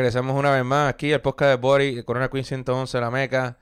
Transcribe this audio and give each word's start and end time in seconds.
Regresamos 0.00 0.34
una 0.34 0.50
vez 0.50 0.64
más 0.64 0.88
aquí 0.88 1.12
al 1.12 1.20
podcast 1.20 1.50
de 1.50 1.56
Bori, 1.56 2.02
Corona 2.04 2.30
Queen 2.30 2.42
111, 2.42 3.00
La 3.00 3.10
Meca. 3.10 3.58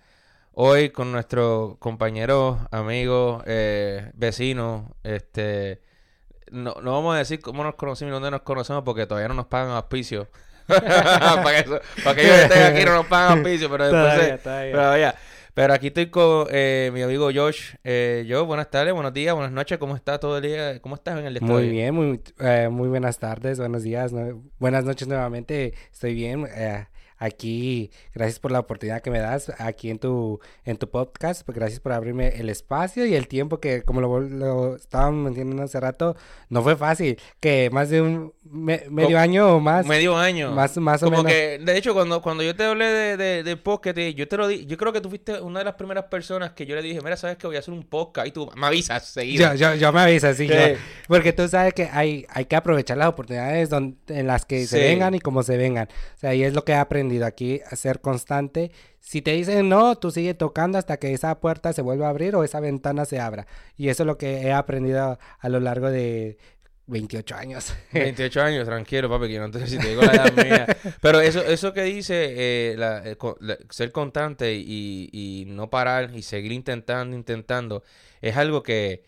Hoy 0.52 0.91
con 0.91 1.11
nuestro 1.11 1.78
compañero, 1.80 2.61
amigo, 2.70 3.42
eh, 3.45 4.12
vecino, 4.14 4.95
este... 5.02 5.83
No, 6.52 6.77
no 6.80 6.92
vamos 6.92 7.16
a 7.16 7.19
decir 7.19 7.41
cómo 7.41 7.64
nos 7.64 7.74
conocimos 7.74 8.12
y 8.12 8.14
dónde 8.14 8.30
nos 8.30 8.42
conocemos 8.42 8.84
porque 8.84 9.05
todavía 9.05 9.27
no 9.27 9.34
nos 9.34 9.47
pagan 9.47 9.73
auspicio. 9.73 10.28
para, 10.69 11.64
que, 11.64 11.80
para 12.05 12.14
que 12.14 12.23
ellos 12.23 12.37
estén 12.37 12.73
aquí 12.73 12.84
no 12.84 12.95
nos 12.95 13.06
pagan 13.06 13.39
auspicio, 13.39 13.69
pero 13.69 13.86
después... 13.86 14.14
Todavía, 14.14 14.39
todavía. 14.39 14.73
pero 14.73 14.97
ya. 14.97 15.14
Pero 15.58 15.74
aquí 15.74 15.88
estoy 15.88 16.06
con 16.06 16.46
eh, 16.52 16.88
mi 16.94 17.02
amigo 17.02 17.30
Josh. 17.34 17.74
Eh, 17.82 18.24
Josh, 18.30 18.46
buenas 18.46 18.70
tardes, 18.70 18.94
buenos 18.94 19.12
días, 19.12 19.34
buenas 19.34 19.50
noches. 19.50 19.76
¿Cómo 19.78 19.96
está 19.96 20.20
todo 20.20 20.36
el 20.36 20.44
día? 20.44 20.80
¿Cómo 20.80 20.94
estás 20.94 21.18
en 21.18 21.26
el 21.26 21.34
día? 21.34 21.42
Muy 21.44 21.68
bien, 21.68 21.92
muy, 21.96 22.20
eh, 22.38 22.68
muy 22.70 22.86
buenas 22.86 23.18
tardes, 23.18 23.58
buenos 23.58 23.82
días, 23.82 24.12
nue- 24.12 24.40
buenas 24.60 24.84
noches 24.84 25.08
nuevamente. 25.08 25.74
Estoy 25.92 26.14
bien. 26.14 26.46
eh, 26.54 26.86
aquí, 27.19 27.91
gracias 28.14 28.38
por 28.38 28.50
la 28.52 28.61
oportunidad 28.61 29.00
que 29.02 29.11
me 29.11 29.19
das 29.19 29.52
aquí 29.58 29.91
en 29.91 29.98
tu, 29.98 30.41
en 30.64 30.77
tu 30.77 30.88
podcast. 30.88 31.42
pues 31.44 31.56
gracias 31.56 31.80
por 31.80 31.92
abrirme 31.92 32.28
el 32.41 32.48
espacio 32.48 33.05
y 33.06 33.14
el 33.14 33.28
tiempo 33.28 33.61
que, 33.61 33.83
como 33.83 34.00
lo, 34.00 34.20
lo 34.20 34.77
estaban 34.77 35.22
mencionando 35.24 35.62
hace 35.62 35.80
rato, 35.80 36.16
no 36.48 36.62
fue 36.62 36.77
fácil. 36.77 37.19
Que 37.41 37.69
más 37.72 37.91
de 37.91 38.00
un 38.02 38.33
me- 38.44 38.84
medio 38.91 39.19
año 39.19 39.56
o 39.56 39.61
más. 39.61 39.86
Medio 39.86 40.16
año. 40.16 40.52
Más, 40.52 40.77
más 40.78 41.02
o 41.02 41.06
Como 41.06 41.19
menos. 41.19 41.33
que, 41.33 41.58
de 41.58 41.77
hecho, 41.77 41.94
cuando, 41.94 42.22
cuando 42.22 42.42
yo 42.42 42.55
te 42.55 42.64
hablé 42.64 42.86
de, 42.86 43.16
de, 43.16 43.42
de 43.42 43.56
podcast, 43.56 43.98
yo 43.98 44.28
te 44.28 44.36
lo 44.36 44.46
di, 44.48 44.64
yo 44.66 44.77
creo 44.77 44.92
que 44.92 45.00
tú 45.00 45.08
fuiste 45.08 45.41
una 45.41 45.58
de 45.61 45.64
las 45.64 45.74
primeras 45.74 46.05
personas 46.05 46.52
que 46.52 46.66
yo 46.66 46.74
le 46.77 46.83
dije, 46.83 47.00
mira, 47.02 47.16
sabes 47.16 47.36
que 47.36 47.46
voy 47.46 47.56
a 47.56 47.58
hacer 47.58 47.74
un 47.74 47.83
podcast 47.84 48.28
y 48.28 48.30
tú 48.30 48.50
me 48.56 48.66
avisas 48.66 49.05
seguido. 49.06 49.55
Yo, 49.55 49.72
yo, 49.72 49.74
yo 49.74 49.92
me 49.92 50.00
aviso, 50.00 50.33
sí, 50.34 50.46
yo- 50.46 50.55
porque 51.08 51.33
tú 51.33 51.48
sabes 51.48 51.74
que 51.74 51.89
hay, 51.92 52.27
hay 52.30 52.44
que 52.44 52.56
aprovechar 52.56 52.96
las 52.96 53.08
oportunidades 53.08 53.70
don- 53.70 53.98
en 54.08 54.27
las 54.27 54.44
que 54.44 54.66
se 54.66 54.78
Sí. 54.78 54.84
vengan 54.84 55.14
y 55.14 55.20
como 55.20 55.42
se 55.42 55.56
vengan. 55.56 55.89
O 56.16 56.19
sea, 56.19 56.34
y 56.34 56.44
es 56.44 56.55
lo 56.55 56.64
que 56.64 56.72
he 56.72 56.77
aprendido 56.77 57.08
aquí, 57.27 57.61
a 57.70 57.75
ser 57.77 58.01
constante. 58.01 58.70
Si 59.01 59.23
te 59.23 59.33
dicen 59.33 59.69
no, 59.69 59.97
tú 59.97 60.11
sigue 60.11 60.34
tocando 60.34 60.78
hasta 60.78 60.98
que 60.98 61.12
esa 61.12 61.41
puerta 61.41 61.73
se 61.73 61.83
vuelva 61.83 62.06
a 62.06 62.11
abrir 62.11 62.34
o 62.37 62.45
esa 62.45 62.61
ventana 62.61 63.05
se 63.05 63.19
abra. 63.20 63.47
Y 63.77 63.89
eso 63.89 64.03
es 64.03 64.06
lo 64.06 64.19
que 64.19 64.42
he 64.42 64.53
aprendido 64.53 65.19
a 65.39 65.48
lo 65.48 65.61
largo 65.61 65.91
de 65.91 66.36
28 66.86 67.34
años. 67.36 67.75
28 67.92 68.41
años, 68.42 68.67
tranquilo, 68.67 69.09
papi, 69.09 69.29
que 69.29 69.39
no 69.39 69.51
te 69.51 69.67
si 69.67 69.79
te 69.79 69.89
digo 69.89 70.03
la 70.03 70.12
edad 70.12 70.33
mía. 70.45 70.67
Pero 71.03 71.20
eso, 71.20 71.42
eso 71.45 71.73
que 71.73 71.83
dice, 71.83 72.34
eh, 72.73 72.77
la- 72.79 73.03
eh, 73.05 73.17
la- 73.41 73.59
ser 73.70 73.92
constante 73.92 74.55
y, 74.55 75.09
y 75.12 75.45
no 75.48 75.69
parar 75.70 76.11
y 76.14 76.23
seguir 76.23 76.53
intentando, 76.53 77.14
intentando, 77.17 77.83
es 78.20 78.36
algo 78.36 78.62
que, 78.62 79.03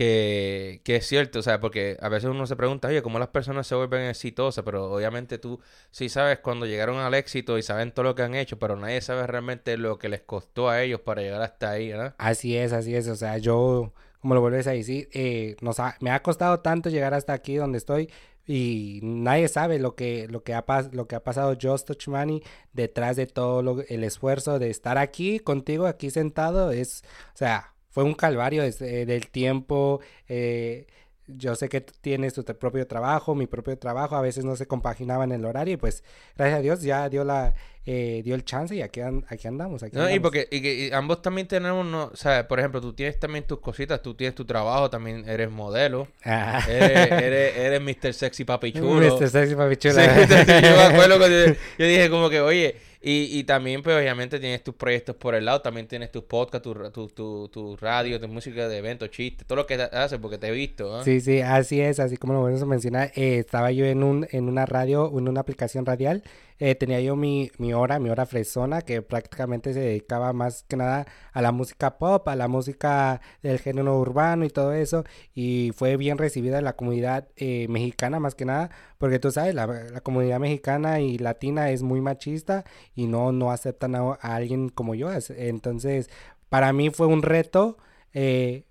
que, 0.00 0.80
que 0.82 0.96
es 0.96 1.06
cierto, 1.06 1.40
o 1.40 1.42
sea, 1.42 1.60
porque 1.60 1.98
a 2.00 2.08
veces 2.08 2.30
uno 2.30 2.46
se 2.46 2.56
pregunta, 2.56 2.88
oye, 2.88 3.02
¿cómo 3.02 3.18
las 3.18 3.28
personas 3.28 3.66
se 3.66 3.74
vuelven 3.74 4.08
exitosas? 4.08 4.64
Pero 4.64 4.90
obviamente 4.90 5.36
tú 5.36 5.60
sí 5.90 6.08
sabes 6.08 6.38
cuando 6.38 6.64
llegaron 6.64 6.96
al 6.96 7.12
éxito 7.12 7.58
y 7.58 7.62
saben 7.62 7.92
todo 7.92 8.04
lo 8.04 8.14
que 8.14 8.22
han 8.22 8.34
hecho, 8.34 8.58
pero 8.58 8.76
nadie 8.76 9.02
sabe 9.02 9.26
realmente 9.26 9.76
lo 9.76 9.98
que 9.98 10.08
les 10.08 10.22
costó 10.22 10.70
a 10.70 10.80
ellos 10.80 11.02
para 11.02 11.20
llegar 11.20 11.42
hasta 11.42 11.72
ahí, 11.72 11.90
¿verdad? 11.90 12.14
Así 12.16 12.56
es, 12.56 12.72
así 12.72 12.94
es. 12.94 13.08
O 13.08 13.14
sea, 13.14 13.36
yo, 13.36 13.92
como 14.22 14.34
lo 14.34 14.40
vuelves 14.40 14.66
a 14.68 14.70
decir, 14.70 15.10
eh, 15.12 15.56
nos 15.60 15.76
me 16.00 16.10
ha 16.10 16.22
costado 16.22 16.60
tanto 16.60 16.88
llegar 16.88 17.12
hasta 17.12 17.34
aquí 17.34 17.56
donde 17.56 17.76
estoy 17.76 18.08
y 18.46 19.00
nadie 19.02 19.48
sabe 19.48 19.78
lo 19.78 19.96
que, 19.96 20.28
lo 20.28 20.42
que, 20.42 20.54
ha, 20.54 20.64
lo 20.92 21.08
que 21.08 21.16
ha 21.16 21.22
pasado 21.22 21.58
Just 21.60 21.86
Touch 21.86 22.08
Money 22.08 22.42
detrás 22.72 23.16
de 23.16 23.26
todo 23.26 23.82
el 23.86 24.02
esfuerzo 24.04 24.58
de 24.58 24.70
estar 24.70 24.96
aquí 24.96 25.40
contigo, 25.40 25.84
aquí 25.86 26.08
sentado. 26.08 26.70
Es, 26.70 27.02
o 27.34 27.36
sea, 27.36 27.74
fue 27.90 28.04
un 28.04 28.14
calvario 28.14 28.62
es, 28.62 28.80
eh, 28.80 29.04
del 29.06 29.28
tiempo. 29.28 30.00
eh, 30.28 30.86
yo 31.32 31.54
sé 31.54 31.68
que 31.68 31.80
tienes 31.80 32.34
tu 32.34 32.42
propio 32.44 32.88
trabajo, 32.88 33.36
mi 33.36 33.46
propio 33.46 33.78
trabajo, 33.78 34.16
a 34.16 34.20
veces 34.20 34.44
no 34.44 34.56
se 34.56 34.66
compaginaba 34.66 35.22
en 35.22 35.30
el 35.30 35.44
horario 35.44 35.74
y 35.74 35.76
pues 35.76 36.02
gracias 36.36 36.58
a 36.58 36.62
Dios 36.62 36.82
ya 36.82 37.08
dio 37.08 37.22
la 37.22 37.54
eh, 37.86 38.20
dio 38.24 38.34
el 38.34 38.44
chance 38.44 38.74
y 38.74 38.82
aquí, 38.82 39.00
an- 39.00 39.24
aquí 39.28 39.46
andamos. 39.46 39.82
Aquí 39.84 39.96
No, 39.96 40.10
y 40.10 40.18
porque 40.18 40.48
y 40.50 40.60
que- 40.60 40.74
y 40.88 40.90
ambos 40.92 41.22
también 41.22 41.46
tenemos, 41.46 41.86
no, 41.86 42.10
o 42.12 42.16
sea, 42.16 42.46
por 42.48 42.58
ejemplo, 42.58 42.80
tú 42.80 42.92
tienes 42.94 43.18
también 43.20 43.46
tus 43.46 43.60
cositas, 43.60 44.02
tú 44.02 44.14
tienes 44.14 44.34
tu 44.34 44.44
trabajo, 44.44 44.90
también 44.90 45.26
eres 45.28 45.50
modelo, 45.52 46.08
Ah. 46.24 46.62
eres, 46.68 47.12
eres, 47.12 47.56
eres 47.56 47.80
Mr. 47.80 48.12
Sexy 48.12 48.44
Papi 48.44 48.72
Chulo. 48.72 49.16
Mr. 49.16 49.28
Sexy 49.30 49.54
Papi 49.54 49.74
Sí, 49.76 49.80
Chulo. 49.88 49.94
yo 50.62 50.76
me 50.76 50.82
acuerdo 50.82 51.18
cuando 51.18 51.46
yo, 51.46 51.52
yo 51.78 51.86
dije 51.86 52.10
como 52.10 52.28
que, 52.28 52.40
oye, 52.40 52.76
y, 53.00 53.38
y 53.38 53.44
también 53.44 53.82
pues 53.82 53.96
obviamente 53.96 54.38
tienes 54.40 54.62
tus 54.62 54.74
proyectos 54.74 55.16
por 55.16 55.34
el 55.34 55.44
lado, 55.46 55.62
también 55.62 55.88
tienes 55.88 56.10
tus 56.12 56.24
podcasts, 56.24 56.62
tu, 56.64 56.74
tu, 56.90 57.08
tu, 57.08 57.48
tu 57.48 57.76
radio, 57.76 58.20
tu 58.20 58.28
música 58.28 58.68
de 58.68 58.76
eventos, 58.78 59.10
chistes, 59.10 59.46
todo 59.46 59.56
lo 59.56 59.66
que 59.66 59.74
haces 59.74 60.18
porque 60.18 60.38
te 60.38 60.48
he 60.48 60.52
visto, 60.52 60.94
¿ah? 60.96 61.04
Sí, 61.04 61.20
sí, 61.20 61.40
así 61.40 61.80
es, 61.80 61.98
así 61.98 62.16
como 62.18 62.34
lo 62.34 62.40
vuelves 62.40 62.62
a 62.62 62.66
mencionar. 62.66 63.10
eh, 63.14 63.38
estaba 63.38 63.72
yo 63.72 63.86
en 63.86 64.02
un, 64.02 64.26
en 64.32 64.48
una 64.48 64.66
radio, 64.66 65.10
en 65.18 65.28
una 65.28 65.40
aplicación 65.40 65.86
radial. 65.86 66.22
eh, 66.62 66.74
tenía 66.74 67.00
yo 67.00 67.16
mi, 67.16 67.50
mi 67.56 67.72
hora, 67.72 67.98
mi 67.98 68.10
hora 68.10 68.26
fresona, 68.26 68.82
que 68.82 69.00
prácticamente 69.00 69.72
se 69.72 69.80
dedicaba 69.80 70.34
más 70.34 70.64
que 70.68 70.76
nada 70.76 71.06
a 71.32 71.40
la 71.40 71.52
música 71.52 71.96
pop, 71.96 72.28
a 72.28 72.36
la 72.36 72.48
música 72.48 73.22
del 73.42 73.58
género 73.58 73.98
urbano 73.98 74.44
y 74.44 74.50
todo 74.50 74.74
eso. 74.74 75.04
Y 75.34 75.72
fue 75.74 75.96
bien 75.96 76.18
recibida 76.18 76.58
en 76.58 76.64
la 76.64 76.76
comunidad 76.76 77.28
eh, 77.36 77.66
mexicana, 77.70 78.20
más 78.20 78.34
que 78.34 78.44
nada, 78.44 78.70
porque 78.98 79.18
tú 79.18 79.30
sabes, 79.30 79.54
la 79.54 80.00
comunidad 80.02 80.38
mexicana 80.38 81.00
y 81.00 81.16
latina 81.16 81.70
es 81.70 81.82
muy 81.82 82.02
machista 82.02 82.64
y 83.02 83.06
no, 83.06 83.32
no 83.32 83.50
aceptan 83.52 83.94
a, 83.96 84.12
alguien 84.14 84.68
como 84.70 84.94
yo. 84.94 85.10
es- 85.12 85.30
Entonces, 85.30 86.10
para 86.48 86.72
mí 86.72 86.90
fue 86.90 87.06
un 87.06 87.22
reto. 87.22 87.76
eh, 88.12 88.64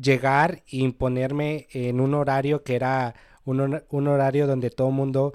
llegar 0.00 0.62
e 0.68 0.78
imponerme 0.78 1.66
en 1.72 2.00
un 2.00 2.14
horario 2.14 2.62
que 2.64 2.76
era 2.76 3.14
un, 3.44 3.82
un 3.90 4.08
horario 4.08 4.46
donde 4.46 4.70
todo 4.70 4.88
el 4.88 4.94
mundo 4.94 5.34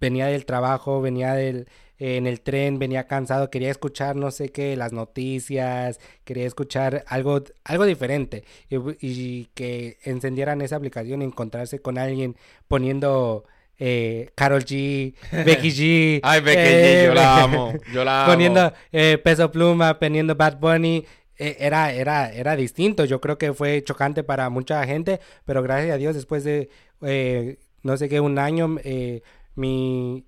venía 0.00 0.26
del 0.26 0.44
trabajo, 0.46 1.00
venía 1.00 1.34
del, 1.34 1.68
en 1.98 2.26
el 2.26 2.40
tren, 2.40 2.78
venía 2.78 3.06
cansado, 3.06 3.50
quería 3.50 3.70
escuchar, 3.70 4.16
no 4.16 4.30
sé 4.30 4.48
qué, 4.50 4.76
las 4.76 4.92
noticias, 4.92 6.00
quería 6.24 6.46
escuchar 6.46 7.04
algo, 7.08 7.42
algo 7.64 7.84
diferente 7.86 8.44
y, 8.68 8.76
y 9.00 9.46
que 9.54 9.98
encendieran 10.04 10.60
esa 10.62 10.76
aplicación 10.76 11.22
y 11.22 11.26
encontrarse 11.26 11.80
con 11.80 11.98
alguien 11.98 12.36
poniendo 12.68 13.44
eh, 13.78 14.30
Carol 14.34 14.64
G, 14.64 15.14
Becky 15.44 15.70
G, 15.70 16.20
Ay, 16.22 16.40
Becky 16.40 16.60
eh, 16.60 17.02
G, 17.04 17.06
yo 17.06 17.14
la 17.14 17.42
amo, 17.42 17.72
yo 17.92 18.04
la 18.04 18.24
amo. 18.24 18.32
poniendo 18.32 18.72
eh, 18.92 19.18
Peso 19.18 19.50
Pluma, 19.50 19.98
poniendo 19.98 20.34
Bad 20.36 20.58
Bunny, 20.58 21.04
eh, 21.36 21.56
era, 21.60 21.92
era, 21.92 22.32
era 22.32 22.56
distinto. 22.56 23.04
Yo 23.04 23.20
creo 23.20 23.38
que 23.38 23.52
fue 23.54 23.82
chocante 23.84 24.22
para 24.22 24.48
mucha 24.50 24.84
gente, 24.86 25.20
pero 25.44 25.62
gracias 25.62 25.94
a 25.94 25.98
Dios, 25.98 26.14
después 26.14 26.44
de 26.44 26.70
eh, 27.02 27.58
no 27.82 27.96
sé 27.96 28.08
qué, 28.08 28.20
un 28.20 28.38
año, 28.38 28.76
eh, 28.84 29.22
mi, 29.54 30.24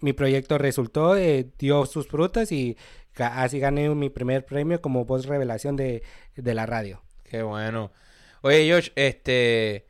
mi 0.00 0.12
proyecto 0.12 0.56
resultó, 0.58 1.16
eh, 1.16 1.50
dio 1.58 1.84
sus 1.86 2.08
frutas 2.08 2.52
y 2.52 2.76
así 3.18 3.58
gané 3.58 3.88
mi 3.90 4.10
primer 4.10 4.44
premio 4.44 4.80
como 4.80 5.04
voz 5.04 5.26
revelación 5.26 5.76
de, 5.76 6.02
de 6.36 6.54
la 6.54 6.66
radio. 6.66 7.02
Qué 7.24 7.42
bueno. 7.42 7.92
Oye, 8.42 8.70
Josh, 8.70 8.90
este. 8.94 9.85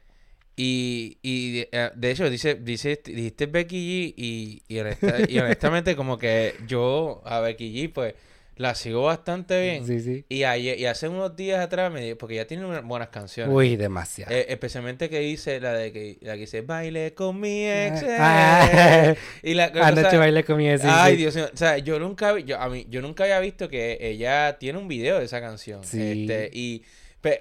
Y, 0.59 1.19
y 1.23 1.67
eh, 1.71 1.91
de 1.95 2.11
hecho, 2.11 2.31
dice, 2.31 2.55
dice, 2.55 3.01
dijiste 3.05 3.45
Becky 3.47 3.77
G 3.77 4.15
y, 4.17 4.63
y, 4.69 4.79
honesta- 4.79 5.31
y 5.31 5.39
honestamente, 5.41 5.95
como 5.97 6.17
que 6.19 6.55
yo 6.67 7.21
a 7.27 7.41
Becky 7.41 7.75
G, 7.75 7.93
pues 7.93 8.15
la 8.57 8.75
sigo 8.75 9.03
bastante 9.03 9.61
bien. 9.61 9.87
Sí, 9.87 10.01
sí. 10.01 10.25
Y, 10.31 10.45
ayer, 10.45 10.81
y 10.81 10.87
hace 10.87 11.09
unos 11.09 11.37
días 11.37 11.61
atrás, 11.61 11.93
me 11.93 12.01
di- 12.01 12.15
porque 12.15 12.37
ya 12.37 12.47
tiene 12.47 12.65
unas 12.65 12.83
buenas 12.83 13.09
canciones. 13.11 13.55
Uy, 13.55 13.77
demasiado. 13.77 14.33
Eh, 14.35 14.47
especialmente 14.49 15.11
que 15.11 15.19
dice 15.19 15.61
la 15.61 15.75
de 15.75 15.93
que, 15.93 16.17
la 16.23 16.33
que 16.37 16.41
dice 16.41 16.63
baile 16.63 17.13
con 17.13 17.39
mi 17.39 17.67
ex. 17.67 18.03
Ah. 18.19 18.71
eh". 19.13 19.17
y 19.43 19.53
la 19.53 19.65
Anoche 19.67 20.09
sea, 20.09 20.19
bailé 20.19 20.43
con 20.43 20.57
mi 20.57 20.71
ex, 20.71 20.81
sí, 20.81 20.89
Ay. 20.91 21.17
Dios 21.17 21.37
mío. 21.37 21.51
O 21.53 21.57
sea, 21.57 21.77
yo 21.77 21.99
nunca, 22.01 22.39
yo, 22.39 22.59
a 22.59 22.71
mí, 22.71 22.87
yo 22.89 23.03
nunca 23.03 23.25
había 23.25 23.41
visto 23.41 23.69
que 23.69 23.99
ella 24.01 24.57
tiene 24.59 24.79
un 24.79 24.89
video 24.89 25.19
de 25.19 25.27
esa 25.27 25.43
canción. 25.43 25.85
Sí. 25.85 26.23
Este, 26.23 26.49
y 26.55 26.83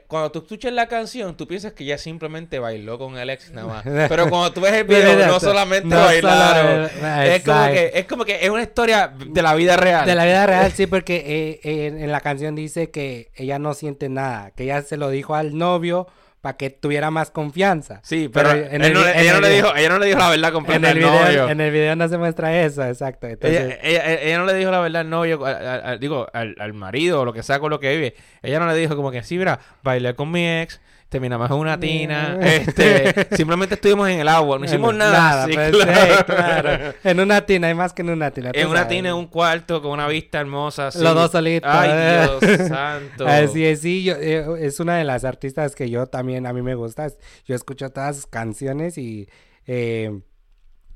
cuando 0.08 0.32
tú 0.32 0.40
escuchas 0.40 0.74
la 0.74 0.88
canción, 0.88 1.36
tú 1.36 1.48
piensas 1.48 1.74
que 1.74 1.84
ella 1.84 1.98
simplemente 1.98 2.60
bailó 2.60 2.98
con 2.98 3.18
el 3.18 3.30
ex 3.30 3.52
nada 3.52 3.68
más. 3.68 3.84
Pero 4.10 4.30
cuando 4.30 4.52
tú 4.52 4.62
ves 4.62 4.74
el 4.74 4.84
video, 4.86 5.28
no 5.28 5.40
solamente 5.40 5.88
No 5.88 5.98
bailaron. 5.98 6.90
es, 7.24 7.44
como 7.44 7.66
que, 7.68 7.92
es 7.94 8.06
como 8.06 8.26
que 8.26 8.40
es 8.42 8.50
una 8.50 8.64
historia 8.64 9.14
de 9.18 9.42
la 9.42 9.56
vida 9.56 9.78
real. 9.78 10.06
De 10.06 10.16
la 10.16 10.26
vida 10.26 10.46
real, 10.46 10.72
sí, 10.72 10.88
porque 10.88 11.16
eh, 11.18 11.60
eh, 11.64 11.88
en, 11.88 12.00
en 12.00 12.12
la 12.12 12.22
canción 12.22 12.56
dice 12.56 12.90
que 12.92 13.30
ella 13.36 13.60
no 13.60 13.74
siente 13.74 14.10
nada, 14.10 14.52
que 14.52 14.64
ella 14.64 14.82
se 14.82 14.98
lo 14.98 15.10
dijo 15.10 15.36
al 15.36 15.58
novio 15.58 16.08
para 16.46 16.58
que 16.58 16.70
tuviera 16.70 17.10
más 17.10 17.32
confianza. 17.32 18.02
Sí, 18.04 18.30
pero, 18.32 18.52
en 18.52 18.84
el 18.84 18.94
no 18.94 19.02
en 19.02 19.18
ella, 19.20 19.32
el 19.36 19.42
no 19.42 19.48
le 19.48 19.50
dijo, 19.56 19.76
ella 19.76 19.90
no 19.90 19.98
le 19.98 20.06
dijo 20.06 20.20
la 20.20 20.30
verdad 20.30 20.52
completa 20.54 20.92
En 20.92 20.98
el, 20.98 21.04
al 21.04 21.10
video, 21.12 21.26
novio. 21.26 21.50
en 21.50 21.60
el 21.62 21.72
video 21.72 21.96
no 21.96 22.08
se 22.08 22.18
muestra 22.20 22.62
eso, 22.62 22.86
exacto. 22.86 23.26
Entonces, 23.26 23.80
Ella, 23.82 24.04
ella, 24.04 24.22
ella 24.22 24.38
no 24.38 24.46
le 24.46 24.54
dijo 24.54 24.70
la 24.70 24.80
verdad 24.80 25.02
al 25.02 25.10
novio, 25.10 25.44
al- 25.44 25.56
al- 25.68 25.84
al- 25.86 26.00
digo, 26.00 26.28
al, 26.34 26.56
al 26.60 26.74
marido 26.74 27.22
o 27.22 27.26
lo 27.26 27.34
que 27.34 27.42
sea 27.42 27.58
con 27.58 27.72
lo 27.72 27.80
que 27.80 27.90
vive. 27.96 28.16
Ella 28.44 28.60
no 28.60 28.68
le 28.68 28.76
dijo 28.76 28.96
como 28.96 29.10
que, 29.10 29.24
sí, 29.24 29.40
mira, 29.40 29.60
bailé 29.82 30.14
con 30.14 30.30
mi 30.30 30.48
ex, 30.62 30.80
terminamos 31.16 31.50
en 31.50 31.56
una 31.56 31.80
tina, 31.80 32.38
este, 32.42 33.34
simplemente 33.38 33.76
estuvimos 33.76 34.10
en 34.10 34.20
el 34.20 34.28
agua, 34.28 34.60
no 34.60 34.66
hicimos 34.66 34.94
Bueno, 34.94 35.10
nada. 35.10 35.46
Sí, 35.46 35.54
pues, 35.54 35.72
claro. 35.72 36.18
sí, 36.18 36.24
claro. 36.26 36.94
En 37.06 37.20
una 37.22 37.46
tina, 37.46 37.68
hay 37.68 37.74
más 37.74 37.94
que 37.94 38.02
en 38.02 38.10
una 38.10 38.32
tina. 38.32 38.52
En 38.54 38.68
una 38.68 38.80
sabes. 38.80 38.98
tina, 38.98 39.10
en 39.10 39.16
un 39.16 39.28
cuarto, 39.28 39.82
con 39.82 39.92
una 39.92 40.10
vista 40.10 40.42
hermosa. 40.42 40.88
así. 40.88 41.02
Los 41.02 41.16
dos 41.16 41.32
solitos. 41.32 41.72
Ay. 41.74 42.40
Dios 42.42 42.68
santo. 42.68 43.26
Así 43.36 43.66
es, 43.66 43.80
sí, 43.80 44.04
yo, 44.04 44.16
eh, 44.16 44.46
es 44.60 44.82
una 44.82 44.98
de 44.98 45.06
las 45.06 45.24
artistas 45.24 45.74
que 45.74 45.90
yo 45.90 46.06
también, 46.08 46.46
a 46.48 46.52
mí 46.52 46.62
me 46.62 46.76
gusta. 46.76 47.08
Yo 47.46 47.56
escucho 47.56 47.90
todas 47.92 48.18
sus 48.18 48.28
canciones 48.28 48.98
y 48.98 49.30
eh, 49.68 50.20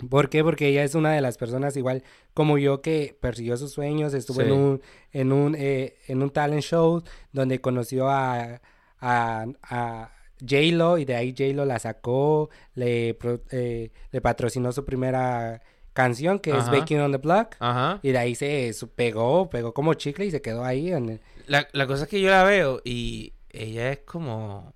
¿Por 0.10 0.30
qué? 0.30 0.44
Porque 0.44 0.68
ella 0.68 0.84
es 0.84 0.96
una 0.96 1.12
de 1.14 1.22
las 1.22 1.38
personas 1.38 1.78
igual 1.78 2.04
como 2.34 2.58
yo 2.58 2.82
que 2.82 3.18
persiguió 3.22 3.56
sus 3.56 3.72
sueños, 3.72 4.14
estuvo 4.14 4.42
en 4.42 4.52
un 4.52 4.82
en 5.12 5.32
un 5.32 5.56
eh, 5.58 5.96
en 6.08 6.22
un 6.22 6.30
talent 6.30 6.62
show 6.62 7.04
donde 7.32 7.60
conoció 7.60 8.10
a 8.10 8.62
a, 9.00 9.46
a 9.64 10.12
J-Lo 10.42 10.98
y 10.98 11.06
de 11.06 11.16
ahí 11.16 11.36
J-Lo 11.38 11.66
la 11.66 11.80
sacó, 11.80 12.50
le, 12.76 13.18
eh, 13.52 13.92
le 14.12 14.22
patrocinó 14.22 14.72
su 14.72 14.86
primera 14.86 15.62
canción 15.94 16.40
que 16.40 16.52
es 16.52 16.70
Baking 16.70 17.00
on 17.00 17.12
the 17.12 17.18
Block. 17.18 17.56
Ajá. 17.60 18.00
Y 18.02 18.12
de 18.12 18.18
ahí 18.18 18.36
se 18.36 18.74
pegó, 18.96 19.50
pegó 19.50 19.74
como 19.74 19.94
chicle 19.96 20.26
y 20.26 20.32
se 20.32 20.42
quedó 20.42 20.64
ahí. 20.64 20.92
En 20.92 21.20
la, 21.48 21.68
la 21.74 21.88
cosa 21.88 22.04
es 22.04 22.10
que 22.10 22.22
yo 22.22 22.30
la 22.30 22.44
veo 22.44 22.82
y 22.84 23.34
ella 23.50 23.92
es 23.92 24.00
como 24.00 24.74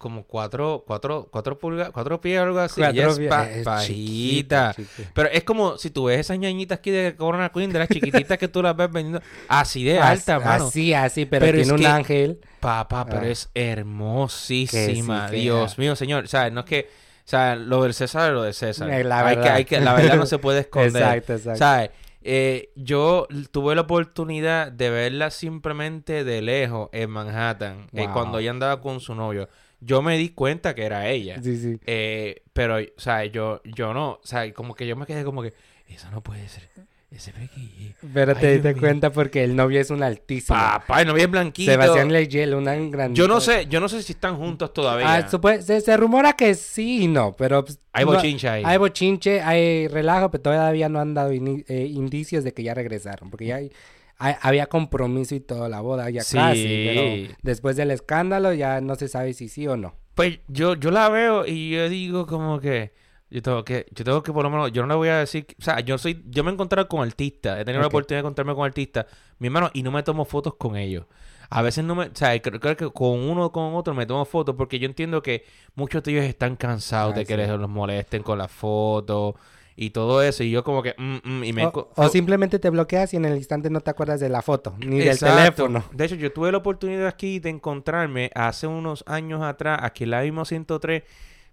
como 0.00 0.24
cuatro, 0.24 0.82
cuatro, 0.86 1.28
cuatro 1.30 1.58
pulgadas, 1.58 1.92
cuatro 1.92 2.22
pies 2.22 2.40
o 2.40 2.44
algo 2.44 2.58
así. 2.58 2.80
Cuatro 2.80 3.10
es, 3.10 3.64
bajita. 3.64 4.74
Pero 5.12 5.28
es 5.28 5.44
como 5.44 5.76
si 5.76 5.90
tú 5.90 6.04
ves 6.04 6.20
esas 6.20 6.38
ñañitas 6.38 6.78
aquí 6.78 6.90
de 6.90 7.14
Corona 7.14 7.50
Queen, 7.50 7.70
de 7.70 7.80
las 7.80 7.88
chiquititas 7.88 8.38
que 8.38 8.48
tú 8.48 8.62
las 8.62 8.74
ves 8.74 8.90
vendiendo, 8.90 9.20
así 9.46 9.84
de 9.84 9.98
alta, 9.98 10.40
mano. 10.40 10.68
Así, 10.68 10.94
así, 10.94 11.26
pero, 11.26 11.52
tiene 11.52 11.70
un 11.70 11.84
ángel. 11.84 12.40
Papá, 12.60 13.04
pero 13.04 13.26
ah. 13.26 13.28
es 13.28 13.50
hermosísima. 13.52 15.28
Dios 15.28 15.76
mío, 15.76 15.94
señor. 15.94 16.24
O 16.24 16.28
sea, 16.28 16.48
no 16.48 16.60
es 16.60 16.66
que... 16.66 16.88
O 17.26 17.28
sea, 17.30 17.54
lo 17.54 17.82
del 17.82 17.92
César 17.92 18.28
es 18.28 18.34
lo 18.34 18.42
del 18.42 18.54
César. 18.54 18.88
Eh, 18.90 19.04
la 19.04 19.22
verdad. 19.22 19.44
Hay 19.44 19.44
que, 19.44 19.48
hay 19.50 19.64
que, 19.66 19.80
la 19.80 19.92
verdad 19.92 20.16
no 20.16 20.24
se 20.24 20.38
puede 20.38 20.60
esconder. 20.60 21.02
exacto, 21.02 21.34
exacto. 21.34 21.58
¿Sabes? 21.58 21.90
Eh, 22.22 22.72
yo 22.74 23.28
tuve 23.50 23.74
la 23.74 23.82
oportunidad 23.82 24.72
de 24.72 24.88
verla 24.88 25.30
simplemente 25.30 26.24
de 26.24 26.40
lejos 26.40 26.88
en 26.92 27.10
Manhattan, 27.10 27.86
eh, 27.92 28.08
cuando 28.12 28.38
ella 28.38 28.50
andaba 28.50 28.80
con 28.80 29.00
su 29.00 29.14
novio 29.14 29.50
yo 29.80 30.02
me 30.02 30.16
di 30.16 30.30
cuenta 30.30 30.74
que 30.74 30.84
era 30.84 31.08
ella. 31.08 31.40
Sí, 31.42 31.56
sí. 31.56 31.78
Eh, 31.86 32.42
pero, 32.52 32.76
o 32.76 33.00
sea, 33.00 33.24
yo, 33.24 33.60
yo 33.64 33.94
no, 33.94 34.12
o 34.12 34.20
sea, 34.22 34.52
como 34.52 34.74
que 34.74 34.86
yo 34.86 34.96
me 34.96 35.06
quedé 35.06 35.24
como 35.24 35.42
que, 35.42 35.54
eso 35.88 36.10
no 36.10 36.22
puede 36.22 36.48
ser. 36.48 36.68
Ese 37.10 37.32
pequeño. 37.32 37.92
Pero 38.14 38.36
te 38.36 38.52
diste 38.52 38.76
cuenta 38.76 39.10
porque 39.10 39.42
el 39.42 39.56
novio 39.56 39.80
es 39.80 39.90
un 39.90 40.00
altísimo. 40.00 40.56
Papá, 40.56 41.00
el 41.00 41.08
novio 41.08 41.24
es 41.24 41.30
blanquito. 41.30 41.72
Sebastián 41.72 42.12
Leigel, 42.12 42.54
una 42.54 42.76
gran... 42.76 43.16
Yo 43.16 43.26
no 43.26 43.40
sé, 43.40 43.66
yo 43.66 43.80
no 43.80 43.88
sé 43.88 44.00
si 44.04 44.12
están 44.12 44.36
juntos 44.36 44.72
todavía. 44.72 45.12
Ah, 45.12 45.28
se, 45.60 45.80
se, 45.80 45.96
rumora 45.96 46.34
que 46.34 46.54
sí 46.54 47.02
y 47.02 47.08
no, 47.08 47.34
pero... 47.36 47.64
Pues, 47.64 47.80
hay 47.92 48.04
bochinche 48.04 48.48
ahí. 48.48 48.62
Hay 48.64 48.78
bochinche, 48.78 49.40
hay 49.40 49.88
relajo, 49.88 50.30
pero 50.30 50.42
todavía 50.42 50.88
no 50.88 51.00
han 51.00 51.12
dado 51.14 51.32
eh, 51.32 51.86
indicios 51.90 52.44
de 52.44 52.54
que 52.54 52.62
ya 52.62 52.74
regresaron. 52.74 53.28
Porque 53.28 53.46
ya 53.46 53.56
hay 53.56 53.72
había 54.20 54.66
compromiso 54.66 55.34
y 55.34 55.40
toda 55.40 55.68
la 55.68 55.80
boda 55.80 56.10
ya 56.10 56.20
casi, 56.20 56.84
pero 56.86 57.34
después 57.42 57.76
del 57.76 57.90
escándalo 57.90 58.52
ya 58.52 58.80
no 58.80 58.94
se 58.94 59.08
sabe 59.08 59.32
si 59.32 59.48
sí 59.48 59.66
o 59.66 59.76
no. 59.76 59.94
Pues 60.14 60.40
yo, 60.48 60.74
yo 60.74 60.90
la 60.90 61.08
veo 61.08 61.46
y 61.46 61.70
yo 61.70 61.88
digo 61.88 62.26
como 62.26 62.60
que 62.60 62.92
yo 63.30 63.42
tengo 63.42 63.64
que, 63.64 63.86
yo 63.94 64.04
tengo 64.04 64.22
que 64.22 64.32
por 64.32 64.42
lo 64.42 64.50
menos, 64.50 64.72
yo 64.72 64.82
no 64.82 64.88
le 64.88 64.94
voy 64.94 65.08
a 65.08 65.18
decir, 65.18 65.46
o 65.58 65.62
sea, 65.62 65.80
yo 65.80 65.96
soy, 65.98 66.22
yo 66.28 66.44
me 66.44 66.50
he 66.50 66.54
encontrado 66.54 66.88
con 66.88 67.06
artistas, 67.06 67.60
he 67.60 67.64
tenido 67.64 67.80
la 67.80 67.86
oportunidad 67.86 68.18
de 68.18 68.26
encontrarme 68.26 68.54
con 68.54 68.66
artistas, 68.66 69.06
mi 69.38 69.46
hermano, 69.46 69.70
y 69.72 69.82
no 69.82 69.92
me 69.92 70.02
tomo 70.02 70.24
fotos 70.24 70.56
con 70.56 70.76
ellos. 70.76 71.06
A 71.48 71.62
veces 71.62 71.84
no 71.84 71.94
me, 71.94 72.06
o 72.06 72.14
sea, 72.14 72.38
creo, 72.40 72.76
que 72.76 72.90
con 72.90 73.20
uno 73.20 73.46
o 73.46 73.52
con 73.52 73.74
otro 73.74 73.94
me 73.94 74.06
tomo 74.06 74.24
fotos 74.24 74.54
porque 74.56 74.78
yo 74.78 74.86
entiendo 74.86 75.22
que 75.22 75.44
muchos 75.74 76.02
de 76.02 76.12
ellos 76.12 76.24
están 76.24 76.56
cansados 76.56 77.14
de 77.14 77.24
que 77.24 77.36
les 77.36 77.48
los 77.48 77.68
molesten 77.68 78.22
con 78.22 78.38
las 78.38 78.50
fotos 78.50 79.34
y 79.80 79.90
todo 79.90 80.22
eso. 80.22 80.44
Y 80.44 80.50
yo 80.50 80.62
como 80.62 80.82
que... 80.82 80.94
Mm, 80.98 81.16
mm, 81.24 81.44
y 81.44 81.52
me... 81.54 81.66
o, 81.72 82.08
simplemente 82.10 82.58
te 82.58 82.68
bloqueas 82.68 83.14
y 83.14 83.16
en 83.16 83.24
el 83.24 83.34
instante 83.36 83.70
no 83.70 83.80
te 83.80 83.90
acuerdas 83.90 84.20
de 84.20 84.28
la 84.28 84.42
foto, 84.42 84.76
ni 84.78 84.98
del 84.98 85.18
teléfono. 85.18 85.82
De 85.90 86.04
hecho, 86.04 86.16
yo 86.16 86.30
tuve 86.30 86.52
la 86.52 86.58
oportunidad 86.58 87.06
aquí 87.06 87.38
de 87.38 87.48
encontrarme 87.48 88.30
hace 88.34 88.66
unos 88.66 89.02
años 89.06 89.42
atrás, 89.42 89.80
aquí 89.82 90.04
en 90.04 90.10
la 90.10 90.20
misma 90.20 90.44
103, 90.44 91.02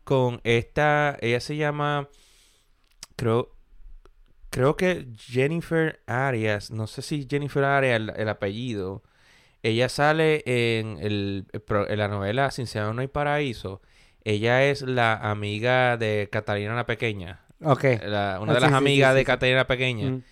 con 0.04 0.42
esta... 0.44 1.18
Ella 1.22 1.40
se 1.40 1.56
llama... 1.56 2.10
Creo... 3.16 3.54
Creo 4.50 4.76
que 4.76 5.08
Jennifer 5.18 6.02
Arias, 6.06 6.72
no 6.72 6.88
sé 6.88 7.02
si 7.02 7.28
Jennifer 7.30 7.64
Arias 7.64 7.96
el, 7.98 8.14
el 8.16 8.30
apellido, 8.30 9.04
ella 9.62 9.88
sale 9.88 10.44
en, 10.46 10.98
el, 11.00 11.46
en 11.70 12.00
la 12.00 12.08
novela 12.08 12.50
Sin 12.52 12.68
Ciudad 12.68 12.94
No 12.94 13.02
hay 13.02 13.08
Paraíso. 13.08 13.82
Ella 14.24 14.64
es 14.66 14.82
la 14.82 15.16
amiga 15.16 15.98
de 15.98 16.30
Catalina 16.32 16.76
la 16.76 16.86
Pequeña. 16.86 17.47
Ok. 17.64 17.86
una 18.42 18.54
de 18.54 18.60
las 18.60 18.74
amigas 18.74 19.16
de 19.16 19.26
Caterina 19.26 19.66
Pequeña. 19.68 20.12
Mm. 20.12 20.24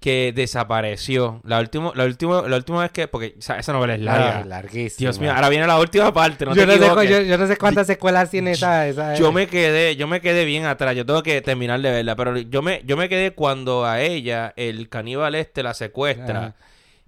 Que 0.00 0.32
desapareció. 0.32 1.40
La 1.42 1.58
última, 1.58 1.90
la 1.96 2.04
última, 2.04 2.42
la 2.42 2.56
última 2.56 2.82
vez 2.82 2.92
que. 2.92 3.08
Porque 3.08 3.34
esa 3.36 3.72
novela 3.72 3.94
es 3.94 4.00
larga. 4.00 4.38
Ah, 4.38 4.44
larguísima. 4.44 4.98
Dios 4.98 5.18
mío, 5.18 5.32
ahora 5.32 5.48
viene 5.48 5.66
la 5.66 5.76
última 5.76 6.12
parte. 6.12 6.44
yo, 6.54 7.36
no 7.36 7.46
sé, 7.48 7.56
cuántas 7.56 7.88
secuelas 7.88 8.30
tiene 8.30 8.52
esa, 8.52 8.86
esa. 8.86 9.16
Yo 9.16 9.32
me 9.32 9.48
quedé, 9.48 9.96
yo 9.96 10.06
me 10.06 10.20
quedé 10.20 10.44
bien 10.44 10.66
atrás. 10.66 10.94
Yo 10.94 11.04
tengo 11.04 11.24
que 11.24 11.42
terminar 11.42 11.80
de 11.80 11.90
verla. 11.90 12.14
Pero 12.14 12.38
yo 12.38 12.62
me, 12.62 12.80
yo 12.84 12.96
me 12.96 13.08
quedé 13.08 13.32
cuando 13.32 13.84
a 13.84 14.00
ella, 14.00 14.54
el 14.56 14.88
caníbal 14.88 15.34
este 15.34 15.64
la 15.64 15.74
secuestra. 15.74 16.54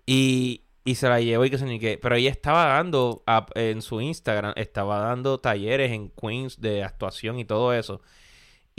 Y, 0.05 0.63
y 0.85 0.97
se 0.97 1.09
la 1.09 1.21
llevó 1.21 1.45
y 1.45 1.51
que 1.51 1.59
se 1.59 1.67
ni 1.67 1.79
qué. 1.79 1.97
Pero 2.03 2.17
ella 2.17 2.31
estaba 2.31 2.65
dando 2.65 3.23
en 3.55 3.83
su 3.83 4.01
Instagram, 4.01 4.55
estaba 4.57 4.99
dando 4.99 5.39
talleres 5.39 5.93
en 5.93 6.11
Queens 6.11 6.61
de 6.61 6.83
actuación 6.83 7.39
y 7.39 7.45
todo 7.45 7.73
eso. 7.73 8.01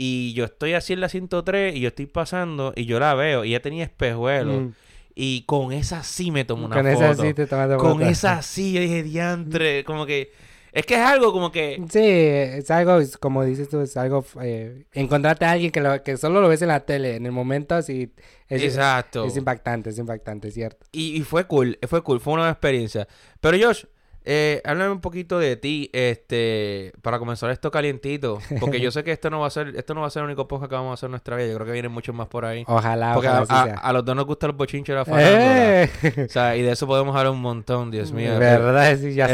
Y 0.04 0.32
yo 0.32 0.46
estoy 0.46 0.72
así 0.72 0.94
en 0.94 1.00
la 1.00 1.08
103 1.08 1.76
y 1.76 1.80
yo 1.80 1.86
estoy 1.86 2.06
pasando 2.06 2.72
y 2.74 2.86
yo 2.86 2.98
la 2.98 3.14
veo 3.14 3.44
y 3.44 3.50
ella 3.50 3.62
tenía 3.62 3.84
espejuelos. 3.84 4.62
Mm. 4.62 4.68
Y 5.14 5.42
con 5.42 5.72
esa 5.72 6.02
sí 6.02 6.32
me 6.32 6.44
tomo 6.44 6.66
una 6.66 6.74
con 6.74 6.92
foto. 6.92 7.04
Esa 7.04 7.22
sí 7.22 7.34
te 7.34 7.46
con 7.76 8.02
esa 8.02 8.42
sí, 8.42 8.72
yo 8.72 8.80
dije, 8.80 9.04
diantre, 9.04 9.84
como 9.84 10.04
que... 10.04 10.32
Es 10.72 10.86
que 10.86 10.94
es 10.94 11.00
algo 11.00 11.32
como 11.32 11.52
que... 11.52 11.80
Sí, 11.88 12.00
es 12.02 12.68
algo, 12.72 12.98
como 13.20 13.44
dices 13.44 13.68
tú, 13.68 13.80
es 13.80 13.96
algo... 13.96 14.24
Eh, 14.42 14.86
encontrarte 14.92 15.44
a 15.44 15.52
alguien 15.52 15.70
que, 15.70 15.80
lo, 15.80 16.02
que 16.02 16.16
solo 16.16 16.40
lo 16.40 16.48
ves 16.48 16.62
en 16.62 16.68
la 16.68 16.80
tele, 16.80 17.14
en 17.14 17.26
el 17.26 17.32
momento 17.32 17.76
así... 17.76 18.12
Es, 18.48 18.60
Exacto. 18.60 19.24
Es, 19.24 19.36
impactante, 19.36 19.90
es 19.90 19.98
impactante, 19.98 20.50
cierto. 20.50 20.84
Y, 20.90 21.16
y 21.16 21.20
fue 21.20 21.46
cool, 21.46 21.78
fue 21.86 22.02
cool, 22.02 22.18
fue 22.18 22.32
una 22.32 22.50
experiencia. 22.50 23.06
Pero 23.40 23.56
Josh, 23.56 23.84
eh, 24.24 24.60
háblame 24.64 24.92
un 24.92 25.00
poquito 25.00 25.38
de 25.38 25.56
ti, 25.56 25.90
este, 25.92 26.92
para 27.02 27.18
comenzar 27.18 27.50
esto 27.50 27.70
calientito, 27.70 28.38
porque 28.60 28.80
yo 28.80 28.90
sé 28.92 29.02
que 29.04 29.12
esto 29.12 29.30
no 29.30 29.40
va 29.40 29.48
a 29.48 29.50
ser, 29.50 29.74
esto 29.76 29.94
no 29.94 30.02
va 30.02 30.06
a 30.06 30.10
ser 30.10 30.20
el 30.20 30.26
único 30.26 30.46
podcast 30.46 30.70
que 30.70 30.76
vamos 30.76 30.90
a 30.90 30.94
hacer 30.94 31.08
en 31.08 31.12
nuestra 31.12 31.36
vida, 31.36 31.48
yo 31.48 31.54
creo 31.54 31.66
que 31.66 31.72
vienen 31.72 31.92
muchos 31.92 32.14
más 32.14 32.28
por 32.28 32.44
ahí. 32.44 32.64
Ojalá, 32.66 33.14
porque 33.14 33.28
a, 33.28 33.92
los 33.92 34.04
dos 34.04 34.16
nos 34.16 34.26
gustan 34.26 34.48
los 34.48 34.56
bochinches 34.56 34.92
de 34.92 34.98
la 34.98 35.04
farándula. 35.04 35.82
Eh. 35.82 36.26
O 36.26 36.28
sea, 36.28 36.56
y 36.56 36.62
de 36.62 36.72
eso 36.72 36.86
podemos 36.86 37.14
hablar 37.16 37.32
un 37.32 37.40
montón, 37.40 37.90
Dios 37.90 38.12
mío. 38.12 38.32
Verdad, 38.38 38.96
sí, 38.96 39.14
ya 39.14 39.26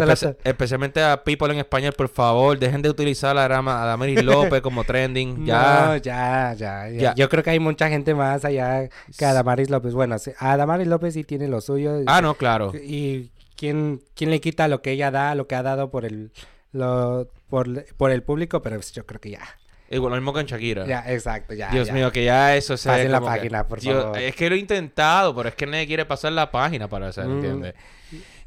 Especialmente 0.45 1.03
a 1.03 1.23
people 1.23 1.53
en 1.53 1.59
español, 1.59 1.93
por 1.97 2.09
favor, 2.09 2.59
dejen 2.59 2.83
de 2.83 2.91
utilizar 2.91 3.37
a, 3.37 3.45
a 3.45 3.87
Damaris 3.87 4.25
López 4.25 4.61
como 4.63 4.85
trending, 4.85 5.45
ya. 5.47 5.87
No, 5.87 5.97
ya, 5.97 6.55
ya, 6.55 6.89
ya, 6.89 7.15
Yo 7.15 7.29
creo 7.29 7.43
que 7.43 7.51
hay 7.51 7.61
mucha 7.61 7.89
gente 7.89 8.15
más 8.15 8.45
allá 8.45 8.89
que 9.17 9.25
a 9.25 9.33
Damaris 9.33 9.71
López. 9.71 9.95
Bueno, 9.95 10.17
a 10.39 10.57
Damaris 10.57 10.87
López 10.87 11.15
sí 11.15 11.25
tiene 11.25 11.49
lo 11.49 11.61
suyo. 11.61 12.03
Ah, 12.07 12.23
no, 12.23 12.35
claro. 12.35 12.73
Y 12.75 13.31
¿quién, 13.59 14.03
quién 14.15 14.31
le 14.31 14.41
quita 14.41 14.69
lo 14.69 14.81
que 14.81 14.93
ella 14.93 15.11
da, 15.11 15.35
lo 15.35 15.49
que 15.49 15.57
ha 15.57 15.63
dado 15.63 15.91
por 15.91 16.05
el, 16.05 16.31
lo, 16.73 17.29
por, 17.51 17.85
por 17.97 18.13
el 18.13 18.23
público? 18.23 18.63
Pero 18.63 18.81
yo 18.81 19.05
creo 19.05 19.21
que 19.21 19.31
ya. 19.31 19.43
Igual 19.91 20.13
lo 20.13 20.17
mismo 20.17 20.33
con 20.33 20.45
Shakira. 20.45 20.87
Ya, 20.87 21.05
exacto, 21.09 21.55
ya. 21.55 21.71
Dios 21.71 21.91
mío, 21.91 22.13
que 22.13 22.25
ya 22.25 22.57
eso 22.57 22.77
se. 22.77 23.03
en 23.03 23.11
la 23.11 23.21
página, 23.21 23.67
por 23.67 23.81
favor. 23.81 24.17
Es 24.19 24.35
que 24.37 24.49
lo 24.49 24.55
he 24.55 24.59
intentado, 24.59 25.35
pero 25.35 25.49
es 25.49 25.55
que 25.55 25.67
nadie 25.67 25.87
quiere 25.87 26.05
pasar 26.05 26.33
la 26.33 26.51
página 26.51 26.89
para 26.89 27.09
hacer, 27.09 27.27
mm. 27.27 27.33
¿entiendes? 27.33 27.75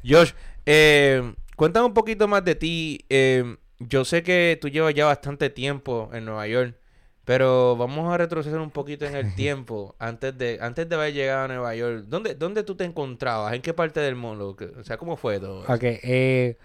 Josh, 0.04 0.32
eh, 0.64 1.34
cuéntame 1.56 1.86
un 1.86 1.94
poquito 1.94 2.26
más 2.26 2.44
de 2.44 2.54
ti. 2.54 3.04
Eh, 3.08 3.56
yo 3.80 4.04
sé 4.04 4.22
que 4.22 4.56
tú 4.60 4.68
llevas 4.68 4.94
ya 4.94 5.06
bastante 5.06 5.50
tiempo 5.50 6.10
en 6.12 6.24
Nueva 6.24 6.46
York. 6.46 6.76
Pero 7.24 7.76
vamos 7.76 8.12
a 8.12 8.18
retroceder 8.18 8.60
un 8.60 8.70
poquito 8.70 9.04
en 9.06 9.14
el 9.14 9.34
tiempo 9.36 9.94
antes 9.98 10.36
de 10.36 10.58
antes 10.60 10.88
de 10.88 10.94
haber 10.94 11.12
llegado 11.12 11.44
a 11.44 11.48
Nueva 11.48 11.74
York. 11.74 12.04
¿Dónde, 12.08 12.34
dónde 12.34 12.62
tú 12.64 12.74
te 12.74 12.84
encontrabas? 12.84 13.54
¿En 13.54 13.62
qué 13.62 13.74
parte 13.74 14.00
del 14.00 14.16
mundo? 14.16 14.56
O 14.78 14.84
sea, 14.84 14.96
¿cómo 14.96 15.16
fue 15.16 15.38
todo? 15.38 15.60
Ok, 15.62 15.82
eh, 15.82 16.56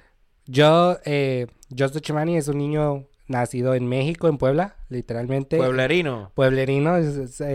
yo, 0.46 0.98
eh, 1.06 1.48
Chimani 2.02 2.38
es 2.38 2.48
un 2.48 2.58
niño 2.58 3.06
nacido 3.28 3.76
en 3.76 3.88
México, 3.88 4.28
en 4.28 4.38
Puebla, 4.38 4.76
literalmente. 4.90 5.58
¿Pueblerino? 5.58 6.32
Pueblerino, 6.34 6.96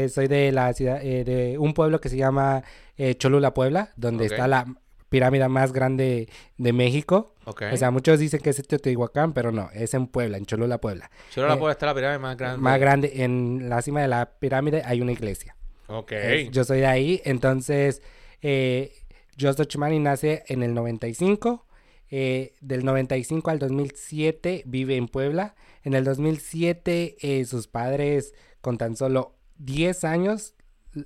soy 0.09 0.28
de 0.28 0.52
la 0.52 0.73
ciudad, 0.75 1.02
eh, 1.02 1.25
de 1.25 1.59
un 1.59 1.75
pueblo 1.75 2.00
que 2.00 2.09
se 2.09 2.16
llama 2.16 2.62
eh, 2.97 3.14
Cholula, 3.14 3.54
Puebla, 3.54 3.90
donde 3.97 4.26
está 4.26 4.47
la 4.47 4.66
pirámide 5.12 5.47
más 5.49 5.73
grande 5.73 6.28
de 6.57 6.73
México. 6.73 7.35
O 7.45 7.76
sea, 7.76 7.90
muchos 7.92 8.19
dicen 8.19 8.40
que 8.40 8.50
es 8.50 8.66
Teotihuacán, 8.66 9.33
pero 9.33 9.52
no, 9.52 9.71
es 9.73 9.95
en 9.95 10.09
Puebla, 10.09 10.38
en 10.38 10.47
Cholula, 10.47 10.78
Puebla. 10.78 11.11
Cholula, 11.31 11.54
eh, 11.54 11.57
Puebla 11.59 11.73
está 11.73 11.87
la 11.87 11.95
pirámide 11.95 12.19
más 12.19 12.37
grande. 12.37 12.62
Más 12.62 12.81
grande. 12.81 13.12
En 13.23 13.69
la 13.69 13.83
cima 13.83 14.00
de 14.00 14.09
la 14.09 14.33
pirámide 14.40 14.83
hay 14.85 15.00
una 15.00 15.12
iglesia. 15.12 15.54
Ok. 15.87 16.12
yo 16.50 16.64
soy 16.64 16.81
de 16.81 16.87
ahí, 16.87 17.21
entonces, 17.25 18.00
eh, 18.40 18.92
Josto 19.38 19.64
Chimani 19.64 19.99
nace 19.99 20.42
en 20.49 20.62
el 20.62 20.75
95. 20.75 21.66
Eh, 22.14 22.52
del 22.61 22.85
95 22.85 23.50
al 23.50 23.59
2007 23.59 24.64
vive 24.66 24.97
en 24.97 25.09
Puebla. 25.09 25.54
En 25.83 25.95
el 25.95 26.04
2007 26.04 27.16
eh, 27.21 27.45
sus 27.47 27.69
padres 27.69 28.35
con 28.61 28.76
tan 28.76 28.97
solo 28.97 29.35
10 29.59 30.04
años 30.04 30.54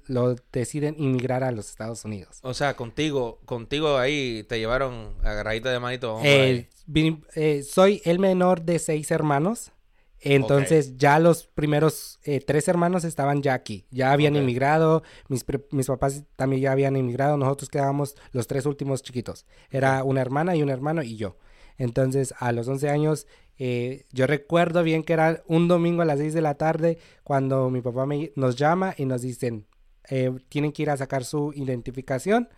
lo 0.06 0.36
deciden 0.52 0.96
inmigrar 0.98 1.44
a 1.44 1.52
los 1.52 1.68
Estados 1.70 2.04
Unidos. 2.04 2.38
O 2.42 2.54
sea, 2.54 2.74
contigo, 2.74 3.40
contigo 3.44 3.98
ahí 3.98 4.44
te 4.48 4.58
llevaron 4.58 5.14
agarradita 5.22 5.70
de 5.70 5.78
manito. 5.80 6.18
Eh, 6.24 6.68
eh, 7.34 7.62
soy 7.62 8.02
el 8.04 8.18
menor 8.18 8.62
de 8.62 8.78
seis 8.78 9.10
hermanos. 9.10 9.72
Entonces 10.18 10.96
ya 10.96 11.18
los 11.20 11.46
primeros 11.46 12.18
eh, 12.24 12.40
tres 12.40 12.66
hermanos 12.68 13.04
estaban 13.04 13.42
ya 13.42 13.54
aquí, 13.54 13.86
ya 13.90 14.12
habían 14.12 14.34
Ok. 14.34 14.40
inmigrado, 14.40 15.02
mis, 15.28 15.44
mis 15.70 15.86
papás 15.86 16.24
también 16.36 16.62
ya 16.62 16.72
habían 16.72 16.96
inmigrado, 16.96 17.36
nosotros 17.36 17.68
quedábamos 17.68 18.16
los 18.32 18.46
tres 18.48 18.66
últimos 18.66 19.02
chiquitos. 19.02 19.46
Era 19.70 20.02
una 20.02 20.22
hermana 20.22 20.56
y 20.56 20.62
un 20.62 20.70
hermano 20.70 21.02
y 21.02 21.16
yo. 21.16 21.36
Entonces 21.78 22.34
a 22.38 22.50
los 22.52 22.66
11 22.66 22.88
años 22.88 23.26
eh, 23.58 24.04
yo 24.10 24.26
recuerdo 24.26 24.82
bien 24.82 25.02
que 25.04 25.12
era 25.12 25.42
un 25.46 25.68
domingo 25.68 26.02
a 26.02 26.06
las 26.06 26.18
6 26.18 26.34
de 26.34 26.40
la 26.40 26.54
tarde 26.54 26.98
cuando 27.22 27.70
mi 27.70 27.80
papá 27.82 28.06
me, 28.06 28.32
nos 28.34 28.56
llama 28.56 28.94
y 28.96 29.04
nos 29.04 29.22
dicen, 29.22 29.66
eh, 30.10 30.30
tienen 30.48 30.72
que 30.72 30.82
ir 30.82 30.90
a 30.90 30.96
sacar 30.96 31.24
su 31.24 31.52
identificación 31.54 32.48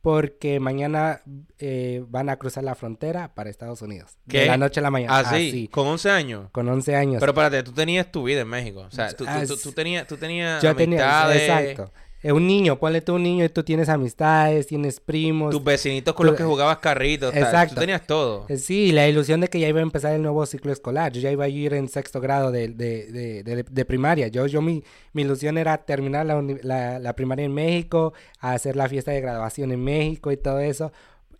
porque 0.00 0.60
mañana 0.60 1.22
eh, 1.58 2.04
van 2.08 2.28
a 2.28 2.36
cruzar 2.36 2.62
la 2.62 2.74
frontera 2.74 3.34
para 3.34 3.48
Estados 3.48 3.80
Unidos. 3.80 4.18
De 4.26 4.44
la 4.44 4.58
noche 4.58 4.80
a 4.80 4.82
la 4.82 4.90
mañana. 4.90 5.16
Ah, 5.18 5.24
sí, 5.24 5.48
Así, 5.48 5.68
con 5.68 5.86
11 5.86 6.10
años. 6.10 6.50
con 6.52 6.68
11 6.68 6.94
años. 6.94 7.20
Pero 7.20 7.32
espérate, 7.32 7.62
tú 7.62 7.72
tenías 7.72 8.12
tu 8.12 8.24
vida 8.24 8.42
en 8.42 8.48
México. 8.48 8.80
O 8.80 8.90
sea, 8.90 9.08
tú, 9.14 9.24
tú- 9.24 9.46
tú- 9.46 9.56
tú 9.56 9.72
tenías, 9.72 10.06
tú 10.06 10.18
tenías 10.18 10.62
Yo 10.62 10.76
tenía, 10.76 11.22
amistades, 11.24 11.42
exacto. 11.74 11.92
Eh, 12.24 12.32
un 12.32 12.46
niño, 12.46 12.78
ponle 12.78 13.02
tú 13.02 13.14
un 13.16 13.22
niño 13.22 13.44
y 13.44 13.50
tú 13.50 13.62
tienes 13.62 13.88
amistades, 13.90 14.66
tienes 14.66 14.98
primos. 14.98 15.50
tus 15.50 15.62
vecinitos 15.62 16.14
con 16.14 16.26
los 16.26 16.34
que 16.36 16.42
jugabas 16.42 16.78
carritos. 16.78 17.32
tal. 17.34 17.42
Exacto. 17.42 17.74
Tú 17.74 17.80
tenías 17.82 18.06
todo. 18.06 18.46
Eh, 18.48 18.56
Sí, 18.56 18.92
la 18.92 19.06
ilusión 19.06 19.40
de 19.42 19.48
que 19.48 19.60
ya 19.60 19.68
iba 19.68 19.80
a 19.80 19.82
empezar 19.82 20.14
el 20.14 20.22
nuevo 20.22 20.46
ciclo 20.46 20.72
escolar. 20.72 21.12
Yo 21.12 21.20
ya 21.20 21.30
iba 21.30 21.44
a 21.44 21.48
ir 21.48 21.74
en 21.74 21.86
sexto 21.88 22.20
grado 22.20 22.50
de, 22.50 22.68
de, 22.68 23.42
de, 23.44 23.84
primaria. 23.84 24.28
Yo, 24.28 24.46
yo 24.46 24.62
mi, 24.62 24.82
mi 25.12 25.20
ilusión 25.22 25.58
era 25.58 25.76
terminar 25.84 26.24
la, 26.24 26.42
la, 26.62 26.98
la 26.98 27.12
primaria 27.14 27.44
en 27.44 27.52
México, 27.52 28.14
hacer 28.40 28.74
la 28.74 28.88
fiesta 28.88 29.10
de 29.12 29.20
graduación 29.20 29.70
en 29.70 29.84
México 29.84 30.32
y 30.32 30.38
todo 30.38 30.60
eso. 30.60 30.92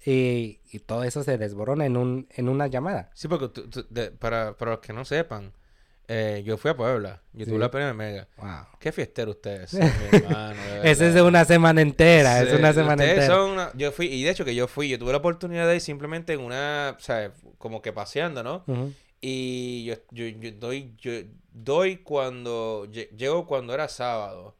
Y, 0.06 0.58
y 0.70 0.80
todo 0.80 1.02
eso 1.04 1.24
se 1.24 1.38
desborona 1.38 1.86
en, 1.86 1.96
un, 1.96 2.26
en 2.36 2.50
una 2.50 2.66
llamada. 2.66 3.08
Sí, 3.14 3.26
porque 3.26 3.48
tú- 3.48 3.68
tú- 3.70 3.86
para, 4.18 4.52
para 4.54 4.72
los 4.72 4.80
que 4.80 4.92
no 4.92 5.06
sepan, 5.06 5.52
eh, 6.08 6.42
yo 6.44 6.56
fui 6.56 6.70
a 6.70 6.76
Puebla. 6.76 7.22
Yo 7.32 7.46
tuve 7.46 7.58
la 7.58 7.70
primera 7.70 7.94
mega. 7.94 8.28
Wow. 8.36 8.66
Qué 8.78 8.92
fiestero 8.92 9.30
ustedes, 9.32 9.70
son, 9.70 9.80
mi 10.12 10.18
hermano. 10.18 10.60
Ese 10.82 11.08
es 11.08 11.16
una 11.20 11.44
semana 11.44 11.80
entera, 11.80 12.42
es 12.42 12.52
una 12.52 12.72
semana 12.72 13.02
ustedes 13.02 13.18
entera. 13.24 13.34
son 13.34 13.50
una- 13.52 13.70
Yo 13.74 13.90
fui, 13.92 14.06
y 14.06 14.22
de 14.24 14.30
hecho 14.30 14.44
que 14.44 14.54
yo 14.54 14.68
fui, 14.68 14.88
yo 14.88 14.98
tuve 14.98 15.12
la 15.12 15.18
oportunidad 15.18 15.66
de 15.68 15.76
ir 15.76 15.80
simplemente 15.80 16.32
en 16.34 16.40
una, 16.40 16.94
o 16.96 17.00
sea, 17.00 17.32
como 17.58 17.80
que 17.82 17.92
paseando, 17.92 18.42
¿no? 18.42 18.64
Y 19.20 19.84
yo, 19.84 19.94
yo, 20.10 20.26
yo 20.26 20.50
doy, 20.52 20.94
yo 20.98 21.12
doy 21.52 21.96
cuando, 21.98 22.86
lle- 22.90 23.08
llego 23.16 23.46
cuando 23.46 23.72
era 23.72 23.88
sábado 23.88 24.54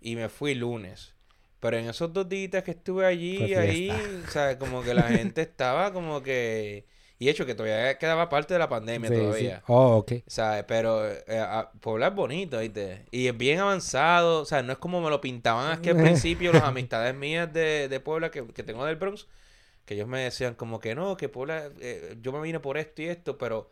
y 0.00 0.16
me 0.16 0.28
fui 0.28 0.54
lunes. 0.54 1.14
Pero 1.60 1.76
en 1.76 1.88
esos 1.88 2.12
dos 2.12 2.28
días 2.28 2.64
que 2.64 2.70
estuve 2.72 3.04
allí, 3.06 3.54
ahí, 3.54 3.90
o 4.26 4.30
sea, 4.30 4.58
como 4.58 4.82
que 4.82 4.94
la 4.94 5.02
gente 5.04 5.42
estaba 5.42 5.92
como 5.92 6.22
que... 6.22 6.86
Y 7.20 7.28
hecho 7.28 7.46
que 7.46 7.54
todavía 7.54 7.98
quedaba 7.98 8.28
parte 8.28 8.54
de 8.54 8.58
la 8.58 8.68
pandemia 8.68 9.08
Sí, 9.10 9.14
sí. 9.14 9.20
todavía. 9.20 9.62
Oh, 9.68 9.98
ok. 9.98 10.12
¿Sabes? 10.26 10.64
Pero 10.66 11.06
eh, 11.06 11.22
a- 11.38 11.70
Puebla 11.80 12.08
es 12.08 12.14
bonito, 12.16 12.58
¿viste? 12.58 13.04
Y 13.12 13.28
es 13.28 13.36
bien 13.36 13.60
avanzado. 13.60 14.40
O 14.40 14.44
sea, 14.46 14.62
no 14.62 14.72
es 14.72 14.78
como 14.78 15.00
me 15.02 15.10
lo 15.10 15.20
pintaban 15.20 15.70
aquí 15.70 15.90
al 15.90 15.96
principio 16.02 16.52
las 16.52 16.62
amistades 16.64 17.14
mías 17.14 17.52
de, 17.52 17.88
de 17.88 18.00
Puebla 18.00 18.30
que, 18.32 18.46
que 18.48 18.62
tengo 18.64 18.84
del 18.86 18.96
Bronx. 18.96 19.28
Que 19.84 19.94
ellos 19.94 20.08
me 20.08 20.20
decían 20.20 20.54
como 20.54 20.80
que 20.80 20.94
no, 20.94 21.16
que 21.16 21.28
Puebla, 21.28 21.70
eh, 21.80 22.16
yo 22.22 22.32
me 22.32 22.40
vine 22.40 22.60
por 22.60 22.78
esto 22.78 23.02
y 23.02 23.06
esto, 23.06 23.36
pero 23.38 23.70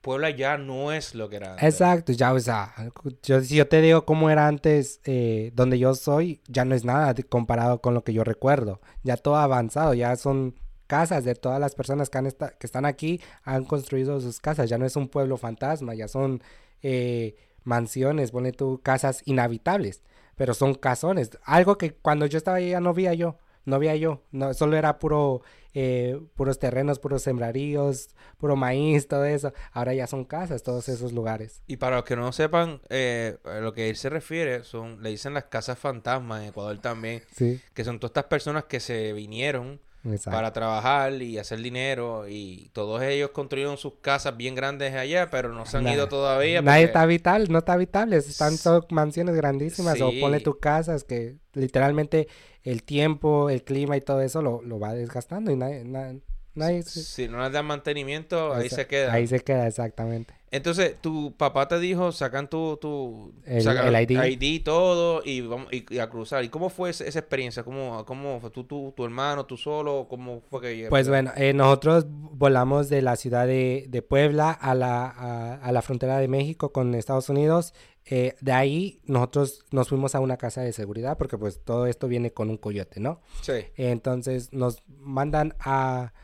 Puebla 0.00 0.30
ya 0.30 0.56
no 0.58 0.92
es 0.92 1.14
lo 1.14 1.28
que 1.28 1.36
era 1.36 1.52
antes. 1.52 1.64
Exacto, 1.64 2.12
ya, 2.12 2.32
o 2.32 2.40
sea, 2.40 2.74
yo, 3.22 3.40
si 3.42 3.56
yo 3.56 3.68
te 3.68 3.80
digo 3.82 4.04
cómo 4.04 4.30
era 4.30 4.46
antes 4.48 5.00
eh, 5.04 5.50
donde 5.54 5.78
yo 5.78 5.94
soy, 5.94 6.40
ya 6.48 6.64
no 6.64 6.74
es 6.74 6.84
nada 6.84 7.14
comparado 7.28 7.80
con 7.80 7.94
lo 7.94 8.02
que 8.04 8.12
yo 8.12 8.24
recuerdo. 8.24 8.80
Ya 9.02 9.16
todo 9.16 9.36
ha 9.36 9.42
avanzado, 9.44 9.94
ya 9.94 10.16
son 10.16 10.54
casas 10.88 11.22
de 11.24 11.36
todas 11.36 11.60
las 11.60 11.76
personas 11.76 12.10
que, 12.10 12.18
han 12.18 12.30
que 12.30 12.66
están 12.66 12.84
aquí, 12.84 13.20
han 13.44 13.64
construido 13.64 14.20
sus 14.20 14.40
casas, 14.40 14.68
ya 14.68 14.78
no 14.78 14.86
es 14.86 14.96
un 14.96 15.06
pueblo 15.08 15.36
fantasma, 15.36 15.94
ya 15.94 16.08
son 16.08 16.42
eh, 16.82 17.36
mansiones, 17.62 18.32
ponle 18.32 18.50
tú, 18.50 18.80
casas 18.82 19.22
inhabitables, 19.26 20.02
pero 20.34 20.54
son 20.54 20.74
casones. 20.74 21.30
Algo 21.44 21.78
que 21.78 21.92
cuando 21.92 22.26
yo 22.26 22.38
estaba 22.38 22.56
allá 22.56 22.80
no 22.80 22.94
veía 22.94 23.14
yo, 23.14 23.36
no 23.66 23.78
veía 23.78 23.96
yo, 23.96 24.22
no, 24.32 24.54
solo 24.54 24.78
era 24.78 24.98
puro, 24.98 25.42
eh, 25.74 26.18
puros 26.34 26.58
terrenos, 26.58 26.98
puros 26.98 27.22
sembraríos, 27.22 28.08
puro 28.38 28.56
maíz, 28.56 29.06
todo 29.06 29.26
eso. 29.26 29.52
Ahora 29.72 29.92
ya 29.92 30.06
son 30.06 30.24
casas, 30.24 30.62
todos 30.62 30.88
esos 30.88 31.12
lugares. 31.12 31.62
Y 31.66 31.76
para 31.76 31.96
los 31.96 32.06
que 32.06 32.16
no 32.16 32.32
sepan, 32.32 32.80
eh, 32.88 33.36
a 33.44 33.58
lo 33.58 33.74
que 33.74 33.90
él 33.90 33.96
se 33.96 34.08
refiere, 34.08 34.64
son, 34.64 35.02
le 35.02 35.10
dicen 35.10 35.34
las 35.34 35.44
casas 35.44 35.78
fantasmas 35.78 36.42
en 36.42 36.48
Ecuador 36.48 36.78
también, 36.78 37.22
Sí, 37.36 37.60
que 37.74 37.84
son 37.84 38.00
todas 38.00 38.10
estas 38.12 38.24
personas 38.24 38.64
que 38.64 38.80
se 38.80 39.12
vinieron 39.12 39.80
exacto. 40.04 40.30
para 40.30 40.52
trabajar 40.52 41.20
y 41.22 41.38
hacer 41.38 41.60
dinero 41.60 42.26
y 42.28 42.70
todos 42.72 43.02
ellos 43.02 43.30
construyeron 43.30 43.76
sus 43.76 43.94
casas 44.00 44.36
bien 44.36 44.54
grandes 44.54 44.94
allá, 44.94 45.30
pero 45.30 45.52
no 45.52 45.66
se 45.66 45.78
han 45.78 45.84
Nah, 45.84 45.94
ido 45.94 46.08
todavía. 46.08 46.62
Nadie 46.62 46.84
está 46.84 47.06
vital, 47.06 47.46
no 47.50 47.58
está 47.58 47.72
habitables, 47.74 48.28
están 48.28 48.54
S- 48.54 48.62
son 48.62 48.84
mansiones 48.90 49.34
grandísimas 49.34 50.00
o 50.00 50.10
ponle 50.20 50.40
tus 50.40 50.56
casas 50.58 51.04
que 51.04 51.36
literalmente 51.54 52.28
el 52.62 52.82
tiempo, 52.82 53.50
el 53.50 53.62
clima 53.64 53.96
y 53.96 54.00
todo 54.00 54.20
eso 54.22 54.42
lo, 54.42 54.62
lo 54.62 54.78
va 54.78 54.92
desgastando 54.94 55.50
y 55.50 55.56
nadie, 55.56 55.84
na- 55.84 56.14
nadie 56.54 56.82
Si 56.82 57.28
no 57.28 57.42
les 57.42 57.52
dan 57.52 57.66
mantenimiento, 57.66 58.52
ahí 58.54 58.66
esa- 58.66 58.76
se 58.76 58.86
queda. 58.86 59.12
Ahí 59.12 59.26
se 59.26 59.40
queda 59.40 59.66
exactamente. 59.66 60.34
Entonces, 60.50 60.96
tu 61.02 61.34
papá 61.36 61.68
te 61.68 61.78
dijo, 61.78 62.10
sacan 62.10 62.48
tu, 62.48 62.78
tu 62.80 63.34
El- 63.44 63.60
sacan 63.62 63.94
el 63.94 64.10
ID. 64.10 64.40
y 64.42 64.60
todo 64.60 65.20
y 65.22 65.42
vamos 65.42 65.68
y, 65.70 65.84
y 65.94 65.98
a 65.98 66.08
cruzar. 66.08 66.42
¿Y 66.42 66.48
cómo 66.48 66.70
fue 66.70 66.88
esa 66.88 67.04
experiencia? 67.04 67.62
¿Cómo, 67.64 68.02
cómo 68.06 68.40
fue 68.40 68.48
tú, 68.50 68.64
tú, 68.64 68.94
tu 68.96 69.04
hermano, 69.04 69.44
tú 69.44 69.58
solo? 69.58 70.06
¿Cómo 70.08 70.40
fue 70.48 70.62
que 70.62 70.86
Pues 70.88 71.06
bueno, 71.08 71.32
eh, 71.36 71.52
nosotros 71.52 72.06
volamos 72.08 72.88
de 72.88 73.02
la 73.02 73.16
ciudad 73.16 73.46
de, 73.46 73.84
de 73.90 74.00
Puebla 74.00 74.50
a 74.50 74.74
la, 74.74 75.06
a, 75.06 75.54
a 75.56 75.70
la 75.72 75.82
frontera 75.82 76.18
de 76.18 76.28
México 76.28 76.72
con 76.72 76.94
Estados 76.94 77.28
Unidos. 77.28 77.74
Eh, 78.10 78.34
de 78.40 78.52
ahí 78.52 79.02
nosotros 79.04 79.66
nos 79.70 79.90
fuimos 79.90 80.14
a 80.14 80.20
una 80.20 80.38
casa 80.38 80.62
de 80.62 80.72
seguridad 80.72 81.18
porque 81.18 81.36
pues 81.36 81.62
todo 81.62 81.86
esto 81.86 82.08
viene 82.08 82.32
con 82.32 82.48
un 82.48 82.56
coyote, 82.56 83.00
¿no? 83.00 83.20
Sí. 83.42 83.52
Entonces 83.76 84.50
nos 84.54 84.82
mandan 84.88 85.54
a, 85.60 86.14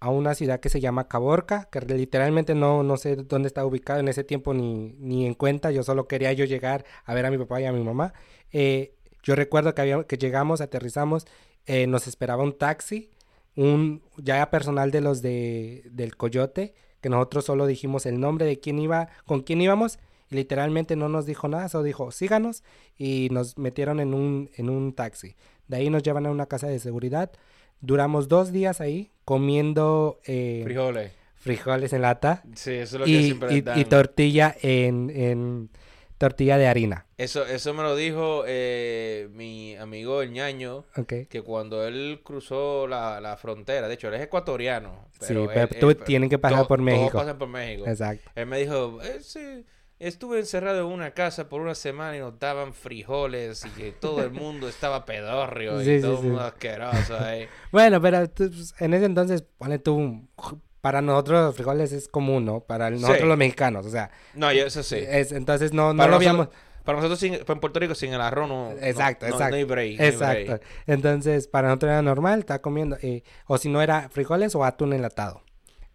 a 0.00 0.10
una 0.10 0.34
ciudad 0.34 0.60
que 0.60 0.68
se 0.68 0.80
llama 0.80 1.08
Caborca, 1.08 1.68
que 1.70 1.80
literalmente 1.80 2.54
no, 2.54 2.82
no 2.82 2.96
sé 2.96 3.16
dónde 3.16 3.48
está 3.48 3.64
ubicado 3.66 4.00
en 4.00 4.08
ese 4.08 4.24
tiempo 4.24 4.54
ni, 4.54 4.94
ni 4.98 5.26
en 5.26 5.34
cuenta. 5.34 5.70
Yo 5.70 5.82
solo 5.82 6.06
quería 6.06 6.32
yo 6.32 6.44
llegar 6.44 6.84
a 7.04 7.14
ver 7.14 7.26
a 7.26 7.30
mi 7.30 7.38
papá 7.38 7.60
y 7.60 7.64
a 7.64 7.72
mi 7.72 7.82
mamá. 7.82 8.12
Eh, 8.52 8.94
yo 9.22 9.34
recuerdo 9.34 9.74
que, 9.74 9.82
había, 9.82 10.04
que 10.04 10.16
llegamos, 10.16 10.60
aterrizamos, 10.60 11.26
eh, 11.66 11.86
nos 11.86 12.06
esperaba 12.06 12.42
un 12.42 12.56
taxi, 12.56 13.10
un 13.56 14.02
ya 14.16 14.50
personal 14.50 14.90
de 14.90 15.00
los 15.00 15.20
de, 15.20 15.82
del 15.90 16.16
Coyote, 16.16 16.74
que 17.00 17.08
nosotros 17.08 17.44
solo 17.44 17.66
dijimos 17.66 18.06
el 18.06 18.20
nombre 18.20 18.46
de 18.46 18.60
quién 18.60 18.78
iba, 18.78 19.08
con 19.26 19.42
quién 19.42 19.60
íbamos, 19.60 19.98
y 20.30 20.36
literalmente 20.36 20.94
no 20.94 21.08
nos 21.08 21.26
dijo 21.26 21.48
nada, 21.48 21.68
solo 21.68 21.84
dijo 21.84 22.10
síganos, 22.12 22.62
y 22.96 23.28
nos 23.32 23.58
metieron 23.58 23.98
en 23.98 24.14
un, 24.14 24.50
en 24.54 24.70
un 24.70 24.92
taxi. 24.92 25.34
De 25.66 25.76
ahí 25.76 25.90
nos 25.90 26.02
llevan 26.02 26.26
a 26.26 26.30
una 26.30 26.46
casa 26.46 26.68
de 26.68 26.78
seguridad. 26.78 27.30
Duramos 27.80 28.28
dos 28.28 28.52
días 28.52 28.80
ahí 28.80 29.10
comiendo 29.24 30.20
eh, 30.26 30.62
Frijoles. 30.64 31.12
frijoles 31.36 31.92
en 31.92 32.02
lata 32.02 32.42
Sí, 32.54 32.72
eso 32.72 32.96
es 32.96 33.00
lo 33.00 33.04
que 33.04 33.10
y, 33.12 33.24
siempre 33.24 33.50
y- 33.52 33.54
les 33.56 33.64
dan. 33.64 33.78
y 33.78 33.84
tortilla 33.84 34.56
en, 34.62 35.10
en 35.14 35.70
tortilla 36.18 36.58
de 36.58 36.66
harina. 36.66 37.06
Eso, 37.16 37.44
eso 37.46 37.74
me 37.74 37.82
lo 37.84 37.94
dijo 37.94 38.42
eh, 38.46 39.28
mi 39.32 39.76
amigo 39.76 40.22
el 40.22 40.32
ñaño, 40.32 40.84
Ok. 40.96 41.12
que 41.28 41.42
cuando 41.42 41.86
él 41.86 42.20
cruzó 42.24 42.86
la, 42.88 43.20
la 43.20 43.36
frontera, 43.36 43.86
de 43.86 43.94
hecho, 43.94 44.08
él 44.08 44.14
es 44.14 44.22
ecuatoriano. 44.22 45.06
Sí, 45.20 45.34
Pero 45.54 45.68
tú 45.80 45.90
él- 45.90 45.96
tienen 45.98 46.28
que 46.28 46.38
pasar 46.38 46.62
to- 46.62 46.68
por 46.68 46.78
todos 46.78 46.84
México. 46.86 47.18
pasan 47.18 47.38
por 47.38 47.48
México. 47.48 47.86
Exacto. 47.88 48.30
Él 48.34 48.46
me 48.46 48.58
dijo, 48.58 48.98
"Eh, 49.02 49.18
sí, 49.20 49.64
estuve 50.00 50.38
encerrado 50.38 50.80
en 50.80 50.86
una 50.92 51.10
casa 51.12 51.48
por 51.48 51.60
una 51.60 51.74
semana 51.74 52.16
y 52.16 52.20
nos 52.20 52.38
daban 52.38 52.72
frijoles 52.74 53.64
y 53.66 53.70
que 53.70 53.92
todo 53.92 54.22
el 54.22 54.30
mundo 54.30 54.68
estaba 54.68 55.04
pedorrio 55.04 55.80
Sí, 55.82 55.90
y 55.90 55.96
sí, 55.96 56.02
todo 56.02 56.12
el 56.12 56.18
sí. 56.18 56.26
mundo 56.26 56.40
asqueroso 56.42 57.18
ahí. 57.18 57.46
Bueno, 57.72 58.00
pero 58.00 58.28
tú, 58.30 58.48
pues, 58.50 58.74
en 58.78 58.94
ese 58.94 59.04
entonces, 59.06 59.42
pone 59.58 59.78
tú, 59.78 60.26
para 60.80 61.02
nosotros 61.02 61.42
los 61.46 61.54
frijoles 61.56 61.92
es 61.92 62.08
común, 62.08 62.44
¿no? 62.44 62.60
Para 62.60 62.88
el- 62.88 63.00
nosotros 63.00 63.28
los 63.28 63.36
mexicanos, 63.38 63.84
o 63.86 63.90
sea, 63.90 64.10
No, 64.34 64.52
yo 64.52 64.64
eso 64.66 64.82
sí. 64.82 64.96
es, 64.98 65.32
entonces 65.32 65.72
no, 65.72 65.92
no 65.92 65.98
Para 65.98 66.10
lo 66.10 66.16
habíamos... 66.16 66.48
Para 66.84 66.96
nosotros 66.98 67.18
sin- 67.20 67.34
en 67.34 67.44
Puerto 67.60 67.78
Rico 67.80 67.94
sin 67.94 68.14
el 68.14 68.20
arroz 68.22 68.48
no... 68.48 68.70
Exacto, 68.80 69.26
no, 69.26 69.32
exacto. 69.32 69.50
No 69.50 69.56
hay 69.56 69.64
break, 69.64 69.98
no 69.98 70.04
hay 70.04 70.10
break. 70.16 70.38
Exacto. 70.48 70.66
Entonces, 70.86 71.46
para 71.46 71.68
nosotros 71.68 71.90
era 71.90 72.00
normal, 72.00 72.38
estar 72.38 72.62
comiendo, 72.62 72.96
eh, 73.02 73.24
o 73.46 73.58
si 73.58 73.68
no 73.68 73.82
era 73.82 74.08
frijoles 74.08 74.54
o 74.54 74.64
atún 74.64 74.94
enlatado. 74.94 75.42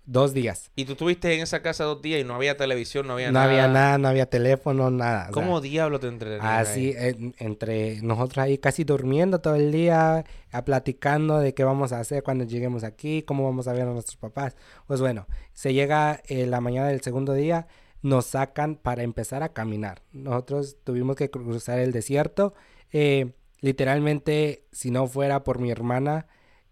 Dos 0.05 0.33
días. 0.33 0.69
Y 0.75 0.83
tú 0.83 0.91
estuviste 0.93 1.33
en 1.33 1.39
esa 1.41 1.61
casa 1.61 1.85
dos 1.85 2.01
días 2.01 2.19
y 2.19 2.25
no 2.25 2.35
había 2.35 2.57
televisión, 2.57 3.07
no 3.07 3.13
había 3.13 3.27
no 3.27 3.33
nada. 3.39 3.45
había 3.45 3.67
nada, 3.69 3.97
no 3.97 4.09
había 4.09 4.25
teléfono, 4.25 4.91
nada. 4.91 5.21
o 5.29 5.33
sea, 5.33 5.43
¿Cómo 5.43 5.61
diablo 5.61 5.99
te 5.99 6.07
entretenías 6.07 6.45
Así, 6.69 6.93
en- 6.97 7.33
entre 7.37 8.01
nosotros 8.01 8.39
ahí 8.39 8.57
casi 8.57 8.83
durmiendo 8.83 9.39
todo 9.39 9.55
el 9.55 9.71
día, 9.71 10.25
a 10.51 10.65
platicando 10.65 11.39
de 11.39 11.53
qué 11.53 11.63
vamos 11.63 11.93
a 11.93 12.01
hacer 12.01 12.21
cuando 12.21 12.43
lleguemos 12.43 12.83
aquí, 12.83 13.23
cómo 13.23 13.45
vamos 13.45 13.69
a 13.69 13.73
ver 13.73 13.83
a 13.83 13.93
nuestros 13.93 14.17
papás. 14.17 14.57
Pues 14.87 14.99
bueno, 14.99 15.25
se 15.53 15.73
llega 15.73 16.21
eh, 16.27 16.47
la 16.47 16.59
mañana 16.59 16.89
del 16.89 16.99
segundo 17.01 17.31
día, 17.33 17.67
nos 18.01 18.25
sacan 18.25 18.75
para 18.75 19.03
empezar 19.03 19.41
a 19.41 19.53
caminar. 19.53 20.01
Nosotros 20.11 20.75
tuvimos 20.83 21.15
que 21.15 21.29
cruzar 21.29 21.79
el 21.79 21.93
desierto. 21.93 22.53
eh, 22.91 23.31
literalmente, 23.61 24.65
si 24.73 24.91
no 24.91 25.07
fuera 25.07 25.43
por 25.43 25.59
mi 25.59 25.71
hermana, 25.71 26.27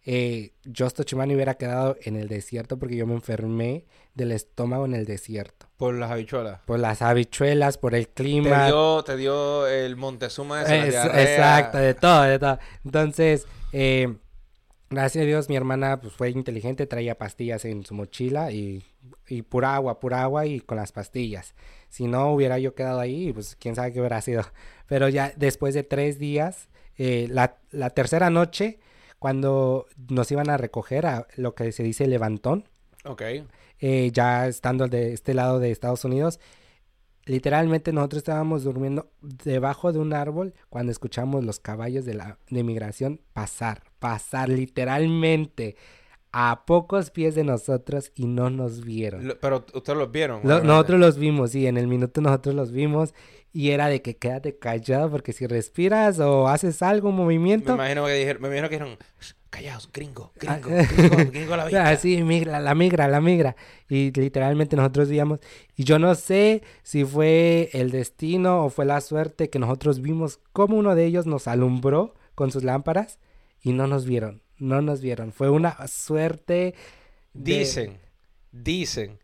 eh, 0.05 0.53
Justo 0.75 1.03
Chimani 1.03 1.36
hubiera 1.36 1.55
quedado 1.55 1.96
en 2.03 2.15
el 2.15 2.27
desierto 2.27 2.77
porque 2.79 2.96
yo 2.96 3.05
me 3.05 3.13
enfermé 3.13 3.86
del 4.15 4.31
estómago 4.31 4.86
en 4.86 4.93
el 4.96 5.05
desierto. 5.05 5.67
Por 5.77 5.93
las 5.96 6.12
habichuelas. 6.12 6.60
Por 6.65 6.79
las 6.79 7.01
habichuelas, 7.01 7.77
por 7.77 7.96
el 7.96 8.08
Te 8.08 8.24
clima. 8.24 8.65
dio, 8.67 9.03
te 9.03 9.15
dio 9.15 9.67
el 9.67 9.96
Montezuma 9.96 10.63
la 10.63 10.86
Es- 10.88 10.96
exacto, 10.96 11.77
de 11.77 11.93
todo, 11.93 12.24
de 12.24 12.39
todo. 12.39 12.60
Entonces, 12.84 13.46
eh, 13.74 14.15
gracias 14.89 15.22
a 15.24 15.25
Dios, 15.25 15.50
mi 15.50 15.55
hermana 15.55 16.01
pues, 16.01 16.13
fue 16.13 16.29
inteligente, 16.31 16.88
traía 16.88 17.17
pastillas 17.17 17.63
en 17.65 17.86
su 17.86 17.93
mochila 17.93 18.51
y, 18.51 18.84
y 19.27 19.43
pura 19.43 19.75
agua, 19.75 20.00
pura 20.00 20.24
agua 20.24 20.46
y 20.46 20.60
con 20.60 20.77
las 20.77 20.91
pastillas. 20.91 21.53
Si 21.89 22.08
no 22.08 22.31
hubiera 22.34 22.58
yo 22.60 22.74
quedado 22.75 23.00
ahí, 23.00 23.31
pues 23.34 23.55
quién 23.60 23.75
sabe 23.75 23.93
qué 23.93 24.00
hubiera 24.00 24.22
sido. 24.22 24.43
Pero 24.88 25.10
ya 25.10 25.31
después 25.38 25.74
de 25.74 25.84
tres 25.84 26.20
días, 26.20 26.70
eh, 26.98 27.27
la, 27.29 27.58
la 27.72 27.89
tercera 27.91 28.29
noche, 28.29 28.79
cuando 29.21 29.85
nos 30.09 30.31
iban 30.31 30.49
a 30.49 30.57
recoger 30.57 31.05
a 31.05 31.27
lo 31.35 31.53
que 31.53 31.71
se 31.71 31.83
dice 31.83 32.07
levantón, 32.07 32.67
Ok. 33.05 33.21
eh, 33.79 34.09
ya 34.11 34.47
estando 34.47 34.87
de 34.87 35.13
este 35.13 35.35
lado 35.35 35.59
de 35.59 35.69
Estados 35.69 36.03
Unidos, 36.05 36.39
literalmente 37.25 37.93
nosotros 37.93 38.17
estábamos 38.17 38.63
durmiendo 38.63 39.11
debajo 39.21 39.93
de 39.93 39.99
un 39.99 40.13
árbol 40.13 40.55
cuando 40.69 40.91
escuchamos 40.91 41.45
los 41.45 41.59
caballos 41.59 42.03
de 42.03 42.15
la 42.15 42.39
de 42.49 42.63
migración 42.63 43.21
pasar, 43.33 43.83
pasar 43.99 44.49
literalmente 44.49 45.75
a 46.31 46.63
pocos 46.65 47.11
pies 47.11 47.35
de 47.35 47.43
nosotros 47.43 48.11
y 48.15 48.25
no 48.25 48.49
nos 48.49 48.83
vieron. 48.83 49.27
Lo- 49.27 49.39
pero 49.39 49.65
ustedes 49.75 49.99
los 49.99 50.11
vieron. 50.11 50.41
Lo- 50.43 50.63
nosotros 50.63 50.99
los 50.99 51.17
vimos, 51.19 51.51
sí, 51.51 51.67
en 51.67 51.77
el 51.77 51.87
minuto 51.87 52.21
nosotros 52.21 52.55
los 52.55 52.71
vimos 52.71 53.13
y 53.53 53.72
era 53.72 53.88
de 53.88 54.01
que 54.01 54.15
quédate 54.17 54.58
callado 54.58 55.10
porque 55.12 55.34
si 55.34 55.46
respiras 55.48 56.20
o 56.20 56.48
haces 56.48 56.81
algo, 56.81 57.10
un 57.10 57.15
Me 57.15 57.22
movimiento, 57.24 57.74
imagino 57.74 58.05
que 58.05 58.13
dijeron, 58.13 58.41
me 58.41 58.48
imagino 58.48 58.70
que 58.70 58.75
dijeron, 58.75 58.98
"Shh, 59.20 59.34
callaos, 59.50 59.89
gringo, 59.91 60.31
Ah, 60.48 60.58
gringo, 60.60 60.70
gringo, 60.96 61.31
gringo 61.31 61.53
a 61.53 61.58
la 61.58 61.65
vista. 61.65 61.89
Ah, 61.89 61.96
sí, 61.98 62.24
migra, 62.24 62.60
la 62.62 62.74
migra, 62.75 63.08
la 63.10 63.20
migra. 63.20 63.55
Y 63.89 64.12
literalmente 64.12 64.75
nosotros 64.77 65.10
víamos. 65.10 65.39
Y 65.75 65.84
yo 65.84 66.00
no 66.00 66.15
sé 66.15 66.63
si 66.84 67.03
fue 67.03 67.70
el 67.74 67.91
destino 67.91 68.63
o 68.63 68.70
fue 68.70 68.86
la 68.86 69.01
suerte 69.01 69.50
que 69.50 69.60
nosotros 69.60 70.01
vimos 70.01 70.39
cómo 70.53 70.77
uno 70.77 70.96
de 70.96 71.05
ellos 71.05 71.25
nos 71.25 71.48
alumbró 71.50 72.15
con 72.36 72.51
sus 72.51 72.63
lámparas 72.63 73.20
y 73.62 73.74
no 73.74 73.88
nos 73.88 74.05
vieron. 74.05 74.41
No 74.58 74.81
nos 74.81 75.01
vieron. 75.01 75.34
Fue 75.34 75.50
una 75.50 75.75
suerte. 75.88 76.74
de- 77.34 77.58
Dicen, 77.60 77.98
dicen, 78.53 79.20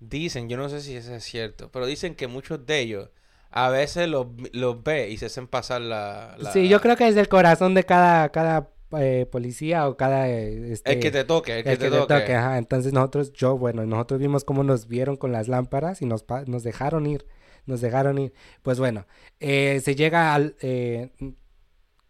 dicen, 0.00 0.48
yo 0.48 0.56
no 0.56 0.68
sé 0.68 0.80
si 0.80 0.94
eso 0.96 1.14
es 1.14 1.24
cierto, 1.24 1.70
pero 1.72 1.86
dicen 1.86 2.14
que 2.14 2.26
muchos 2.28 2.64
de 2.66 2.78
ellos 2.80 3.08
a 3.52 3.68
veces 3.70 4.08
los, 4.08 4.26
los 4.52 4.82
ve 4.82 5.10
y 5.10 5.16
se 5.18 5.26
hacen 5.26 5.46
pasar 5.46 5.80
la... 5.82 6.34
la- 6.38 6.52
Sí, 6.52 6.68
yo 6.68 6.80
creo 6.80 6.96
que 6.96 7.06
es 7.08 7.16
el 7.16 7.28
corazón 7.28 7.74
de 7.74 7.84
cada, 7.84 8.30
cada 8.30 8.70
eh, 8.98 9.26
policía 9.30 9.88
o 9.88 9.96
cada. 9.96 10.28
eh, 10.28 10.72
este, 10.72 10.92
El 10.92 11.00
que 11.00 11.10
te 11.10 11.24
toque, 11.24 11.58
el 11.58 11.64
que 11.64 11.72
el 11.72 11.78
te 11.78 11.84
que 11.84 11.90
te 11.90 11.96
toque. 11.96 12.20
toque, 12.20 12.34
ajá. 12.34 12.58
Entonces 12.58 12.92
nosotros, 12.92 13.32
yo, 13.32 13.56
bueno, 13.56 13.84
nosotros 13.86 14.20
vimos 14.20 14.44
cómo 14.44 14.64
nos 14.64 14.88
vieron 14.88 15.16
con 15.16 15.32
las 15.32 15.48
lámparas 15.48 16.02
y 16.02 16.06
nos, 16.06 16.24
nos 16.46 16.62
dejaron 16.62 17.06
ir, 17.06 17.26
nos 17.66 17.80
dejaron 17.80 18.18
ir. 18.18 18.32
Pues 18.62 18.78
bueno, 18.78 19.06
eh, 19.40 19.80
se 19.84 19.94
llega 19.94 20.34
al, 20.34 20.56
eh, 20.60 21.10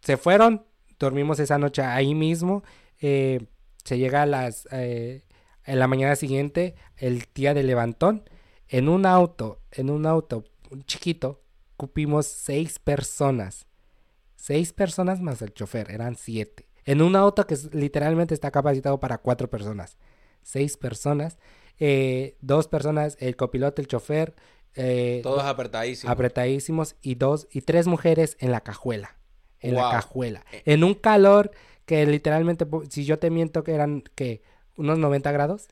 se 0.01 0.17
fueron, 0.17 0.65
dormimos 0.99 1.39
esa 1.39 1.57
noche 1.57 1.81
ahí 1.81 2.15
mismo, 2.15 2.63
eh, 3.01 3.45
se 3.83 3.97
llega 3.97 4.21
a 4.23 4.25
las, 4.25 4.67
en 4.71 5.21
la 5.65 5.87
mañana 5.87 6.15
siguiente, 6.15 6.75
el 6.97 7.23
día 7.33 7.53
del 7.53 7.67
levantón, 7.67 8.29
en 8.67 8.89
un 8.89 9.05
auto, 9.05 9.59
en 9.71 9.89
un 9.89 10.05
auto 10.05 10.43
chiquito, 10.83 11.41
cupimos 11.77 12.25
seis 12.25 12.79
personas. 12.79 13.65
Seis 14.35 14.73
personas 14.73 15.21
más 15.21 15.41
el 15.41 15.53
chofer, 15.53 15.89
eran 15.91 16.15
siete. 16.15 16.67
En 16.85 17.01
un 17.01 17.15
auto 17.15 17.47
que 17.47 17.55
literalmente 17.71 18.33
está 18.33 18.51
capacitado 18.51 18.99
para 18.99 19.17
cuatro 19.19 19.49
personas. 19.49 19.97
Seis 20.41 20.75
personas. 20.77 21.37
eh, 21.79 22.37
dos 22.41 22.67
personas, 22.67 23.15
el 23.19 23.35
copiloto, 23.35 23.81
el 23.81 23.87
chofer. 23.87 24.35
eh, 24.75 25.21
Todos 25.23 25.43
apretadísimos. 25.43 26.11
apretadísimos. 26.11 26.95
Y 27.01 27.15
dos 27.15 27.47
y 27.51 27.61
tres 27.61 27.87
mujeres 27.87 28.35
en 28.39 28.51
la 28.51 28.61
cajuela. 28.61 29.15
En 29.61 29.75
la 29.75 29.89
cajuela. 29.89 30.45
En 30.65 30.83
un 30.83 30.93
calor 30.93 31.51
que 31.85 32.05
literalmente, 32.05 32.65
si 32.89 33.05
yo 33.05 33.17
te 33.19 33.29
miento 33.29 33.63
que 33.63 33.73
eran 33.73 34.03
que 34.15 34.41
unos 34.75 34.97
90 34.99 35.31
grados. 35.31 35.67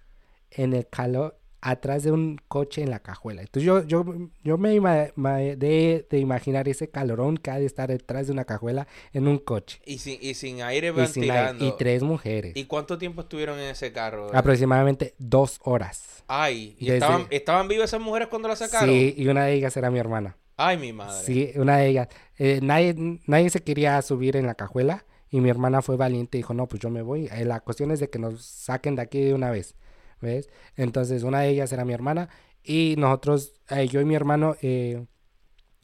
En 0.50 0.74
el 0.74 0.88
calor, 0.88 1.38
atrás 1.62 2.04
de 2.04 2.12
un 2.12 2.38
coche 2.48 2.82
en 2.82 2.90
la 2.90 3.00
cajuela. 3.00 3.42
Entonces 3.42 3.64
yo, 3.66 3.84
yo, 3.86 4.04
yo 4.44 4.58
me 4.58 4.70
de, 4.72 6.06
de 6.10 6.20
imaginar 6.20 6.68
ese 6.68 6.90
calorón 6.90 7.38
que 7.38 7.52
ha 7.52 7.60
de 7.60 7.66
estar 7.66 7.90
detrás 7.90 8.28
de 8.28 8.34
una 8.34 8.46
cajuela 8.46 8.88
en 9.14 9.28
un 9.28 9.38
coche. 9.38 9.80
Y 9.86 10.00
sin, 10.00 10.18
y 10.22 10.34
sin 10.34 10.62
aire 10.64 10.90
Y, 10.90 10.92
sin 11.08 11.24
aire, 11.24 11.36
ventilando. 11.36 11.66
y 11.68 11.74
tres 11.78 12.04
mujeres. 12.04 12.54
¿Y 12.56 12.66
cuánto 12.66 12.98
tiempo 12.98 13.22
estuvieron 13.22 13.60
en 13.60 13.70
ese 13.70 13.92
carro? 13.92 14.30
Aproximadamente 14.36 15.14
dos 15.20 15.60
horas. 15.64 16.24
Ay, 16.28 16.76
¿y 16.80 16.86
Desde- 16.86 16.98
estaban, 16.98 17.28
estaban 17.30 17.68
vivas 17.68 17.90
esas 17.90 18.02
mujeres 18.02 18.28
cuando 18.28 18.48
las 18.48 18.60
sacaron? 18.60 18.90
Sí, 18.90 19.14
y 19.18 19.28
una 19.28 19.46
de 19.46 19.54
ellas 19.54 19.76
era 19.78 19.92
mi 19.92 20.00
hermana. 20.00 20.38
Ay, 20.58 20.78
mi 20.78 20.94
madre. 20.94 21.26
Sí, 21.26 21.52
una 21.56 21.78
de 21.78 21.88
ellas. 21.88 22.08
Eh, 22.38 22.60
nadie, 22.62 22.96
nadie 23.28 23.50
se 23.50 23.62
quería 23.64 24.02
subir 24.02 24.36
en 24.36 24.46
la 24.46 24.56
cajuela 24.56 25.06
y 25.30 25.42
mi 25.42 25.50
hermana 25.50 25.82
fue 25.82 25.96
valiente 25.98 26.38
y 26.38 26.42
dijo, 26.42 26.54
no, 26.54 26.68
pues 26.68 26.82
yo 26.82 26.90
me 26.90 27.02
voy. 27.02 27.28
Eh, 27.32 27.46
la 27.46 27.60
cuestión 27.62 27.92
es 27.92 28.00
de 28.00 28.10
que 28.10 28.20
nos 28.20 28.44
saquen 28.46 28.96
de 28.96 29.02
aquí 29.02 29.22
de 29.22 29.34
una 29.34 29.50
vez, 29.50 29.76
¿ves? 30.22 30.50
Entonces 30.76 31.24
una 31.24 31.42
de 31.42 31.50
ellas 31.50 31.72
era 31.74 31.86
mi 31.86 31.94
hermana 31.94 32.30
y 32.64 32.96
nosotros, 32.98 33.54
eh, 33.70 33.88
yo 33.88 34.00
y 34.02 34.06
mi 34.06 34.16
hermano, 34.16 34.56
eh, 34.62 35.06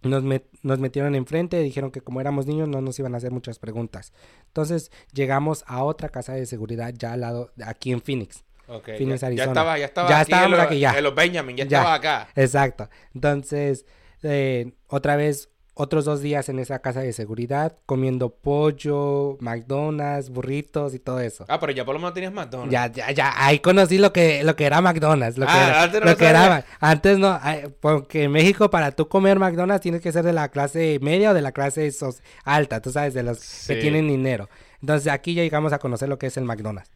nos, 0.04 0.24
met- 0.24 0.46
nos 0.62 0.80
metieron 0.80 1.16
enfrente, 1.16 1.60
dijeron 1.62 1.92
que 1.92 2.02
como 2.02 2.22
éramos 2.22 2.46
niños 2.46 2.70
no 2.70 2.82
nos 2.82 2.98
iban 3.00 3.14
a 3.16 3.18
hacer 3.18 3.32
muchas 3.32 3.58
preguntas. 3.60 4.14
Entonces 4.48 4.92
llegamos 5.12 5.64
a 5.68 5.84
otra 5.84 6.10
casa 6.10 6.34
de 6.34 6.46
seguridad 6.46 6.94
ya 6.96 7.14
al 7.14 7.22
lado, 7.22 7.52
aquí 7.66 7.92
en 7.92 8.02
Phoenix. 8.02 8.44
Ya, 8.68 8.74
ya 8.86 9.28
Arizona. 9.28 9.44
estaba, 9.46 9.78
ya 9.80 9.86
estaba 9.86 10.10
Ya 10.10 10.20
aquí 10.20 10.32
estábamos 10.32 10.52
en 10.54 10.58
los, 10.58 10.68
aquí, 10.68 10.80
ya. 10.80 10.98
en 10.98 11.04
los 11.04 11.16
Benjamin, 11.16 11.56
ya, 11.58 11.64
Ya. 11.66 11.78
estaba 11.78 11.94
acá. 11.96 12.30
Exacto. 12.36 12.90
Entonces, 13.16 13.86
eh, 14.24 14.74
otra 14.88 15.16
vez, 15.16 15.50
otros 15.78 16.06
dos 16.06 16.22
días 16.22 16.50
en 16.50 16.60
esa 16.60 16.80
casa 16.80 17.02
de 17.02 17.14
seguridad, 17.14 17.78
comiendo 17.86 18.30
pollo, 18.30 19.38
McDonald's, 19.40 20.30
burritos 20.30 20.94
y 20.94 21.00
todo 21.00 21.20
eso. 21.20 21.46
Ah, 21.48 21.60
pero 21.60 21.72
ya 21.72 21.86
por 21.86 21.94
lo 21.96 22.00
menos 22.00 22.14
tenías 22.14 22.34
McDonald's. 22.34 22.72
Ya, 22.72 22.92
ya, 22.92 23.12
ya, 23.12 23.34
ahí 23.36 23.60
conocí 23.60 23.98
lo 23.98 24.12
que, 24.14 24.44
lo 24.44 24.56
que 24.56 24.66
era 24.66 24.82
McDonald's, 24.82 25.38
lo 25.38 25.46
que 25.46 25.52
Ah, 25.52 25.68
era, 25.68 25.84
antes 25.84 26.00
no 26.02 26.06
lo 26.06 26.12
lo 26.12 26.18
que 26.18 26.26
era, 26.26 26.66
antes 26.80 27.18
no, 27.20 27.40
ay, 27.42 27.64
porque 27.80 28.24
en 28.24 28.32
México 28.32 28.70
para 28.70 28.92
tú 28.92 29.08
comer 29.08 29.40
McDonald's 29.40 29.82
tienes 29.84 30.02
que 30.02 30.12
ser 30.12 30.26
de 30.26 30.34
la 30.34 30.50
clase 30.50 31.00
media 31.02 31.32
o 31.32 31.34
de 31.34 31.42
la 31.42 31.52
clase 31.52 31.92
alta, 32.44 32.82
tú 32.82 32.92
sabes, 32.92 33.14
de 33.14 33.24
los 33.24 33.40
Sí. 33.40 33.74
que 33.74 33.82
tienen 33.82 34.08
dinero. 34.08 34.50
Entonces 34.82 35.12
aquí 35.12 35.34
ya 35.34 35.44
llegamos 35.44 35.74
a 35.74 35.80
conocer 35.80 36.10
lo 36.10 36.18
que 36.20 36.28
es 36.28 36.38
el 36.38 36.44
McDonald's. 36.46 36.92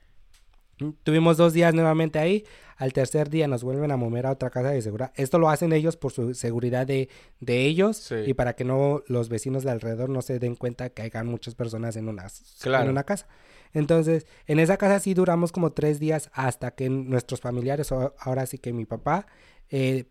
Tuvimos 1.04 1.38
dos 1.38 1.54
días 1.54 1.74
nuevamente 1.76 2.18
ahí. 2.18 2.44
Al 2.82 2.94
tercer 2.94 3.30
día 3.30 3.48
nos 3.48 3.64
vuelven 3.64 3.92
a 3.92 3.96
mover 3.98 4.26
a 4.26 4.32
otra 4.32 4.50
casa 4.50 4.70
de 4.72 4.82
seguridad. 4.82 5.12
Esto 5.16 5.38
lo 5.38 5.50
hacen 5.52 5.72
ellos 5.72 5.98
por 5.98 6.12
su 6.12 6.34
seguridad 6.34 6.88
de, 6.88 7.10
de 7.40 7.66
ellos 7.66 7.96
Sí. 7.98 8.16
y 8.26 8.34
para 8.34 8.54
que 8.56 8.64
no 8.64 9.04
los 9.06 9.30
vecinos 9.30 9.64
de 9.64 9.70
alrededor 9.70 10.10
no 10.10 10.24
se 10.24 10.40
den 10.40 10.56
cuenta 10.56 10.90
que 10.90 11.04
hayan 11.04 11.28
muchas 11.28 11.54
personas 11.54 11.96
en 11.96 12.10
una, 12.10 12.26
Claro. 12.60 12.86
en 12.86 12.90
una 12.90 13.04
casa. 13.04 13.28
Entonces, 13.74 14.26
en 14.48 14.58
esa 14.58 14.78
casa 14.78 15.00
sí 15.00 15.14
duramos 15.14 15.52
como 15.52 15.74
tres 15.74 16.00
días 16.00 16.32
hasta 16.34 16.72
que 16.72 16.90
nuestros 16.90 17.40
familiares, 17.40 17.92
ahora 17.92 18.48
sí 18.48 18.58
que 18.58 18.74
mi 18.74 18.86
papá, 18.86 19.28
eh, 19.70 20.06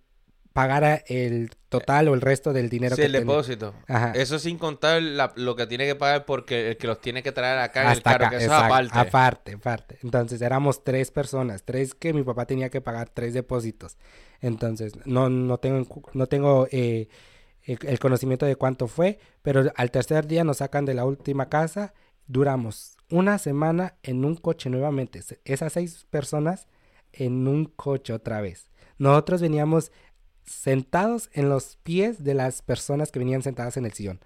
pagara 0.61 1.03
el 1.07 1.51
total 1.69 2.09
o 2.09 2.15
el 2.15 2.21
resto 2.21 2.53
del 2.53 2.69
dinero 2.69 2.97
Sí, 2.97 3.03
que 3.03 3.07
el 3.07 3.13
depósito. 3.13 3.75
Ajá. 3.89 4.13
Eso 4.15 4.39
sin 4.39 4.59
contar 4.59 5.01
la- 5.03 5.33
lo 5.37 5.57
que 5.57 5.67
tiene 5.67 5.87
que 5.87 5.95
pagar 5.95 6.25
porque 6.25 6.71
el 6.71 6.77
que 6.77 6.87
los 6.87 7.01
tiene 7.01 7.23
que 7.23 7.33
traer 7.33 7.59
acá 7.59 7.85
en 7.85 7.91
el 7.93 8.03
carro, 8.03 8.27
acá, 8.27 8.39
que 8.39 8.45
eso 8.45 8.53
exacto, 8.55 8.75
aparte. 8.75 8.99
aparte, 8.99 9.53
aparte. 9.55 9.99
Entonces 10.03 10.43
éramos 10.43 10.85
tres 10.85 11.11
personas, 11.11 11.63
tres 11.65 11.95
que 11.95 12.13
mi 12.13 12.23
papá 12.23 12.45
tenía 12.47 12.69
que 12.71 12.81
pagar 12.81 13.09
tres 13.09 13.33
depósitos. 13.35 13.97
Entonces 14.41 14.93
no, 15.07 15.29
no 15.29 15.59
tengo, 15.59 15.87
no 16.13 16.27
tengo 16.27 16.67
eh, 16.71 17.09
el, 17.65 17.79
el 17.87 17.99
conocimiento 17.99 18.47
de 18.47 18.57
cuánto 18.57 18.87
fue, 18.87 19.19
pero 19.43 19.71
al 19.77 19.91
tercer 19.91 20.27
día 20.27 20.45
nos 20.45 20.59
sacan 20.59 20.85
de 20.85 20.95
la 20.95 21.05
última 21.05 21.49
casa. 21.49 21.95
Duramos 22.27 22.97
una 23.11 23.39
semana 23.39 23.95
en 24.03 24.25
un 24.25 24.37
coche 24.37 24.71
nuevamente. 24.71 25.21
Esas 25.45 25.73
seis 25.73 26.07
personas 26.11 26.69
en 27.13 27.49
un 27.49 27.65
coche 27.65 28.13
otra 28.13 28.41
vez. 28.41 28.71
Nosotros 28.99 29.41
veníamos 29.41 29.91
sentados 30.51 31.31
en 31.33 31.49
los 31.49 31.77
pies 31.83 32.23
de 32.25 32.35
las 32.35 32.63
personas 32.63 33.11
que 33.13 33.19
venían 33.19 33.43
sentadas 33.43 33.77
en 33.77 33.87
el 33.87 33.93
sillón. 33.93 34.21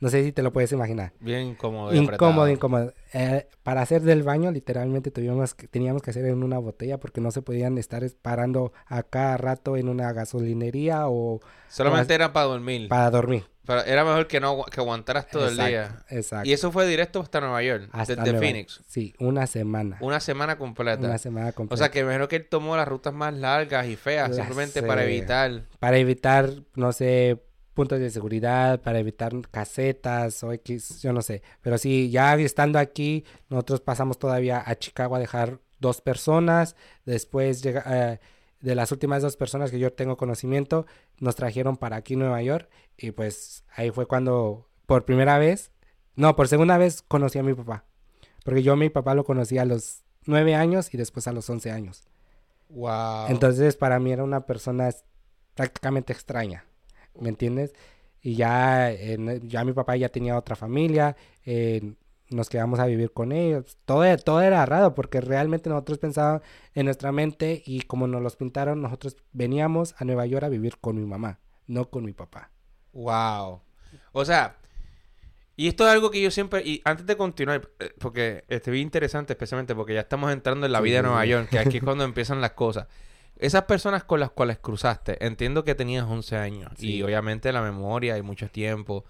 No 0.00 0.10
sé 0.10 0.22
si 0.22 0.30
te 0.30 0.44
lo 0.44 0.52
puedes 0.52 0.70
imaginar. 0.70 1.12
Bien 1.18 1.42
incómodo. 1.42 1.92
y 1.92 1.98
Incómodo, 1.98 2.48
incómodo. 2.48 2.92
Eh, 3.12 3.48
para 3.64 3.80
hacer 3.82 4.02
del 4.02 4.22
baño, 4.22 4.52
literalmente 4.52 5.10
tuvimos 5.10 5.54
que, 5.54 5.66
teníamos 5.66 6.02
que 6.02 6.10
hacer 6.10 6.24
en 6.26 6.44
una 6.44 6.58
botella 6.58 6.98
porque 7.00 7.20
no 7.20 7.32
se 7.32 7.42
podían 7.42 7.78
estar 7.78 8.04
es- 8.04 8.14
parando 8.14 8.72
a 8.86 9.02
cada 9.02 9.36
rato 9.38 9.76
en 9.76 9.88
una 9.88 10.12
gasolinería 10.12 11.08
o 11.08 11.40
Solamente 11.68 12.14
era 12.14 12.32
para 12.32 12.46
dormir. 12.46 12.88
para 12.88 13.10
dormir. 13.10 13.44
Pero 13.68 13.84
era 13.84 14.02
mejor 14.02 14.26
que 14.26 14.40
no 14.40 14.64
que 14.64 14.80
aguantaras 14.80 15.28
todo 15.28 15.42
exacto, 15.46 15.62
el 15.62 15.68
día. 15.68 16.04
Exacto. 16.08 16.48
Y 16.48 16.54
eso 16.54 16.72
fue 16.72 16.86
directo 16.86 17.20
hasta 17.20 17.38
Nueva 17.38 17.62
York, 17.62 17.90
Hasta 17.92 18.14
desde 18.16 18.32
Nueva- 18.32 18.38
Phoenix. 18.46 18.80
Sí, 18.88 19.12
una 19.18 19.46
semana. 19.46 19.98
Una 20.00 20.20
semana 20.20 20.56
completa. 20.56 21.06
Una 21.06 21.18
semana 21.18 21.52
completa. 21.52 21.74
O 21.74 21.76
sea, 21.76 21.90
que 21.90 21.98
me 22.00 22.06
imagino 22.06 22.28
que 22.28 22.36
él 22.36 22.46
tomó 22.48 22.78
las 22.78 22.88
rutas 22.88 23.12
más 23.12 23.34
largas 23.34 23.86
y 23.86 23.96
feas, 23.96 24.30
Las 24.30 24.38
simplemente 24.38 24.82
para 24.82 25.04
evitar. 25.04 25.64
Para 25.78 25.98
evitar, 25.98 26.50
no 26.76 26.92
sé, 26.92 27.44
puntos 27.74 28.00
de 28.00 28.08
seguridad 28.08 28.80
para 28.80 29.00
evitar 29.00 29.32
casetas 29.50 30.42
o 30.42 30.50
X, 30.54 31.02
yo 31.02 31.12
no 31.12 31.20
sé. 31.20 31.42
Pero 31.60 31.76
sí, 31.76 32.08
ya 32.10 32.34
estando 32.36 32.78
aquí, 32.78 33.26
nosotros 33.50 33.82
pasamos 33.82 34.18
todavía 34.18 34.62
a 34.64 34.76
Chicago 34.76 35.14
a 35.14 35.18
dejar 35.18 35.58
dos 35.78 36.00
personas. 36.00 36.74
Después 37.04 37.62
llega, 37.62 37.84
eh, 37.86 38.20
de 38.60 38.74
las 38.74 38.92
últimas 38.92 39.22
dos 39.22 39.36
personas 39.36 39.70
que 39.70 39.78
yo 39.78 39.92
tengo 39.92 40.16
conocimiento, 40.16 40.86
nos 41.18 41.36
trajeron 41.36 41.76
para 41.76 41.96
aquí 41.96 42.16
Nueva 42.16 42.42
York. 42.42 42.68
Y 42.96 43.12
pues 43.12 43.64
ahí 43.74 43.90
fue 43.90 44.06
cuando 44.06 44.68
por 44.86 45.04
primera 45.04 45.38
vez, 45.38 45.70
no, 46.16 46.34
por 46.36 46.48
segunda 46.48 46.78
vez 46.78 47.02
conocí 47.02 47.38
a 47.38 47.42
mi 47.42 47.54
papá. 47.54 47.84
Porque 48.44 48.62
yo 48.62 48.72
a 48.72 48.76
mi 48.76 48.88
papá 48.88 49.14
lo 49.14 49.24
conocí 49.24 49.58
a 49.58 49.64
los 49.64 50.02
nueve 50.26 50.54
años 50.54 50.92
y 50.92 50.96
después 50.96 51.26
a 51.28 51.32
los 51.32 51.48
once 51.50 51.70
años. 51.70 52.04
Wow. 52.70 53.26
Entonces 53.28 53.76
para 53.76 53.98
mí 53.98 54.12
era 54.12 54.24
una 54.24 54.46
persona 54.46 54.90
prácticamente 55.54 56.12
extraña, 56.12 56.64
¿me 57.18 57.28
entiendes? 57.28 57.74
Y 58.20 58.34
ya, 58.34 58.92
ya 59.42 59.64
mi 59.64 59.72
papá 59.72 59.96
ya 59.96 60.08
tenía 60.08 60.36
otra 60.36 60.56
familia, 60.56 61.16
eh, 61.44 61.94
nos 62.30 62.48
quedamos 62.48 62.78
a 62.80 62.86
vivir 62.86 63.12
con 63.12 63.32
ellos. 63.32 63.78
Todo, 63.84 64.16
todo 64.18 64.40
era 64.40 64.64
raro 64.66 64.94
porque 64.94 65.20
realmente 65.20 65.70
nosotros 65.70 65.98
pensábamos 65.98 66.42
en 66.74 66.86
nuestra 66.86 67.12
mente 67.12 67.62
y 67.64 67.82
como 67.82 68.06
nos 68.06 68.22
los 68.22 68.36
pintaron, 68.36 68.82
nosotros 68.82 69.16
veníamos 69.32 69.94
a 69.98 70.04
Nueva 70.04 70.26
York 70.26 70.44
a 70.44 70.48
vivir 70.48 70.78
con 70.78 70.96
mi 70.96 71.06
mamá, 71.06 71.38
no 71.66 71.90
con 71.90 72.04
mi 72.04 72.12
papá. 72.12 72.50
Wow. 72.92 73.62
O 74.12 74.24
sea, 74.24 74.56
y 75.56 75.66
esto 75.66 75.84
es 75.84 75.92
algo 75.92 76.10
que 76.10 76.22
yo 76.22 76.30
siempre, 76.30 76.62
y 76.64 76.80
antes 76.84 77.04
de 77.04 77.16
continuar, 77.16 77.68
eh, 77.80 77.92
porque 77.98 78.44
este 78.48 78.70
bien 78.70 78.84
interesante, 78.84 79.32
especialmente 79.32 79.74
porque 79.74 79.94
ya 79.94 80.00
estamos 80.00 80.32
entrando 80.32 80.66
en 80.66 80.72
la 80.72 80.80
vida 80.80 80.98
de 80.98 81.02
Nueva 81.02 81.26
York, 81.26 81.48
que 81.48 81.58
aquí 81.58 81.78
es 81.78 81.82
cuando 81.84 82.04
empiezan 82.04 82.40
las 82.40 82.52
cosas. 82.52 82.86
Esas 83.36 83.64
personas 83.64 84.04
con 84.04 84.20
las 84.20 84.30
cuales 84.30 84.58
cruzaste, 84.58 85.24
entiendo 85.24 85.64
que 85.64 85.74
tenías 85.74 86.04
11 86.04 86.36
años 86.36 86.72
y 86.78 87.02
obviamente 87.02 87.52
la 87.52 87.62
memoria 87.62 88.16
y 88.18 88.22
mucho 88.22 88.48
tiempo, 88.48 89.04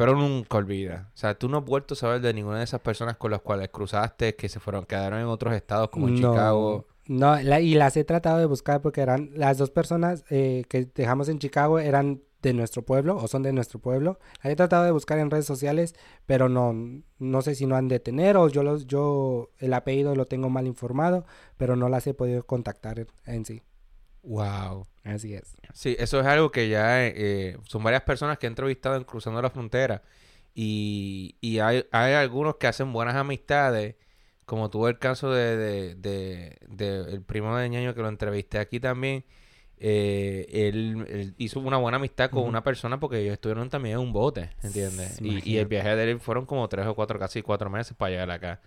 pero 0.00 0.16
nunca 0.16 0.56
olvida. 0.56 1.10
O 1.14 1.18
sea, 1.18 1.34
tú 1.34 1.46
no 1.50 1.58
has 1.58 1.64
vuelto 1.66 1.92
a 1.92 1.96
saber 1.96 2.22
de 2.22 2.32
ninguna 2.32 2.56
de 2.56 2.64
esas 2.64 2.80
personas 2.80 3.18
con 3.18 3.30
las 3.30 3.42
cuales 3.42 3.68
cruzaste 3.68 4.34
que 4.34 4.48
se 4.48 4.58
fueron, 4.58 4.86
quedaron 4.86 5.20
en 5.20 5.26
otros 5.26 5.52
estados 5.52 5.90
como 5.90 6.08
en 6.08 6.16
Chicago. 6.16 6.86
No, 7.06 7.38
y 7.38 7.74
las 7.74 7.98
he 7.98 8.04
tratado 8.04 8.38
de 8.38 8.46
buscar 8.46 8.80
porque 8.80 9.02
eran 9.02 9.28
las 9.34 9.58
dos 9.58 9.70
personas 9.70 10.24
eh, 10.30 10.64
que 10.70 10.86
dejamos 10.86 11.28
en 11.28 11.38
Chicago 11.38 11.78
eran 11.78 12.22
de 12.40 12.54
nuestro 12.54 12.80
pueblo 12.80 13.18
o 13.18 13.28
son 13.28 13.42
de 13.42 13.52
nuestro 13.52 13.78
pueblo. 13.78 14.18
Las 14.42 14.54
he 14.54 14.56
tratado 14.56 14.84
de 14.84 14.90
buscar 14.90 15.18
en 15.18 15.30
redes 15.30 15.44
sociales, 15.44 15.94
pero 16.24 16.48
no, 16.48 16.74
no 17.18 17.42
sé 17.42 17.54
si 17.54 17.66
no 17.66 17.76
han 17.76 17.88
de 17.88 18.00
tener 18.00 18.38
o 18.38 18.48
yo 18.48 18.62
los, 18.62 18.86
yo 18.86 19.50
el 19.58 19.74
apellido 19.74 20.14
lo 20.14 20.24
tengo 20.24 20.48
mal 20.48 20.66
informado, 20.66 21.26
pero 21.58 21.76
no 21.76 21.90
las 21.90 22.06
he 22.06 22.14
podido 22.14 22.46
contactar 22.46 23.06
en 23.26 23.44
sí. 23.44 23.60
Wow. 24.22 24.86
Así 25.04 25.34
es. 25.34 25.56
Sí, 25.72 25.96
eso 25.98 26.20
es 26.20 26.26
algo 26.26 26.50
que 26.50 26.68
ya 26.68 27.06
eh, 27.06 27.56
son 27.64 27.82
varias 27.82 28.02
personas 28.02 28.38
que 28.38 28.46
he 28.46 28.48
entrevistado 28.48 28.96
en 28.96 29.04
Cruzando 29.04 29.40
la 29.40 29.50
Frontera. 29.50 30.02
Y, 30.54 31.36
y 31.40 31.60
hay, 31.60 31.86
hay, 31.92 32.14
algunos 32.14 32.56
que 32.56 32.66
hacen 32.66 32.92
buenas 32.92 33.14
amistades, 33.14 33.94
como 34.46 34.68
tuvo 34.68 34.88
el 34.88 34.98
caso 34.98 35.32
de, 35.32 35.56
de, 35.56 36.56
de, 36.68 37.12
el 37.12 37.22
primo 37.22 37.56
de 37.56 37.68
Ñaño 37.68 37.94
que 37.94 38.02
lo 38.02 38.08
entrevisté 38.08 38.58
aquí 38.58 38.80
también. 38.80 39.24
Eh, 39.82 40.46
él, 40.68 41.34
hizo 41.38 41.60
una 41.60 41.78
buena 41.78 41.96
amistad 41.96 42.28
con 42.28 42.42
una 42.42 42.62
persona 42.62 43.00
porque 43.00 43.20
ellos 43.20 43.32
estuvieron 43.32 43.70
también 43.70 43.94
en 43.94 44.00
un 44.00 44.12
bote, 44.12 44.50
¿entiendes? 44.62 45.18
Y, 45.22 45.48
y, 45.48 45.56
el 45.56 45.66
viaje 45.66 45.96
de 45.96 46.10
él 46.10 46.20
fueron 46.20 46.44
como 46.44 46.68
tres 46.68 46.86
o 46.86 46.94
cuatro, 46.94 47.18
casi 47.18 47.40
cuatro 47.40 47.70
meses 47.70 47.96
para 47.96 48.10
llegar 48.10 48.30
acá. 48.30 48.60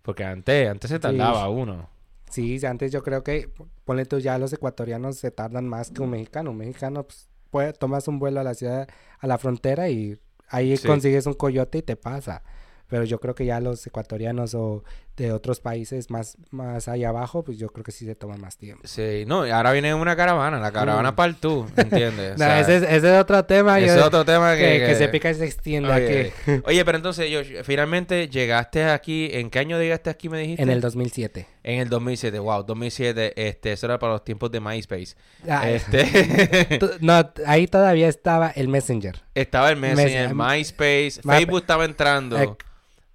Porque 0.00 0.24
antes, 0.24 0.70
antes 0.70 0.88
se 0.88 0.98
tardaba 0.98 1.48
uno. 1.50 1.90
Sí, 2.30 2.64
antes 2.66 2.92
yo 2.92 3.02
creo 3.02 3.22
que, 3.24 3.50
ponle 3.84 4.04
tú, 4.04 4.18
ya 4.18 4.38
los 4.38 4.52
ecuatorianos 4.52 5.16
se 5.16 5.30
tardan 5.30 5.68
más 5.68 5.90
que 5.90 6.02
un 6.02 6.10
mexicano. 6.10 6.50
Un 6.50 6.58
mexicano, 6.58 7.04
pues, 7.04 7.28
puede, 7.50 7.72
tomas 7.72 8.08
un 8.08 8.18
vuelo 8.18 8.40
a 8.40 8.44
la 8.44 8.54
ciudad, 8.54 8.88
a 9.18 9.26
la 9.26 9.38
frontera 9.38 9.88
y 9.88 10.18
ahí 10.48 10.76
consigues 10.78 11.26
un 11.26 11.34
coyote 11.34 11.78
y 11.78 11.82
te 11.82 11.96
pasa. 11.96 12.42
Pero 12.88 13.04
yo 13.04 13.20
creo 13.20 13.34
que 13.34 13.44
ya 13.44 13.60
los 13.60 13.86
ecuatorianos 13.86 14.54
o 14.54 14.84
de 15.18 15.32
otros 15.32 15.60
países 15.60 16.10
más, 16.10 16.36
más 16.50 16.88
allá 16.88 17.08
abajo, 17.08 17.42
pues 17.42 17.58
yo 17.58 17.68
creo 17.68 17.84
que 17.84 17.92
sí 17.92 18.06
se 18.06 18.14
toma 18.14 18.36
más 18.36 18.56
tiempo. 18.56 18.82
Sí, 18.86 19.24
no, 19.26 19.46
y 19.46 19.50
ahora 19.50 19.72
viene 19.72 19.94
una 19.94 20.14
caravana, 20.16 20.60
la 20.60 20.70
caravana 20.70 21.12
mm. 21.12 21.14
para 21.16 21.28
el 21.28 21.36
tú, 21.36 21.66
¿entiendes? 21.76 22.38
no, 22.38 22.44
ese, 22.44 22.76
es, 22.76 22.82
ese, 22.84 23.14
es, 23.14 23.20
otro 23.20 23.44
tema. 23.44 23.78
Ese 23.80 23.98
es 23.98 24.02
otro 24.02 24.24
tema 24.24 24.56
que, 24.56 24.84
que, 24.86 24.94
se 24.94 25.08
pica 25.08 25.30
y 25.30 25.34
se 25.34 25.44
extiende 25.44 25.90
oye, 25.90 26.32
aquí. 26.46 26.62
Oye, 26.64 26.84
pero 26.84 26.96
entonces, 26.96 27.30
yo, 27.30 27.40
finalmente 27.64 28.28
llegaste 28.28 28.84
aquí, 28.84 29.28
¿en 29.32 29.50
qué 29.50 29.58
año 29.58 29.78
llegaste 29.78 30.10
aquí, 30.10 30.28
me 30.28 30.38
dijiste? 30.38 30.62
En 30.62 30.70
el 30.70 30.80
2007. 30.80 31.46
En 31.64 31.80
el 31.80 31.88
2007, 31.88 32.38
wow, 32.38 32.62
2007, 32.62 33.48
este, 33.48 33.72
eso 33.72 33.86
era 33.86 33.98
para 33.98 34.14
los 34.14 34.24
tiempos 34.24 34.50
de 34.50 34.60
MySpace. 34.60 35.16
Ah, 35.48 35.68
este... 35.68 36.78
no, 37.00 37.30
ahí 37.46 37.66
todavía 37.66 38.08
estaba 38.08 38.50
el 38.50 38.68
Messenger. 38.68 39.20
Estaba 39.34 39.70
el 39.70 39.76
Messenger, 39.76 40.34
MySpace, 40.34 41.20
Facebook 41.22 41.60
estaba 41.60 41.84
entrando. 41.84 42.40
Eh, 42.40 42.48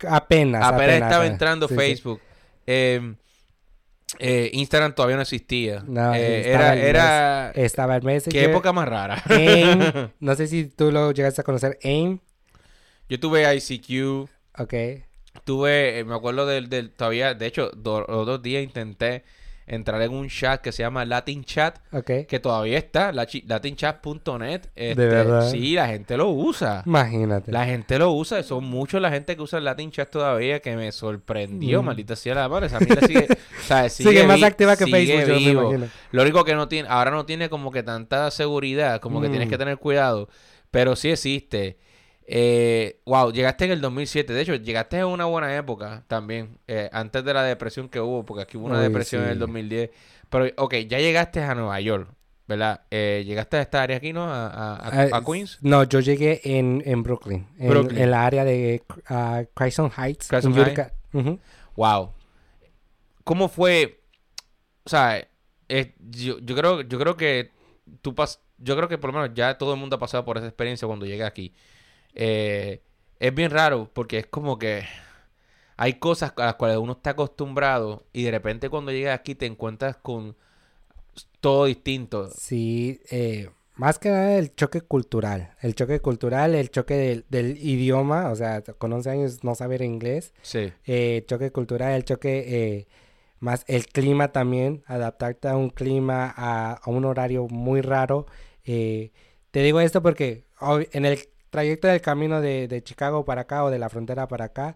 Apenas. 0.10 0.64
Apenas, 0.64 1.02
estaba 1.02 1.26
entrando 1.26 1.68
Facebook. 1.68 2.22
Em, 2.66 3.16
eh, 4.20 4.50
Instagram 4.54 4.94
todavía 4.94 5.16
no 5.16 5.22
existía. 5.22 5.84
No, 5.88 6.14
eh, 6.14 6.50
era, 6.50 6.76
era. 6.76 7.52
Estaba 7.52 7.96
el 7.96 8.04
Messenger. 8.04 8.42
Qué 8.46 8.50
época 8.50 8.72
más 8.74 8.88
rara. 8.88 9.22
AIM. 9.30 10.10
No 10.20 10.36
sé 10.36 10.48
si 10.48 10.66
tú 10.66 10.92
lo 10.92 11.12
llegaste 11.12 11.42
a 11.42 11.44
conocer. 11.44 11.78
AIM. 11.84 12.20
Yo 13.10 13.20
tuve 13.20 13.54
ICQ. 13.56 14.30
Ok. 14.60 14.74
Tuve, 15.44 16.00
eh, 16.00 16.04
me 16.04 16.16
acuerdo 16.16 16.46
del, 16.46 16.70
del 16.70 16.92
todavía, 16.92 17.34
de 17.34 17.48
hecho, 17.48 17.72
dos 17.72 18.42
días 18.42 18.64
intenté 18.64 19.24
entrar 19.66 20.02
en 20.02 20.14
un 20.14 20.28
chat 20.28 20.62
que 20.62 20.72
se 20.72 20.84
llama 20.84 21.06
Latin 21.06 21.44
Chat, 21.44 21.80
que 22.06 22.40
todavía 22.40 22.78
está, 22.78 23.12
latinchat.net. 23.12 24.62
Este, 24.76 25.02
¿De 25.02 25.08
verdad? 25.08 25.50
Sí, 25.50 25.74
la 25.74 25.88
gente 25.88 26.18
lo 26.18 26.30
usa. 26.30 26.84
Imagínate. 26.86 27.52
La 27.52 27.66
gente 27.66 27.98
lo 27.98 28.12
usa, 28.12 28.42
son 28.44 28.66
muchos 28.66 29.02
la 29.02 29.10
gente 29.10 29.36
que 29.36 29.42
usa 29.42 29.60
el 29.60 29.66
Latin 29.66 29.92
Chat 29.92 30.10
todavía 30.10 30.60
que 30.60 30.76
me 30.76 30.92
sorprendió, 30.92 31.82
mm. 31.82 31.86
maldita 31.86 32.16
sea 32.16 32.36
la 32.36 32.50
madre. 32.50 32.68
Esa 32.68 32.80
sigue, 32.80 33.28
sea, 33.66 33.90
sigue, 33.90 34.26
más 34.26 34.44
activa 34.44 34.76
que 34.76 34.88
Facebook, 34.88 35.38
vivo. 35.38 35.88
Lo 36.12 36.22
único 36.22 36.44
que 36.44 36.56
no 36.56 36.68
tiene, 36.68 36.88
ahora 36.90 37.12
no 37.12 37.26
tiene 37.26 37.50
como 37.50 37.72
que 37.72 37.84
tanta 37.84 38.30
seguridad, 38.32 39.00
como 39.00 39.22
que 39.22 39.30
tienes 39.30 39.48
mm. 39.48 39.52
que 39.52 39.58
tener 39.58 39.78
cuidado, 39.78 40.30
pero 40.72 40.96
sí 40.96 41.10
existe. 41.10 41.78
Eh, 42.26 43.02
wow, 43.06 43.32
llegaste 43.32 43.66
en 43.66 43.72
el 43.72 43.82
2007. 43.82 44.34
De 44.34 44.42
hecho, 44.42 44.56
llegaste 44.56 44.98
en 44.98 45.06
una 45.06 45.26
buena 45.26 45.56
época 45.56 46.04
también. 46.08 46.58
Eh, 46.68 46.90
antes 46.92 47.24
de 47.24 47.34
la 47.34 47.44
depresión 47.44 47.90
que 47.90 48.00
hubo, 48.00 48.26
porque 48.26 48.44
aquí 48.44 48.58
hubo 48.58 48.68
una 48.68 48.82
depresión 48.82 49.24
en 49.24 49.30
el 49.30 49.40
2010. 49.40 49.90
Pero, 50.30 50.48
ok, 50.58 50.76
ya 50.88 51.00
llegaste 51.00 51.42
a 51.42 51.54
Nueva 51.54 51.80
York, 51.82 52.10
¿verdad? 52.48 52.82
Eh, 52.90 53.24
¿Llegaste 53.26 53.58
a 53.58 53.62
esta 53.62 53.84
área 53.84 53.98
aquí, 53.98 54.14
no? 54.14 54.24
¿A, 54.24 54.88
a, 54.88 55.24
Queens? 55.24 55.60
No, 55.62 55.84
yo 55.84 56.00
llegué 56.00 56.42
en, 56.44 56.82
en 56.86 57.04
Brooklyn, 57.04 57.48
en, 57.60 58.12
la 58.12 58.26
área 58.26 58.44
de 58.44 58.84
uh, 59.10 59.46
Crescent 59.54 59.94
Heights. 59.98 60.30
Wow. 61.76 62.14
¿Cómo 63.24 63.48
fue? 63.48 64.02
O 64.86 64.90
sea, 64.90 65.28
yo, 65.70 66.40
yo, 66.40 66.56
creo, 66.56 66.82
yo 66.82 67.00
creo 67.00 67.16
que 67.16 67.52
tú 68.02 68.16
pas 68.16 68.40
yo 68.64 68.76
creo 68.76 68.88
que 68.88 68.98
por 68.98 69.12
lo 69.14 69.20
menos 69.20 69.36
ya 69.36 69.58
todo 69.58 69.74
el 69.74 69.80
mundo 69.80 69.96
ha 69.98 70.00
pasado 70.00 70.24
por 70.24 70.38
esa 70.38 70.48
experiencia 70.48 70.88
cuando 70.88 71.06
llega 71.06 71.28
aquí. 71.28 71.54
Eh, 72.16 72.82
es 73.20 73.34
bien 73.34 73.52
raro 73.52 73.90
porque 73.94 74.20
es 74.20 74.28
como 74.28 74.60
que 74.60 74.84
hay 75.78 75.94
cosas 75.96 76.34
a 76.38 76.46
las 76.46 76.56
cuales 76.56 76.78
uno 76.78 76.94
está 76.94 77.12
acostumbrado 77.12 78.04
y 78.14 78.24
de 78.24 78.32
repente 78.32 78.70
cuando 78.70 78.92
llegas 78.92 79.20
aquí 79.20 79.36
te 79.36 79.46
encuentras 79.46 79.98
con 79.98 80.36
todo 81.40 81.66
distinto. 81.66 82.30
Sí, 82.30 83.02
eh, 83.12 83.50
más 83.76 84.00
que 84.00 84.10
nada 84.10 84.38
el 84.38 84.56
choque 84.56 84.82
cultural. 84.82 85.56
El 85.62 85.76
choque 85.76 86.00
cultural, 86.00 86.56
el 86.56 86.70
choque 86.70 87.24
del, 87.30 87.58
idioma, 87.58 88.30
o 88.30 88.36
sea, 88.36 88.62
con 88.62 88.94
11 88.94 89.10
años 89.10 89.44
no 89.44 89.56
saber 89.56 89.82
inglés. 89.82 90.34
Sí. 90.42 90.72
Eh, 90.86 91.24
choque 91.28 91.52
cultural, 91.52 91.94
el 91.94 92.06
choque 92.06 92.46
eh, 92.48 92.88
más 93.40 93.66
el 93.68 93.88
clima 93.88 94.32
también, 94.32 94.84
adaptarte 94.86 95.48
a 95.48 95.58
un 95.58 95.70
clima, 95.70 96.34
a, 96.36 96.74
a 96.74 96.90
un 96.90 97.04
horario 97.06 97.48
muy 97.48 97.82
raro. 97.82 98.26
te 98.64 99.12
digo 99.52 99.82
esto 99.82 100.02
porque 100.02 100.46
en 100.92 101.06
el 101.06 101.20
trayecto 101.54 101.88
del 101.88 102.02
camino 102.02 102.42
de, 102.42 102.82
Chicago 102.84 103.24
para 103.24 103.42
acá 103.42 103.64
o 103.64 103.70
de 103.70 103.80
la 103.80 103.88
frontera 103.88 104.28
para 104.28 104.46
acá, 104.46 104.76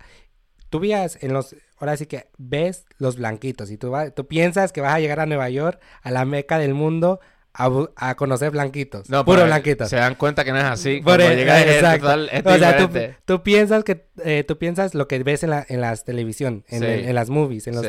tú 0.70 0.80
veas 0.80 1.18
en 1.22 1.34
los, 1.34 1.56
ahora 1.80 1.98
sí 1.98 2.06
que 2.06 2.30
ves 2.38 2.86
los 3.00 3.18
blanquitos 3.18 3.72
y 3.72 3.78
tú, 3.78 3.94
tú 4.16 4.28
piensas 4.28 4.72
que 4.72 4.80
vas 4.80 4.94
a 4.94 5.00
llegar 5.00 5.20
a 5.20 5.26
Nueva 5.26 5.50
York, 5.50 5.82
a 6.04 6.12
la 6.12 6.24
meca 6.24 6.60
del 6.60 6.76
mundo, 6.76 7.20
a, 7.54 8.16
conocer 8.16 8.52
blanquitos. 8.52 9.10
No, 9.10 9.26
puro 9.26 9.44
blanquitos. 9.46 9.90
Se 9.90 9.96
dan 9.96 10.14
cuenta 10.14 10.46
que 10.46 10.52
no 10.52 10.60
es 10.60 10.66
así. 10.66 10.98
Por 10.98 11.18
cuando 11.18 11.34
llegas 11.34 11.66
exacto. 11.66 12.08
o 12.46 12.58
sea, 12.58 13.18
tú, 13.26 13.42
piensas 13.42 13.84
que 13.84 14.06
eh, 14.24 14.44
tú 14.48 14.60
piensas 14.60 14.94
lo 14.94 15.08
que 15.08 15.24
ves 15.24 15.42
en 15.42 15.50
la 15.50 15.66
en 15.68 15.82
las 15.82 16.06
televisión, 16.06 16.64
en, 16.68 17.16
las 17.16 17.32
movies, 17.32 17.66
en 17.66 17.76
los 17.76 17.86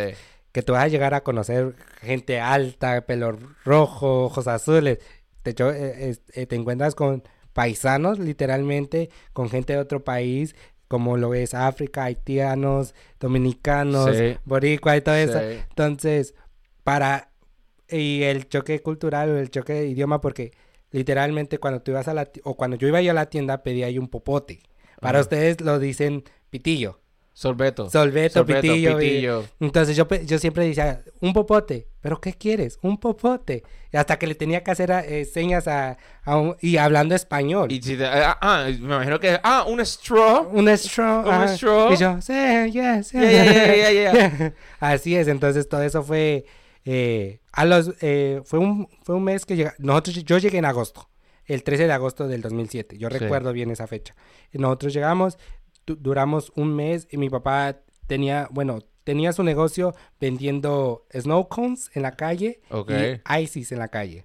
que 0.53 0.63
tú 0.63 0.73
vas 0.73 0.85
a 0.85 0.89
llegar 0.89 1.13
a 1.13 1.23
conocer 1.23 1.75
gente 2.01 2.41
alta, 2.41 3.03
pelo 3.03 3.39
rojo, 3.67 4.25
ojos 4.25 4.49
azules. 4.49 5.01
De 5.45 5.51
hecho, 5.51 5.71
eh, 5.71 6.17
eh, 6.33 6.47
te 6.47 6.57
encuentras 6.57 6.95
con 6.95 7.23
paisanos, 7.53 8.19
literalmente, 8.19 9.11
con 9.33 9.51
gente 9.51 9.73
de 9.73 9.79
otro 9.79 10.05
país, 10.05 10.55
como 10.89 11.17
lo 11.17 11.35
es 11.35 11.55
África, 11.55 12.05
haitianos, 12.05 12.95
dominicanos, 13.21 14.17
boricua 14.45 14.97
y 14.97 15.01
todo 15.01 15.15
eso. 15.15 15.41
Entonces, 15.41 16.35
para... 16.85 17.31
Y 17.91 18.23
el 18.25 18.47
choque 18.49 18.83
cultural 18.83 19.31
o 19.31 19.39
el 19.39 19.51
choque 19.51 19.73
de 19.73 19.89
idioma, 19.89 20.21
porque 20.21 20.53
literalmente 20.91 21.59
cuando 21.59 21.81
tú 21.81 21.93
ibas 21.93 22.07
a 22.07 22.13
la 22.13 22.31
o 22.45 22.55
cuando 22.55 22.77
yo 22.77 22.87
iba 22.87 23.01
yo 23.01 23.13
a 23.13 23.15
la 23.15 23.31
tienda 23.31 23.63
pedía 23.63 23.87
ahí 23.87 23.99
un 23.99 24.09
popote. 24.09 24.61
Para 25.01 25.21
ustedes 25.21 25.61
lo 25.63 25.79
dicen 25.79 26.25
pitillo. 26.51 27.01
Sorbeto. 27.39 27.89
Solveto, 27.89 28.41
Sorbeto, 28.41 28.61
pitillo. 28.63 28.99
pitillo. 28.99 29.45
Entonces 29.61 29.97
yo, 29.97 30.09
yo 30.27 30.39
siempre 30.41 30.67
decía, 30.67 31.03
un 31.21 31.33
popote, 31.33 31.87
¿pero 32.01 32.21
qué 32.21 32.33
quieres? 32.33 32.81
Un 32.83 32.99
popote. 32.99 33.63
Hasta 33.93 34.19
que 34.19 34.27
le 34.27 34.35
tenía 34.35 34.65
que 34.65 34.73
hacer 34.73 34.91
eh, 34.91 35.25
señas 35.25 35.69
a, 35.69 35.99
a 36.25 36.37
un- 36.37 36.57
y 36.61 36.79
hablando 36.79 37.15
español. 37.15 37.71
Y 37.71 37.81
si 37.81 37.97
te- 37.97 38.07
ah, 38.07 38.37
ah, 38.41 38.65
me 38.67 38.71
imagino 38.73 39.21
que. 39.21 39.39
Ah, 39.45 39.65
un 39.69 39.79
straw. 39.81 40.49
un 40.53 40.69
straw. 40.71 41.29
Un 41.29 41.49
straw. 41.49 41.93
Y 41.93 41.97
yo, 41.97 42.21
sí, 42.21 42.33
Yeah, 42.33 42.67
yeah, 42.67 43.03
yeah, 43.03 43.93
yeah. 43.93 44.55
Así 44.81 45.15
es, 45.15 45.29
entonces 45.29 45.69
todo 45.69 45.83
eso 45.85 46.03
fue, 46.03 46.45
eh, 46.85 47.39
a 47.53 47.65
los, 47.65 47.93
eh, 48.01 48.43
fue 48.47 48.59
un, 48.59 48.89
fue 49.05 49.15
un 49.15 49.23
mes 49.23 49.47
que 49.47 49.55
llega, 49.55 49.75
nosotros, 49.79 50.25
yo 50.25 50.39
llegué 50.39 50.59
en 50.59 50.65
agosto, 50.65 51.09
el 51.47 51.63
13 51.63 51.87
de 51.87 51.93
agosto 51.93 52.27
del 52.27 52.43
2007, 52.43 52.99
yo 52.99 53.09
Sí. 53.11 53.17
recuerdo 53.19 53.53
bien 53.53 53.71
esa 53.71 53.87
fecha. 53.87 54.15
Nosotros 54.53 54.93
llegamos, 54.93 55.39
duramos 55.97 56.53
un 56.57 56.75
mes 56.75 57.07
y 57.11 57.17
mi 57.17 57.31
papá 57.31 57.77
tenía, 58.07 58.49
bueno, 58.51 58.81
tenía 59.05 59.33
su 59.33 59.43
negocio 59.43 59.95
vendiendo 60.21 61.07
snow 61.13 61.49
cones 61.49 61.91
en 61.95 62.03
la 62.03 62.17
calle 62.17 62.61
y 63.27 63.43
ices 63.43 63.73
en 63.73 63.79
la 63.79 63.89
calle. 63.89 64.25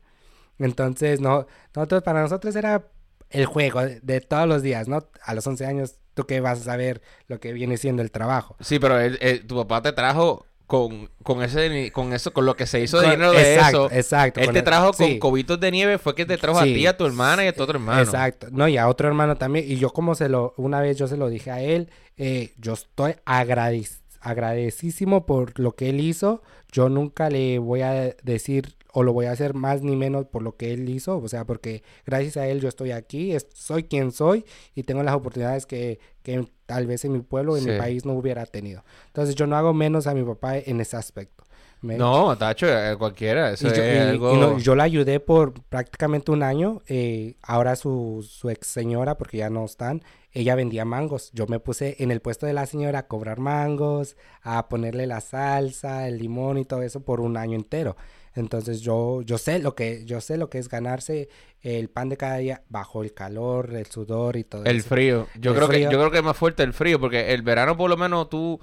Entonces, 0.60 1.19
no, 1.19 1.47
nosotros, 1.76 2.04
para 2.04 2.21
nosotros 2.21 2.56
era 2.56 2.88
el 3.30 3.45
juego 3.45 3.82
de, 3.82 4.21
todos 4.21 4.47
los 4.47 4.62
días, 4.62 4.88
¿no? 4.88 5.08
A 5.23 5.34
los 5.34 5.45
11 5.47 5.65
años, 5.65 5.95
tú 6.13 6.26
que 6.26 6.39
vas 6.39 6.62
a 6.62 6.63
saber 6.63 7.02
lo 7.28 7.39
que 7.39 7.54
viene 7.54 7.78
siendo 7.78 8.02
el 8.02 8.12
trabajo. 8.12 8.56
Sí, 8.60 8.78
pero 8.80 8.99
él- 8.99 9.17
él- 9.21 9.47
tu 9.47 9.56
papá 9.56 9.82
te 9.82 9.91
trajo 9.93 10.45
con, 10.67 11.10
con 11.23 11.43
ese 11.43 11.91
con 11.91 12.13
eso, 12.13 12.32
con 12.34 12.45
lo 12.45 12.56
que 12.56 12.65
se 12.65 12.80
hizo 12.82 12.99
de 13.02 13.12
dinero 13.12 13.32
de 13.34 13.56
exacto, 13.56 13.86
eso. 13.88 13.95
exacto, 13.95 14.39
Él 14.39 14.45
con 14.47 14.58
el- 14.58 14.63
trajo 14.63 14.93
con 14.93 15.08
sí. 15.08 15.19
cobitos 15.19 15.60
de 15.60 15.71
nieve, 15.71 15.97
fue 15.97 16.15
que 16.15 16.26
te 16.26 16.38
trajo 16.38 16.60
a 16.60 16.63
ti, 16.63 16.86
a 16.88 16.95
tu 16.97 17.06
hermana 17.06 17.43
y 17.43 17.47
a 17.47 17.54
tu 17.54 17.62
otro 17.63 17.78
hermano. 17.78 18.02
Exacto. 18.02 18.47
No, 18.52 18.67
y 18.67 18.78
a 18.78 18.88
otro 18.88 19.08
hermano 19.08 19.36
también. 19.36 19.65
Y 19.69 19.76
yo 19.78 19.89
como 19.91 20.15
se 20.15 20.30
lo, 20.30 20.54
una 20.58 20.80
vez 20.82 20.97
yo 20.97 21.08
se 21.08 21.17
lo 21.17 21.30
dije 21.30 21.52
a 21.52 21.62
él, 21.62 21.89
eh, 22.17 22.54
yo 22.58 22.73
estoy 22.73 23.13
agradec- 23.26 23.99
agradecísimo 24.21 25.26
por 25.26 25.60
lo 25.60 25.73
que 25.76 25.89
él 25.89 25.99
hizo. 25.99 26.41
Yo 26.71 26.89
nunca 26.89 27.30
le 27.30 27.60
voy 27.60 27.82
a 27.82 28.15
decir 28.23 28.76
o 28.95 29.03
lo 29.03 29.12
voy 29.12 29.25
a 29.25 29.32
hacer 29.32 29.53
más 29.56 29.82
ni 29.82 29.95
menos 29.95 30.25
por 30.27 30.41
lo 30.43 30.56
que 30.56 30.71
él 30.73 30.88
hizo. 30.88 31.17
O 31.17 31.27
sea, 31.27 31.45
porque 31.45 31.84
gracias 32.06 32.38
a 32.38 32.47
él 32.47 32.62
yo 32.62 32.69
estoy 32.69 32.91
aquí, 32.91 33.34
es- 33.34 33.47
soy 33.53 33.84
quien 33.84 34.12
soy 34.12 34.45
y 34.75 34.84
tengo 34.84 35.03
las 35.03 35.15
oportunidades 35.15 35.65
que, 35.65 35.99
que 36.21 36.47
tal 36.65 36.88
vez 36.88 37.03
en 37.03 37.12
mi 37.13 37.19
pueblo, 37.21 37.58
en 37.58 37.65
mi 37.65 37.71
país 37.77 38.06
no 38.06 38.13
hubiera 38.13 38.45
tenido. 38.45 38.84
Entonces 39.08 39.36
yo 39.36 39.47
no 39.47 39.58
hago 39.58 39.73
menos 39.73 40.08
a 40.08 40.13
mi 40.13 40.23
papá 40.23 40.58
en 40.60 40.79
ese 40.79 40.95
aspecto. 40.95 41.43
Me- 41.82 41.97
No, 41.97 42.38
Tacho, 42.38 42.65
eh, 42.67 42.95
cualquiera. 42.97 43.51
Eso 43.51 43.67
y 43.67 43.71
yo, 43.75 43.84
es 43.84 43.93
y- 44.06 44.10
algo... 44.10 44.34
y 44.36 44.38
no, 44.38 44.58
yo 44.58 44.73
la 44.75 44.84
ayudé 44.86 45.19
por 45.19 45.53
prácticamente 45.63 46.32
un 46.32 46.41
año. 46.43 46.82
eh, 46.88 47.36
ahora 47.41 47.75
su, 47.75 48.25
su 48.25 48.49
ex 48.49 48.67
señora, 48.67 49.17
porque 49.17 49.38
ya 49.38 49.49
no 49.49 49.65
están, 49.65 50.01
ella 50.32 50.56
vendía 50.56 50.86
mangos. 50.86 51.29
Yo 51.34 51.45
me 51.47 51.60
puse 51.60 51.97
en 51.99 52.12
el 52.12 52.21
puesto 52.21 52.45
de 52.45 52.53
la 52.53 52.67
señora 52.67 52.99
a 52.99 53.08
cobrar 53.08 53.39
mangos, 53.39 54.15
a 54.43 54.69
ponerle 54.69 55.08
la 55.08 55.19
salsa, 55.19 56.08
el 56.08 56.19
limón 56.19 56.58
y 56.58 56.63
todo 56.65 56.84
eso 56.84 57.01
por 57.01 57.19
un 57.19 57.36
año 57.38 57.56
entero. 57.58 57.97
Entonces 58.35 58.81
yo, 58.81 59.21
yo 59.21 59.37
sé 59.37 59.59
lo 59.59 59.75
que, 59.75 60.05
yo 60.05 60.21
sé 60.21 60.37
lo 60.37 60.49
que 60.49 60.57
es 60.57 60.69
ganarse 60.69 61.29
el 61.61 61.89
pan 61.89 62.09
de 62.09 62.17
cada 62.17 62.37
día 62.37 62.63
bajo 62.69 63.03
el 63.03 63.13
calor, 63.13 63.73
el 63.73 63.85
sudor 63.85 64.35
y 64.37 64.43
todo 64.43 64.65
El 64.65 64.77
eso. 64.77 64.89
frío. 64.89 65.27
Yo 65.39 65.51
El 65.51 65.57
creo 65.57 65.67
frío. 65.67 65.89
que 65.89 65.93
yo 65.93 65.99
creo 65.99 66.11
que 66.11 66.17
es 66.17 66.23
más 66.23 66.37
fuerte 66.37 66.63
el 66.63 66.73
frío 66.73 66.99
porque 66.99 67.33
el 67.33 67.41
verano 67.41 67.77
por 67.77 67.89
lo 67.89 67.97
menos 67.97 68.29
tú 68.29 68.59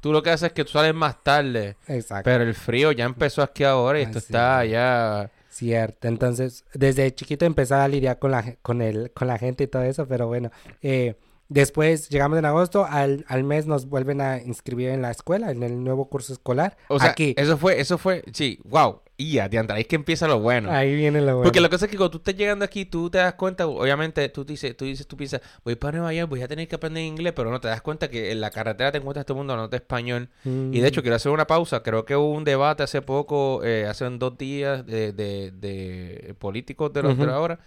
tú 0.00 0.12
lo 0.12 0.22
que 0.22 0.30
haces 0.30 0.46
es 0.48 0.52
que 0.54 0.64
tú 0.64 0.70
sales 0.72 0.94
más 0.94 1.22
tarde, 1.22 1.76
Exacto. 1.86 2.24
pero 2.24 2.42
el 2.44 2.54
frío 2.54 2.90
ya 2.92 3.04
empezó 3.04 3.42
aquí 3.42 3.64
ahora 3.64 4.00
y 4.00 4.04
esto 4.04 4.18
está 4.18 4.64
es. 4.64 4.70
ya 4.70 5.30
Cierto, 5.50 6.08
entonces 6.08 6.64
desde 6.72 7.12
chiquito 7.14 7.44
empezaba 7.44 7.84
a 7.84 7.88
lidiar 7.88 8.18
con 8.18 8.30
la, 8.30 8.54
con 8.62 8.80
el, 8.80 9.10
con 9.12 9.28
la 9.28 9.36
gente 9.36 9.64
y 9.64 9.66
todo 9.66 9.82
eso, 9.82 10.06
pero 10.06 10.26
bueno, 10.28 10.50
eh, 10.80 11.16
después 11.48 12.08
llegamos 12.08 12.38
en 12.38 12.44
agosto, 12.46 12.86
al, 12.88 13.24
al 13.28 13.42
mes 13.44 13.66
nos 13.66 13.86
vuelven 13.86 14.20
a 14.20 14.38
inscribir 14.38 14.88
en 14.90 15.02
la 15.02 15.10
escuela, 15.10 15.50
en 15.50 15.62
el 15.64 15.82
nuevo 15.84 16.08
curso 16.08 16.32
escolar, 16.32 16.76
o 16.88 16.98
sea, 17.00 17.10
aquí, 17.10 17.34
eso 17.36 17.58
fue 17.58 17.80
eso 17.80 17.98
fue 17.98 18.22
sí, 18.32 18.58
wow. 18.64 19.00
Y 19.20 19.32
ya, 19.32 19.50
ahí 19.68 19.80
es 19.82 19.86
que 19.86 19.96
empieza 19.96 20.26
lo 20.26 20.40
bueno. 20.40 20.70
ahí 20.70 20.94
viene 20.94 21.20
lo 21.20 21.26
bueno. 21.26 21.42
Porque 21.42 21.60
la 21.60 21.68
cosa 21.68 21.84
es 21.84 21.90
que 21.90 21.96
cuando 21.98 22.12
tú 22.12 22.18
estás 22.18 22.34
llegando 22.36 22.64
aquí, 22.64 22.86
tú 22.86 23.10
te 23.10 23.18
das 23.18 23.34
cuenta, 23.34 23.66
obviamente, 23.66 24.26
tú 24.30 24.44
dices, 24.46 24.74
tú 24.76 24.86
dices, 24.86 25.06
tú 25.06 25.16
piensas, 25.16 25.42
voy 25.62 25.74
para 25.76 25.98
Nueva 25.98 26.14
York, 26.14 26.30
voy 26.30 26.40
a 26.40 26.48
tener 26.48 26.66
que 26.68 26.76
aprender 26.76 27.02
inglés, 27.04 27.34
pero 27.36 27.50
no 27.50 27.60
te 27.60 27.68
das 27.68 27.82
cuenta 27.82 28.08
que 28.08 28.32
en 28.32 28.40
la 28.40 28.50
carretera 28.50 28.90
te 28.92 28.98
encuentras 28.98 29.26
todo 29.26 29.34
el 29.34 29.38
mundo 29.40 29.52
hablando 29.52 29.76
español. 29.76 30.30
Mm, 30.44 30.72
Y 30.72 30.80
de 30.80 30.88
hecho, 30.88 31.02
quiero 31.02 31.16
hacer 31.16 31.32
una 31.32 31.46
pausa. 31.46 31.82
Creo 31.82 32.04
que 32.06 32.16
hubo 32.16 32.30
un 32.32 32.44
debate 32.44 32.82
hace 32.82 33.02
poco, 33.02 33.62
eh, 33.62 33.84
hace 33.86 34.08
dos 34.08 34.38
días, 34.38 34.86
de, 34.86 35.12
de, 35.12 35.50
de 35.50 36.34
políticos 36.38 36.90
de 36.92 37.02
los 37.02 37.18
de 37.18 37.24
Ujú. 37.24 37.32
ahora. 37.32 37.58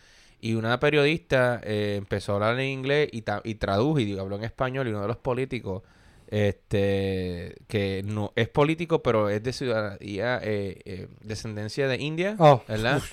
Y 0.42 0.56
una 0.56 0.80
periodista 0.80 1.62
eh, 1.64 1.96
empezó 1.98 2.32
a 2.32 2.36
hablar 2.36 2.60
en 2.60 2.68
inglés 2.68 3.10
y, 3.12 3.24
y 3.44 3.56
tradujo 3.56 4.00
y 4.00 4.18
habló 4.18 4.36
en 4.38 4.44
español. 4.44 4.88
Y 4.88 4.90
uno 4.90 5.02
de 5.04 5.08
los 5.08 5.18
políticos, 5.18 5.84
este, 6.34 7.58
que 7.68 8.02
no 8.04 8.34
es 8.36 8.50
político, 8.50 9.04
pero 9.04 9.30
es 9.30 9.44
de 9.44 9.54
ciudadanía, 9.54 10.40
eh, 10.42 10.82
eh, 10.84 11.08
descendencia 11.22 11.88
de 11.88 12.02
India, 12.02 12.36
Oh, 12.40 12.64
¿verdad? 12.68 13.04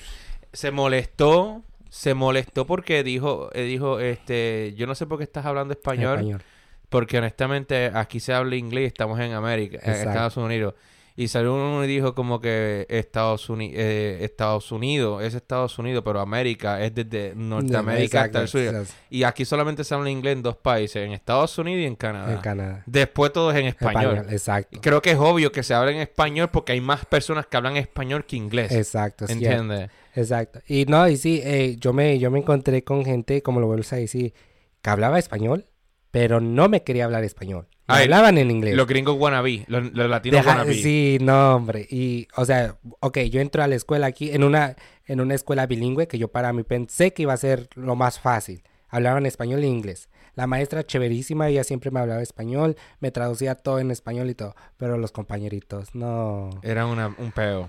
Se 0.55 0.71
molestó, 0.71 1.63
se 1.91 2.15
molestó 2.15 2.67
porque 2.67 3.05
dijo, 3.05 3.51
eh, 3.53 3.65
dijo, 3.65 4.01
este, 4.01 4.73
yo 4.75 4.87
no 4.87 4.95
sé 4.95 5.07
por 5.07 5.19
qué 5.19 5.25
estás 5.25 5.45
hablando 5.45 5.73
español. 5.75 6.15
español. 6.21 6.43
Porque 6.89 7.19
honestamente 7.19 7.91
aquí 7.93 8.21
se 8.21 8.33
habla 8.33 8.57
inglés, 8.57 8.87
estamos 8.87 9.21
en 9.21 9.33
América, 9.33 9.79
en. 9.83 10.09
Estados 10.09 10.39
Unidos. 10.39 10.75
Y 11.21 11.29
salió 11.29 11.55
uno 11.55 11.85
y 11.85 11.87
dijo 11.87 12.15
como 12.15 12.41
que 12.41 12.87
Estados, 12.89 13.47
eh, 13.61 14.21
Estados 14.23 14.73
Unidos 14.73 15.23
es 15.23 15.35
Estados 15.35 15.79
Unidos, 15.79 16.03
pero 16.03 16.19
América 16.19 16.83
es 16.83 16.95
desde 16.95 17.35
Norteamérica 17.37 18.23
hasta 18.23 18.41
el 18.41 18.49
sur. 18.49 18.87
Y 19.11 19.25
aquí 19.25 19.45
solamente 19.45 19.85
se 19.85 19.95
habla 19.95 20.09
inglés 20.09 20.37
en 20.37 20.43
dos 20.43 20.57
países, 20.57 21.05
en 21.05 21.13
Estados 21.13 21.59
Unidos 21.59 21.83
y 21.83 21.85
en 21.85 21.95
Canadá. 21.95 22.33
en 22.33 22.41
Canadá. 22.41 22.83
Después 22.87 23.35
todos 23.35 23.55
en 23.55 23.67
español. 23.67 24.15
Español, 24.15 24.33
exacto. 24.33 24.79
Y 24.79 24.81
creo 24.81 25.03
que 25.03 25.11
es 25.11 25.19
obvio 25.19 25.53
que 25.53 25.63
se 25.63 25.75
habla 25.75 25.91
en 25.91 25.99
español 25.99 26.49
porque 26.51 26.73
hay 26.73 26.81
más 26.81 27.05
personas 27.05 27.45
que 27.45 27.55
hablan 27.59 27.77
español 27.77 28.25
que 28.25 28.37
inglés. 28.37 28.73
Exacto. 28.73 29.27
¿Entiendes? 29.29 29.91
Exacto. 30.15 30.61
Y 30.67 30.87
no, 30.87 31.07
y 31.07 31.19
sí, 31.19 31.43
eh, 31.45 31.77
yo 31.79 31.93
me, 31.93 32.19
yo 32.19 32.31
me 32.31 32.39
encontré 32.39 32.83
con 32.83 33.05
gente, 33.05 33.43
como 33.43 33.61
lo 33.61 33.67
vuelves 33.67 33.93
a 33.93 33.97
decir, 33.97 34.33
que 34.81 34.89
hablaba 34.89 35.19
español, 35.19 35.67
pero 36.13 36.41
no 36.41 36.71
me 36.71 36.83
quería 36.83 37.05
hablar 37.05 37.25
español. 37.25 37.69
Ay, 37.93 38.05
hablaban 38.05 38.39
en 38.39 38.51
inglés. 38.51 38.75
Los 38.77 38.87
gringos 38.87 39.17
wannabe, 39.19 39.65
los, 39.69 39.93
los 39.93 40.09
latinos 40.11 40.39
Deja- 40.41 40.51
wannabe. 40.51 40.75
sí, 40.75 41.19
no, 41.21 41.57
hombre. 41.57 41.87
Y, 41.91 42.29
o 42.37 42.45
sea, 42.45 42.77
ok, 43.01 43.19
yo 43.31 43.41
entro 43.41 43.63
a 43.63 43.67
la 43.67 43.75
escuela 43.77 44.07
aquí 44.07 44.31
en 44.31 44.45
una, 44.45 44.77
en 45.07 45.21
una 45.21 45.35
escuela 45.35 45.67
bilingüe 45.67 46.07
que 46.09 46.19
yo 46.19 46.29
para 46.29 46.53
mí 46.53 46.63
pensé 46.63 47.13
que 47.13 47.23
iba 47.23 47.33
a 47.33 47.37
ser 47.37 47.69
lo 47.75 47.97
más 47.97 48.19
fácil. 48.21 48.63
Hablaban 48.89 49.27
español 49.27 49.63
e 49.63 49.67
inglés. 49.69 50.09
La 50.35 50.47
maestra 50.47 50.85
chéverísima, 50.85 51.49
ella 51.49 51.65
siempre 51.65 51.91
me 51.91 52.01
hablaba 52.01 52.23
español, 52.23 52.77
me 53.01 53.11
traducía 53.11 53.55
todo 53.55 53.79
en 53.79 53.91
español 53.91 54.31
y 54.31 54.35
todo. 54.35 54.55
Pero 54.77 54.97
los 54.99 55.13
compañeritos, 55.13 55.95
no. 55.95 56.51
Era 56.63 56.87
una- 56.87 57.15
un 57.19 57.33
peo. 57.33 57.69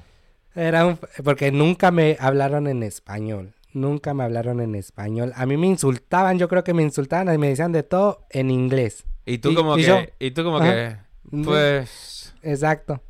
Era 0.55 0.85
un... 0.85 0.99
Porque 1.23 1.51
nunca 1.51 1.91
me 1.91 2.17
hablaron 2.19 2.67
en 2.67 2.83
español. 2.83 3.53
Nunca 3.73 4.13
me 4.13 4.23
hablaron 4.23 4.59
en 4.59 4.75
español. 4.75 5.31
A 5.35 5.45
mí 5.45 5.55
me 5.57 5.67
insultaban, 5.67 6.37
yo 6.37 6.49
creo 6.49 6.63
que 6.63 6.73
me 6.73 6.83
insultaban 6.83 7.33
y 7.33 7.37
me 7.37 7.47
decían 7.49 7.71
de 7.71 7.83
todo 7.83 8.25
en 8.29 8.51
inglés. 8.51 9.05
Y 9.25 9.37
tú 9.37 9.51
Y- 9.51 9.55
como 9.55 9.77
y 9.77 9.81
que, 9.81 9.87
yo- 9.87 10.01
y 10.19 10.31
tú 10.31 10.43
como 10.43 10.57
Ajá. 10.57 10.65
que, 10.73 10.97
pues, 11.43 12.33
Exacto. 12.41 13.01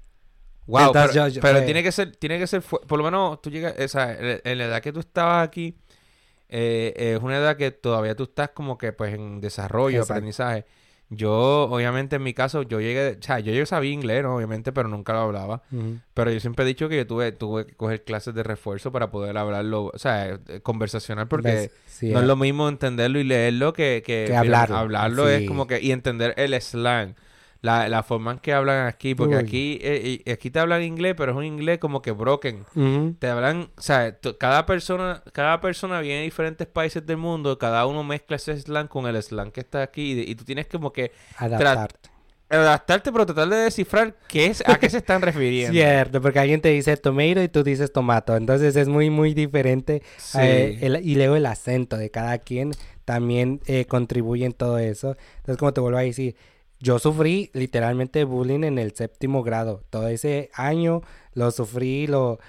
wow, 0.68 0.88
Entonces 0.88 1.12
pero, 1.14 1.28
yo- 1.28 1.34
yo- 1.36 1.42
pero 1.42 1.58
fue- 1.60 1.66
tiene 1.66 1.84
que 1.84 1.92
ser, 1.92 2.16
tiene 2.16 2.38
que 2.40 2.48
ser, 2.48 2.62
por 2.62 2.98
lo 2.98 3.04
menos 3.04 3.42
tú 3.42 3.50
llegas, 3.50 3.74
o 3.80 3.88
sea, 3.88 4.12
en 4.14 4.42
en 4.44 4.58
la 4.58 4.66
edad 4.66 4.82
que 4.82 4.92
tú 4.92 5.00
estabas 5.00 5.48
aquí, 5.48 5.78
eh, 6.50 6.94
es 7.16 7.22
una 7.24 7.38
edad 7.38 7.56
que 7.56 7.72
todavía 7.72 8.16
tú 8.16 8.24
estás 8.24 8.50
como 8.50 8.78
que 8.78 8.92
pues 8.92 9.14
en 9.14 9.40
desarrollo, 9.40 10.00
Exacto. 10.00 10.14
aprendizaje. 10.14 10.66
Yo, 11.14 11.64
obviamente, 11.70 12.16
en 12.16 12.24
mi 12.24 12.34
caso, 12.34 12.62
yo 12.62 12.80
llegué, 12.80 13.18
o 13.20 13.22
sea, 13.22 13.40
yo, 13.40 13.52
yo 13.52 13.66
sabía 13.66 13.92
inglés, 13.92 14.24
¿no? 14.24 14.34
Obviamente, 14.34 14.72
pero 14.72 14.88
nunca 14.88 15.12
lo 15.12 15.20
hablaba. 15.20 15.62
Pero 16.14 16.32
yo 16.32 16.40
siempre 16.40 16.64
he 16.64 16.68
dicho 16.68 16.88
que 16.88 16.96
yo 16.96 17.06
tuve, 17.06 17.34
tuve 17.34 17.66
que 17.66 17.76
coger 17.76 18.06
clases 18.06 18.34
de 18.34 18.44
refuerzo 18.44 18.94
para 18.94 19.12
poder 19.12 19.38
hablarlo, 19.38 19.92
o 19.94 19.98
sea, 19.98 20.40
eh, 20.48 20.62
conversacional, 20.64 21.28
porque 21.28 21.70
no 22.02 22.18
es 22.18 22.24
eh. 22.24 22.26
lo 22.26 22.38
mismo 22.38 22.70
entenderlo 22.70 23.20
y 23.20 23.26
leerlo 23.26 23.74
que, 23.74 24.02
que, 24.06 24.24
Que 24.28 24.30
mira, 24.30 24.40
hablarlo. 24.40 24.78
hablarlo 24.78 25.28
es 25.28 25.46
como 25.50 25.68
que, 25.68 25.82
y 25.82 25.92
entender 25.92 26.34
el 26.38 26.60
slang. 26.62 27.16
La, 27.64 27.88
la 27.90 28.02
forma 28.02 28.32
en 28.32 28.40
que 28.40 28.54
hablan 28.54 28.88
aquí, 28.88 29.14
porque 29.14 29.36
Uy. 29.36 29.42
aquí, 29.44 29.80
eh, 29.84 30.24
aquí 30.34 30.50
te 30.50 30.58
hablan 30.60 30.82
inglés, 30.82 31.14
pero 31.16 31.32
es 31.34 31.38
un 31.38 31.44
inglés 31.46 31.78
como 31.78 32.02
que 32.02 32.10
broken. 32.12 32.66
Te 33.20 33.28
hablan, 33.28 33.70
o 33.78 33.82
sea, 33.82 34.18
cada 34.40 34.66
persona, 34.66 35.22
cada 35.32 35.62
persona 35.62 36.02
viene 36.02 36.20
de 36.20 36.24
diferentes 36.24 36.66
países 36.66 37.06
del 37.06 37.18
mundo, 37.18 37.60
cada 37.60 37.86
uno 37.86 38.04
mezcla 38.04 38.38
ese 38.38 38.60
slang 38.60 38.88
con 38.88 39.06
el 39.06 39.22
slang 39.22 39.52
que 39.52 39.60
está 39.60 39.84
aquí, 39.84 40.14
y, 40.14 40.32
y 40.32 40.34
tú 40.34 40.44
tienes 40.44 40.66
como 40.66 40.92
que 40.92 41.12
Adaptarte. 41.38 42.10
adaptarte, 42.50 43.12
pero 43.12 43.26
tratar 43.28 43.48
de 43.50 43.58
descifrar 43.58 44.16
qué 44.28 44.48
es, 44.48 44.64
a 44.68 44.80
qué 44.80 44.90
se 44.90 44.98
están 44.98 45.22
refiriendo. 45.22 45.72
Cierto, 45.74 46.20
porque 46.20 46.40
alguien 46.40 46.62
te 46.62 46.70
dice 46.70 46.98
tomato 46.98 47.44
y 47.44 47.48
tú 47.48 47.64
dices 47.64 47.94
tomato. 47.94 48.36
Entonces 48.36 48.76
es 48.76 48.88
muy, 48.88 49.12
muy 49.12 49.34
diferente. 49.36 50.02
Sí. 50.18 50.40
eh, 50.42 50.78
el- 50.82 51.06
y 51.08 51.14
luego 51.16 51.36
el 51.36 51.46
acento 51.46 51.96
de 51.98 52.10
cada 52.10 52.40
quien 52.40 52.72
también 53.06 53.62
eh, 53.68 53.86
contribuye 53.86 54.46
en 54.46 54.54
todo 54.54 54.80
eso. 54.80 55.16
Entonces, 55.38 55.58
como 55.58 55.74
te 55.74 55.82
vuelvo 55.82 55.98
a 56.00 56.02
decir, 56.02 56.36
yo 56.82 57.00
sufrí 57.00 57.50
literalmente 57.54 58.24
bullying 58.24 58.64
en 58.64 58.78
el 58.80 58.94
séptimo 58.94 59.44
grado. 59.44 59.84
Todo 59.90 60.08
ese 60.08 60.50
año 60.54 61.02
lo 61.34 61.52
sufrí, 61.52 62.08
lo... 62.08 62.40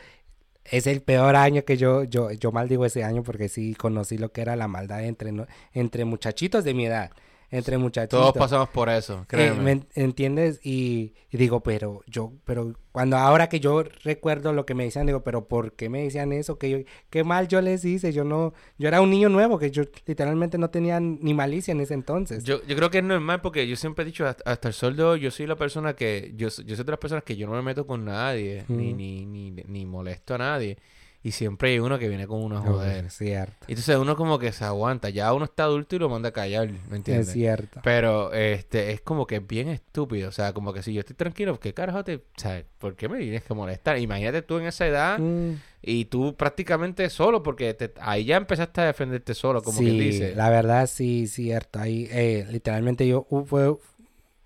es 0.65 0.87
el 0.87 1.03
peor 1.03 1.37
año 1.37 1.65
que 1.65 1.77
yo, 1.77 2.05
yo, 2.05 2.31
yo 2.33 2.51
maldigo 2.51 2.87
ese 2.87 3.05
año 3.05 3.23
porque 3.23 3.49
sí 3.49 3.75
conocí 3.75 4.19
lo 4.19 4.33
que 4.33 4.41
era 4.43 4.57
la 4.57 4.69
maldad 4.69 5.05
entre, 5.05 5.33
entre 5.75 6.05
muchachitos 6.05 6.65
de 6.65 6.75
mi 6.75 6.87
edad 6.87 7.13
entre 7.53 7.77
muchachos. 7.77 8.19
Todos 8.19 8.33
pasamos 8.33 8.71
por 8.71 8.89
eso, 8.89 9.21
eh, 9.21 9.25
créeme. 9.29 9.63
¿Me 9.63 9.87
entiendes? 9.95 10.59
Y, 10.65 11.15
digo, 11.31 11.63
pero 11.63 12.01
yo, 12.07 12.33
pero 12.47 12.73
cuando 12.93 13.19
ahora 13.19 13.51
que 13.51 13.61
yo 13.61 13.85
recuerdo 14.03 14.55
lo 14.55 14.65
que 14.65 14.75
me 14.75 14.85
decían, 14.85 15.07
digo, 15.07 15.23
pero 15.23 15.47
¿por 15.47 15.75
qué 15.75 15.91
me 15.91 16.03
decían 16.03 16.33
eso? 16.33 16.59
Que 16.59 16.71
yo, 16.71 16.79
qué 17.11 17.25
mal 17.25 17.49
yo 17.49 17.61
les 17.61 17.85
hice, 17.85 18.13
yo 18.13 18.25
no, 18.25 18.55
yo 18.79 18.89
era 18.89 19.03
un 19.03 19.11
niño 19.11 19.29
nuevo, 19.29 19.59
que 19.59 19.71
yo 19.71 19.83
literalmente 20.07 20.57
no 20.57 20.71
tenía 20.71 20.99
ni 20.99 21.35
malicia 21.35 21.73
en 21.73 21.83
ese 21.83 21.93
entonces. 21.93 22.43
Yo, 22.43 22.65
yo 22.67 22.75
creo 22.75 22.91
que 22.91 22.99
es 22.99 23.05
normal 23.05 23.43
porque 23.43 23.69
yo 23.69 23.77
siempre 23.77 24.03
he 24.03 24.07
dicho, 24.07 24.27
hasta, 24.27 24.69
el 24.69 24.75
sol 24.75 24.97
de 24.97 25.03
hoy, 25.03 25.21
yo 25.21 25.31
soy 25.31 25.47
la 25.47 25.57
persona 25.57 25.95
que, 25.95 26.33
yo, 26.35 26.49
yo 26.49 26.75
soy 26.75 26.85
de 26.85 26.91
las 26.91 26.99
personas 26.99 27.23
que 27.23 27.37
yo 27.37 27.47
no 27.47 27.53
me 27.53 27.63
meto 27.63 27.87
con 27.87 28.07
nadie, 28.07 28.65
ni, 28.69 28.95
ni, 28.95 29.27
ni, 29.27 29.51
ni 29.51 29.85
molesto 29.85 30.35
a 30.35 30.39
nadie. 30.39 30.79
Y 31.25 31.31
siempre 31.31 31.71
hay 31.71 31.79
uno 31.79 32.01
que 32.01 32.09
viene 32.09 32.27
con 32.27 32.43
uno 32.43 32.59
a 32.59 32.61
joder. 32.63 33.05
Es 33.05 33.15
cierto. 33.15 33.55
Y 33.69 33.73
entonces 33.73 33.97
uno 33.97 34.17
como 34.17 34.41
que 34.41 34.51
se 34.51 34.65
aguanta. 34.65 35.09
Ya 35.09 35.33
uno 35.33 35.45
está 35.45 35.65
adulto 35.65 35.95
y 35.95 36.01
lo 36.01 36.09
manda 36.09 36.31
a 36.31 36.33
callar, 36.33 36.69
¿me 36.91 36.97
entiendes? 36.97 37.29
Es 37.29 37.35
cierto. 37.35 37.81
Pero 37.85 38.33
este 38.33 38.91
es 38.91 39.03
como 39.03 39.25
que 39.27 39.37
es 39.37 39.47
bien 39.47 39.69
estúpido. 39.69 40.29
O 40.29 40.33
sea, 40.33 40.53
como 40.53 40.73
que 40.73 40.83
si 40.83 40.93
yo 40.93 41.01
estoy 41.01 41.15
tranquilo, 41.15 41.61
¿qué 41.61 41.73
carajo 41.75 42.03
te... 42.03 42.17
O 42.17 42.23
sea, 42.37 42.65
¿por 42.79 42.97
qué 42.97 43.09
me 43.09 43.19
tienes 43.19 43.45
que 43.45 43.55
molestar? 43.55 43.99
Imagínate 43.99 44.43
tú 44.43 44.59
en 44.59 44.67
esa 44.67 44.85
edad 44.85 45.21
mm. 45.21 45.53
y 45.83 46.07
tú 46.07 46.35
prácticamente 46.35 47.09
solo, 47.09 47.41
porque 47.41 47.93
ahí 48.01 48.25
ya 48.25 48.37
empezaste 48.37 48.81
a 48.81 48.87
defenderte 48.87 49.35
solo, 49.35 49.63
como 49.63 49.79
que 49.79 49.91
dice. 49.93 50.35
la 50.35 50.51
verdad 50.51 50.89
sí, 50.89 51.29
cierto. 51.29 51.79
Ahí 51.79 52.09
eh, 52.11 52.47
literalmente 52.51 53.07
yo... 53.07 53.29
Hubo, 53.31 53.81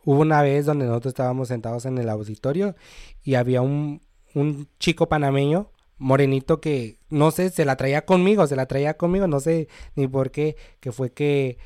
hubo 0.04 0.20
una 0.20 0.42
vez 0.42 0.66
donde 0.66 0.84
nosotros 0.84 1.12
estábamos 1.12 1.48
sentados 1.48 1.86
en 1.86 1.96
el 1.96 2.10
auditorio 2.10 2.76
y 3.24 3.34
había 3.34 3.62
un, 3.62 4.02
un 4.34 4.68
chico 4.78 5.08
panameño 5.08 5.70
morenito 5.98 6.60
que, 6.60 6.98
no 7.08 7.30
sé, 7.30 7.50
se 7.50 7.64
la 7.64 7.76
traía 7.76 8.04
conmigo, 8.04 8.46
se 8.46 8.56
la 8.56 8.66
traía 8.66 8.96
conmigo, 8.96 9.26
no 9.26 9.40
sé 9.40 9.68
ni 9.94 10.06
por 10.08 10.30
qué, 10.30 10.56
que 10.80 10.92
fue 10.92 11.12
que, 11.12 11.58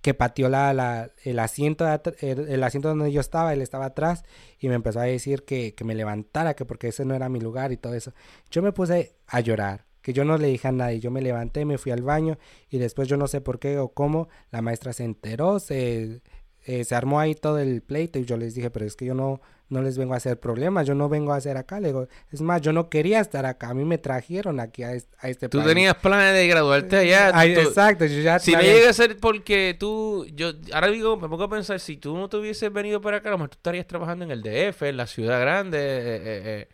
que 0.00 0.14
pateó 0.14 0.48
la, 0.48 0.72
la, 0.72 1.10
el, 1.24 1.38
asiento 1.38 1.86
el, 2.20 2.62
asiento 2.64 2.88
donde 2.88 3.12
yo 3.12 3.20
estaba, 3.20 3.52
él 3.52 3.62
estaba 3.62 3.86
atrás 3.86 4.24
y 4.58 4.68
me 4.68 4.74
empezó 4.74 5.00
a 5.00 5.04
decir 5.04 5.44
que, 5.44 5.74
que 5.74 5.84
me 5.84 5.94
levantara, 5.94 6.54
que 6.54 6.64
porque 6.64 6.88
ese 6.88 7.04
no 7.04 7.14
era 7.14 7.28
mi 7.28 7.40
lugar 7.40 7.72
y 7.72 7.76
todo 7.76 7.94
eso. 7.94 8.12
Yo 8.50 8.62
me 8.62 8.72
puse 8.72 9.16
a 9.26 9.40
llorar, 9.40 9.86
que 10.02 10.12
yo 10.12 10.24
no 10.24 10.38
le 10.38 10.48
dije 10.48 10.68
a 10.68 10.72
nadie, 10.72 11.00
yo 11.00 11.10
me 11.10 11.20
levanté, 11.20 11.64
me 11.64 11.78
fui 11.78 11.92
al 11.92 12.02
baño 12.02 12.38
y 12.70 12.78
después 12.78 13.08
yo 13.08 13.16
no 13.16 13.28
sé 13.28 13.40
por 13.40 13.58
qué 13.58 13.78
o 13.78 13.90
cómo, 13.90 14.28
la 14.50 14.62
maestra 14.62 14.92
se 14.92 15.04
enteró, 15.04 15.60
se, 15.60 16.22
eh, 16.64 16.84
se 16.84 16.94
armó 16.94 17.20
ahí 17.20 17.34
todo 17.34 17.58
el 17.58 17.82
pleito 17.82 18.18
y 18.18 18.24
yo 18.24 18.36
les 18.36 18.54
dije, 18.54 18.70
pero 18.70 18.86
es 18.86 18.96
que 18.96 19.06
yo 19.06 19.14
no, 19.14 19.40
no 19.70 19.82
les 19.82 19.96
vengo 19.96 20.14
a 20.14 20.16
hacer 20.16 20.38
problemas, 20.38 20.86
yo 20.86 20.94
no 20.94 21.08
vengo 21.08 21.32
a 21.32 21.36
hacer 21.36 21.56
acá. 21.56 21.80
Le 21.80 21.88
digo, 21.88 22.08
es 22.30 22.40
más, 22.42 22.60
yo 22.60 22.72
no 22.72 22.90
quería 22.90 23.20
estar 23.20 23.46
acá, 23.46 23.70
a 23.70 23.74
mí 23.74 23.84
me 23.84 23.98
trajeron 23.98 24.60
aquí 24.60 24.82
a, 24.82 24.92
este 24.94 25.48
Tú 25.48 25.62
tenías 25.62 25.94
planes 25.96 26.34
de 26.34 26.46
graduarte 26.48 26.96
allá. 26.96 27.44
exacto, 27.44 28.04
yo 28.04 28.20
ya... 28.20 28.38
Si 28.38 28.52
no 28.52 28.60
llega 28.60 28.90
a 28.90 28.92
ser 28.92 29.16
porque 29.16 29.76
tú, 29.78 30.26
yo 30.34 30.52
ahora 30.72 30.88
digo, 30.88 31.16
me 31.16 31.28
pongo 31.28 31.44
a 31.44 31.50
pensar, 31.50 31.80
si 31.80 31.96
tú 31.96 32.16
no 32.16 32.28
te 32.28 32.36
hubieses 32.36 32.72
venido 32.72 33.00
para 33.00 33.18
acá, 33.18 33.28
a 33.28 33.32
lo 33.32 33.38
mejor 33.38 33.50
tú 33.50 33.56
estarías 33.56 33.86
trabajando 33.86 34.24
en 34.24 34.32
el 34.32 34.42
DF, 34.42 34.82
en 34.82 34.96
la 34.96 35.06
ciudad 35.06 35.40
grande, 35.40 35.78
eh, 35.78 36.16
eh, 36.16 36.42
eh 36.44 36.68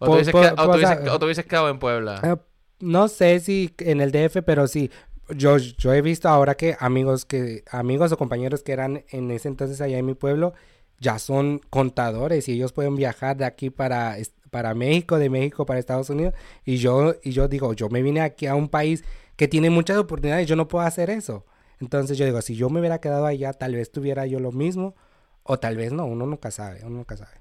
o, 0.00 0.06
te 0.06 0.12
hubieses, 0.12 1.44
quedado, 1.44 1.68
en 1.68 1.78
Puebla. 1.78 2.20
Eh, 2.24 2.36
no 2.80 3.08
sé 3.08 3.38
si 3.40 3.74
en 3.78 4.00
el 4.00 4.10
DF, 4.10 4.42
pero 4.44 4.66
sí, 4.66 4.90
yo, 5.36 5.56
yo 5.56 5.92
he 5.92 6.02
visto 6.02 6.28
ahora 6.28 6.56
que 6.56 6.76
amigos 6.78 7.24
que 7.24 7.64
amigos 7.70 8.12
o 8.12 8.16
compañeros 8.16 8.62
que 8.62 8.72
eran 8.72 9.04
en 9.10 9.30
ese 9.30 9.48
entonces 9.48 9.80
allá 9.80 9.98
en 9.98 10.06
mi 10.06 10.14
pueblo 10.14 10.54
ya 10.98 11.18
son 11.18 11.60
contadores 11.70 12.48
y 12.48 12.52
ellos 12.52 12.72
pueden 12.72 12.94
viajar 12.96 13.36
de 13.36 13.46
aquí 13.46 13.70
para, 13.70 14.16
para 14.50 14.74
México, 14.74 15.18
de 15.18 15.30
México 15.30 15.64
para 15.66 15.80
Estados 15.80 16.10
Unidos. 16.10 16.34
Y 16.64 16.76
yo, 16.76 17.14
y 17.22 17.32
yo 17.32 17.48
digo, 17.48 17.72
yo 17.72 17.88
me 17.88 18.02
vine 18.02 18.20
aquí 18.20 18.46
a 18.46 18.54
un 18.54 18.68
país 18.68 19.02
que 19.36 19.48
tiene 19.48 19.70
muchas 19.70 19.96
oportunidades, 19.96 20.46
yo 20.46 20.56
no 20.56 20.68
puedo 20.68 20.84
hacer 20.84 21.08
eso. 21.08 21.46
Entonces 21.80 22.18
yo 22.18 22.26
digo, 22.26 22.42
si 22.42 22.54
yo 22.54 22.68
me 22.68 22.80
hubiera 22.80 23.00
quedado 23.00 23.24
allá, 23.26 23.54
tal 23.54 23.74
vez 23.74 23.90
tuviera 23.90 24.26
yo 24.26 24.38
lo 24.38 24.52
mismo, 24.52 24.94
o 25.42 25.58
tal 25.58 25.76
vez 25.76 25.92
no, 25.92 26.04
uno 26.04 26.26
nunca 26.26 26.50
sabe, 26.50 26.80
uno 26.84 26.98
nunca 26.98 27.16
sabe. 27.16 27.32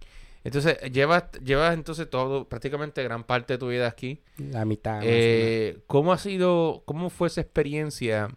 Entonces, 0.43 0.79
llevas, 0.91 1.25
llevas 1.43 1.73
entonces 1.73 2.09
todo, 2.09 2.47
prácticamente 2.47 3.03
gran 3.03 3.23
parte 3.23 3.53
de 3.53 3.57
tu 3.57 3.67
vida 3.67 3.87
aquí. 3.87 4.21
La 4.37 4.65
mitad. 4.65 5.01
Eh, 5.03 5.79
¿Cómo 5.87 6.13
ha 6.13 6.17
sido, 6.17 6.83
cómo 6.85 7.09
fue 7.09 7.27
esa 7.27 7.41
experiencia? 7.41 8.29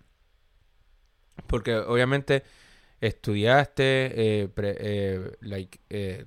Porque 1.47 1.77
obviamente 1.77 2.43
estudiaste 3.01 4.43
eh, 4.43 4.49
eh, 4.57 5.37
like, 5.41 5.81
eh, 5.91 6.27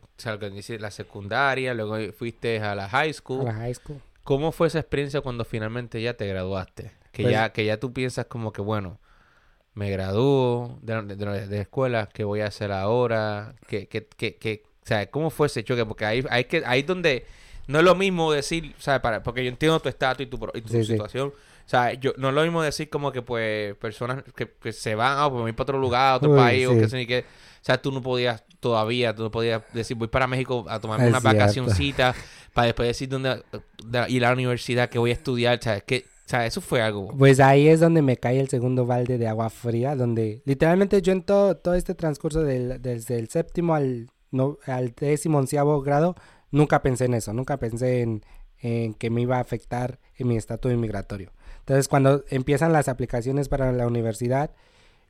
la 0.80 0.92
secundaria, 0.92 1.74
luego 1.74 1.98
fuiste 2.14 2.60
a 2.60 2.76
la 2.76 2.90
high 2.90 3.14
school. 3.14 3.42
A 3.42 3.46
la 3.46 3.54
high 3.54 3.74
school. 3.74 4.02
¿Cómo 4.24 4.52
fue 4.52 4.68
esa 4.68 4.80
experiencia 4.80 5.22
cuando 5.22 5.46
finalmente 5.46 6.02
ya 6.02 6.16
te 6.16 6.28
graduaste? 6.28 6.92
Que, 7.12 7.24
pues 7.24 7.32
ya, 7.34 7.52
que 7.54 7.66
ya 7.66 7.80
tú 7.80 7.94
piensas 7.94 8.26
como 8.26 8.52
que, 8.52 8.62
bueno, 8.62 9.00
me 9.74 9.90
gradúo 9.90 10.80
de, 10.82 11.02
de, 11.04 11.48
de, 11.48 11.62
escuela, 11.62 12.10
¿qué 12.12 12.24
voy 12.24 12.42
a 12.42 12.48
hacer 12.48 12.72
ahora? 12.72 13.56
¿Qué, 13.68 13.88
qué, 13.88 14.08
qué, 14.08 14.36
qué? 14.36 14.64
O 14.86 14.88
sea, 14.88 15.10
¿cómo 15.10 15.32
fue 15.32 15.48
ese 15.48 15.64
choque? 15.64 15.84
Porque 15.84 16.06
ahí, 16.06 16.24
hay 16.30 16.44
que, 16.44 16.62
ahí 16.64 16.84
donde 16.84 17.26
no 17.66 17.80
es 17.80 17.86
lo 17.86 17.96
mismo 17.96 18.32
decir, 18.32 18.76
¿sabes? 18.78 19.02
Para, 19.02 19.24
porque 19.24 19.44
yo 19.44 19.50
entiendo 19.50 19.80
tu 19.80 19.90
estatus 19.90 20.28
y 20.28 20.30
tu, 20.30 20.40
y 20.54 20.62
tu 20.62 20.84
situación. 20.84 21.30
O 21.30 21.68
sea, 21.68 21.94
yo, 21.94 22.14
no 22.18 22.30
es 22.30 22.36
lo 22.36 22.44
mismo 22.44 22.62
decir 22.62 22.88
como 22.88 23.12
que, 23.12 23.24
pues, 23.24 23.76
personas 23.78 24.24
que, 24.36 24.48
que 24.48 24.72
se 24.72 24.94
van, 24.94 25.18
a 25.18 25.28
pues, 25.28 25.48
ir 25.48 25.56
para 25.56 25.64
otro 25.64 25.80
lugar, 25.80 26.14
a 26.14 26.16
otro 26.18 26.36
país, 26.36 26.68
o 26.68 26.78
que 26.78 26.88
sé 26.88 26.98
ni 26.98 27.08
qué. 27.08 27.22
O 27.22 27.66
sea, 27.66 27.82
tú 27.82 27.92
no 27.92 28.04
podías 28.04 28.44
todavía, 28.60 29.16
tú 29.16 29.24
no 29.24 29.32
podías 29.32 29.64
decir, 29.74 29.98
voy 29.98 30.08
para 30.08 30.28
México 30.28 30.64
a 30.70 30.80
tomarme 30.80 31.08
una 31.08 31.20
vacacioncita 31.20 32.14
para 32.54 32.68
después 32.68 32.88
decir 32.88 33.10
dónde 33.10 33.42
ir 34.08 34.24
a 34.24 34.28
la 34.28 34.34
universidad, 34.34 34.88
que 34.88 35.00
voy 35.00 35.10
a 35.10 35.14
estudiar. 35.14 35.60
Sea, 35.64 35.82
que, 35.82 36.06
o 36.08 36.30
sea, 36.30 36.46
eso 36.46 36.62
fue 36.62 36.84
algo. 36.84 37.08
Pues 37.18 37.40
ahí 37.40 37.68
es 37.68 37.80
donde 37.80 38.04
me 38.04 38.18
cae 38.18 38.40
el 38.40 38.50
segundo 38.50 38.86
balde 38.86 39.18
de 39.18 39.28
agua 39.28 39.50
fría, 39.50 39.96
donde 39.96 40.44
literalmente 40.46 41.02
yo 41.02 41.12
en 41.12 41.24
todo, 41.24 41.58
todo 41.58 41.74
este 41.74 41.96
transcurso 41.96 42.44
del, 42.44 42.80
desde 42.80 43.18
el 43.18 43.30
séptimo 43.30 43.74
al, 43.74 44.12
no, 44.36 44.60
al 44.66 44.94
décimo 44.94 45.40
onceavo 45.40 45.82
grado, 45.82 46.16
nunca 46.52 46.82
pensé 46.82 47.06
en 47.06 47.14
eso, 47.16 47.34
nunca 47.34 47.58
pensé 47.58 48.02
en, 48.02 48.24
en 48.60 48.94
que 48.94 49.10
me 49.10 49.22
iba 49.22 49.38
a 49.38 49.42
afectar 49.42 50.00
en 50.16 50.28
mi 50.28 50.38
estatus 50.38 50.72
inmigratorio. 50.72 51.32
Entonces, 51.60 51.88
cuando 51.88 52.24
empiezan 52.30 52.74
las 52.74 52.88
aplicaciones 52.90 53.50
para 53.50 53.72
la 53.72 53.88
universidad, 53.88 54.52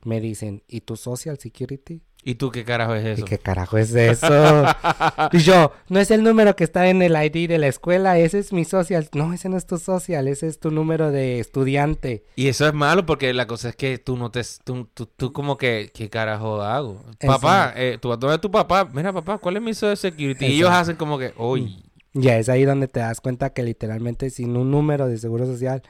me 0.04 0.20
dicen, 0.20 0.62
¿y 0.68 0.82
tu 0.82 0.96
Social 0.96 1.38
Security? 1.38 2.02
¿Y 2.28 2.34
tú 2.34 2.50
qué 2.50 2.64
carajo 2.64 2.92
es 2.96 3.04
eso? 3.04 3.20
¿Y 3.20 3.24
qué 3.24 3.38
carajo 3.38 3.78
es 3.78 3.94
eso? 3.94 4.26
y 5.32 5.38
yo, 5.38 5.70
no 5.88 6.00
es 6.00 6.10
el 6.10 6.24
número 6.24 6.56
que 6.56 6.64
está 6.64 6.88
en 6.88 7.00
el 7.00 7.12
ID 7.12 7.48
de 7.48 7.58
la 7.58 7.68
escuela, 7.68 8.18
ese 8.18 8.40
es 8.40 8.52
mi 8.52 8.64
social. 8.64 9.08
No, 9.14 9.32
ese 9.32 9.48
no 9.48 9.56
es 9.56 9.64
tu 9.64 9.78
social, 9.78 10.26
ese 10.26 10.48
es 10.48 10.58
tu 10.58 10.72
número 10.72 11.12
de 11.12 11.38
estudiante. 11.38 12.24
Y 12.34 12.48
eso 12.48 12.66
es 12.66 12.74
malo 12.74 13.06
porque 13.06 13.32
la 13.32 13.46
cosa 13.46 13.68
es 13.68 13.76
que 13.76 13.98
tú 13.98 14.16
no 14.16 14.32
te... 14.32 14.42
Tú, 14.64 14.88
tú, 14.92 15.32
como 15.32 15.56
que, 15.56 15.92
¿qué 15.94 16.10
carajo 16.10 16.60
hago? 16.62 17.00
Papá, 17.24 17.72
eh, 17.76 17.96
tú 18.00 18.08
vas 18.08 18.16
a 18.16 18.20
tomar 18.20 18.40
tu 18.40 18.50
papá. 18.50 18.88
Mira, 18.92 19.12
papá, 19.12 19.38
¿cuál 19.38 19.58
es 19.58 19.62
mi 19.62 19.72
social 19.72 19.96
security? 19.96 20.46
Y 20.46 20.56
ellos 20.56 20.70
hacen 20.70 20.96
como 20.96 21.20
que, 21.20 21.32
uy. 21.38 21.80
Ya 22.12 22.38
es 22.38 22.48
ahí 22.48 22.64
donde 22.64 22.88
te 22.88 22.98
das 22.98 23.20
cuenta 23.20 23.50
que 23.50 23.62
literalmente 23.62 24.30
sin 24.30 24.56
un 24.56 24.72
número 24.72 25.06
de 25.06 25.16
seguro 25.18 25.46
social 25.46 25.80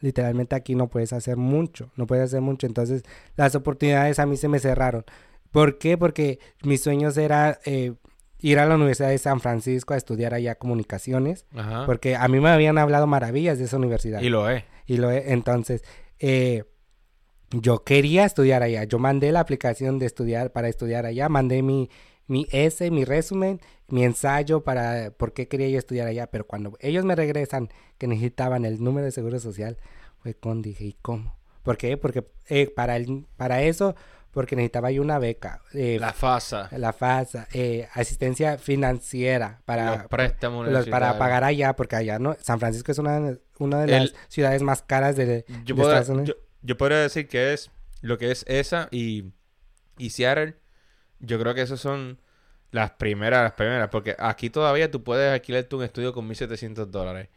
literalmente 0.00 0.54
aquí 0.54 0.74
no 0.74 0.88
puedes 0.88 1.12
hacer 1.12 1.36
mucho, 1.36 1.90
no 1.96 2.06
puedes 2.06 2.24
hacer 2.24 2.40
mucho. 2.40 2.66
Entonces 2.66 3.02
las 3.36 3.54
oportunidades 3.54 4.18
a 4.18 4.26
mí 4.26 4.36
se 4.36 4.48
me 4.48 4.58
cerraron. 4.58 5.04
¿Por 5.56 5.78
qué? 5.78 5.96
Porque 5.96 6.38
mis 6.64 6.82
sueños 6.82 7.16
era 7.16 7.60
eh, 7.64 7.94
ir 8.40 8.58
a 8.58 8.66
la 8.66 8.74
Universidad 8.74 9.08
de 9.08 9.16
San 9.16 9.40
Francisco 9.40 9.94
a 9.94 9.96
estudiar 9.96 10.34
allá 10.34 10.56
comunicaciones, 10.56 11.46
porque 11.86 12.14
a 12.14 12.28
mí 12.28 12.40
me 12.40 12.50
habían 12.50 12.76
hablado 12.76 13.06
maravillas 13.06 13.56
de 13.56 13.64
esa 13.64 13.78
universidad. 13.78 14.20
Y 14.20 14.28
lo 14.28 14.50
es. 14.50 14.64
Y 14.84 14.98
lo 14.98 15.10
es. 15.10 15.28
Entonces, 15.28 15.82
eh, 16.18 16.64
yo 17.52 17.84
quería 17.84 18.26
estudiar 18.26 18.62
allá. 18.62 18.84
Yo 18.84 18.98
mandé 18.98 19.32
la 19.32 19.40
aplicación 19.40 19.98
de 19.98 20.04
estudiar 20.04 20.52
para 20.52 20.68
estudiar 20.68 21.06
allá, 21.06 21.30
mandé 21.30 21.62
mi, 21.62 21.88
mi 22.26 22.46
S, 22.50 22.90
mi 22.90 23.06
resumen, 23.06 23.62
mi 23.88 24.04
ensayo 24.04 24.62
para 24.62 25.10
por 25.12 25.32
qué 25.32 25.48
quería 25.48 25.70
yo 25.70 25.78
estudiar 25.78 26.06
allá, 26.06 26.26
pero 26.26 26.46
cuando 26.46 26.76
ellos 26.80 27.06
me 27.06 27.16
regresan 27.16 27.70
que 27.96 28.06
necesitaban 28.06 28.66
el 28.66 28.84
número 28.84 29.06
de 29.06 29.10
seguro 29.10 29.40
social, 29.40 29.78
fue 30.18 30.34
con 30.34 30.60
dije, 30.60 30.84
¿y 30.84 30.92
cómo? 31.00 31.34
¿Por 31.62 31.78
qué? 31.78 31.96
Porque 31.96 32.26
eh, 32.50 32.68
para, 32.68 32.96
el, 32.96 33.24
para 33.38 33.62
eso, 33.62 33.96
porque 34.36 34.54
necesitaba 34.54 34.90
yo 34.90 35.00
una 35.00 35.18
beca. 35.18 35.62
Eh, 35.72 35.96
la 35.98 36.12
FASA. 36.12 36.68
La 36.72 36.92
FASA, 36.92 37.48
eh, 37.54 37.88
asistencia 37.94 38.58
financiera 38.58 39.62
para, 39.64 39.96
los 39.96 40.08
préstamos 40.08 40.68
para 40.90 41.16
pagar 41.16 41.42
allá, 41.42 41.74
porque 41.74 41.96
allá 41.96 42.18
no, 42.18 42.36
San 42.42 42.60
Francisco 42.60 42.92
es 42.92 42.98
una, 42.98 43.38
una 43.58 43.80
de 43.80 43.86
las 43.86 44.14
ciudades 44.28 44.60
más 44.60 44.82
caras 44.82 45.16
de, 45.16 45.46
yo 45.64 45.74
Estados 45.74 46.10
Unidos. 46.10 46.36
Yo, 46.60 46.76
podría 46.76 46.98
decir 46.98 47.28
que 47.28 47.54
es 47.54 47.70
lo 48.02 48.18
que 48.18 48.30
es 48.30 48.44
esa 48.46 48.88
y, 48.90 49.32
y 49.96 50.10
Seattle 50.10 50.56
yo 51.18 51.40
creo 51.40 51.54
que 51.54 51.62
esos 51.62 51.80
son 51.80 52.20
las 52.72 52.90
primeras, 52.90 53.42
las 53.42 53.52
primeras, 53.52 53.88
porque 53.88 54.16
aquí 54.18 54.50
todavía 54.50 54.90
tú 54.90 55.02
puedes 55.02 55.32
alquilarte 55.32 55.76
un 55.76 55.82
estudio 55.82 56.12
con 56.12 56.28
1.700 56.28 56.84
dólares. 56.84 57.30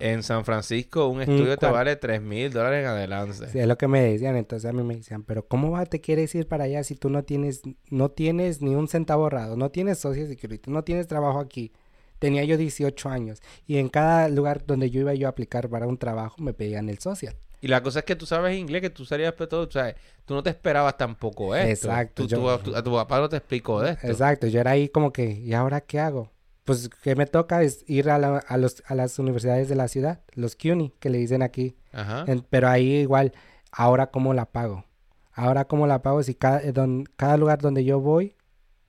En 0.00 0.22
San 0.22 0.44
Francisco 0.44 1.06
un 1.08 1.20
estudio 1.20 1.56
te 1.58 1.66
vale 1.66 1.94
3.000 1.96 2.50
dólares 2.52 2.80
en 2.80 2.86
adelante. 2.86 3.48
Sí, 3.48 3.58
es 3.58 3.66
lo 3.66 3.76
que 3.76 3.86
me 3.86 4.00
decían. 4.00 4.36
Entonces 4.36 4.68
a 4.68 4.72
mí 4.72 4.82
me 4.82 4.96
decían, 4.96 5.22
pero 5.24 5.46
¿cómo 5.46 5.70
va, 5.70 5.84
te 5.86 6.00
quieres 6.00 6.34
ir 6.34 6.48
para 6.48 6.64
allá 6.64 6.82
si 6.84 6.94
tú 6.96 7.10
no 7.10 7.22
tienes, 7.22 7.62
no 7.90 8.10
tienes 8.10 8.62
ni 8.62 8.74
un 8.74 8.88
centavo 8.88 9.24
ahorrado, 9.24 9.56
no 9.56 9.70
tienes 9.70 9.98
social 9.98 10.26
security, 10.26 10.70
no 10.70 10.82
tienes 10.84 11.06
trabajo 11.06 11.38
aquí? 11.38 11.72
Tenía 12.18 12.44
yo 12.44 12.56
18 12.56 13.08
años 13.08 13.40
y 13.66 13.78
en 13.78 13.88
cada 13.88 14.28
lugar 14.28 14.64
donde 14.66 14.90
yo 14.90 15.00
iba 15.00 15.14
yo 15.14 15.26
a 15.26 15.30
aplicar 15.30 15.68
para 15.68 15.86
un 15.86 15.96
trabajo 15.98 16.36
me 16.42 16.52
pedían 16.52 16.88
el 16.88 16.98
social. 16.98 17.34
Y 17.62 17.68
la 17.68 17.82
cosa 17.82 17.98
es 17.98 18.04
que 18.06 18.16
tú 18.16 18.24
sabes 18.24 18.56
inglés, 18.56 18.80
que 18.80 18.88
tú 18.90 19.04
sabías 19.04 19.34
pues, 19.34 19.48
todo, 19.50 19.66
o 19.66 19.70
sea, 19.70 19.94
tú 20.24 20.32
no 20.34 20.42
te 20.42 20.48
esperabas 20.48 20.96
tampoco 20.96 21.54
esto. 21.54 21.88
Exacto, 21.88 22.22
Tú- 22.22 22.28
yo- 22.28 22.36
tú- 22.38 22.48
a, 22.50 22.58
tu, 22.62 22.76
a 22.76 22.82
tu 22.82 22.92
papá 22.92 23.20
no 23.20 23.28
te 23.28 23.36
explicó 23.36 23.82
de 23.82 23.90
esto. 23.92 24.06
Exacto, 24.06 24.46
yo 24.46 24.60
era 24.60 24.70
ahí 24.70 24.88
como 24.88 25.12
que, 25.12 25.24
¿y 25.30 25.52
ahora 25.52 25.82
qué 25.82 25.98
hago? 26.00 26.30
Pues 26.64 26.88
que 26.88 27.16
me 27.16 27.26
toca 27.26 27.62
es 27.62 27.84
ir 27.88 28.10
a, 28.10 28.18
la- 28.18 28.38
a, 28.38 28.56
los, 28.56 28.82
a 28.86 28.94
las 28.94 29.18
universidades 29.18 29.68
de 29.68 29.74
la 29.76 29.88
ciudad, 29.88 30.20
los 30.34 30.56
CUNY, 30.56 30.92
que 31.00 31.10
le 31.10 31.18
dicen 31.18 31.42
aquí. 31.42 31.76
Ajá. 31.92 32.24
En- 32.28 32.44
pero 32.48 32.68
ahí 32.68 32.96
igual, 32.96 33.32
ahora 33.72 34.08
cómo 34.08 34.34
la 34.34 34.46
pago. 34.46 34.84
Ahora 35.32 35.64
cómo 35.64 35.86
la 35.86 36.02
pago 36.02 36.22
si 36.22 36.34
cada, 36.34 36.60
eh, 36.62 36.72
don- 36.72 37.04
cada 37.16 37.36
lugar 37.36 37.58
donde 37.60 37.84
yo 37.84 38.00
voy 38.00 38.36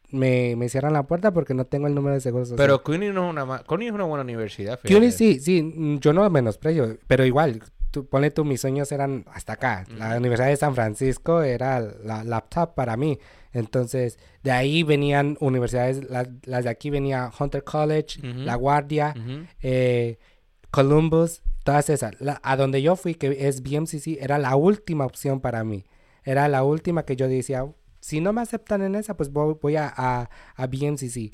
me, 0.09 0.55
me 0.57 0.67
cierran 0.67 0.91
la 0.93 1.03
puerta 1.07 1.31
porque 1.31 1.53
no 1.53 1.65
tengo 1.65 1.87
el 1.87 1.95
número 1.95 2.13
de 2.15 2.19
seguro 2.21 2.43
social. 2.43 2.57
Pero 2.57 2.83
CUNY 2.83 3.11
no 3.13 3.25
es 3.27 3.29
una, 3.31 3.45
ma- 3.45 3.63
CUNY 3.63 3.87
es 3.87 3.91
una 3.93 4.03
buena 4.03 4.23
universidad. 4.23 4.79
CUNY 4.85 5.11
sí, 5.11 5.39
sí, 5.39 5.63
mm, 5.63 5.99
yo 5.99 6.11
no 6.11 6.29
menosprecio, 6.29 6.97
pero 7.07 7.23
igual, 7.25 7.63
tú, 7.91 8.05
ponle 8.07 8.31
tú, 8.31 8.43
mis 8.43 8.59
sueños 8.59 8.91
eran 8.91 9.23
hasta 9.33 9.53
acá. 9.53 9.85
La. 9.97 10.17
Universidad 10.17 10.49
de 10.49 10.57
San 10.57 10.75
Francisco 10.75 11.41
era 11.43 11.79
la 11.79 12.23
laptop 12.25 12.75
para 12.75 12.97
mí. 12.97 13.17
Entonces, 13.53 14.17
de 14.43 14.51
ahí 14.51 14.83
venían 14.83 15.37
universidades, 15.39 16.09
las, 16.09 16.29
las 16.43 16.63
de 16.63 16.69
aquí 16.69 16.89
venía 16.89 17.31
Hunter 17.37 17.63
College. 17.63 18.19
La 18.45 18.55
Guardia, 18.55 19.13
eh, 19.61 20.17
Columbus, 20.69 21.41
todas 21.63 21.89
esas. 21.89 22.19
La- 22.21 22.39
a 22.43 22.55
donde 22.55 22.81
yo 22.81 22.95
fui, 22.95 23.15
que 23.15 23.47
es 23.47 23.61
BMCC, 23.61 24.17
era 24.21 24.37
la 24.37 24.55
última 24.55 25.05
opción 25.05 25.41
para 25.41 25.63
mí. 25.63 25.85
Era 26.23 26.47
la 26.47 26.63
última 26.63 27.03
que 27.03 27.15
yo 27.15 27.27
decía, 27.27 27.65
si 27.99 28.21
no 28.21 28.31
me 28.33 28.41
aceptan 28.41 28.81
en 28.81 28.95
esa, 28.95 29.15
pues 29.17 29.31
voy, 29.31 29.55
voy 29.61 29.75
a, 29.75 29.91
a, 29.95 30.29
a 30.55 30.67
BMCC. 30.67 31.13
Sí. 31.13 31.31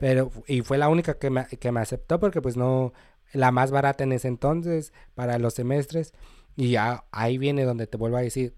Pero, 0.00 0.30
y 0.46 0.62
fue 0.62 0.78
la 0.78 0.88
única 0.88 1.18
que 1.18 1.30
me, 1.30 1.46
que 1.46 1.70
me 1.72 1.80
aceptó 1.80 2.18
porque 2.18 2.40
pues 2.42 2.56
no, 2.56 2.92
la 3.32 3.50
más 3.52 3.70
barata 3.70 4.04
en 4.04 4.12
ese 4.12 4.28
entonces 4.28 4.92
para 5.14 5.38
los 5.38 5.54
semestres. 5.54 6.12
Y 6.58 6.70
ya 6.70 7.04
ahí 7.12 7.38
viene 7.38 7.62
donde 7.62 7.86
te 7.86 7.96
vuelvo 7.96 8.16
a 8.16 8.20
decir, 8.20 8.56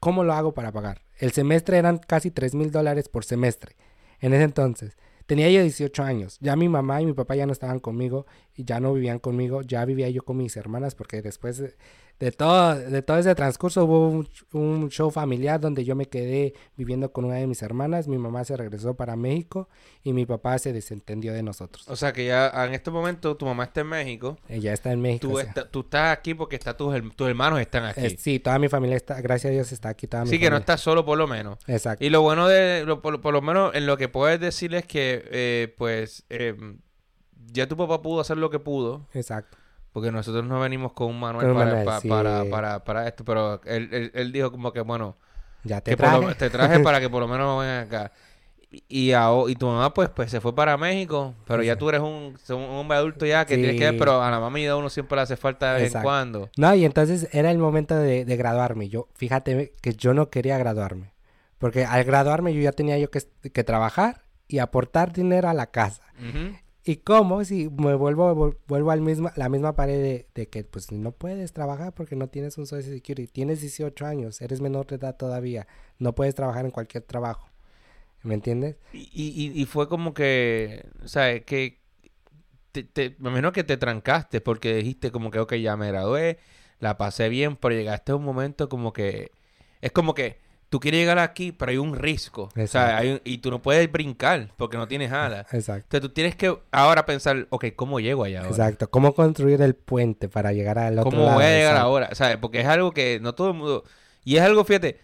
¿cómo 0.00 0.24
lo 0.24 0.32
hago 0.32 0.54
para 0.54 0.72
pagar? 0.72 1.02
El 1.18 1.32
semestre 1.32 1.76
eran 1.76 1.98
casi 1.98 2.30
3 2.30 2.54
mil 2.54 2.70
dólares 2.70 3.10
por 3.10 3.26
semestre. 3.26 3.76
En 4.20 4.32
ese 4.32 4.44
entonces. 4.44 4.96
Tenía 5.26 5.50
yo 5.50 5.62
18 5.62 6.02
años. 6.02 6.38
Ya 6.40 6.56
mi 6.56 6.68
mamá 6.68 7.00
y 7.02 7.06
mi 7.06 7.12
papá 7.12 7.34
ya 7.36 7.46
no 7.46 7.52
estaban 7.52 7.78
conmigo 7.78 8.26
y 8.54 8.64
ya 8.64 8.80
no 8.80 8.92
vivían 8.92 9.18
conmigo. 9.18 9.62
Ya 9.62 9.84
vivía 9.84 10.08
yo 10.10 10.22
con 10.22 10.36
mis 10.36 10.56
hermanas 10.56 10.94
porque 10.94 11.22
después 11.22 11.58
de, 11.58 11.74
de 12.18 12.30
todo, 12.32 12.74
de 12.76 13.02
todo 13.02 13.18
ese 13.18 13.34
transcurso 13.34 13.84
hubo 13.84 14.08
un, 14.08 14.28
un 14.52 14.88
show 14.90 15.10
familiar 15.10 15.60
donde 15.60 15.84
yo 15.84 15.96
me 15.96 16.06
quedé 16.06 16.54
viviendo 16.76 17.12
con 17.12 17.24
una 17.24 17.36
de 17.36 17.46
mis 17.46 17.62
hermanas. 17.62 18.06
Mi 18.08 18.18
mamá 18.18 18.44
se 18.44 18.56
regresó 18.56 18.94
para 18.94 19.16
México 19.16 19.68
y 20.04 20.12
mi 20.12 20.26
papá 20.26 20.58
se 20.58 20.72
desentendió 20.72 21.32
de 21.32 21.42
nosotros. 21.42 21.88
O 21.88 21.96
sea 21.96 22.12
que 22.12 22.26
ya 22.26 22.48
en 22.66 22.74
este 22.74 22.90
momento 22.90 23.36
tu 23.36 23.46
mamá 23.46 23.64
está 23.64 23.80
en 23.80 23.88
México. 23.88 24.38
Ella 24.48 24.72
está 24.72 24.92
en 24.92 25.00
México. 25.00 25.28
Tú, 25.28 25.34
o 25.34 25.40
sea. 25.40 25.48
está- 25.48 25.68
tú 25.70 25.80
estás 25.80 26.16
aquí 26.16 26.34
porque 26.34 26.56
está 26.56 26.76
tus, 26.76 26.94
tus 27.16 27.28
hermanos 27.28 27.60
están 27.60 27.84
aquí. 27.86 28.00
Eh, 28.06 28.16
sí, 28.18 28.38
toda 28.38 28.58
mi 28.58 28.68
familia 28.68 28.96
está, 28.96 29.20
gracias 29.20 29.50
a 29.50 29.52
Dios 29.54 29.72
está 29.72 29.88
aquí. 29.88 30.06
Toda 30.06 30.24
mi 30.24 30.30
Así 30.30 30.38
que 30.38 30.50
no 30.50 30.56
estás 30.58 30.80
solo 30.80 31.04
por 31.04 31.16
lo 31.18 31.26
menos. 31.26 31.58
Exacto. 31.66 32.04
Y 32.04 32.10
lo 32.10 32.22
bueno 32.22 32.46
de, 32.48 32.84
lo- 32.84 33.00
por, 33.02 33.20
por 33.20 33.32
lo 33.32 33.40
menos 33.42 33.74
en 33.74 33.86
lo 33.86 33.96
que 33.96 34.08
puedes 34.08 34.38
decir 34.38 34.74
es 34.74 34.84
que, 34.86 35.11
eh, 35.30 35.74
pues, 35.76 36.24
eh, 36.30 36.54
ya 37.52 37.66
tu 37.66 37.76
papá 37.76 38.00
pudo 38.02 38.20
hacer 38.20 38.36
lo 38.38 38.50
que 38.50 38.58
pudo, 38.58 39.06
Exacto. 39.14 39.58
porque 39.92 40.10
nosotros 40.12 40.44
no 40.44 40.60
venimos 40.60 40.92
con 40.92 41.08
un 41.08 41.20
manual, 41.20 41.46
Con 41.46 41.54
para, 41.54 41.66
manual, 41.66 41.84
pa- 41.84 42.00
sí. 42.00 42.08
para, 42.08 42.44
para, 42.50 42.84
para 42.84 43.08
esto, 43.08 43.24
pero 43.24 43.60
él, 43.64 43.88
él, 43.92 44.10
él 44.14 44.32
dijo 44.32 44.50
como 44.50 44.72
que, 44.72 44.80
bueno, 44.80 45.16
Ya 45.64 45.80
te 45.80 45.90
que 45.92 45.96
por 45.96 46.12
lo- 46.12 46.20
traje. 46.20 46.34
te 46.36 46.50
traje 46.50 46.80
para 46.84 47.00
que 47.00 47.10
por 47.10 47.20
lo 47.20 47.28
menos 47.28 47.60
vengan 47.60 47.84
acá. 47.86 48.12
Y, 48.88 49.10
aho- 49.12 49.50
y 49.50 49.54
tu 49.54 49.66
mamá, 49.66 49.92
pues, 49.92 50.08
pues, 50.08 50.30
se 50.30 50.40
fue 50.40 50.54
para 50.54 50.78
México, 50.78 51.34
pero 51.46 51.62
ya 51.62 51.76
tú 51.76 51.90
eres 51.90 52.00
un, 52.00 52.38
un 52.48 52.56
hombre 52.70 52.96
adulto 52.96 53.26
ya 53.26 53.44
que 53.44 53.56
tienes 53.56 53.76
que 53.76 53.84
ver, 53.90 53.98
pero 53.98 54.22
a 54.22 54.30
la 54.30 54.40
mamá 54.40 54.58
y 54.60 54.66
a 54.66 54.76
uno 54.76 54.88
siempre 54.88 55.16
le 55.16 55.22
hace 55.22 55.36
falta 55.36 55.74
de 55.74 55.82
vez 55.82 55.94
en 55.94 56.00
cuando. 56.00 56.48
No, 56.56 56.74
y 56.74 56.86
entonces 56.86 57.28
era 57.32 57.50
el 57.50 57.58
momento 57.58 57.94
de, 57.96 58.24
de 58.24 58.36
graduarme. 58.38 58.88
Yo, 58.88 59.08
fíjate 59.14 59.74
que 59.82 59.92
yo 59.92 60.14
no 60.14 60.30
quería 60.30 60.56
graduarme. 60.56 61.12
Porque 61.58 61.84
al 61.84 62.02
graduarme 62.04 62.54
yo 62.54 62.62
ya 62.62 62.72
tenía 62.72 62.96
yo 62.96 63.10
que, 63.10 63.20
que 63.52 63.62
trabajar 63.62 64.21
y 64.52 64.58
aportar 64.58 65.12
dinero 65.12 65.48
a 65.48 65.54
la 65.54 65.70
casa. 65.70 66.02
¿Y 66.84 66.96
cómo? 66.96 67.44
Si 67.44 67.68
me 67.70 67.94
vuelvo, 67.94 68.54
vuelvo 68.66 68.90
al 68.90 69.00
mismo, 69.00 69.30
la 69.36 69.48
misma 69.48 69.74
pared 69.76 70.02
de, 70.02 70.26
de 70.34 70.48
que 70.48 70.64
pues 70.64 70.90
no 70.92 71.12
puedes 71.12 71.52
trabajar 71.52 71.94
porque 71.94 72.16
no 72.16 72.28
tienes 72.28 72.58
un 72.58 72.66
Social 72.66 72.92
Security. 72.92 73.26
Tienes 73.32 73.60
18 73.60 74.04
años, 74.04 74.40
eres 74.42 74.60
menor 74.60 74.86
de 74.88 74.96
edad 74.96 75.16
todavía. 75.16 75.66
No 75.98 76.14
puedes 76.14 76.34
trabajar 76.34 76.64
en 76.64 76.70
cualquier 76.70 77.04
trabajo. 77.04 77.48
¿Me 78.22 78.34
entiendes? 78.34 78.76
Y, 78.92 79.08
y, 79.12 79.60
y 79.60 79.64
fue 79.66 79.88
como 79.88 80.12
que, 80.12 80.84
o 81.04 81.08
sea, 81.08 81.40
que 81.40 81.80
te, 82.72 82.82
te- 82.84 83.16
me 83.18 83.28
imagino 83.30 83.52
que 83.52 83.64
te 83.64 83.76
trancaste 83.76 84.40
porque 84.40 84.74
dijiste 84.74 85.10
como 85.10 85.30
que, 85.30 85.38
ok, 85.40 85.54
ya 85.54 85.76
me 85.76 85.88
gradué, 85.88 86.38
la 86.78 86.98
pasé 86.98 87.28
bien, 87.28 87.56
pero 87.56 87.74
llegaste 87.74 88.12
a 88.12 88.16
un 88.16 88.24
momento 88.24 88.68
como 88.68 88.92
que, 88.92 89.30
es 89.80 89.92
como 89.92 90.14
que 90.14 90.38
tú 90.72 90.80
quieres 90.80 91.00
llegar 91.00 91.18
aquí, 91.18 91.52
pero 91.52 91.70
hay 91.70 91.76
un 91.76 91.94
riesgo, 91.94 92.44
o 92.44 92.50
sea, 92.50 92.62
Exacto. 92.64 92.96
hay 92.96 93.10
un- 93.10 93.20
y 93.24 93.38
tú 93.38 93.50
no 93.50 93.60
puedes 93.60 93.92
brincar 93.92 94.48
porque 94.56 94.78
no 94.78 94.88
tienes 94.88 95.12
alas. 95.12 95.44
Exacto. 95.52 95.84
Entonces 95.84 96.00
tú 96.00 96.08
tienes 96.14 96.34
que 96.34 96.56
ahora 96.70 97.04
pensar, 97.04 97.46
ok, 97.50 97.66
¿cómo 97.76 98.00
llego 98.00 98.24
allá 98.24 98.38
ahora? 98.38 98.50
Exacto. 98.50 98.88
¿Cómo 98.88 99.12
construir 99.14 99.60
el 99.60 99.74
puente 99.74 100.30
para 100.30 100.54
llegar 100.54 100.78
al 100.78 100.98
otro 100.98 101.10
¿Cómo 101.10 101.24
lado? 101.24 101.34
voy 101.34 101.44
a 101.44 101.50
llegar 101.50 101.76
ahora? 101.76 102.14
¿Sabes? 102.14 102.38
Porque 102.38 102.60
es 102.60 102.66
algo 102.66 102.92
que 102.92 103.20
no 103.20 103.34
todo 103.34 103.48
el 103.48 103.54
mundo... 103.54 103.84
Y 104.24 104.36
es 104.36 104.42
algo, 104.42 104.64
fíjate, 104.64 104.98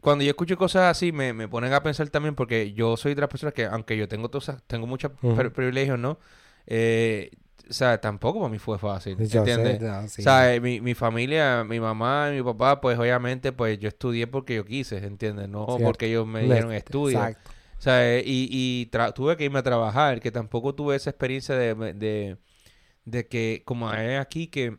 cuando 0.00 0.24
yo 0.24 0.30
escucho 0.30 0.56
cosas 0.56 0.90
así, 0.90 1.12
me, 1.12 1.32
me 1.32 1.46
ponen 1.46 1.72
a 1.72 1.84
pensar 1.84 2.08
también, 2.10 2.34
porque 2.34 2.72
yo 2.72 2.96
soy 2.96 3.14
de 3.14 3.20
las 3.20 3.30
personas 3.30 3.54
que, 3.54 3.64
aunque 3.66 3.96
yo 3.96 4.08
tengo 4.08 4.28
todas 4.28 4.60
tengo 4.66 4.88
muchos 4.88 5.12
privilegios, 5.54 6.00
¿no? 6.00 6.18
Eh, 6.66 7.30
o 7.68 7.72
sea, 7.72 8.00
tampoco 8.00 8.40
para 8.40 8.50
mí 8.50 8.58
fue 8.58 8.78
fácil, 8.78 9.16
sé, 9.26 9.38
¿entiendes? 9.38 9.80
no, 9.80 10.08
sí. 10.08 10.22
O 10.22 10.24
sea, 10.24 10.54
eh, 10.54 10.60
mi, 10.60 10.80
mi 10.80 10.94
familia, 10.94 11.64
mi 11.64 11.80
mamá 11.80 12.30
y 12.32 12.36
mi 12.36 12.42
papá, 12.42 12.80
pues 12.80 12.98
obviamente, 12.98 13.52
pues 13.52 13.78
yo 13.78 13.88
estudié 13.88 14.26
porque 14.26 14.56
yo 14.56 14.64
quise, 14.64 14.98
¿entiendes? 14.98 15.48
No 15.48 15.66
Cierto. 15.66 15.84
porque 15.84 16.06
ellos 16.06 16.26
me 16.26 16.42
dieron 16.42 16.72
estudios. 16.72 17.20
Exacto. 17.20 17.50
O 17.78 17.82
sea, 17.82 18.16
eh, 18.16 18.22
y, 18.24 18.48
y 18.50 18.90
tuve 19.14 19.36
que 19.36 19.44
irme 19.44 19.58
a 19.58 19.62
trabajar, 19.62 20.20
que 20.20 20.30
tampoco 20.30 20.74
tuve 20.74 20.94
esa 20.94 21.10
experiencia 21.10 21.56
de, 21.56 21.74
de, 21.94 22.36
de 23.04 23.26
que, 23.26 23.62
como 23.64 23.88
hay 23.88 24.14
aquí, 24.14 24.46
que 24.46 24.76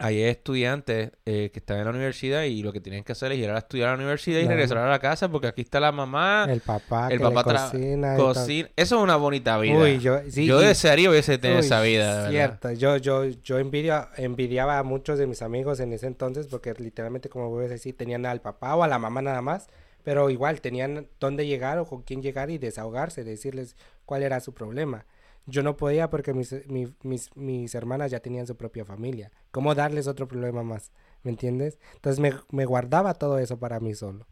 hay 0.00 0.22
estudiantes 0.22 1.12
eh, 1.26 1.50
que 1.52 1.58
están 1.58 1.78
en 1.78 1.84
la 1.84 1.90
universidad 1.90 2.42
y 2.44 2.62
lo 2.62 2.72
que 2.72 2.80
tienen 2.80 3.04
que 3.04 3.12
hacer 3.12 3.32
es 3.32 3.38
ir 3.38 3.50
a 3.50 3.58
estudiar 3.58 3.88
a 3.88 3.92
la 3.92 3.98
universidad 3.98 4.40
y 4.40 4.46
regresar 4.48 4.78
a 4.78 4.88
la 4.88 4.98
casa 4.98 5.28
porque 5.30 5.46
aquí 5.46 5.60
está 5.60 5.78
la 5.78 5.92
mamá, 5.92 6.46
El 6.48 6.60
papá 6.60 7.08
el 7.10 7.18
que 7.18 7.24
papá 7.24 7.44
cocina. 7.44 8.16
cocina. 8.16 8.68
Eso 8.76 8.96
es 8.96 9.02
una 9.02 9.16
bonita 9.16 9.58
vida. 9.58 9.78
Uy, 9.78 9.98
yo, 9.98 10.18
sí, 10.28 10.46
Yo 10.46 10.62
y- 10.62 10.66
desearía 10.66 11.10
hubiese 11.10 11.34
uy, 11.42 11.48
esa 11.58 11.80
vida, 11.82 12.06
de 12.28 12.32
verdad. 12.36 12.58
Cierto, 12.60 12.72
yo, 12.72 12.96
yo, 12.96 13.24
yo 13.26 13.58
envidia, 13.58 14.08
envidiaba 14.16 14.78
a 14.78 14.82
muchos 14.82 15.18
de 15.18 15.26
mis 15.26 15.42
amigos 15.42 15.80
en 15.80 15.92
ese 15.92 16.06
entonces 16.06 16.46
porque 16.46 16.72
literalmente, 16.78 17.28
como 17.28 17.50
voy 17.50 17.66
a 17.66 17.68
decir, 17.68 17.96
tenían 17.96 18.24
al 18.26 18.40
papá 18.40 18.74
o 18.76 18.82
a 18.82 18.88
la 18.88 18.98
mamá 18.98 19.22
nada 19.22 19.42
más, 19.42 19.68
pero 20.02 20.30
igual 20.30 20.62
tenían 20.62 21.08
dónde 21.20 21.46
llegar 21.46 21.78
o 21.78 21.84
con 21.84 22.02
quién 22.02 22.22
llegar 22.22 22.50
y 22.50 22.56
desahogarse, 22.56 23.22
decirles 23.22 23.76
cuál 24.06 24.22
era 24.22 24.40
su 24.40 24.54
problema. 24.54 25.04
Yo 25.46 25.62
no 25.62 25.76
podía 25.76 26.10
porque 26.10 26.34
mis, 26.34 26.54
mi- 26.68 26.94
mis, 27.02 27.34
mis 27.36 27.74
hermanas 27.74 28.10
ya 28.10 28.20
tenían 28.20 28.46
su 28.46 28.56
propia 28.56 28.84
familia. 28.84 29.32
¿Cómo 29.50 29.74
darles 29.74 30.06
otro 30.06 30.28
problema 30.28 30.62
más? 30.62 30.92
¿Me 31.22 31.30
entiendes? 31.30 31.78
Entonces 31.96 32.20
me, 32.20 32.32
me 32.50 32.64
guardaba 32.66 33.14
todo 33.14 33.38
eso 33.38 33.58
para 33.58 33.80
mí 33.80 33.94
solo. 33.94 34.26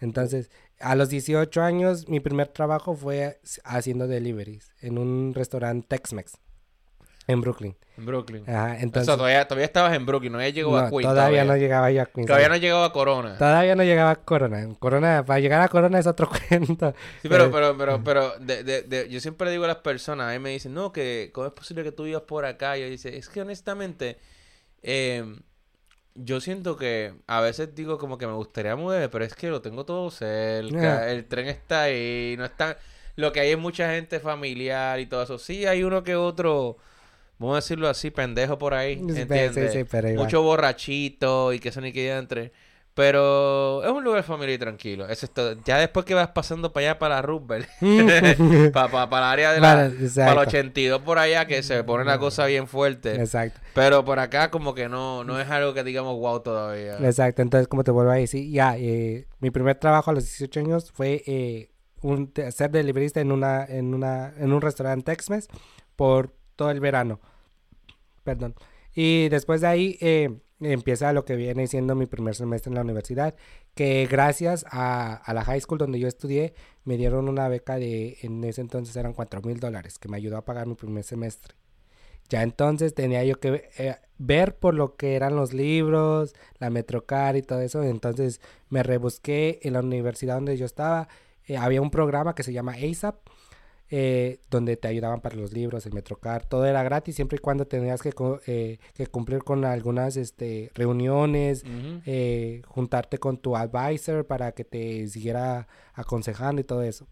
Entonces, 0.00 0.50
a 0.80 0.94
los 0.94 1.08
18 1.08 1.62
años, 1.62 2.08
mi 2.08 2.20
primer 2.20 2.48
trabajo 2.48 2.94
fue 2.94 3.40
haciendo 3.64 4.06
deliveries 4.06 4.72
en 4.80 4.98
un 4.98 5.34
restaurante 5.34 5.86
Tex-Mex 5.88 6.34
en 7.28 7.40
Brooklyn. 7.40 7.76
En 7.96 8.06
Brooklyn. 8.06 8.42
Ajá, 8.48 8.72
o 8.72 8.82
entonces, 8.82 9.06
sea, 9.06 9.16
todavía, 9.16 9.46
todavía 9.46 9.66
estabas 9.66 9.94
en 9.94 10.06
Brooklyn, 10.06 10.32
no 10.32 10.38
había 10.38 10.50
llegado 10.50 10.76
a 10.78 10.88
Queens. 10.90 11.02
todavía 11.02 11.44
no 11.44 11.56
llegaba 11.56 11.90
yo 11.90 12.02
a 12.02 12.06
Queens. 12.06 12.26
Todavía 12.26 12.48
no 12.48 12.56
llegaba 12.56 12.84
a 12.86 12.92
Corona. 12.92 13.38
Todavía 13.38 13.74
no 13.76 13.82
llegaba 13.84 14.10
a 14.10 14.16
Corona. 14.16 14.68
Corona, 14.78 15.24
para 15.24 15.38
llegar 15.40 15.60
a 15.60 15.68
Corona 15.68 15.98
es 15.98 16.06
otro 16.06 16.28
cuento. 16.48 16.94
Sí, 17.22 17.28
pero, 17.28 17.44
Eh, 17.46 17.50
pero, 17.52 17.76
pero, 17.76 18.02
pero, 18.04 18.38
de, 18.40 18.62
de, 18.64 18.82
de- 18.82 19.08
yo 19.08 19.20
siempre 19.20 19.50
digo 19.50 19.64
a 19.64 19.68
las 19.68 19.76
personas, 19.78 20.28
a 20.30 20.32
mí 20.32 20.38
me 20.38 20.50
dicen, 20.50 20.74
no, 20.74 20.92
que 20.92 21.30
cómo 21.32 21.46
es 21.46 21.52
posible 21.52 21.82
que 21.84 21.92
tú 21.92 22.04
vivas 22.04 22.22
por 22.22 22.44
acá. 22.44 22.76
Y 22.78 22.82
yo 22.82 22.88
dice, 22.88 23.16
es 23.16 23.28
que 23.28 23.40
honestamente, 23.42 24.18
eh, 24.82 25.24
yo 26.14 26.40
siento 26.40 26.76
que 26.76 27.14
a 27.26 27.40
veces 27.40 27.74
digo 27.74 27.98
como 27.98 28.18
que 28.18 28.26
me 28.26 28.32
gustaría 28.32 28.74
moverme, 28.76 29.08
pero 29.08 29.24
es 29.24 29.34
que 29.34 29.48
lo 29.50 29.60
tengo 29.62 29.84
todo 29.84 30.10
cerca, 30.10 30.98
Ah. 31.00 31.10
el 31.10 31.26
tren 31.26 31.46
está 31.48 31.82
ahí, 31.82 32.34
no 32.38 32.44
está, 32.44 32.76
lo 33.16 33.32
que 33.32 33.40
hay 33.40 33.50
es 33.50 33.58
mucha 33.58 33.90
gente 33.92 34.18
familiar 34.20 34.98
y 35.00 35.06
todo 35.06 35.22
eso. 35.22 35.38
Sí, 35.38 35.66
hay 35.66 35.82
uno 35.84 36.02
que 36.02 36.16
otro, 36.16 36.76
vamos 37.38 37.54
a 37.54 37.56
decirlo 37.58 37.88
así, 37.88 38.10
pendejo 38.10 38.58
por 38.58 38.74
ahí, 38.74 38.96
Sí, 38.96 39.14
sí, 39.14 39.20
¿entiendes? 39.22 39.72
sí, 39.72 39.84
pero. 39.90 40.08
Mucho 40.20 40.42
borrachito 40.42 41.52
y 41.52 41.58
que 41.58 41.72
son 41.72 41.86
y 41.86 41.92
que 41.92 42.16
entre. 42.16 42.52
Pero 42.94 43.84
es 43.84 43.92
un 43.92 44.02
lugar 44.02 44.24
familiar 44.24 44.56
y 44.56 44.58
tranquilo. 44.58 45.06
Eso 45.08 45.26
es 45.26 45.30
todo. 45.30 45.54
Ya 45.64 45.78
después 45.78 46.04
que 46.04 46.14
vas 46.14 46.30
pasando 46.30 46.72
para 46.72 46.86
allá, 46.90 46.98
para 46.98 47.22
Roosevelt, 47.22 47.68
para, 48.72 49.08
para, 49.08 49.26
el 49.26 49.32
área 49.32 49.52
de 49.52 49.60
la, 49.60 49.68
Para- 49.68 49.90
para 50.26 50.42
el 50.42 50.48
82 50.48 51.02
por 51.02 51.16
allá, 51.18 51.46
que 51.46 51.62
se 51.62 51.84
pone 51.84 52.04
la 52.04 52.18
cosa 52.18 52.46
bien 52.46 52.66
fuerte. 52.66 53.14
Exacto. 53.14 53.60
Pero 53.72 54.04
por 54.04 54.18
acá 54.18 54.50
como 54.50 54.74
que 54.74 54.88
no, 54.88 55.22
no 55.22 55.38
es 55.40 55.48
algo 55.48 55.74
que 55.74 55.84
digamos 55.84 56.18
wow 56.18 56.40
todavía. 56.40 56.96
Exacto, 56.98 57.40
entonces 57.40 57.68
como 57.68 57.84
te 57.84 57.92
vuelvo 57.92 58.10
a 58.10 58.16
decir, 58.16 58.50
ya, 58.50 58.76
eh, 58.76 59.28
mi 59.38 59.52
primer 59.52 59.76
trabajo 59.78 60.10
a 60.10 60.14
los 60.14 60.24
18 60.24 60.58
años 60.58 60.90
fue 60.90 61.22
eh, 61.28 61.70
un, 62.02 62.32
ser 62.50 62.72
deliverista 62.72 63.20
en 63.20 63.30
una, 63.30 63.64
en 63.64 63.94
una, 63.94 64.34
en 64.36 64.52
un 64.52 64.60
restaurante 64.60 65.12
Tex-Mex, 65.12 65.46
por 65.94 66.34
todo 66.58 66.70
el 66.70 66.80
verano. 66.80 67.20
Perdón. 68.24 68.54
Y 68.94 69.28
después 69.30 69.60
de 69.62 69.66
ahí 69.68 69.98
eh, 70.00 70.40
empieza 70.60 71.12
lo 71.12 71.24
que 71.24 71.36
viene 71.36 71.66
siendo 71.68 71.94
mi 71.94 72.06
primer 72.06 72.34
semestre 72.34 72.70
en 72.70 72.74
la 72.74 72.82
universidad, 72.82 73.34
que 73.74 74.06
gracias 74.10 74.66
a, 74.70 75.14
a, 75.14 75.34
la 75.34 75.44
high 75.44 75.60
school 75.60 75.78
donde 75.78 76.00
yo 76.00 76.08
estudié, 76.08 76.54
me 76.84 76.96
dieron 76.96 77.28
una 77.28 77.48
beca 77.48 77.76
de, 77.76 78.18
en 78.22 78.42
ese 78.44 78.60
entonces 78.60 78.96
eran 78.96 79.14
cuatro 79.14 79.40
mil 79.42 79.60
dólares, 79.60 79.98
que 79.98 80.08
me 80.08 80.16
ayudó 80.16 80.36
a 80.36 80.44
pagar 80.44 80.66
mi 80.66 80.74
primer 80.74 81.04
semestre. 81.04 81.54
Ya 82.28 82.42
entonces 82.42 82.94
tenía 82.94 83.24
yo 83.24 83.40
que 83.40 83.70
eh, 83.78 83.96
ver 84.18 84.56
por 84.56 84.74
lo 84.74 84.96
que 84.96 85.16
eran 85.16 85.34
los 85.34 85.54
libros, 85.54 86.34
la 86.58 86.70
Metrocar 86.70 87.36
y 87.36 87.42
todo 87.42 87.60
eso. 87.60 87.82
Entonces 87.82 88.40
me 88.68 88.82
rebusqué 88.82 89.60
en 89.62 89.72
la 89.74 89.80
universidad 89.80 90.34
donde 90.34 90.56
yo 90.56 90.66
estaba. 90.66 91.08
Eh, 91.46 91.56
había 91.56 91.80
un 91.80 91.90
programa 91.90 92.34
que 92.34 92.42
se 92.42 92.52
llama 92.52 92.72
ASAP, 92.72 93.16
eh, 93.90 94.40
donde 94.50 94.76
te 94.76 94.88
ayudaban 94.88 95.20
para 95.20 95.36
los 95.36 95.52
libros, 95.52 95.86
el 95.86 95.92
Metrocar. 95.92 96.46
Todo 96.46 96.66
era 96.66 96.82
gratis 96.82 97.14
siempre 97.14 97.36
y 97.36 97.38
cuando 97.40 97.66
tenías 97.66 98.02
que, 98.02 98.12
eh, 98.46 98.78
que 98.94 99.06
cumplir 99.06 99.44
con 99.44 99.64
algunas 99.64 100.16
este, 100.16 100.70
reuniones, 100.74 101.64
eh, 102.06 102.62
juntarte 102.66 103.18
con 103.18 103.38
tu 103.38 103.56
advisor 103.56 104.26
para 104.26 104.52
que 104.52 104.64
te 104.64 105.06
siguiera 105.08 105.68
aconsejando 105.94 106.60
y 106.60 106.64
todo 106.64 106.82
eso. 106.82 107.06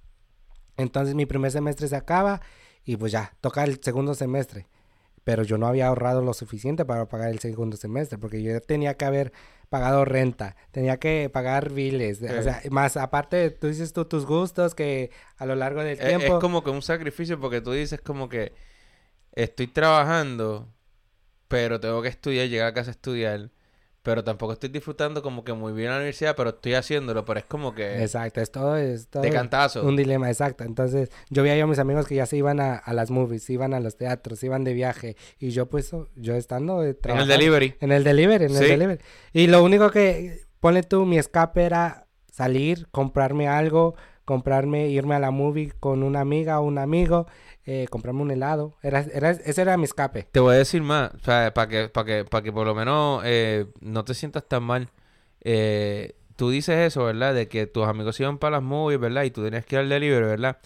Entonces 0.76 1.14
mi 1.14 1.26
primer 1.26 1.50
semestre 1.50 1.88
se 1.88 1.96
acaba 1.96 2.40
y 2.84 2.96
pues 2.96 3.12
ya, 3.12 3.32
toca 3.40 3.64
el 3.64 3.82
segundo 3.82 4.14
semestre 4.14 4.66
pero 5.26 5.42
yo 5.42 5.58
no 5.58 5.66
había 5.66 5.88
ahorrado 5.88 6.22
lo 6.22 6.32
suficiente 6.34 6.84
para 6.84 7.08
pagar 7.08 7.30
el 7.30 7.40
segundo 7.40 7.76
semestre, 7.76 8.16
porque 8.16 8.44
yo 8.44 8.60
tenía 8.60 8.94
que 8.94 9.06
haber 9.06 9.32
pagado 9.68 10.04
renta, 10.04 10.56
tenía 10.70 10.98
que 10.98 11.30
pagar 11.32 11.72
biles, 11.72 12.22
o 12.22 12.42
sea, 12.42 12.62
más 12.70 12.96
aparte, 12.96 13.50
tú 13.50 13.66
dices 13.66 13.92
tú 13.92 14.04
tus 14.04 14.26
gustos 14.26 14.74
que 14.74 15.10
a 15.36 15.46
lo 15.46 15.54
largo 15.54 15.82
del 15.82 15.98
tiempo... 15.98 16.36
Es 16.36 16.40
como 16.40 16.62
que 16.62 16.70
un 16.70 16.82
sacrificio 16.82 17.40
porque 17.40 17.60
tú 17.60 17.72
dices 17.72 18.00
como 18.00 18.28
que 18.28 18.52
estoy 19.32 19.66
trabajando, 19.66 20.72
pero 21.48 21.80
tengo 21.80 22.02
que 22.02 22.08
estudiar, 22.08 22.48
llegar 22.48 22.68
a 22.68 22.74
casa 22.74 22.90
a 22.90 22.92
estudiar, 22.92 23.50
pero 24.06 24.22
tampoco 24.22 24.52
estoy 24.52 24.68
disfrutando 24.68 25.20
como 25.20 25.42
que 25.42 25.52
muy 25.52 25.72
bien 25.72 25.90
la 25.90 25.96
universidad, 25.96 26.36
pero 26.36 26.50
estoy 26.50 26.74
haciéndolo, 26.74 27.24
pero 27.24 27.40
es 27.40 27.44
como 27.44 27.74
que... 27.74 28.04
Exacto, 28.04 28.40
es 28.40 28.52
todo, 28.52 28.76
es 28.76 29.08
todo 29.08 29.24
de 29.24 29.30
cantazo. 29.30 29.84
Un 29.84 29.96
dilema, 29.96 30.28
exacto. 30.28 30.62
Entonces, 30.62 31.10
yo 31.28 31.42
veía 31.42 31.64
a 31.64 31.66
mis 31.66 31.80
amigos 31.80 32.06
que 32.06 32.14
ya 32.14 32.24
se 32.24 32.36
iban 32.36 32.60
a, 32.60 32.76
a 32.76 32.92
las 32.92 33.10
movies, 33.10 33.50
iban 33.50 33.74
a 33.74 33.80
los 33.80 33.96
teatros, 33.96 34.44
iban 34.44 34.62
de 34.62 34.74
viaje, 34.74 35.16
y 35.40 35.50
yo 35.50 35.66
pues, 35.66 35.90
yo 36.14 36.36
estando... 36.36 36.84
En 36.84 36.96
el 37.18 37.26
delivery. 37.26 37.74
En 37.80 37.90
el 37.90 38.04
delivery, 38.04 38.44
en 38.44 38.54
el 38.54 38.68
delivery. 38.68 39.00
Y 39.32 39.48
lo 39.48 39.64
único 39.64 39.90
que, 39.90 40.42
ponle 40.60 40.84
tú, 40.84 41.04
mi 41.04 41.18
escape 41.18 41.64
era 41.64 42.06
salir, 42.30 42.86
comprarme 42.92 43.48
algo, 43.48 43.96
comprarme, 44.26 44.88
irme 44.88 45.14
a 45.14 45.20
la 45.20 45.30
movie 45.30 45.72
con 45.80 46.02
una 46.02 46.20
amiga 46.20 46.60
o 46.60 46.64
un 46.64 46.78
amigo, 46.78 47.26
eh, 47.64 47.86
comprarme 47.88 48.22
un 48.22 48.32
helado. 48.32 48.74
Era, 48.82 49.06
era, 49.14 49.30
ese 49.30 49.62
era 49.62 49.78
mi 49.78 49.84
escape. 49.84 50.24
Te 50.32 50.40
voy 50.40 50.56
a 50.56 50.58
decir 50.58 50.82
más, 50.82 51.14
o 51.14 51.18
sea, 51.20 51.54
para 51.54 51.68
que, 51.68 51.88
para 51.88 52.04
que, 52.04 52.24
para 52.24 52.42
que 52.42 52.52
por 52.52 52.66
lo 52.66 52.74
menos 52.74 53.22
eh, 53.24 53.66
no 53.80 54.04
te 54.04 54.14
sientas 54.14 54.46
tan 54.46 54.64
mal. 54.64 54.90
Eh, 55.42 56.16
tú 56.34 56.50
dices 56.50 56.76
eso, 56.76 57.04
¿verdad? 57.04 57.34
De 57.34 57.48
que 57.48 57.68
tus 57.68 57.86
amigos 57.86 58.18
iban 58.18 58.38
para 58.38 58.56
las 58.56 58.64
movies, 58.64 58.98
¿verdad? 58.98 59.22
Y 59.22 59.30
tú 59.30 59.44
tenías 59.44 59.64
que 59.64 59.76
ir 59.76 59.80
al 59.80 59.88
delivery, 59.88 60.26
¿verdad? 60.26 60.58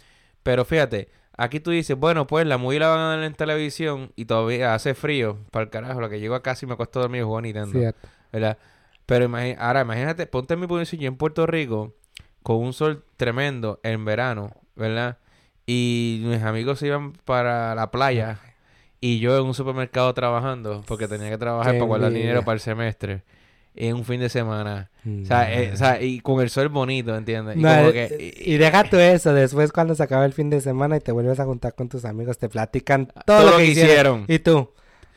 Pero 0.42 0.64
fíjate, 0.64 1.10
aquí 1.36 1.60
tú 1.60 1.70
dices, 1.70 1.98
bueno, 1.98 2.26
pues 2.26 2.46
la 2.46 2.56
movie 2.56 2.80
la 2.80 2.88
van 2.88 2.98
a 2.98 3.08
dar 3.10 3.22
en 3.22 3.34
televisión 3.34 4.10
y 4.16 4.24
todavía 4.24 4.74
hace 4.74 4.94
frío. 4.94 5.36
Para 5.50 5.64
el 5.64 5.70
carajo, 5.70 6.00
lo 6.00 6.08
que 6.08 6.18
llego 6.18 6.34
a 6.34 6.42
casa 6.42 6.64
y 6.64 6.66
me 6.66 6.72
acuesto 6.72 6.98
dormir 6.98 7.24
jugando 7.24 7.46
Nintendo. 7.46 7.78
Cierto. 7.78 8.08
¿Verdad? 8.32 8.56
Pero 9.04 9.28
ahora 9.58 9.82
imagínate, 9.82 10.26
ponte 10.26 10.54
en 10.54 10.60
mi 10.60 10.66
posición 10.66 11.02
yo 11.02 11.08
en 11.08 11.16
Puerto 11.16 11.46
Rico 11.46 11.94
con 12.42 12.56
un 12.56 12.72
sol 12.72 13.04
tremendo 13.16 13.80
en 13.82 14.04
verano, 14.04 14.52
¿verdad? 14.76 15.18
Y 15.66 16.22
mis 16.24 16.42
amigos 16.42 16.78
se 16.78 16.86
iban 16.86 17.12
para 17.24 17.74
la 17.74 17.90
playa 17.90 18.38
y 19.00 19.18
yo 19.18 19.36
en 19.38 19.44
un 19.44 19.54
supermercado 19.54 20.12
trabajando 20.14 20.82
porque 20.86 21.08
tenía 21.08 21.30
que 21.30 21.38
trabajar 21.38 21.74
para 21.74 21.84
guardar 21.84 22.12
dinero 22.12 22.44
para 22.44 22.54
el 22.54 22.60
semestre 22.60 23.22
en 23.74 23.96
un 23.96 24.04
fin 24.04 24.20
de 24.20 24.28
semana. 24.28 24.90
O, 25.06 25.26
sea, 25.26 25.52
eh, 25.54 25.70
o, 25.72 25.76
sea, 25.76 26.02
y 26.02 26.20
con 26.20 26.40
el 26.40 26.50
sol 26.50 26.68
bonito, 26.68 27.16
¿entiendes? 27.16 27.56
Y, 27.56 27.62
como 27.62 27.92
que, 27.92 28.34
y, 28.38 28.56
deja 28.56 28.84
tú 28.84 28.96
eso, 28.96 29.32
después 29.32 29.72
cuando 29.72 29.94
se 29.94 30.02
acaba 30.02 30.24
el 30.24 30.32
fin 30.32 30.50
de 30.50 30.60
semana 30.60 30.96
y 30.96 31.00
te 31.00 31.12
vuelves 31.12 31.40
a 31.40 31.44
juntar 31.44 31.74
con 31.74 31.88
tus 31.88 32.04
amigos, 32.04 32.38
te 32.38 32.48
platican 32.48 33.12
todo, 33.24 33.52
lo 33.52 33.56
que 33.56 33.66
hicieron. 33.66 34.24
Y 34.28 34.40
tú, 34.40 34.70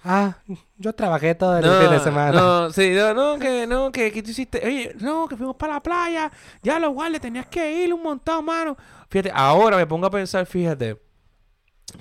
Ah, 0.04 0.38
yo 0.78 0.94
trabajé 0.94 1.34
todo 1.34 1.58
el 1.58 1.64
fin 1.64 1.90
de 1.92 2.00
semana. 2.00 2.32
No, 2.32 2.70
sí, 2.74 2.92
no, 2.92 3.14
no, 3.14 3.40
que, 3.40 3.66
no, 3.66 3.92
que, 3.92 4.12
que 4.12 4.22
tú 4.22 4.32
hiciste, 4.32 4.62
oye, 4.66 4.94
no, 5.00 5.28
que 5.28 5.38
fuimos 5.38 5.56
para 5.56 5.76
la 5.76 5.84
playa, 5.84 6.32
ya 6.62 6.78
los 6.78 6.94
guardias 6.94 7.22
tenías 7.22 7.48
que 7.48 7.84
ir 7.84 7.94
un 7.94 8.04
montón, 8.04 8.44
mano. 8.44 8.76
Fíjate, 9.10 9.32
ahora 9.34 9.78
me 9.78 9.88
pongo 9.88 10.08
a 10.08 10.12
pensar, 10.12 10.46
fíjate, 10.46 11.02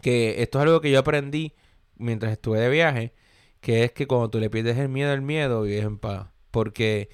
que 0.00 0.42
esto 0.42 0.58
es 0.58 0.62
algo 0.64 0.80
que 0.80 0.90
yo 0.90 0.98
aprendí 0.98 1.54
mientras 1.96 2.32
estuve 2.32 2.58
de 2.58 2.68
viaje, 2.68 3.14
que 3.60 3.84
es 3.84 3.92
que 3.92 4.06
cuando 4.08 4.30
tú 4.30 4.40
le 4.40 4.50
pierdes 4.50 4.76
el 4.78 4.88
miedo 4.88 5.12
al 5.12 5.22
miedo, 5.22 5.62
vives 5.62 5.84
en 5.84 5.98
paz. 5.98 6.28
Porque 6.50 7.08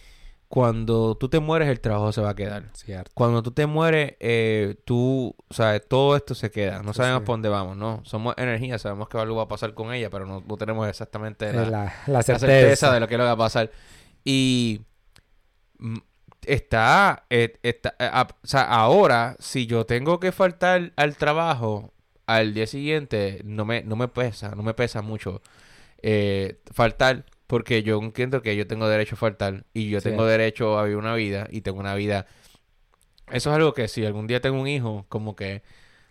cuando 0.49 1.15
tú 1.15 1.29
te 1.29 1.41
mueres, 1.41 1.69
el 1.69 1.81
trabajo 1.81 2.11
se 2.11 2.23
va 2.23 2.31
a 2.31 2.35
quedar. 2.35 2.71
Cierto. 2.73 3.11
Cuando 3.15 3.43
tú 3.43 3.51
te 3.51 3.67
mueres, 3.67 4.15
eh, 4.19 4.77
tú, 4.87 5.37
o 5.47 5.55
sea, 5.55 5.79
todo 5.79 6.17
esto 6.17 6.35
se 6.35 6.51
queda. 6.51 6.83
No 6.83 6.95
sabemos 6.95 7.21
por 7.21 7.35
dónde 7.35 7.51
vamos, 7.51 7.77
¿no? 7.77 8.01
Somos 8.05 8.35
energía, 8.39 8.79
sabemos 8.79 9.11
que 9.11 9.19
algo 9.19 9.37
va 9.37 9.43
a 9.43 9.49
pasar 9.49 9.75
con 9.75 9.93
ella, 9.93 10.09
pero 10.09 10.25
no, 10.25 10.57
tenemos 10.57 10.89
exactamente 10.89 11.53
la, 11.53 11.93
la, 12.07 12.23
certeza. 12.23 12.93
de 12.93 13.01
lo 13.01 13.09
que 13.09 13.19
le 13.19 13.25
va 13.25 13.33
a 13.33 13.37
pasar. 13.37 13.71
Y 14.25 14.81
mm, 15.79 15.99
está, 16.47 17.27
eh, 17.29 17.59
está 17.63 17.95
eh, 17.99 18.11
o 18.11 18.47
sea, 18.47 18.63
ahora, 18.63 19.37
si 19.41 19.67
yo 19.67 19.85
tengo 19.85 20.19
que 20.19 20.33
faltar 20.33 20.93
al 20.97 21.17
trabajo 21.17 21.93
al 22.25 22.55
día 22.55 22.67
siguiente, 22.67 23.43
no 23.45 23.67
me, 23.67 23.83
no 23.83 23.97
me 23.97 24.09
pesa, 24.09 24.55
no 24.55 24.63
me 24.63 24.73
pesa 24.73 25.03
mucho 25.03 25.43
faltar 26.73 27.27
porque 27.49 27.83
yo 27.83 27.99
entiendo 27.99 28.43
que 28.43 28.55
yo 28.55 28.67
tengo 28.67 28.87
derecho 28.89 29.15
a 29.15 29.19
faltar 29.19 29.65
y 29.73 29.89
yo 29.89 30.01
tengo 30.03 30.27
derecho 30.27 30.79
a 30.79 30.85
vivir 30.85 30.99
una 30.99 31.15
vida 31.15 31.49
y 31.51 31.63
tengo 31.63 31.81
una 31.81 31.95
vida. 31.95 32.27
Eso 33.27 33.51
es 33.51 33.57
algo 33.57 33.73
que 33.73 33.89
si 33.89 34.05
algún 34.05 34.27
día 34.27 34.41
tengo 34.41 34.61
un 34.61 34.69
hijo, 34.69 35.07
como 35.09 35.35
que 35.35 35.63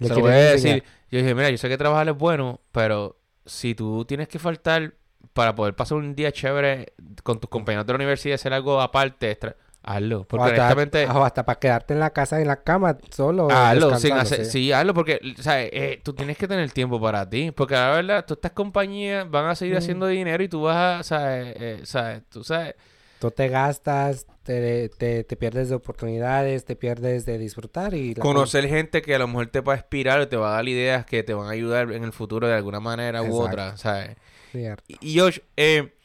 se 0.02 0.10
lo 0.10 0.20
voy 0.20 0.32
a 0.32 0.36
decir. 0.36 0.84
Yo 1.12 1.20
dije, 1.20 1.36
mira, 1.36 1.52
yo 1.52 1.58
sé 1.58 1.70
que 1.70 1.78
trabajar 1.78 2.10
es 2.10 2.18
bueno, 2.18 2.60
pero 2.72 3.20
si 3.46 3.76
tú 3.76 4.04
tienes 4.06 4.28
que 4.28 4.40
faltar 4.40 4.96
para 5.34 5.54
poder 5.54 5.76
pasar 5.76 6.00
un 6.00 6.16
día 6.16 6.32
chévere 6.32 6.94
con 7.22 7.40
tus 7.40 7.52
compañeros 7.52 7.86
de 7.86 7.94
la 7.94 7.98
universidad, 7.98 8.34
hacer 8.34 8.54
algo 8.54 8.82
aparte, 8.82 9.30
extra, 9.30 9.56
Hazlo, 9.90 10.26
porque 10.26 10.44
o 10.44 10.46
hasta, 10.48 10.74
honestamente... 10.74 11.06
hasta 11.06 11.46
para 11.46 11.60
quedarte 11.60 11.94
en 11.94 12.02
la 12.02 12.10
casa, 12.10 12.42
en 12.42 12.48
la 12.48 12.58
cama, 12.58 12.98
solo. 13.10 13.48
Hazlo, 13.50 13.98
sin 13.98 14.12
hacer... 14.12 14.46
Sí, 14.46 14.74
hazlo, 14.74 14.94
porque, 14.94 15.22
¿sabes? 15.40 15.70
Eh, 15.72 16.02
tú 16.04 16.12
tienes 16.12 16.38
que 16.38 16.46
tener 16.46 16.70
tiempo 16.72 17.00
para 17.00 17.30
ti. 17.30 17.52
Porque 17.52 17.76
la 17.76 17.92
verdad, 17.92 18.26
todas 18.26 18.40
estas 18.40 18.52
compañías 18.52 19.30
van 19.32 19.46
a 19.46 19.56
seguir 19.56 19.76
mm. 19.76 19.78
haciendo 19.78 20.08
dinero 20.08 20.44
y 20.44 20.50
tú 20.50 20.64
vas 20.64 21.00
a, 21.00 21.04
¿sabes? 21.04 21.56
Eh, 21.58 21.80
¿sabes? 21.84 22.24
Tú 22.30 22.44
sabes... 22.44 22.76
Tú 23.20 23.32
te 23.32 23.48
gastas, 23.48 24.28
te, 24.44 24.90
te, 24.90 25.24
te, 25.24 25.36
pierdes 25.38 25.70
de 25.70 25.76
oportunidades, 25.76 26.66
te 26.66 26.76
pierdes 26.76 27.26
de 27.26 27.40
disfrutar 27.40 27.96
y... 27.96 28.14
Conocer 28.14 28.68
gente 28.68 29.02
que 29.02 29.16
a 29.16 29.20
lo 29.20 29.28
mejor 29.28 29.48
te 29.48 29.62
va 29.62 29.74
a 29.74 29.78
inspirar 29.78 30.20
o 30.20 30.28
te 30.28 30.36
va 30.36 30.50
a 30.50 30.56
dar 30.58 30.68
ideas 30.68 31.06
que 31.06 31.24
te 31.24 31.34
van 31.34 31.48
a 31.48 31.52
ayudar 31.52 31.94
en 31.94 32.04
el 32.04 32.12
futuro 32.12 32.48
de 32.48 32.54
alguna 32.54 32.80
manera 32.80 33.24
u 33.24 33.36
otra, 33.40 33.76
¿sabes? 33.78 34.18
Cierto. 34.52 34.84
Y, 34.88 34.98
y 35.02 35.20
Josh, 35.20 35.40
eh 35.56 35.97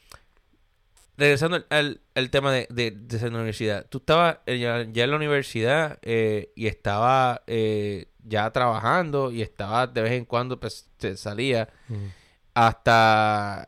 regresando 1.17 1.63
al, 1.69 1.99
tema 2.31 2.51
de, 2.51 2.67
de, 2.69 3.17
ser 3.17 3.27
en 3.27 3.33
la 3.33 3.39
universidad, 3.39 3.85
tú 3.89 3.99
estabas 3.99 4.39
eh, 4.45 4.59
ya, 4.59 4.81
en 4.81 5.11
la 5.11 5.15
universidad 5.15 5.99
eh, 6.01 6.51
y 6.55 6.67
estaba 6.67 7.43
eh, 7.47 8.07
ya 8.23 8.49
trabajando 8.51 9.31
y 9.31 9.41
estaba 9.41 9.87
de 9.87 10.01
vez 10.01 10.13
en 10.13 10.25
cuando 10.25 10.59
pues 10.59 10.89
te 10.97 11.15
salía 11.17 11.69
hasta 12.53 13.67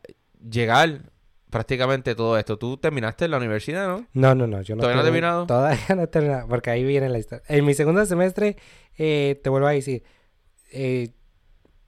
llegar 0.50 1.12
prácticamente 1.50 2.16
todo 2.16 2.38
esto. 2.38 2.58
Tú 2.58 2.78
terminaste 2.78 3.28
la 3.28 3.38
universidad, 3.38 3.88
¿no? 3.88 4.08
No, 4.14 4.36
no, 4.36 4.48
no. 4.48 4.62
Yo 4.62 4.76
no 4.76 4.82
¿Todavía 4.82 5.02
no 5.02 5.08
he 5.08 5.12
terminado? 5.12 5.46
Todavía 5.46 5.96
no 5.96 6.02
he 6.04 6.08
terminado, 6.08 6.48
porque 6.48 6.70
ahí 6.70 6.84
viene 6.84 7.10
la 7.10 7.20
historia. 7.20 7.44
En 7.48 7.66
mi 7.66 7.74
segundo 7.74 8.06
semestre, 8.06 8.58
te 8.96 9.50
vuelvo 9.50 9.68
a 9.68 9.72
decir, 9.72 10.04
eh, 10.72 11.12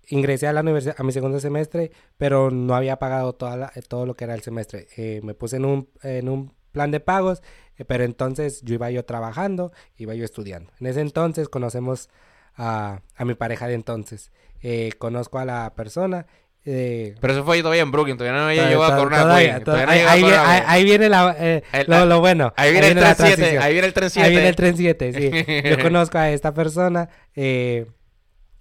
ingresé 0.07 0.47
a 0.47 0.53
la 0.53 0.61
universidad 0.61 0.95
a 0.97 1.03
mi 1.03 1.11
segundo 1.11 1.39
semestre, 1.39 1.91
pero 2.17 2.51
no 2.51 2.75
había 2.75 2.97
pagado 2.97 3.33
toda 3.33 3.71
todo 3.87 4.05
lo 4.05 4.15
que 4.15 4.23
era 4.25 4.33
el 4.33 4.41
semestre. 4.41 4.87
Eh, 4.97 5.21
me 5.23 5.33
puse 5.33 5.57
en 5.57 5.65
un, 5.65 5.89
en 6.03 6.29
un 6.29 6.53
plan 6.71 6.91
de 6.91 6.99
pagos, 6.99 7.41
eh, 7.77 7.85
pero 7.85 8.03
entonces 8.03 8.61
yo 8.63 8.75
iba 8.75 8.89
yo 8.91 9.05
trabajando, 9.05 9.71
iba 9.97 10.13
yo 10.13 10.23
estudiando. 10.25 10.71
En 10.79 10.87
ese 10.87 11.01
entonces 11.01 11.49
conocemos 11.49 12.09
a, 12.55 13.01
a 13.15 13.25
mi 13.25 13.35
pareja 13.35 13.67
de 13.67 13.73
entonces. 13.73 14.31
Eh, 14.61 14.91
conozco 14.97 15.39
a 15.39 15.45
la 15.45 15.73
persona. 15.75 16.25
pero 16.63 17.33
eso 17.33 17.43
fue 17.43 17.59
todavía 17.59 17.83
en 17.83 17.91
Brooklyn, 17.91 18.17
todavía 18.17 18.39
no 18.39 18.47
había 18.47 18.69
llegado 18.69 18.83
a 18.85 18.97
Corona 18.97 19.35
ahí, 19.35 19.49
ahí, 20.65 20.83
viene 20.83 21.09
la, 21.09 21.61
lo, 21.87 22.05
lo, 22.05 22.19
bueno. 22.19 22.53
Ahí 22.55 22.71
viene, 22.71 22.87
el 22.87 22.95
tren 22.95 23.15
7, 23.15 23.59
ahí 23.59 23.73
viene 23.73 23.87
el 23.87 23.93
tren 23.93 24.09
7. 24.09 24.25
Ahí 24.25 24.31
viene 24.31 24.49
el 24.49 24.55
tren 24.55 24.77
7, 24.77 25.13
sí. 25.13 25.63
Yo 25.69 25.79
conozco 25.79 26.17
a 26.17 26.31
esta 26.31 26.53
persona. 26.53 27.09
Eh, 27.35 27.85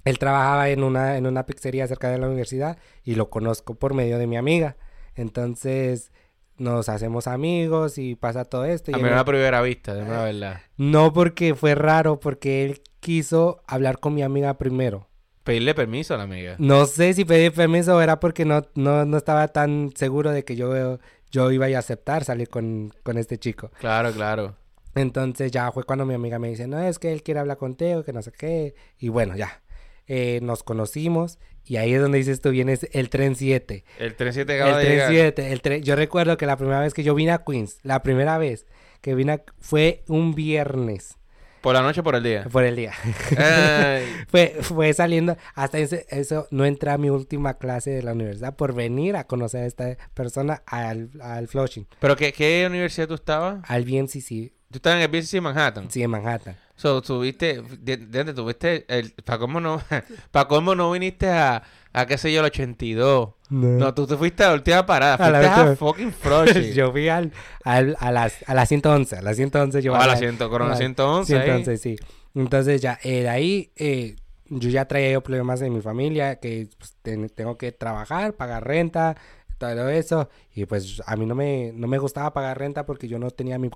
él 0.06 0.18
trabajaba 0.18 0.70
en 0.70 0.82
una, 0.82 1.18
en 1.18 1.26
una 1.26 1.44
pizzería 1.44 1.86
cerca 1.86 2.08
de 2.10 2.16
la 2.18 2.28
universidad 2.28 2.78
y 3.04 3.16
lo 3.16 3.28
conozco 3.28 3.74
por 3.74 3.92
medio 3.92 4.16
de 4.18 4.26
mi 4.26 4.36
amiga. 4.38 4.76
Entonces 5.16 6.12
nos 6.58 6.88
hacemos 6.88 7.26
amigos 7.26 7.98
y 7.98 8.14
pasa 8.14 8.44
todo 8.44 8.64
esto. 8.64 8.90
Y 8.90 8.94
a 8.94 8.98
mí 8.98 9.04
una 9.04 9.24
primera 9.24 9.60
vista, 9.60 9.94
de 9.94 10.04
verdad. 10.04 10.60
No 10.76 11.12
porque 11.12 11.54
fue 11.54 11.74
raro, 11.74 12.18
porque 12.20 12.64
él 12.64 12.82
quiso 13.00 13.62
hablar 13.66 13.98
con 13.98 14.14
mi 14.14 14.22
amiga 14.22 14.56
primero. 14.56 15.08
pedirle 15.42 15.74
permiso 15.74 16.14
a 16.14 16.16
la 16.18 16.24
amiga. 16.24 16.56
No 16.58 16.86
sé 16.86 17.12
si 17.14 17.24
pedí 17.24 17.50
permiso 17.50 17.96
o 17.96 18.00
era 18.00 18.18
porque 18.18 18.44
no, 18.44 18.62
no, 18.74 19.04
no 19.04 19.16
estaba 19.16 19.48
tan 19.48 19.90
seguro 19.94 20.30
de 20.30 20.44
que 20.44 20.56
yo, 20.56 20.98
yo 21.30 21.50
iba 21.52 21.66
a 21.66 21.78
aceptar 21.78 22.24
salir 22.24 22.48
con, 22.48 22.92
con 23.02 23.18
este 23.18 23.38
chico. 23.38 23.70
Claro, 23.78 24.12
claro. 24.12 24.56
Entonces 24.94 25.52
ya 25.52 25.70
fue 25.72 25.84
cuando 25.84 26.06
mi 26.06 26.14
amiga 26.14 26.38
me 26.38 26.48
dice, 26.48 26.66
no, 26.66 26.80
es 26.80 26.98
que 26.98 27.12
él 27.12 27.22
quiere 27.22 27.40
hablar 27.40 27.58
contigo, 27.58 28.02
que 28.02 28.12
no 28.12 28.22
sé 28.22 28.32
qué. 28.32 28.74
Y 28.98 29.08
bueno, 29.08 29.36
ya. 29.36 29.62
Eh, 30.08 30.40
nos 30.42 30.62
conocimos 30.62 31.38
y 31.64 31.76
ahí 31.78 31.94
es 31.94 32.00
donde 32.00 32.18
dices 32.18 32.40
tú, 32.40 32.50
vienes 32.50 32.88
el 32.92 33.10
tren 33.10 33.34
7. 33.34 33.84
El 33.98 34.14
tren 34.14 34.32
7 34.32 34.54
El 34.54 34.62
acaba 34.62 34.78
de 34.78 34.84
tren 34.84 34.94
llegar. 34.96 35.10
7. 35.10 35.52
El 35.52 35.60
tren... 35.62 35.82
Yo 35.82 35.96
recuerdo 35.96 36.36
que 36.36 36.46
la 36.46 36.56
primera 36.56 36.80
vez 36.80 36.94
que 36.94 37.02
yo 37.02 37.14
vine 37.14 37.32
a 37.32 37.38
Queens, 37.44 37.78
la 37.82 38.02
primera 38.02 38.38
vez 38.38 38.66
que 39.00 39.14
vine 39.14 39.32
a- 39.32 39.42
fue 39.58 40.02
un 40.08 40.34
viernes 40.34 41.16
¿Por 41.60 41.74
la 41.74 41.82
noche 41.82 42.00
o 42.00 42.04
por 42.04 42.14
el 42.14 42.22
día? 42.22 42.44
por 42.52 42.62
el 42.62 42.76
día. 42.76 42.92
Fue, 44.28 44.56
fue 44.60 44.92
saliendo, 44.92 45.36
hasta 45.54 45.78
ese- 45.78 46.06
eso 46.10 46.46
no 46.52 46.64
entré 46.64 46.90
a 46.90 46.98
mi 46.98 47.10
última 47.10 47.54
clase 47.54 47.90
de 47.90 48.02
la 48.02 48.12
universidad 48.12 48.54
por 48.54 48.74
venir 48.74 49.16
a 49.16 49.24
conocer 49.24 49.62
a 49.62 49.66
esta 49.66 49.96
persona 50.14 50.62
al, 50.66 51.10
al 51.20 51.48
Flushing, 51.48 51.86
¿Pero 51.98 52.14
qué, 52.16 52.32
qué 52.32 52.64
universidad 52.68 53.08
tú 53.08 53.14
estabas? 53.14 53.60
al 53.68 53.84
BNCC, 53.84 54.52
Tú 54.70 54.78
estabas 54.78 54.96
en 54.98 55.02
el 55.02 55.08
BCC 55.08 55.40
Manhattan. 55.40 55.90
sí, 55.90 56.02
en 56.02 56.10
Manhattan. 56.10 56.56
So, 56.76 57.00
tuviste, 57.00 57.62
de, 57.80 57.96
de 57.96 58.18
dónde 58.18 58.34
tuviste, 58.34 58.84
el, 58.88 59.10
para 59.24 59.38
cómo 59.38 59.60
no, 59.60 59.80
para 60.30 60.46
cómo 60.46 60.74
no 60.74 60.92
viniste 60.92 61.28
a, 61.28 61.62
a 61.92 62.06
qué 62.06 62.18
sé 62.18 62.30
yo, 62.32 62.40
el 62.40 62.46
82. 62.46 63.30
No, 63.48 63.94
tú 63.94 64.06
te 64.06 64.16
fuiste 64.16 64.44
a 64.44 64.48
la 64.48 64.54
última 64.54 64.84
parada, 64.84 65.14
A 65.14 65.30
la 65.30 65.40
fuiste 65.40 65.60
a, 65.72 65.76
fucking 65.76 66.12
Flushing. 66.12 66.72
yo 66.74 66.92
fui 66.92 67.08
al, 67.08 67.32
al- 67.64 67.96
a, 67.98 68.10
las, 68.12 68.36
a 68.46 68.54
las 68.54 68.68
111, 68.68 69.16
a 69.16 69.22
las 69.22 69.36
111 69.36 69.80
yo 69.82 69.94
Ah, 69.94 70.04
a 70.04 70.06
la 70.06 70.12
a- 70.12 70.16
100, 70.18 70.36
Corona 70.36 70.74
a- 70.74 70.76
111. 70.76 71.34
ahí. 71.38 71.42
111, 71.44 71.76
sí. 71.78 71.96
Entonces 72.34 72.82
ya, 72.82 72.98
eh, 73.02 73.22
de 73.22 73.28
ahí 73.30 73.72
eh, 73.76 74.16
yo 74.50 74.68
ya 74.68 74.84
traía 74.86 75.10
yo 75.12 75.22
problemas 75.22 75.62
en 75.62 75.72
mi 75.72 75.80
familia, 75.80 76.36
que 76.40 76.68
pues, 76.78 76.94
ten- 77.00 77.30
tengo 77.30 77.56
que 77.56 77.72
trabajar, 77.72 78.34
pagar 78.34 78.66
renta, 78.66 79.16
todo 79.56 79.88
eso. 79.88 80.28
Y 80.54 80.66
pues 80.66 81.00
a 81.06 81.16
mí 81.16 81.24
no 81.24 81.34
me, 81.34 81.72
no 81.74 81.86
me 81.86 81.96
gustaba 81.96 82.34
pagar 82.34 82.58
renta 82.58 82.84
porque 82.84 83.08
yo 83.08 83.18
no 83.18 83.30
tenía 83.30 83.58
mi, 83.58 83.70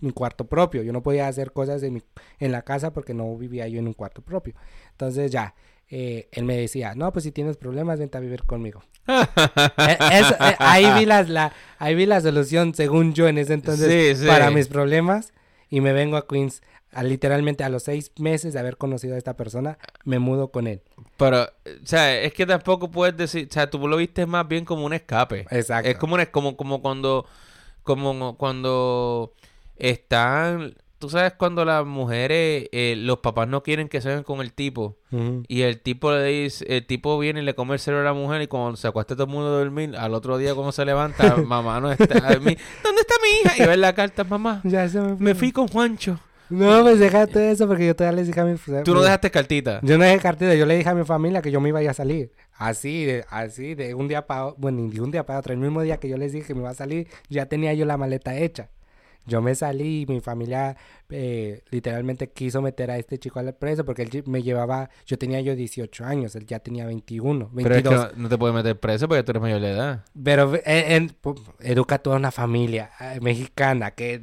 mi 0.00 0.12
cuarto 0.12 0.46
propio. 0.46 0.82
Yo 0.82 0.92
no 0.92 1.02
podía 1.02 1.28
hacer 1.28 1.52
cosas 1.52 1.82
en, 1.82 1.94
mi, 1.94 2.02
en 2.38 2.52
la 2.52 2.62
casa 2.62 2.92
porque 2.92 3.14
no 3.14 3.36
vivía 3.36 3.68
yo 3.68 3.78
en 3.78 3.86
un 3.86 3.94
cuarto 3.94 4.22
propio. 4.22 4.54
Entonces 4.92 5.30
ya, 5.30 5.54
eh, 5.92 6.28
él 6.30 6.44
me 6.44 6.56
decía, 6.56 6.94
no, 6.94 7.12
pues 7.12 7.24
si 7.24 7.32
tienes 7.32 7.56
problemas, 7.56 7.98
vente 7.98 8.16
a 8.16 8.20
vivir 8.20 8.44
conmigo. 8.44 8.82
Eh, 9.10 9.98
eso, 10.12 10.34
eh, 10.34 10.54
ahí, 10.58 10.86
vi 10.98 11.06
las, 11.06 11.28
la, 11.28 11.52
ahí 11.78 11.94
vi 11.94 12.06
la 12.06 12.20
solución, 12.20 12.74
según 12.74 13.12
yo, 13.12 13.26
en 13.26 13.38
ese 13.38 13.54
entonces, 13.54 14.18
Sí, 14.18 14.22
sí. 14.22 14.28
para 14.28 14.50
mis 14.50 14.68
problemas. 14.68 15.32
Y 15.68 15.80
me 15.80 15.92
vengo 15.92 16.16
a 16.16 16.28
Queens, 16.28 16.62
a, 16.92 17.02
literalmente 17.02 17.64
a 17.64 17.68
los 17.68 17.84
seis 17.84 18.12
meses 18.18 18.52
de 18.52 18.60
haber 18.60 18.76
conocido 18.76 19.14
a 19.14 19.18
esta 19.18 19.36
persona, 19.36 19.78
me 20.04 20.18
mudo 20.18 20.52
con 20.52 20.66
él. 20.66 20.82
Pero, 21.16 21.42
o 21.42 21.86
sea, 21.86 22.20
es 22.20 22.32
que 22.34 22.46
tampoco 22.46 22.90
puedes 22.90 23.16
decir, 23.16 23.48
o 23.50 23.52
sea, 23.52 23.68
tú 23.68 23.86
lo 23.88 23.96
viste 23.96 24.26
más 24.26 24.46
bien 24.46 24.64
como 24.64 24.84
un 24.84 24.92
escape. 24.92 25.46
Exacto. 25.50 25.88
Es 25.88 25.96
como, 25.96 26.14
un, 26.14 26.24
como, 26.26 26.56
como 26.56 26.82
cuando, 26.82 27.26
como 27.82 28.36
cuando 28.36 29.32
están, 29.80 30.74
tú 30.98 31.08
sabes 31.08 31.32
cuando 31.32 31.64
las 31.64 31.84
mujeres, 31.84 32.68
eh, 32.72 32.94
los 32.96 33.18
papás 33.18 33.48
no 33.48 33.62
quieren 33.62 33.88
que 33.88 34.00
se 34.00 34.08
vean 34.08 34.22
con 34.22 34.40
el 34.40 34.52
tipo. 34.52 34.98
Y 35.48 35.62
el 35.62 35.80
tipo 35.80 36.12
le 36.12 36.24
dice, 36.24 36.64
el 36.68 36.86
tipo 36.86 37.18
viene 37.18 37.40
y 37.40 37.44
le 37.44 37.54
come 37.54 37.74
el 37.74 37.80
cerebro 37.80 38.02
a 38.08 38.12
la 38.12 38.18
mujer 38.18 38.42
y 38.42 38.46
cuando 38.46 38.76
se 38.76 38.86
acuesta 38.86 39.14
todo 39.14 39.24
el 39.24 39.30
mundo 39.30 39.48
a 39.48 39.58
dormir, 39.58 39.96
al 39.96 40.14
otro 40.14 40.38
día 40.38 40.54
cuando 40.54 40.72
se 40.72 40.84
levanta, 40.84 41.36
mamá 41.44 41.80
no 41.80 41.90
está, 41.90 42.28
a 42.28 42.38
mí, 42.38 42.56
¿dónde 42.84 43.00
está 43.00 43.14
mi 43.22 43.40
hija? 43.50 43.64
Y 43.64 43.66
ve 43.66 43.76
la 43.76 43.94
carta, 43.94 44.24
mamá, 44.24 44.60
Ya 44.64 44.88
se 44.88 45.00
me 45.00 45.16
fue. 45.16 45.24
me 45.24 45.34
fui 45.34 45.52
con 45.52 45.66
Juancho. 45.68 46.20
No, 46.50 46.82
pues 46.82 46.98
déjate 46.98 47.52
eso 47.52 47.68
porque 47.68 47.86
yo 47.86 47.94
todavía 47.94 48.16
les 48.16 48.26
dije 48.26 48.40
a 48.40 48.44
mi... 48.44 48.56
Tú 48.84 48.92
no 48.92 49.02
dejaste 49.02 49.30
cartita. 49.30 49.78
Yo 49.84 49.96
no 49.96 50.04
dejé 50.04 50.18
cartita, 50.18 50.52
yo 50.56 50.66
le 50.66 50.76
dije 50.76 50.88
a 50.88 50.94
mi 50.96 51.04
familia 51.04 51.40
que 51.42 51.52
yo 51.52 51.60
me 51.60 51.68
iba 51.68 51.78
a 51.78 51.82
ir 51.84 51.88
a 51.88 51.94
salir. 51.94 52.32
Así, 52.54 53.04
de, 53.04 53.24
así, 53.30 53.76
de 53.76 53.94
un 53.94 54.08
día 54.08 54.26
para 54.26 54.50
bueno, 54.56 54.88
de 54.90 55.00
un 55.00 55.12
día 55.12 55.24
para 55.24 55.38
otro. 55.38 55.52
El 55.52 55.60
mismo 55.60 55.80
día 55.80 55.98
que 55.98 56.08
yo 56.08 56.16
les 56.16 56.32
dije 56.32 56.48
que 56.48 56.54
me 56.54 56.60
iba 56.60 56.70
a 56.70 56.74
salir, 56.74 57.06
ya 57.28 57.46
tenía 57.46 57.72
yo 57.72 57.86
la 57.86 57.96
maleta 57.96 58.36
hecha. 58.36 58.68
Yo 59.26 59.40
me 59.42 59.54
salí 59.54 60.02
y 60.02 60.06
mi 60.06 60.20
familia 60.20 60.76
eh, 61.10 61.62
literalmente 61.70 62.30
quiso 62.30 62.62
meter 62.62 62.90
a 62.90 62.98
este 62.98 63.18
chico 63.18 63.38
al 63.38 63.54
preso 63.54 63.84
porque 63.84 64.02
él 64.02 64.22
me 64.26 64.42
llevaba, 64.42 64.90
yo 65.06 65.18
tenía 65.18 65.40
yo 65.40 65.54
18 65.54 66.04
años, 66.04 66.34
él 66.36 66.46
ya 66.46 66.58
tenía 66.60 66.86
21, 66.86 67.50
22. 67.52 67.62
Pero 67.62 67.74
es 67.76 67.82
que 67.82 68.14
no, 68.16 68.22
no 68.22 68.28
te 68.28 68.38
puedes 68.38 68.54
meter 68.54 68.78
preso 68.80 69.06
porque 69.08 69.22
tú 69.22 69.32
eres 69.32 69.42
mayor 69.42 69.60
de 69.60 69.70
edad. 69.70 70.04
Pero 70.22 70.54
eh, 70.64 71.08
educa 71.60 71.98
toda 71.98 72.16
una 72.16 72.30
familia 72.30 72.90
eh, 73.00 73.18
mexicana 73.20 73.90
que, 73.92 74.20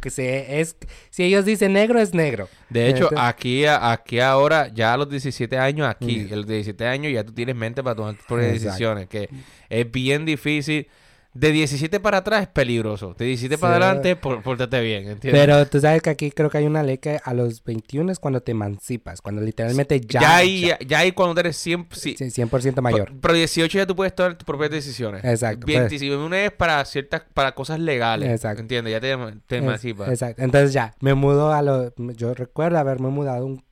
que 0.00 0.10
se 0.10 0.60
es 0.60 0.76
si 1.10 1.24
ellos 1.24 1.44
dicen 1.44 1.72
negro 1.72 2.00
es 2.00 2.12
negro. 2.14 2.48
De 2.68 2.88
hecho, 2.88 3.04
Entonces- 3.04 3.18
aquí, 3.20 3.64
aquí 3.66 4.20
ahora, 4.20 4.68
ya 4.68 4.94
a 4.94 4.96
los 4.96 5.08
17 5.08 5.56
años, 5.58 5.88
aquí, 5.88 6.26
Mm. 6.28 6.32
a 6.32 6.36
los 6.36 6.46
17 6.46 6.86
años 6.86 7.12
ya 7.12 7.24
tú 7.24 7.32
tienes 7.32 7.54
mente 7.56 7.82
para 7.82 7.94
tomar 7.96 8.16
tus 8.26 8.38
decisiones, 8.38 9.08
que 9.08 9.28
es 9.68 9.90
bien 9.90 10.24
difícil. 10.24 10.88
De 11.32 11.52
17 11.52 12.00
para 12.00 12.18
atrás 12.18 12.42
es 12.42 12.48
peligroso. 12.48 13.14
De 13.16 13.24
17 13.24 13.56
para 13.56 13.76
adelante, 13.76 14.16
por, 14.16 14.42
pórtate 14.42 14.80
bien, 14.80 15.08
¿entiendes? 15.08 15.40
Pero 15.40 15.64
tú 15.66 15.80
sabes 15.80 16.02
que 16.02 16.10
aquí 16.10 16.32
creo 16.32 16.50
que 16.50 16.58
hay 16.58 16.66
una 16.66 16.82
ley 16.82 16.98
que 16.98 17.20
a 17.22 17.34
los 17.34 17.62
21 17.62 18.10
es 18.10 18.18
cuando 18.18 18.40
te 18.40 18.50
emancipas, 18.50 19.22
cuando 19.22 19.40
literalmente 19.40 20.00
ya 20.00 20.20
ya, 20.20 20.36
ahí, 20.36 20.60
ya, 20.66 20.78
ya 20.80 20.98
ahí 20.98 21.12
cuando 21.12 21.40
eres 21.40 21.56
100, 21.56 21.86
sí, 21.92 22.16
sí, 22.18 22.24
100% 22.24 22.80
mayor. 22.80 23.06
Pero, 23.06 23.20
pero 23.20 23.34
18 23.34 23.78
ya 23.78 23.86
tú 23.86 23.94
puedes 23.94 24.12
tomar 24.12 24.36
tus 24.36 24.44
propias 24.44 24.70
decisiones. 24.70 25.24
Exacto, 25.24 25.66
pues. 25.66 25.88
21 25.88 26.34
es 26.34 26.50
para 26.50 26.84
ciertas, 26.84 27.22
para 27.32 27.54
cosas 27.54 27.78
legales. 27.78 28.28
Exacto. 28.28 28.62
¿Entiendes? 28.62 28.92
Ya 28.92 29.00
te, 29.00 29.16
te 29.46 29.56
emancipas. 29.58 30.08
Exacto. 30.08 30.42
Entonces 30.42 30.72
ya, 30.72 30.94
me 30.98 31.14
mudo 31.14 31.52
a 31.52 31.62
lo 31.62 31.94
yo 32.16 32.34
recuerdo 32.34 32.78
haberme 32.78 33.08
mudado 33.08 33.46
un 33.46 33.64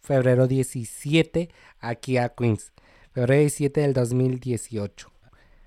febrero 0.00 0.46
17 0.46 1.50
aquí 1.78 2.16
a 2.16 2.30
Queens. 2.30 2.72
Febrero 3.12 3.40
17 3.40 3.82
del 3.82 3.92
2018. 3.92 5.11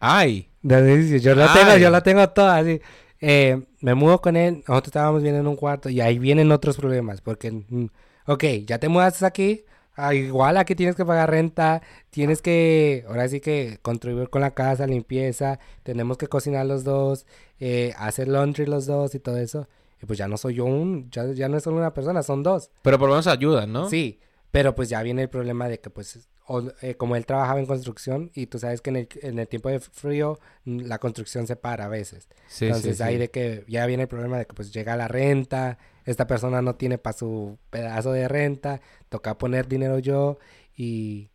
Ay. 0.06 0.50
2018, 0.62 1.24
Yo 1.24 1.36
lo 1.36 1.52
tengo, 1.54 1.78
yo 1.78 1.90
lo 1.90 2.04
tengo 2.04 2.30
todo 2.30 2.50
así. 2.50 2.82
Eh, 3.22 3.62
me 3.82 3.96
mudo 3.96 4.22
con 4.22 4.36
él, 4.36 4.64
nosotros 4.68 4.88
estábamos 4.88 5.24
viendo 5.24 5.40
en 5.40 5.48
un 5.48 5.56
cuarto 5.56 5.90
y 5.90 6.02
ahí 6.02 6.20
vienen 6.20 6.52
otros 6.52 6.78
problemas 6.78 7.22
porque, 7.22 7.52
mm, 7.52 7.88
ok, 8.28 8.44
ya 8.66 8.78
te 8.78 8.90
mudaste 8.90 9.26
aquí, 9.26 9.66
ah, 9.96 10.14
igual 10.14 10.58
aquí 10.58 10.76
tienes 10.76 10.96
que 10.96 11.06
pagar 11.06 11.32
renta, 11.32 11.82
tienes 12.10 12.42
que, 12.42 13.06
ahora 13.08 13.28
sí 13.28 13.40
que 13.40 13.80
contribuir 13.82 14.30
con 14.30 14.42
la 14.42 14.52
casa, 14.52 14.86
limpieza, 14.86 15.60
tenemos 15.84 16.18
que 16.18 16.28
cocinar 16.28 16.66
los 16.66 16.84
dos, 16.84 17.26
eh, 17.60 17.94
hacer 17.98 18.28
laundry 18.28 18.66
los 18.66 18.86
dos 18.86 19.16
y 19.16 19.20
todo 19.20 19.38
eso. 19.38 19.68
Y 20.02 20.06
pues 20.06 20.20
ya 20.20 20.28
no 20.28 20.38
soy 20.38 20.56
yo 20.56 20.66
un, 20.66 21.10
ya, 21.10 21.26
ya 21.32 21.48
no 21.48 21.58
es 21.58 21.64
solo 21.64 21.78
una 21.78 21.94
persona, 21.94 22.22
son 22.22 22.44
dos. 22.44 22.70
Pero 22.82 23.00
por 23.00 23.08
lo 23.08 23.16
menos 23.16 23.28
ayudan, 23.28 23.72
¿no? 23.72 23.90
Sí, 23.90 24.20
pero 24.56 24.74
pues 24.74 24.88
ya 24.88 25.04
viene 25.04 25.24
el 25.24 25.28
problema 25.30 25.68
de 25.68 25.82
que 25.82 25.90
pues 25.90 26.30
o- 26.48 26.64
eh, 26.82 26.96
como 26.96 27.18
él 27.18 27.26
trabajaba 27.26 27.60
en 27.60 27.66
construcción 27.66 28.32
y 28.34 28.48
tú 28.48 28.58
sabes 28.58 28.80
que 28.80 28.90
en 28.90 28.96
el, 28.96 29.10
en 29.22 29.38
el 29.38 29.50
tiempo 29.50 29.68
de 29.68 29.82
frío 29.82 30.40
mm, 30.64 30.80
la 30.86 30.98
construcción 30.98 31.46
se 31.46 31.58
para 31.58 31.84
a 31.86 31.88
veces. 31.90 32.30
Sí, 32.48 32.68
Entonces 32.68 32.96
sí, 32.96 33.04
ahí 33.04 33.16
sí. 33.16 33.20
de 33.20 33.32
que 33.32 33.66
ya 33.68 33.86
viene 33.86 34.04
el 34.04 34.08
problema 34.08 34.38
de 34.38 34.46
que 34.46 34.54
pues 34.54 34.72
llega 34.72 34.96
la 34.96 35.10
renta, 35.10 35.78
esta 36.06 36.26
persona 36.26 36.62
no 36.62 36.76
tiene 36.76 36.98
para 36.98 37.18
su 37.18 37.60
pedazo 37.70 38.14
de 38.14 38.30
renta, 38.30 38.80
toca 39.10 39.38
poner 39.38 39.68
dinero 39.68 40.00
yo 40.00 40.38
y, 40.74 41.32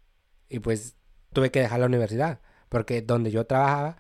y 0.49 0.61
pues 0.61 0.97
tuve 1.35 1.51
que 1.51 1.61
dejar 1.61 1.81
la 1.81 1.87
universidad 1.87 2.41
porque 2.71 3.03
donde 3.03 3.31
yo 3.31 3.45
trabajaba, 3.45 3.99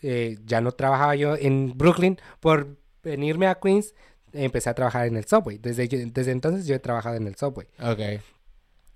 eh, 0.00 0.38
ya 0.46 0.62
no 0.62 0.72
trabajaba 0.72 1.16
yo 1.16 1.36
en 1.36 1.76
Brooklyn 1.76 2.18
por 2.40 2.78
venirme 3.02 3.46
a 3.46 3.56
Queens, 3.56 3.94
empecé 4.32 4.70
a 4.70 4.74
trabajar 4.74 5.06
en 5.06 5.16
el 5.16 5.24
subway. 5.26 5.58
Desde, 5.58 5.86
desde 5.88 6.30
entonces 6.32 6.66
yo 6.66 6.74
he 6.74 6.78
trabajado 6.78 7.16
en 7.16 7.26
el 7.26 7.36
subway. 7.36 7.66
Ok. 7.80 8.20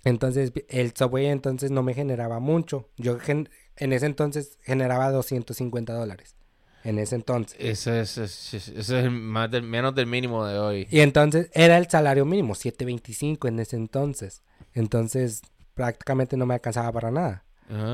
Entonces, 0.04 0.52
el 0.68 0.92
Subway 0.96 1.26
entonces 1.26 1.70
no 1.72 1.82
me 1.82 1.92
generaba 1.92 2.38
mucho. 2.38 2.88
Yo 2.96 3.18
gen- 3.18 3.48
en 3.76 3.92
ese 3.92 4.06
entonces 4.06 4.58
generaba 4.62 5.10
250 5.10 5.92
dólares. 5.94 6.36
En 6.84 7.00
ese 7.00 7.16
entonces. 7.16 7.56
Ese 7.58 8.00
es, 8.02 8.16
ese 8.16 8.54
es- 8.78 8.90
el 8.90 9.10
más 9.10 9.50
del, 9.50 9.64
menos 9.64 9.94
del 9.96 10.06
mínimo 10.06 10.46
de 10.46 10.58
hoy. 10.58 10.86
Y 10.90 11.00
entonces 11.00 11.50
era 11.54 11.76
el 11.78 11.88
salario 11.88 12.24
mínimo, 12.24 12.54
725 12.54 13.48
en 13.48 13.58
ese 13.58 13.74
entonces. 13.74 14.42
Entonces, 14.74 15.42
prácticamente 15.74 16.36
no 16.36 16.46
me 16.46 16.54
alcanzaba 16.54 16.92
para 16.92 17.10
nada. 17.10 17.42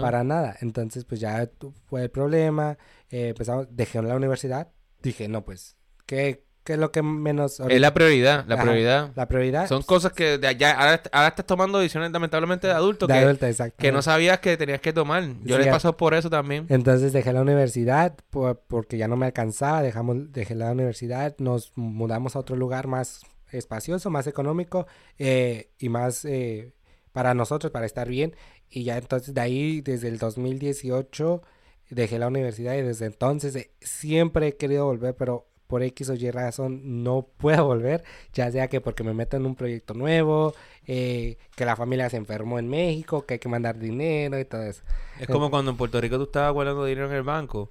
Para 0.03 0.23
nada. 0.23 0.55
Entonces, 0.61 1.07
pues 1.07 1.19
ya 1.19 1.49
fue 1.87 2.03
el 2.03 2.11
problema. 2.11 2.77
eh, 3.09 3.29
empezamos, 3.29 3.69
dejé 3.71 4.03
la 4.03 4.17
universidad. 4.17 4.69
Dije, 5.03 5.29
no, 5.29 5.45
pues, 5.47 5.77
¿qué, 6.05 6.45
qué 6.65 6.75
es 6.75 6.79
lo 6.79 6.93
que 6.93 7.03
menos... 7.03 7.61
Es 7.61 7.81
la 7.81 7.93
prioridad, 7.95 8.45
la 8.47 8.55
Ajá, 8.55 8.63
prioridad. 8.65 9.11
la 9.15 9.27
prioridad? 9.29 9.69
Son 9.69 9.83
cosas 9.83 10.13
que 10.13 10.39
de 10.39 10.47
allá, 10.47 10.73
ahora, 10.73 11.03
ahora 11.13 11.29
estás 11.29 11.47
tomando 11.47 11.79
decisiones 11.79 12.11
lamentablemente 12.13 12.67
de 12.69 12.73
adulto 12.73 13.07
de 13.07 13.15
que, 13.15 13.21
adulta, 13.21 13.49
exacto. 13.49 13.77
que 13.79 13.91
no 13.93 14.01
sabías 14.03 14.39
que 14.41 14.57
tenías 14.57 14.81
que 14.81 14.93
tomar. 14.93 15.25
Yo 15.43 15.57
Sí, 15.57 15.63
le 15.65 15.71
pasado 15.71 15.97
por 15.97 16.15
eso 16.15 16.31
también. 16.31 16.67
Entonces 16.69 17.13
dejé 17.13 17.33
la 17.33 17.43
universidad 17.43 18.15
por- 18.31 18.61
porque 18.69 18.97
ya 18.99 19.09
no 19.09 19.17
me 19.17 19.27
alcanzaba, 19.27 19.83
dejamos, 19.83 20.33
dejé 20.33 20.55
la 20.55 20.71
universidad, 20.73 21.35
nos 21.39 21.73
mudamos 21.77 22.37
a 22.37 22.39
otro 22.39 22.55
lugar 22.57 22.87
más 22.87 23.23
espacioso, 23.51 24.09
más 24.11 24.27
económico 24.27 24.87
eh, 25.19 25.71
y 25.79 25.89
más 25.89 26.25
eh, 26.25 26.73
para 27.13 27.35
nosotros, 27.35 27.71
para 27.73 27.87
estar 27.87 28.09
bien. 28.09 28.35
Y 28.71 28.85
ya 28.85 28.97
entonces 28.97 29.35
de 29.35 29.41
ahí, 29.43 29.81
desde 29.83 30.09
el 30.09 30.19
2018, 30.19 31.43
dejé 31.91 32.19
la 32.19 32.29
universidad 32.29 32.75
y 32.75 32.83
desde 32.83 33.07
entonces 33.07 33.55
eh, 33.57 33.71
siempre 33.81 34.49
he 34.49 34.57
querido 34.57 34.87
volver, 34.87 35.15
pero 35.17 35.47
por 35.73 35.83
X 35.83 36.11
o 36.11 36.15
Y 36.15 36.31
razón 36.31 37.03
no 37.03 37.23
puedo 37.39 37.65
volver, 37.65 38.05
ya 38.35 38.53
sea 38.53 38.69
que 38.69 38.83
porque 38.83 39.03
me 39.03 39.15
meto 39.15 39.39
en 39.39 39.47
un 39.47 39.55
proyecto 39.55 39.95
nuevo, 39.95 40.55
eh, 40.87 41.39
que 41.57 41.65
la 41.65 41.77
familia 41.77 42.11
se 42.11 42.19
enfermó 42.19 42.59
en 42.59 42.69
México, 42.69 43.25
que 43.25 43.35
hay 43.35 43.41
que 43.41 43.49
mandar 43.49 43.79
dinero 43.79 44.39
y 44.39 44.45
todo 44.45 44.65
eso. 44.65 44.83
Es 45.19 45.27
como 45.29 45.49
cuando 45.49 45.71
en 45.71 45.79
Puerto 45.79 45.99
Rico 45.99 46.19
tú 46.19 46.25
estabas 46.25 46.53
guardando 46.53 46.85
dinero 46.85 47.09
en 47.09 47.17
el 47.17 47.23
banco. 47.23 47.71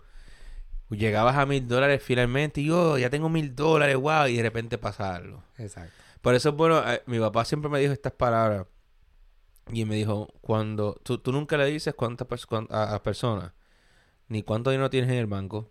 Llegabas 0.89 1.35
a 1.35 1.45
mil 1.45 1.67
dólares 1.67 2.01
finalmente 2.03 2.61
y 2.61 2.65
yo 2.65 2.97
ya 2.97 3.11
tengo 3.11 3.29
mil 3.29 3.53
dólares, 3.55 3.95
wow, 3.97 4.25
y 4.25 4.37
de 4.37 4.41
repente 4.41 4.79
pasa 4.79 5.13
algo. 5.13 5.43
Exacto. 5.59 5.93
Por 6.23 6.33
eso, 6.33 6.53
bueno, 6.53 6.81
eh, 6.91 7.03
mi 7.05 7.19
papá 7.19 7.45
siempre 7.45 7.69
me 7.69 7.79
dijo 7.79 7.93
estas 7.93 8.13
palabras. 8.13 8.65
Y 9.71 9.85
me 9.85 9.93
dijo, 9.93 10.27
cuando 10.41 10.99
tú, 11.03 11.19
tú 11.19 11.31
nunca 11.31 11.55
le 11.55 11.67
dices 11.67 11.93
cuántas 11.93 12.27
a 12.71 12.95
a 12.95 13.03
personas, 13.03 13.51
ni 14.27 14.41
cuánto 14.41 14.71
dinero 14.71 14.89
tienes 14.89 15.11
en 15.11 15.17
el 15.17 15.27
banco, 15.27 15.69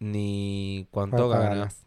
ni 0.00 0.86
cuánto, 0.90 1.28
¿Cuánto 1.28 1.28
ganas. 1.30 1.50
ganas? 1.58 1.86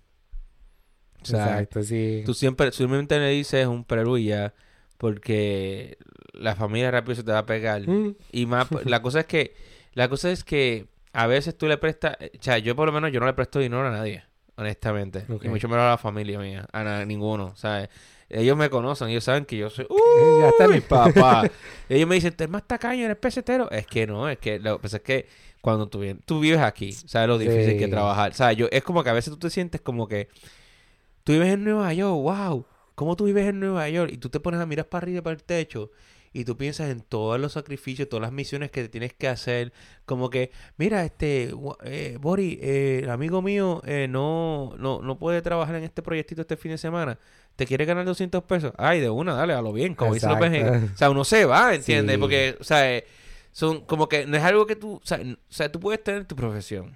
O 1.22 1.26
sea, 1.26 1.60
Exacto, 1.60 1.84
sí. 1.84 2.24
tú 2.26 2.34
siempre, 2.34 2.72
simplemente 2.72 3.20
le 3.20 3.30
dices 3.30 3.68
un 3.68 3.86
y 4.18 4.26
ya, 4.26 4.54
porque 4.98 5.98
la 6.34 6.56
familia 6.56 6.90
rápido 6.92 7.16
se 7.16 7.24
te 7.24 7.32
va 7.32 7.40
a 7.40 7.46
pegar. 7.46 7.88
Mm, 7.88 8.16
Y 8.32 8.46
más, 8.46 8.70
la 8.86 9.02
cosa 9.02 9.20
es 9.22 9.26
que, 9.28 9.56
la 9.94 10.10
cosa 10.10 10.32
es 10.32 10.44
que 10.44 10.88
a 11.14 11.28
veces 11.28 11.58
tú 11.58 11.68
le 11.68 11.78
prestas, 11.78 12.18
o 12.20 12.42
sea, 12.44 12.58
yo 12.58 12.76
por 12.76 12.88
lo 12.88 12.92
menos 12.92 13.12
yo 13.12 13.20
no 13.20 13.26
le 13.28 13.34
presto 13.34 13.60
dinero 13.60 13.86
a 13.88 13.92
nadie, 13.92 14.24
honestamente. 14.56 15.26
Y 15.42 15.48
mucho 15.50 15.68
menos 15.70 15.84
a 15.84 15.90
la 15.90 15.98
familia 15.98 16.40
mía, 16.40 16.66
a 16.72 16.84
na- 16.84 17.06
ninguno, 17.06 17.56
¿sabes? 17.56 17.90
Ellos 18.34 18.56
me 18.58 18.70
conocen, 18.70 19.10
ellos 19.10 19.24
saben 19.24 19.46
que 19.46 19.58
yo 19.58 19.70
soy, 19.70 19.86
Ya 20.40 20.50
está. 20.50 20.68
mi 20.68 20.80
papá. 20.82 21.50
ellos 21.90 22.08
me 22.08 22.16
dicen, 22.16 22.34
eres 22.38 22.50
más 22.50 22.66
tacaño, 22.68 23.06
eres 23.06 23.18
pesetero. 23.18 23.70
Es 23.72 23.86
que 23.88 24.08
no, 24.08 24.30
es 24.30 24.38
que 24.38 24.60
lo 24.60 24.78
que 24.78 24.82
pasa 24.84 24.98
es 24.98 25.04
que 25.04 25.28
cuando 25.62 25.88
tú, 25.90 26.02
tú 26.26 26.40
vives 26.40 26.60
aquí, 26.60 26.92
sabes 26.94 27.28
lo 27.28 27.38
difícil 27.38 27.78
que 27.78 27.86
Sí. 27.86 27.92
trabajar. 27.92 28.32
O 28.32 28.34
sea, 28.34 28.52
yo, 28.54 28.68
es 28.72 28.84
como 28.84 29.04
que 29.04 29.10
a 29.10 29.14
veces 29.14 29.32
tú 29.34 29.38
te 29.40 29.50
sientes 29.50 29.82
como 29.82 30.08
que 30.08 30.30
tú 31.24 31.34
vives 31.34 31.50
en 31.54 31.64
Nueva 31.64 31.94
York, 31.94 32.16
wow, 32.22 32.66
¿cómo 32.96 33.16
tú 33.16 33.26
vives 33.26 33.48
en 33.48 33.60
Nueva 33.60 33.88
York? 33.90 34.12
Y 34.14 34.18
tú 34.18 34.30
te 34.30 34.40
pones 34.40 34.60
a 34.60 34.66
mirar 34.66 34.88
para 34.88 35.04
arriba, 35.04 35.22
para 35.22 35.36
el 35.36 35.44
techo, 35.44 35.92
y 36.34 36.46
tú 36.46 36.56
piensas 36.56 36.90
en 36.90 37.02
todos 37.02 37.40
los 37.40 37.54
sacrificios, 37.54 38.08
todas 38.08 38.22
las 38.22 38.32
misiones 38.32 38.72
que 38.72 38.88
tienes 38.88 39.14
que 39.14 39.28
hacer. 39.28 39.74
Como 40.06 40.30
que, 40.30 40.52
mira, 40.78 41.04
este, 41.04 41.54
eh, 41.84 42.18
Bori, 42.22 42.58
eh, 42.62 43.02
el 43.04 43.10
amigo 43.10 43.42
mío 43.42 43.82
eh, 43.86 44.08
no, 44.10 44.74
no, 44.78 45.02
no 45.02 45.18
puede 45.18 45.42
trabajar 45.42 45.76
en 45.76 45.84
este 45.84 46.02
proyectito 46.02 46.42
este 46.42 46.56
fin 46.58 46.72
de 46.72 46.78
semana. 46.78 47.20
¿Te 47.56 47.66
quiere 47.66 47.86
ganar 47.86 48.06
200 48.06 48.44
pesos? 48.44 48.74
Ay, 48.78 49.02
de 49.02 49.10
una, 49.10 49.34
dale, 49.34 49.54
a 49.54 49.62
lo 49.62 49.74
bien, 49.74 49.94
como 49.94 50.16
Exacto. 50.16 50.38
mexicanos. 50.38 50.92
O 50.94 50.98
sea, 50.98 51.10
uno 51.10 51.24
se 51.26 51.46
va, 51.46 51.76
¿entiendes? 51.76 52.16
Sí. 52.16 52.20
Porque, 52.20 52.58
o 52.60 52.64
sea, 52.64 52.96
eh, 52.96 53.06
son 53.52 53.82
como 53.82 54.08
que 54.08 54.26
no 54.26 54.38
es 54.38 54.44
algo 54.44 54.66
que 54.66 54.78
tú, 54.78 54.96
o 54.96 55.06
sea, 55.06 55.20
o 55.20 55.54
sea, 55.54 55.70
tú 55.72 55.80
puedes 55.80 56.02
tener 56.04 56.26
tu 56.26 56.36
profesión, 56.36 56.96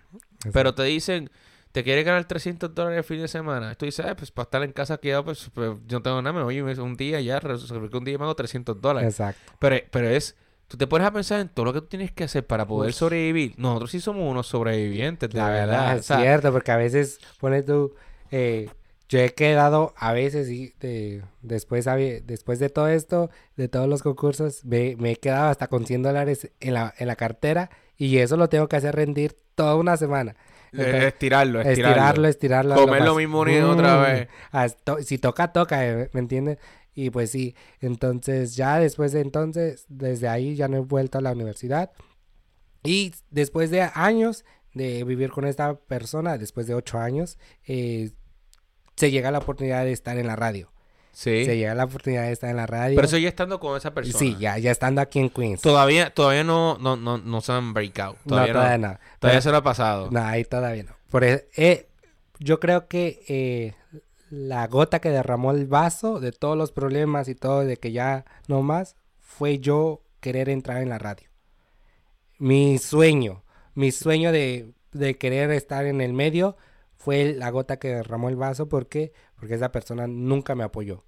pero 0.54 0.74
te 0.74 0.84
dicen, 0.84 1.30
te 1.76 1.84
quieres 1.84 2.06
ganar 2.06 2.26
300 2.26 2.74
dólares 2.74 3.00
el 3.00 3.04
fin 3.04 3.20
de 3.20 3.28
semana. 3.28 3.76
Tú 3.76 3.86
dices, 3.86 4.06
"Ay, 4.06 4.14
pues 4.16 4.32
para 4.32 4.46
estar 4.46 4.64
en 4.64 4.72
casa 4.72 4.98
quedado, 4.98 5.26
pues, 5.26 5.52
pues, 5.54 5.72
yo 5.86 5.98
no 5.98 6.02
tengo 6.02 6.22
nada, 6.22 6.32
me 6.32 6.42
voy 6.42 6.62
un 6.62 6.96
día 6.96 7.20
ya, 7.20 7.42
que 7.42 7.98
un 7.98 8.06
día 8.06 8.18
me 8.18 8.24
hago 8.24 8.34
300 8.34 8.80
dólares. 8.80 9.10
Exacto. 9.10 9.52
Pero, 9.60 9.76
pero 9.92 10.08
es, 10.08 10.38
tú 10.70 10.78
te 10.78 10.88
pones 10.88 11.06
a 11.06 11.12
pensar 11.12 11.42
en 11.42 11.50
todo 11.50 11.66
lo 11.66 11.74
que 11.74 11.82
tú 11.82 11.88
tienes 11.88 12.14
que 12.14 12.24
hacer 12.24 12.48
para 12.48 12.66
poder 12.66 12.92
Uf. 12.92 12.96
sobrevivir. 12.96 13.56
Nosotros 13.58 13.92
sí 13.92 14.00
somos 14.00 14.24
unos 14.24 14.48
sobrevivientes, 14.48 15.30
de 15.30 15.38
La 15.38 15.50
verdad. 15.50 15.68
verdad, 15.68 15.98
es 15.98 16.06
cierto, 16.06 16.54
porque 16.54 16.72
a 16.72 16.78
veces 16.78 17.20
pones 17.42 17.66
tú, 17.66 17.94
eh, 18.32 18.70
yo 19.10 19.20
he 19.20 19.34
quedado 19.34 19.94
a 19.98 20.14
veces 20.14 20.48
y 20.50 20.74
de, 20.80 21.24
después, 21.42 21.84
después 22.24 22.60
de 22.60 22.70
todo 22.70 22.88
esto, 22.88 23.30
de 23.58 23.68
todos 23.68 23.90
los 23.90 24.02
concursos, 24.02 24.64
me, 24.64 24.96
me 24.96 25.12
he 25.12 25.16
quedado 25.18 25.50
hasta 25.50 25.68
con 25.68 25.86
100 25.86 26.04
dólares 26.04 26.50
en 26.62 26.74
la, 26.74 26.94
en 26.98 27.08
la 27.08 27.18
cartera 27.18 27.70
y 27.98 28.20
eso 28.20 28.38
lo 28.38 28.48
tengo 28.48 28.70
que 28.70 28.78
hacer 28.78 28.96
rendir 28.96 29.36
toda 29.56 29.76
una 29.76 29.98
semana. 29.98 30.38
Entonces, 30.72 31.04
estirarlo, 31.06 31.62
estirarlo. 31.62 31.92
estirarlo, 31.96 32.28
estirarlo. 32.28 32.76
Comer 32.76 33.04
lo 33.04 33.16
mismo 33.16 33.46
ni 33.46 33.58
otra 33.58 33.98
Mm, 33.98 34.02
vez. 34.04 34.28
hasta- 34.52 35.02
si 35.04 35.18
toca, 35.18 35.52
toca, 35.54 35.88
eh, 35.88 36.10
¿me 36.14 36.20
entiendes? 36.20 36.58
Y 36.94 37.10
pues 37.10 37.30
sí, 37.32 37.56
entonces 37.82 38.56
ya 38.56 38.80
después 38.80 39.12
de 39.12 39.22
entonces, 39.22 39.86
desde 39.90 40.28
ahí 40.30 40.56
ya 40.56 40.68
no 40.68 40.78
he 40.78 40.82
vuelto 40.82 41.18
a 41.18 41.22
la 41.22 41.32
universidad. 41.34 41.92
Y 42.84 43.14
después 43.32 43.70
de 43.72 43.82
años 43.94 44.46
de 44.74 45.04
vivir 45.04 45.32
con 45.32 45.46
esta 45.46 45.76
persona, 45.76 46.38
después 46.38 46.68
de 46.68 46.76
ocho 46.76 46.98
años, 47.00 47.38
eh, 47.66 48.12
se 48.96 49.12
llega 49.12 49.32
la 49.32 49.40
oportunidad 49.40 49.84
de 49.84 49.92
estar 49.92 50.18
en 50.18 50.28
la 50.28 50.36
radio. 50.36 50.72
Sí. 51.16 51.46
Se 51.46 51.56
llega 51.56 51.74
la 51.74 51.86
oportunidad 51.86 52.24
de 52.24 52.34
estar 52.34 52.50
en 52.50 52.58
la 52.58 52.68
radio. 52.68 52.98
Pero 52.98 53.08
sigue 53.08 53.30
estando 53.30 53.58
con 53.58 53.78
esa 53.78 53.94
persona. 53.94 54.20
Sí, 54.20 54.36
ya, 54.38 54.58
ya 54.58 54.70
estando 54.70 55.00
aquí 55.00 55.20
en 55.20 55.30
Queens. 55.30 55.62
Todavía, 55.62 56.14
todavía 56.14 56.44
no, 56.44 56.78
no, 56.78 56.98
no, 56.98 57.18
no 57.18 57.40
se 57.40 57.54
han 57.54 57.74
breakout. 57.74 58.18
Todavía 58.28 58.54
no, 58.54 58.60
todavía 58.60 58.78
no. 58.90 59.00
Todavía 59.20 59.42
se 59.42 59.50
lo 59.50 59.58
ha 59.58 59.64
pasado. 59.64 60.10
No, 60.12 60.22
ahí 60.22 60.44
todavía 60.44 60.84
no. 60.84 60.92
Por 61.10 61.24
eso, 61.24 61.42
eh, 61.56 61.88
yo 62.40 62.60
creo 62.60 62.90
que 62.90 63.24
eh, 63.30 63.76
la 64.30 64.68
gota 64.68 65.00
que 65.00 65.10
derramó 65.10 65.52
el 65.52 65.68
vaso 65.68 66.20
de 66.20 66.34
todos 66.34 66.58
los 66.58 66.74
problemas 66.74 67.30
y 67.30 67.36
todo, 67.36 67.62
de 67.62 67.78
que 67.78 67.94
ya 67.94 68.26
no 68.50 68.62
más, 68.62 68.98
fue 69.22 69.60
yo 69.60 70.02
querer 70.20 70.50
entrar 70.50 70.82
en 70.82 70.90
la 70.90 70.98
radio. 70.98 71.30
Mi 72.40 72.78
sueño, 72.78 73.46
mi 73.74 73.94
sueño 73.94 74.34
de, 74.34 74.74
de 74.92 75.18
querer 75.18 75.50
estar 75.52 75.86
en 75.86 76.02
el 76.02 76.12
medio 76.12 76.58
fue 76.98 77.34
la 77.34 77.52
gota 77.52 77.78
que 77.78 77.90
derramó 77.90 78.28
el 78.28 78.36
vaso. 78.36 78.68
¿Por 78.68 78.88
qué? 78.88 79.14
Porque 79.46 79.54
esa 79.54 79.72
persona 79.72 80.08
nunca 80.08 80.56
me 80.56 80.64
apoyó. 80.64 81.04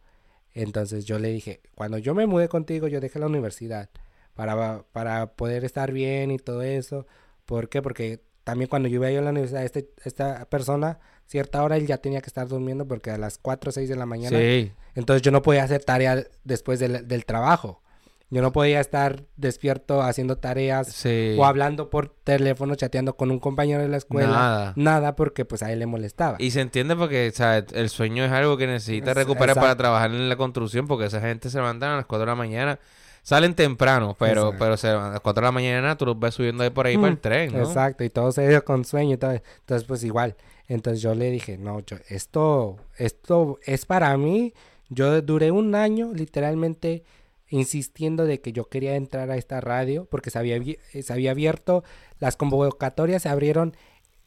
Entonces 0.54 1.06
yo 1.06 1.18
le 1.18 1.30
dije, 1.30 1.60
cuando 1.74 1.98
yo 1.98 2.14
me 2.14 2.28
mudé 2.28 2.50
contigo, 2.50 2.88
yo 2.88 3.00
dejé 3.00 3.18
la 3.18 3.26
universidad 3.26 3.90
para, 4.36 4.84
para 4.92 5.34
poder 5.34 5.66
estar 5.66 5.92
bien 5.92 6.30
y 6.30 6.38
todo 6.38 6.62
eso. 6.62 7.08
¿Por 7.48 7.68
qué? 7.68 7.82
Porque 7.82 8.22
también 8.44 8.70
cuando 8.70 8.90
yo 8.90 8.98
iba 8.98 9.10
yo 9.10 9.18
a 9.18 9.24
la 9.24 9.32
universidad, 9.32 9.64
este, 9.64 9.90
esta 10.06 10.46
persona, 10.52 11.00
cierta 11.26 11.64
hora 11.64 11.78
él 11.78 11.88
ya 11.88 11.98
tenía 11.98 12.22
que 12.22 12.28
estar 12.28 12.48
durmiendo 12.48 12.88
porque 12.88 13.10
a 13.10 13.18
las 13.18 13.40
4 13.40 13.70
o 13.70 13.72
6 13.72 13.90
de 13.90 13.96
la 13.96 14.06
mañana. 14.06 14.38
Sí. 14.38 14.72
Entonces 14.94 15.24
yo 15.24 15.32
no 15.32 15.42
podía 15.42 15.64
hacer 15.64 15.84
tarea 15.84 16.24
después 16.44 16.78
del, 16.78 17.08
del 17.08 17.26
trabajo. 17.26 17.82
Yo 18.30 18.42
no 18.42 18.52
podía 18.52 18.82
estar 18.82 19.24
despierto 19.38 20.02
haciendo 20.02 20.38
tareas 20.38 20.88
Sí. 20.92 21.36
o 21.40 21.46
hablando 21.46 21.90
por 21.90 22.10
teléfono, 22.10 22.76
chateando 22.76 23.16
con 23.16 23.32
un 23.32 23.40
compañero 23.40 23.82
de 23.82 23.88
la 23.88 23.96
escuela. 23.98 24.28
Nada. 24.30 24.74
Nada, 24.76 25.16
porque 25.16 25.46
pues 25.46 25.64
a 25.64 25.72
él 25.72 25.80
le 25.80 25.86
molestaba. 25.86 26.36
Y 26.40 26.52
se 26.52 26.60
entiende 26.60 26.96
porque, 26.98 27.30
o 27.30 27.36
sea, 27.36 27.58
el 27.58 27.90
sueño 27.90 28.26
es 28.26 28.32
algo 28.34 28.58
que 28.58 28.68
necesita 28.68 29.12
Es- 29.12 29.18
recuperar 29.18 29.56
para 29.56 29.78
trabajar 29.78 30.12
en 30.12 30.28
la 30.28 30.36
construcción, 30.36 30.88
porque 30.88 31.06
esa 31.06 31.22
gente 31.22 31.50
se 31.50 31.58
levantan 31.58 31.92
a 31.92 31.96
las 31.98 32.06
4 32.06 32.26
de 32.26 32.32
la 32.32 32.36
mañana. 32.36 32.80
Salen 33.24 33.56
temprano, 33.56 34.16
pero, 34.20 34.42
Exacto. 34.48 34.58
pero 34.60 34.78
se, 34.78 34.88
a 34.90 35.10
las 35.10 35.20
4 35.22 35.42
de 35.42 35.48
la 35.48 35.52
mañana 35.54 35.98
tú 35.98 36.06
los 36.06 36.20
ves 36.20 36.34
subiendo 36.34 36.64
ahí 36.64 36.70
por 36.70 36.86
ahí 36.86 36.96
para 36.98 37.08
el 37.10 37.14
Mm, 37.16 37.22
tren, 37.22 37.54
¿no? 37.54 37.60
Exacto, 37.64 38.04
y 38.04 38.10
todos 38.10 38.38
ellos 38.38 38.64
con 38.64 38.84
sueño 38.86 39.16
y 39.16 39.18
todo. 39.18 39.32
Entonces, 39.32 39.88
pues 39.88 40.04
igual. 40.04 40.36
Entonces 40.68 41.02
yo 41.02 41.16
le 41.16 41.32
dije, 41.32 41.58
no, 41.58 41.80
yo, 41.82 41.96
esto, 42.10 42.76
esto 42.98 43.58
es 43.66 43.86
para 43.86 44.16
mí. 44.18 44.54
Yo 44.90 45.22
duré 45.22 45.52
un 45.52 45.76
año 45.76 46.12
literalmente 46.14 47.04
insistiendo 47.50 48.26
de 48.26 48.42
que 48.42 48.52
yo 48.52 48.66
quería 48.70 48.96
entrar 48.96 49.32
a 49.32 49.38
esta 49.38 49.62
radio 49.62 50.06
porque 50.06 50.30
se 50.30 50.40
había, 50.40 50.58
eh, 50.58 50.78
se 51.04 51.14
había 51.14 51.32
abierto, 51.32 51.84
las 52.20 52.36
convocatorias 52.36 53.24
se 53.24 53.30
abrieron 53.30 53.76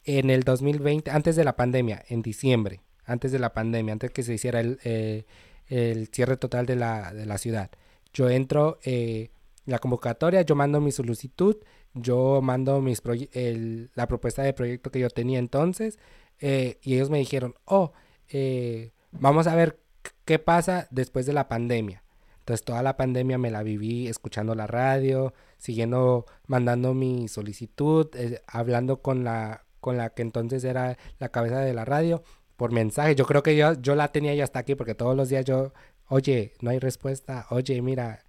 en 0.04 0.30
el 0.30 0.42
2020, 0.42 1.10
antes 1.10 1.36
de 1.36 1.44
la 1.44 1.56
pandemia, 1.56 2.02
en 2.08 2.22
diciembre, 2.22 2.80
antes 3.04 3.32
de 3.32 3.38
la 3.38 3.52
pandemia, 3.52 3.92
antes 3.92 4.10
que 4.10 4.22
se 4.22 4.34
hiciera 4.34 4.60
el, 4.60 4.78
eh, 4.84 5.24
el 5.66 6.08
cierre 6.08 6.36
total 6.36 6.66
de 6.66 6.76
la, 6.76 7.12
de 7.12 7.26
la 7.26 7.38
ciudad. 7.38 7.70
Yo 8.12 8.30
entro 8.30 8.78
eh, 8.84 9.30
la 9.66 9.78
convocatoria, 9.78 10.42
yo 10.42 10.56
mando 10.56 10.80
mi 10.80 10.90
solicitud, 10.90 11.56
yo 11.94 12.40
mando 12.42 12.80
mis 12.80 13.02
el- 13.32 13.90
la 13.94 14.06
propuesta 14.06 14.42
de 14.42 14.52
proyecto 14.52 14.90
que 14.90 15.00
yo 15.00 15.10
tenía 15.10 15.38
entonces 15.38 15.98
eh, 16.38 16.78
y 16.82 16.94
ellos 16.94 17.10
me 17.10 17.18
dijeron, 17.18 17.54
oh, 17.66 17.92
eh, 18.28 18.92
vamos 19.12 19.46
a 19.46 19.54
ver 19.54 19.78
qué 20.24 20.38
pasa 20.38 20.88
después 20.90 21.26
de 21.26 21.32
la 21.34 21.48
pandemia. 21.48 22.02
Entonces 22.40 22.64
toda 22.64 22.82
la 22.82 22.96
pandemia 22.96 23.38
me 23.38 23.50
la 23.50 23.62
viví 23.62 24.08
escuchando 24.08 24.54
la 24.54 24.66
radio, 24.66 25.32
siguiendo, 25.58 26.26
mandando 26.46 26.94
mi 26.94 27.28
solicitud, 27.28 28.08
eh, 28.14 28.42
hablando 28.46 29.02
con 29.02 29.24
la, 29.24 29.64
con 29.80 29.96
la 29.96 30.10
que 30.10 30.22
entonces 30.22 30.64
era 30.64 30.98
la 31.18 31.28
cabeza 31.28 31.60
de 31.60 31.74
la 31.74 31.84
radio 31.84 32.22
por 32.56 32.72
mensaje. 32.72 33.14
Yo 33.14 33.24
creo 33.24 33.42
que 33.42 33.56
yo, 33.56 33.74
yo 33.74 33.94
la 33.94 34.08
tenía 34.08 34.34
ya 34.34 34.44
hasta 34.44 34.58
aquí 34.58 34.74
porque 34.74 34.94
todos 34.94 35.16
los 35.16 35.28
días 35.28 35.44
yo, 35.44 35.72
oye, 36.08 36.52
no 36.60 36.70
hay 36.70 36.78
respuesta, 36.78 37.46
oye, 37.50 37.80
mira, 37.82 38.24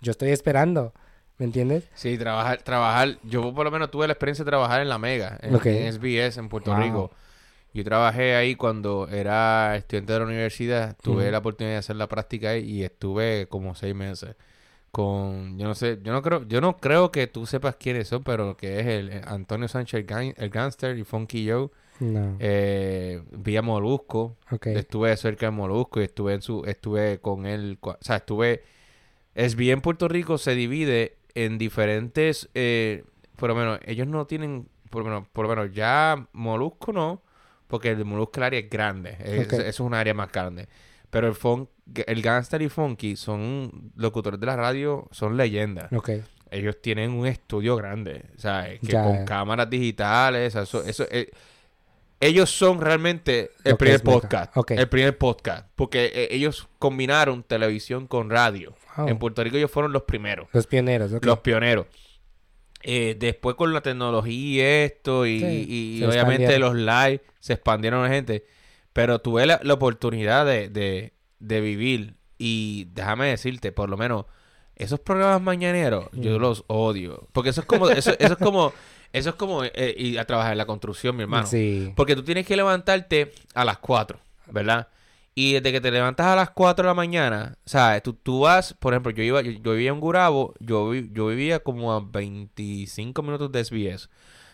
yo 0.00 0.10
estoy 0.12 0.30
esperando, 0.30 0.94
¿me 1.38 1.46
entiendes? 1.46 1.88
Sí, 1.94 2.16
trabajar, 2.16 2.62
trabajar. 2.62 3.18
Yo 3.24 3.52
por 3.54 3.64
lo 3.64 3.70
menos 3.70 3.90
tuve 3.90 4.06
la 4.06 4.12
experiencia 4.14 4.44
de 4.44 4.50
trabajar 4.50 4.80
en 4.80 4.88
La 4.88 4.98
Mega, 4.98 5.38
en, 5.42 5.56
SBS, 5.56 6.38
en 6.38 6.48
Puerto 6.48 6.72
Wow. 6.72 6.80
Rico. 6.80 7.10
Yo 7.76 7.84
trabajé 7.84 8.34
ahí 8.34 8.54
cuando 8.56 9.06
era 9.08 9.76
estudiante 9.76 10.12
de 10.14 10.18
la 10.18 10.24
universidad. 10.24 10.96
Tuve 11.02 11.30
la 11.30 11.38
oportunidad 11.38 11.74
de 11.74 11.78
hacer 11.78 11.96
la 11.96 12.08
práctica 12.08 12.50
ahí 12.50 12.64
y 12.64 12.82
estuve 12.84 13.46
como 13.48 13.74
seis 13.74 13.94
meses 13.94 14.34
con, 14.90 15.58
yo 15.58 15.66
no 15.66 15.74
sé, 15.74 15.98
yo 16.02 16.10
no 16.12 16.22
creo, 16.22 16.48
yo 16.48 16.62
no 16.62 16.78
creo 16.78 17.12
que 17.12 17.26
tú 17.26 17.44
sepas 17.44 17.76
quiénes 17.76 18.08
son, 18.08 18.22
pero 18.24 18.56
que 18.56 18.80
es 18.80 18.86
el, 18.86 19.10
eh, 19.10 19.20
Antonio 19.26 19.68
Sánchez 19.68 20.00
el, 20.00 20.06
Gang- 20.06 20.34
el 20.38 20.48
Gangster 20.48 20.96
y 20.96 21.04
Funky 21.04 21.50
Joe. 21.50 21.68
No. 22.00 22.36
Eh, 22.40 23.22
vi 23.32 23.56
a 23.58 23.62
Molusco, 23.62 24.36
ok. 24.50 24.68
estuve 24.68 25.14
cerca 25.18 25.46
de 25.46 25.52
Molusco 25.52 26.00
y 26.00 26.04
estuve 26.04 26.32
en 26.34 26.40
su, 26.42 26.62
estuve 26.66 27.18
con 27.20 27.44
él, 27.46 27.78
o 27.82 27.96
sea, 28.00 28.16
estuve, 28.16 28.62
es 29.34 29.54
bien 29.54 29.82
Puerto 29.82 30.08
Rico 30.08 30.38
se 30.38 30.54
divide 30.54 31.16
en 31.34 31.58
diferentes, 31.58 32.48
eh, 32.54 33.04
por 33.36 33.50
lo 33.50 33.54
menos 33.54 33.80
ellos 33.84 34.06
no 34.06 34.26
tienen, 34.26 34.66
por 34.88 35.04
lo 35.04 35.10
menos, 35.10 35.28
por 35.28 35.46
lo 35.46 35.54
menos 35.54 35.74
ya 35.74 36.26
Molusco 36.32 36.92
no, 36.94 37.22
porque 37.66 37.90
el 37.90 38.04
Molusco 38.04 38.42
área 38.42 38.60
es 38.60 38.70
grande. 38.70 39.16
Es. 39.20 39.52
Eso 39.52 39.60
es 39.62 39.80
un 39.80 39.94
área 39.94 40.14
más 40.14 40.30
grande. 40.32 40.68
Pero 41.10 41.28
el 41.28 41.34
funk, 41.34 41.68
el 42.06 42.20
Gangster 42.22 42.60
y 42.62 42.68
Funky 42.68 43.16
son 43.16 43.92
locutores 43.96 44.38
de 44.40 44.46
la 44.46 44.56
radio, 44.56 45.08
son 45.12 45.36
leyendas. 45.36 45.92
Ok. 45.92 46.10
Ellos 46.50 46.80
tienen 46.80 47.10
un 47.12 47.26
estudio 47.26 47.76
grande, 47.76 48.24
¿sabes? 48.36 48.80
Que 48.80 48.88
Ya. 48.92 49.02
con 49.04 49.24
cámaras 49.24 49.68
digitales, 49.70 50.54
eso, 50.54 50.84
eso, 50.84 51.06
eh, 51.10 51.30
ellos 52.20 52.50
son 52.50 52.80
realmente 52.80 53.50
el 53.64 53.72
Lo 53.72 53.78
primer 53.78 54.02
podcast. 54.02 54.52
El 54.70 54.88
primer 54.88 55.18
podcast. 55.18 55.66
Porque 55.74 56.06
eh, 56.14 56.28
ellos 56.30 56.68
combinaron 56.78 57.42
televisión 57.42 58.06
con 58.06 58.30
radio. 58.30 58.74
Wow. 58.96 59.08
En 59.08 59.18
Puerto 59.18 59.44
Rico 59.44 59.56
ellos 59.56 59.70
fueron 59.70 59.92
los 59.92 60.02
primeros, 60.04 60.48
Los 60.52 60.66
pioneros, 60.66 61.12
los 61.22 61.38
pioneros. 61.40 61.86
Eh, 62.88 63.16
después 63.18 63.56
con 63.56 63.74
la 63.74 63.80
tecnología 63.80 64.32
y 64.32 64.60
esto, 64.60 65.26
y, 65.26 65.40
Sí, 65.40 65.66
y- 65.68 66.04
obviamente 66.04 66.58
los 66.60 66.76
live 66.76 67.20
se 67.40 67.54
expandieron 67.54 68.02
la 68.02 68.08
gente. 68.08 68.44
Pero 68.92 69.18
tuve 69.20 69.44
la, 69.44 69.58
la 69.64 69.74
oportunidad 69.74 70.46
de, 70.46 70.68
de, 70.68 71.12
de 71.40 71.60
vivir. 71.60 72.14
Y 72.38 72.86
déjame 72.92 73.26
decirte, 73.26 73.72
por 73.72 73.88
lo 73.90 73.96
menos, 73.96 74.26
esos 74.76 75.00
programas 75.00 75.42
mañaneros, 75.42 76.06
yo 76.12 76.38
los 76.38 76.64
odio. 76.68 77.28
Porque 77.32 77.50
eso 77.50 77.62
es 77.62 77.66
como, 77.66 77.88
eso, 77.90 78.12
eso 78.18 78.32
es 78.34 78.38
como, 78.38 78.72
eso 79.12 79.30
es 79.30 79.34
como 79.34 79.64
eh, 79.64 79.94
ir 79.98 80.20
a 80.20 80.24
trabajar 80.24 80.52
en 80.52 80.58
la 80.58 80.66
construcción, 80.66 81.16
mi 81.16 81.22
hermano. 81.22 81.46
Sí. 81.46 81.92
Porque 81.96 82.14
tú 82.14 82.22
tienes 82.22 82.46
que 82.46 82.54
levantarte 82.56 83.32
a 83.54 83.64
las 83.64 83.78
4, 83.78 84.18
¿verdad? 84.52 84.88
Y 85.38 85.52
desde 85.52 85.70
que 85.70 85.82
te 85.82 85.90
levantas 85.90 86.26
a 86.28 86.34
las 86.34 86.48
4 86.50 86.82
de 86.84 86.86
la 86.88 86.94
mañana, 86.94 87.58
¿sabes? 87.66 88.02
Tú, 88.02 88.14
tú 88.14 88.40
vas, 88.40 88.72
por 88.72 88.94
ejemplo, 88.94 89.12
yo 89.12 89.22
iba, 89.22 89.42
yo, 89.42 89.52
yo 89.52 89.72
vivía 89.72 89.90
en 89.90 90.00
Gurabo, 90.00 90.54
yo, 90.60 90.94
yo 90.94 91.26
vivía 91.26 91.60
como 91.60 91.92
a 91.92 92.00
25 92.00 93.22
minutos 93.22 93.52
de 93.52 93.62
SBS. 93.62 94.06
O 94.06 94.08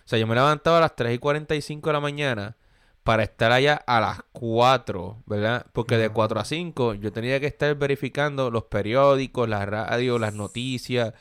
sea, 0.09 0.19
yo 0.19 0.27
me 0.27 0.35
levantaba 0.35 0.79
a 0.79 0.81
las 0.81 0.97
3 0.97 1.15
y 1.15 1.19
45 1.19 1.89
de 1.89 1.93
la 1.93 2.01
mañana 2.01 2.57
para 3.05 3.23
estar 3.23 3.53
allá 3.53 3.81
a 3.87 4.01
las 4.01 4.23
4, 4.33 5.23
¿verdad? 5.27 5.67
Porque 5.73 5.97
de 5.99 6.07
Ah. 6.07 6.13
4 6.13 6.41
a 6.41 6.45
5 6.45 6.95
yo 6.95 7.13
tenía 7.13 7.39
que 7.39 7.47
estar 7.47 7.73
verificando 7.77 8.51
los 8.51 8.65
periódicos, 8.65 9.49
la 9.49 9.65
radio, 9.65 10.19
las 10.19 10.35
noticias, 10.35 11.13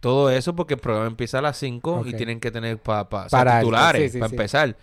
todo 0.00 0.30
eso, 0.30 0.56
porque 0.56 0.74
el 0.74 0.80
programa 0.80 1.08
empieza 1.08 1.40
a 1.40 1.42
las 1.42 1.58
5 1.58 2.04
y 2.06 2.14
tienen 2.14 2.40
que 2.40 2.50
tener 2.50 2.78
pa, 2.78 3.08
pa- 3.10 3.26
o 3.26 3.28
sea, 3.28 3.60
titulares 3.60 4.02
sí, 4.02 4.08
sí, 4.12 4.18
para 4.18 4.28
sí. 4.30 4.34
empezar. 4.34 4.76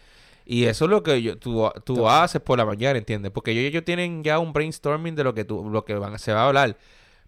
Y 0.50 0.64
eso 0.64 0.86
es 0.86 0.92
lo 0.92 1.04
que 1.04 1.22
yo, 1.22 1.38
tú, 1.38 1.70
tú 1.84 2.08
haces 2.08 2.42
por 2.42 2.58
la 2.58 2.66
mañana, 2.66 2.98
¿entiendes? 2.98 3.32
Porque 3.34 3.52
ellos, 3.52 3.66
ellos 3.66 3.84
tienen 3.84 4.24
ya 4.24 4.40
un 4.40 4.54
brainstorming 4.54 5.14
de 5.14 5.26
lo 5.26 5.34
que 5.34 5.44
tú, 5.44 5.70
lo 5.70 5.84
que 5.84 5.94
van, 5.96 6.18
se 6.20 6.32
va 6.32 6.44
a 6.44 6.48
hablar. 6.48 6.78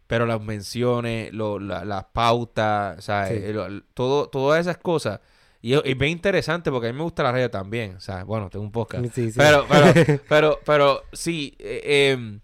Pero 0.07 0.25
las 0.25 0.41
menciones, 0.41 1.33
lo, 1.33 1.59
la- 1.59 1.83
las 1.83 2.05
pautas, 2.05 3.03
¿sabes? 3.03 3.45
Sí. 3.45 3.51
Lo- 3.53 3.81
todo, 3.93 4.29
todas 4.29 4.61
esas 4.61 4.77
cosas. 4.77 5.19
Y 5.61 5.73
es, 5.73 5.81
es 5.83 5.97
bien 5.97 6.13
interesante 6.13 6.71
porque 6.71 6.87
a 6.87 6.91
mí 6.93 6.97
me 6.97 7.03
gusta 7.03 7.21
la 7.23 7.33
radio 7.33 7.51
también. 7.51 7.97
O 7.97 7.99
sea, 7.99 8.23
bueno, 8.23 8.49
tengo 8.49 8.63
un 8.63 8.71
podcast. 8.71 9.03
Sí, 9.13 9.31
sí. 9.31 9.37
Pero, 9.37 9.65
pero, 9.69 10.21
pero, 10.29 10.59
pero 10.65 11.01
sí, 11.11 11.55
eh, 11.59 12.11
em, 12.13 12.39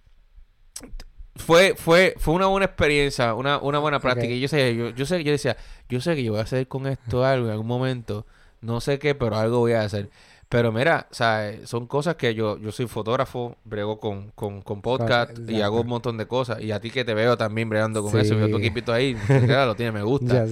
fue, 1.36 1.76
fue, 1.76 2.16
fue 2.18 2.34
una 2.34 2.48
buena 2.48 2.66
experiencia, 2.66 3.34
una, 3.34 3.60
una 3.60 3.80
buena 3.80 4.00
práctica. 4.00 4.34
Y 4.34 4.40
yo 4.40 4.48
sé, 4.48 4.76
yo, 4.76 4.90
yo 4.90 5.06
sé, 5.06 5.24
yo 5.24 5.32
decía, 5.32 5.58
yo 5.90 6.02
sé 6.02 6.16
que 6.16 6.24
yo 6.24 6.32
voy 6.34 6.40
a 6.42 6.44
hacer 6.44 6.68
con 6.68 6.88
esto 6.88 7.24
algo 7.26 7.46
en 7.48 7.52
algún 7.52 7.68
momento. 7.68 8.26
No 8.62 8.82
sé 8.82 9.00
qué, 9.00 9.16
pero 9.16 9.36
algo 9.38 9.60
voy 9.60 9.74
a 9.74 9.82
hacer. 9.82 10.10
Pero 10.56 10.72
mira, 10.72 11.08
o 11.12 11.14
sea, 11.14 11.52
son 11.66 11.86
cosas 11.88 12.16
que 12.16 12.34
yo, 12.34 12.58
yo 12.60 12.72
soy 12.72 12.88
fotógrafo, 12.88 13.58
brego 13.64 14.00
con, 14.00 14.32
con, 14.32 14.62
con 14.62 14.82
podcast 14.82 15.38
y 15.50 15.62
hago 15.62 15.82
un 15.82 15.88
montón 15.88 16.18
de 16.18 16.26
cosas. 16.28 16.62
Y 16.62 16.72
a 16.72 16.80
ti 16.80 16.90
que 16.92 17.04
te 17.06 17.14
veo 17.14 17.38
también 17.38 17.70
bregando 17.70 18.02
con 18.02 18.12
eso, 18.20 18.36
veo 18.38 18.50
tu 18.50 18.58
equipito 18.58 18.94
ahí, 18.94 19.16
claro, 19.46 19.68
lo 19.68 19.76
tiene, 19.76 19.92
me 19.92 20.02
gusta. 20.04 20.46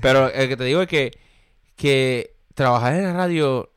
Pero 0.00 0.30
el 0.30 0.48
que 0.48 0.56
te 0.56 0.64
digo 0.64 0.82
es 0.82 0.88
que, 0.88 1.12
que 1.76 2.34
trabajar 2.54 2.94
en 2.94 3.04
la 3.04 3.12
radio 3.12 3.70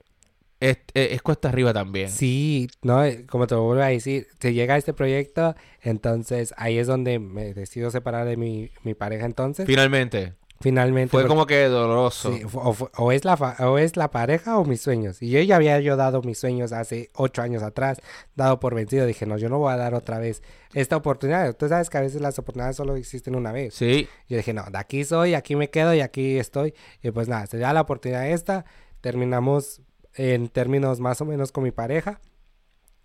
es, 0.59 0.77
es- 0.93 1.11
es 1.11 1.21
cuesta 1.21 1.49
arriba 1.49 1.73
también. 1.73 2.09
Sí, 2.09 2.67
no, 2.81 3.03
eh, 3.03 3.25
como 3.27 3.45
te 3.47 3.55
vuelvo 3.55 3.83
a 3.83 3.87
decir, 3.87 4.27
se 4.39 4.53
llega 4.53 4.75
este 4.77 4.93
proyecto, 4.93 5.55
entonces 5.81 6.53
ahí 6.57 6.77
es 6.79 6.87
donde 6.87 7.19
me 7.19 7.53
decido 7.53 7.91
separar 7.91 8.25
de 8.25 8.37
mi, 8.37 8.69
mi 8.83 8.93
pareja 8.95 9.25
entonces. 9.25 9.65
Finalmente. 9.67 10.33
Finalmente. 10.59 11.11
Fue 11.11 11.21
porque- 11.21 11.29
como 11.29 11.45
que 11.45 11.65
doloroso. 11.65 12.33
sí, 12.33 12.41
o, 12.53 12.75
o 12.97 13.11
es 13.11 13.25
la 13.25 13.35
o 13.59 13.77
es 13.77 13.95
la 13.95 14.09
pareja 14.09 14.57
o 14.57 14.65
mis 14.65 14.81
sueños. 14.81 15.21
Y 15.21 15.29
yo 15.29 15.39
ya 15.41 15.55
había 15.55 15.79
yo 15.79 15.95
dado 15.95 16.21
mis 16.23 16.39
sueños 16.39 16.71
hace 16.71 17.11
ocho 17.13 17.43
años 17.43 17.61
atrás, 17.61 17.99
dado 18.35 18.59
por 18.59 18.73
vencido. 18.73 19.05
Dije, 19.05 19.25
no, 19.27 19.37
yo 19.37 19.49
no 19.49 19.59
voy 19.59 19.71
a 19.73 19.77
dar 19.77 19.93
otra 19.93 20.17
vez 20.17 20.41
esta 20.73 20.97
oportunidad. 20.97 21.55
Tú 21.55 21.67
sabes 21.69 21.89
que 21.91 21.97
a 21.99 22.01
veces 22.01 22.21
las 22.21 22.39
oportunidades 22.39 22.75
solo 22.75 22.95
existen 22.95 23.35
una 23.35 23.51
vez. 23.51 23.75
Sí. 23.75 24.07
Yo 24.27 24.37
dije, 24.37 24.53
no, 24.53 24.63
de 24.71 24.77
aquí 24.79 25.03
soy, 25.05 25.35
aquí 25.35 25.55
me 25.55 25.69
quedo 25.69 25.93
y 25.93 26.01
aquí 26.01 26.37
estoy. 26.39 26.73
Y 27.03 27.11
pues 27.11 27.27
nada, 27.27 27.45
se 27.45 27.59
da 27.59 27.71
la 27.73 27.81
oportunidad 27.81 28.27
esta. 28.27 28.65
Terminamos 29.01 29.81
en 30.15 30.47
términos 30.49 30.99
más 30.99 31.21
o 31.21 31.25
menos 31.25 31.51
con 31.51 31.63
mi 31.63 31.71
pareja. 31.71 32.19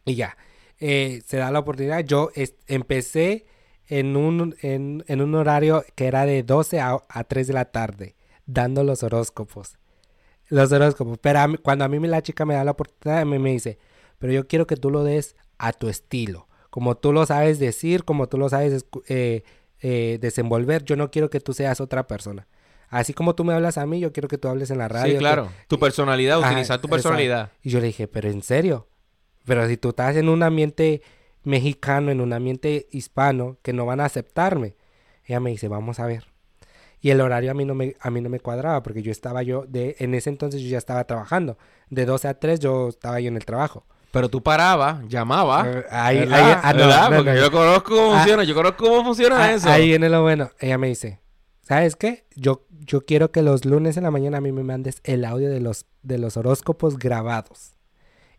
Y 0.07 0.15
ya, 0.15 0.39
eh, 0.81 1.21
se 1.27 1.37
da 1.37 1.51
la 1.51 1.59
oportunidad. 1.59 2.01
Yo 2.01 2.31
empecé 2.67 3.45
en 3.99 4.16
un, 4.16 4.57
en, 4.62 5.05
en 5.07 5.20
un 5.20 5.34
horario 5.34 5.84
que 5.95 6.07
era 6.07 6.24
de 6.26 6.43
12 6.43 6.80
a, 6.80 6.99
a 7.09 7.24
3 7.24 7.47
de 7.49 7.53
la 7.53 7.66
tarde, 7.66 8.16
dando 8.47 8.84
los 8.84 9.03
horóscopos. 9.03 9.76
Los 10.49 10.72
horóscopos. 10.72 11.18
Pero 11.18 11.40
a 11.40 11.49
mí- 11.49 11.57
cuando 11.59 11.84
a 11.84 11.88
mí 11.88 11.99
la 12.07 12.22
chica 12.22 12.45
me 12.45 12.55
da 12.55 12.64
la 12.64 12.70
oportunidad, 12.72 13.24
me, 13.26 13.38
me 13.38 13.51
dice, 13.53 13.78
pero 14.18 14.32
yo 14.32 14.47
quiero 14.47 14.66
que 14.66 14.76
tú 14.76 14.90
lo 14.90 15.05
des 15.05 15.36
a 15.59 15.72
tu 15.72 15.88
estilo. 15.88 16.49
Como 16.70 16.97
tú 16.97 17.12
lo 17.12 17.26
sabes 17.26 17.59
decir, 17.59 18.05
como 18.05 18.28
tú 18.28 18.38
lo 18.38 18.49
sabes 18.49 18.86
eh, 19.09 19.43
eh, 19.80 20.18
desenvolver, 20.20 20.84
yo 20.84 20.97
no 20.97 21.11
quiero 21.11 21.28
que 21.30 21.40
tú 21.40 21.53
seas 21.53 21.80
otra 21.80 22.07
persona. 22.07 22.47
Así 22.88 23.14
como 23.14 23.34
tú 23.34 23.45
me 23.45 23.53
hablas 23.55 23.78
a 23.78 23.86
mí, 23.86 24.01
yo 24.01 24.12
quiero 24.12 24.28
que 24.28 24.38
tú 24.38 24.49
hables 24.49 24.70
en 24.70 24.78
la 24.78 24.88
radio. 24.88 25.07
Sí, 25.07 25.12
que- 25.12 25.18
claro. 25.18 25.49
Tu 25.68 25.78
personalidad, 25.78 26.38
Ajá, 26.40 26.51
utilizar 26.51 26.78
tu 26.80 26.86
exacto. 26.86 26.88
personalidad. 26.88 27.51
Y 27.62 27.70
yo 27.70 27.80
le 27.80 27.86
dije, 27.88 28.09
pero 28.09 28.30
en 28.30 28.43
serio. 28.43 28.88
Pero 29.45 29.66
si 29.68 29.76
tú 29.76 29.90
estás 29.90 30.16
en 30.16 30.28
un 30.28 30.43
ambiente 30.43 31.03
mexicano, 31.45 32.11
en 32.11 32.20
un 32.20 32.32
ambiente 32.32 32.88
hispano, 32.90 33.59
que 33.62 33.72
no 33.72 33.86
van 33.86 34.01
a 34.01 34.05
aceptarme. 34.07 34.76
Ella 35.24 35.40
me 35.40 35.51
dice, 35.51 35.68
vamos 35.68 36.01
a 36.01 36.07
ver. 36.07 36.24
Y 37.01 37.11
el 37.11 37.20
horario 37.20 37.51
a 37.51 37.55
mí 37.55 37.64
no 37.64 37.74
me, 37.74 37.97
a 38.01 38.11
mí 38.11 38.20
no 38.20 38.28
me 38.28 38.38
cuadraba, 38.40 38.82
porque 38.82 39.03
yo 39.03 39.11
estaba 39.11 39.43
yo, 39.43 39.64
de, 39.66 39.97
en 39.99 40.14
ese 40.14 40.30
entonces 40.30 40.61
yo 40.62 40.68
ya 40.68 40.78
estaba 40.78 41.05
trabajando. 41.05 41.59
De 41.90 42.05
12 42.07 42.28
a 42.28 42.34
3 42.38 42.61
yo 42.61 42.88
estaba 42.88 43.18
yo 43.20 43.28
en 43.28 43.36
el 43.36 43.45
trabajo. 43.45 43.84
Pero 44.12 44.28
tú 44.28 44.43
parabas, 44.43 45.01
llamabas. 45.09 45.66
Eh, 45.66 45.84
ahí- 45.90 46.18
¿verdad? 46.20 46.38
ahí- 46.53 46.57
ah, 46.62 46.72
no, 46.74 46.78
¿verdad? 46.80 47.11
no, 47.11 47.16
Porque 47.16 47.32
no. 47.32 47.36
yo 47.40 47.51
conozco 47.51 47.95
cómo 47.97 48.12
Ah. 48.12 48.16
funciona. 48.18 48.45
Yo 48.45 48.55
conozco 48.55 48.84
cómo 48.86 49.05
funciona 49.05 49.43
Ah, 49.43 49.53
eso. 49.55 49.68
Ahí 49.70 49.86
viene 49.88 50.09
lo 50.11 50.22
bueno. 50.22 50.51
Ella 50.61 50.76
me 50.78 50.88
dice, 50.88 51.20
¿sabes 51.62 51.97
qué? 51.97 52.26
Yo, 52.36 52.66
yo 52.70 53.05
quiero 53.07 53.32
que 53.32 53.43
los 53.43 53.64
lunes 53.64 53.97
en 53.97 54.03
la 54.05 54.11
mañana 54.11 54.38
a 54.38 54.40
mí 54.43 54.53
me 54.53 54.62
mandes 54.62 55.01
el 55.05 55.24
audio 55.24 55.49
de 55.51 55.61
los, 55.61 55.86
de 56.03 56.18
los 56.18 56.36
horóscopos 56.36 56.99
grabados. 56.99 57.72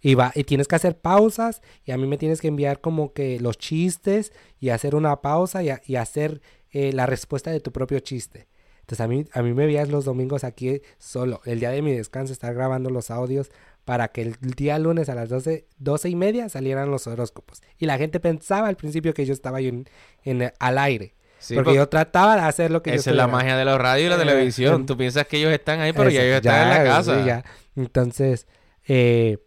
Y, 0.04 0.16
va, 0.16 0.32
y 0.36 0.44
tienes 0.44 0.68
que 0.68 0.76
hacer 0.76 0.98
pausas 1.00 1.62
y 1.86 1.92
a 1.94 1.98
mí 1.98 2.06
me 2.06 2.18
tienes 2.18 2.42
que 2.42 2.50
enviar 2.50 2.82
como 2.82 3.14
que 3.14 3.40
los 3.40 3.58
chistes 3.58 4.34
y 4.60 4.70
hacer 4.70 4.94
una 4.96 5.22
pausa 5.22 5.64
y, 5.64 5.70
a- 5.70 5.82
y 5.86 5.96
hacer 5.96 6.42
eh, 6.72 6.92
la 6.94 7.06
respuesta 7.06 7.50
de 7.52 7.60
tu 7.62 7.72
propio 7.72 8.00
chiste. 8.02 8.48
Entonces 8.82 9.00
a 9.02 9.08
mí, 9.08 9.26
a 9.32 9.42
mí 9.42 9.54
me 9.54 9.66
veías 9.66 9.88
los 9.88 10.04
domingos 10.04 10.44
aquí 10.44 10.82
solo, 10.98 11.40
el 11.46 11.60
día 11.62 11.70
de 11.72 11.82
mi 11.82 11.94
descanso, 11.96 12.34
estar 12.34 12.54
grabando 12.54 12.90
los 12.90 13.10
audios 13.12 13.50
para 13.86 14.10
que 14.10 14.22
el 14.24 14.36
día 14.42 14.78
lunes 14.78 15.08
a 15.08 15.16
las 15.16 15.30
12, 15.30 15.68
12 15.78 16.10
y 16.10 16.16
media 16.16 16.50
salieran 16.50 16.92
los 16.92 17.08
horóscopos. 17.08 17.62
Y 17.78 17.86
la 17.86 17.98
gente 17.98 18.20
pensaba 18.20 18.68
al 18.68 18.76
principio 18.76 19.14
que 19.14 19.26
yo 19.26 19.32
estaba 19.34 19.60
ahí 19.60 19.68
en, 19.70 19.86
en- 20.26 20.52
al 20.60 20.78
aire. 20.80 21.16
Sí, 21.40 21.56
porque 21.56 21.70
porque 21.70 21.78
yo 21.78 21.88
trataba 21.90 22.36
de 22.36 22.42
hacer 22.42 22.72
lo 22.72 22.82
que 22.84 22.92
yo 22.92 22.96
esa 22.98 23.10
es 23.12 23.16
la 23.16 23.28
magia 23.28 23.56
de 23.58 23.64
los 23.66 23.78
radios 23.78 24.08
y 24.08 24.10
la 24.10 24.16
Eh, 24.16 24.26
televisión. 24.26 24.86
Tú 24.86 24.98
piensas 24.98 25.28
que 25.28 25.38
ellos 25.38 25.52
están 25.54 25.80
ahí, 25.80 25.94
pero 25.94 26.10
ya 26.10 26.24
ellos 26.24 26.38
están 26.38 26.64
en 26.64 26.70
la 26.70 26.84
casa. 26.84 27.20
sí, 27.22 27.26
ya. 27.26 27.44
Entonces, 27.78 28.48
eh, 28.88 29.38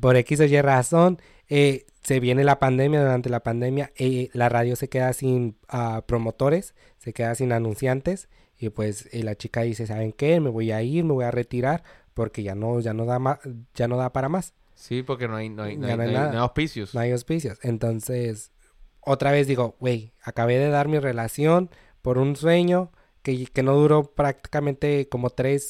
por 0.00 0.16
X 0.16 0.40
o 0.40 0.44
Y 0.44 0.60
razón, 0.60 1.18
eh, 1.48 1.86
se 2.02 2.20
viene 2.20 2.44
la 2.44 2.58
pandemia. 2.58 3.00
Durante 3.02 3.30
la 3.30 3.40
pandemia, 3.42 3.92
eh, 3.96 4.30
la 4.32 4.48
radio 4.48 4.76
se 4.76 4.88
queda 4.88 5.12
sin 5.12 5.56
ah, 5.68 6.02
promotores, 6.06 6.74
se 6.98 7.12
queda 7.12 7.34
sin 7.34 7.52
anunciantes. 7.52 8.28
Y 8.58 8.68
pues 8.70 9.08
eh, 9.12 9.22
la 9.24 9.34
chica 9.34 9.62
dice, 9.62 9.86
¿saben 9.86 10.12
qué? 10.12 10.40
Me 10.40 10.50
voy 10.50 10.70
a 10.72 10.82
ir, 10.82 11.04
me 11.04 11.12
voy 11.12 11.24
a 11.24 11.30
retirar 11.30 11.82
porque 12.14 12.42
ya 12.42 12.54
no, 12.54 12.78
ya 12.80 12.94
no 12.94 13.04
da 13.04 13.18
más, 13.18 13.38
ya 13.74 13.88
no 13.88 13.96
da 13.96 14.12
para 14.12 14.28
más. 14.28 14.54
Sí, 14.74 15.02
porque 15.02 15.28
no 15.28 15.36
hay, 15.36 15.48
no 15.48 15.62
hay, 15.64 15.76
no 15.76 15.86
hay, 15.86 15.96
no 15.96 16.02
hay 16.02 16.08
no 16.08 16.10
hay- 16.10 16.14
nada. 16.14 16.26
no 16.32 16.38
hay 16.38 16.42
auspicios. 16.42 16.94
No 16.94 17.00
hay 17.00 17.10
auspicios. 17.12 17.58
Entonces, 17.62 18.52
otra 19.00 19.32
vez 19.32 19.46
digo, 19.46 19.76
güey, 19.80 20.12
acabé 20.22 20.58
de 20.58 20.68
dar 20.68 20.88
mi 20.88 20.98
relación 20.98 21.70
por 22.02 22.18
un 22.18 22.36
sueño 22.36 22.90
que, 23.22 23.46
que 23.46 23.62
no 23.62 23.74
duró 23.74 24.14
prácticamente 24.14 25.08
como 25.08 25.30
tres, 25.30 25.62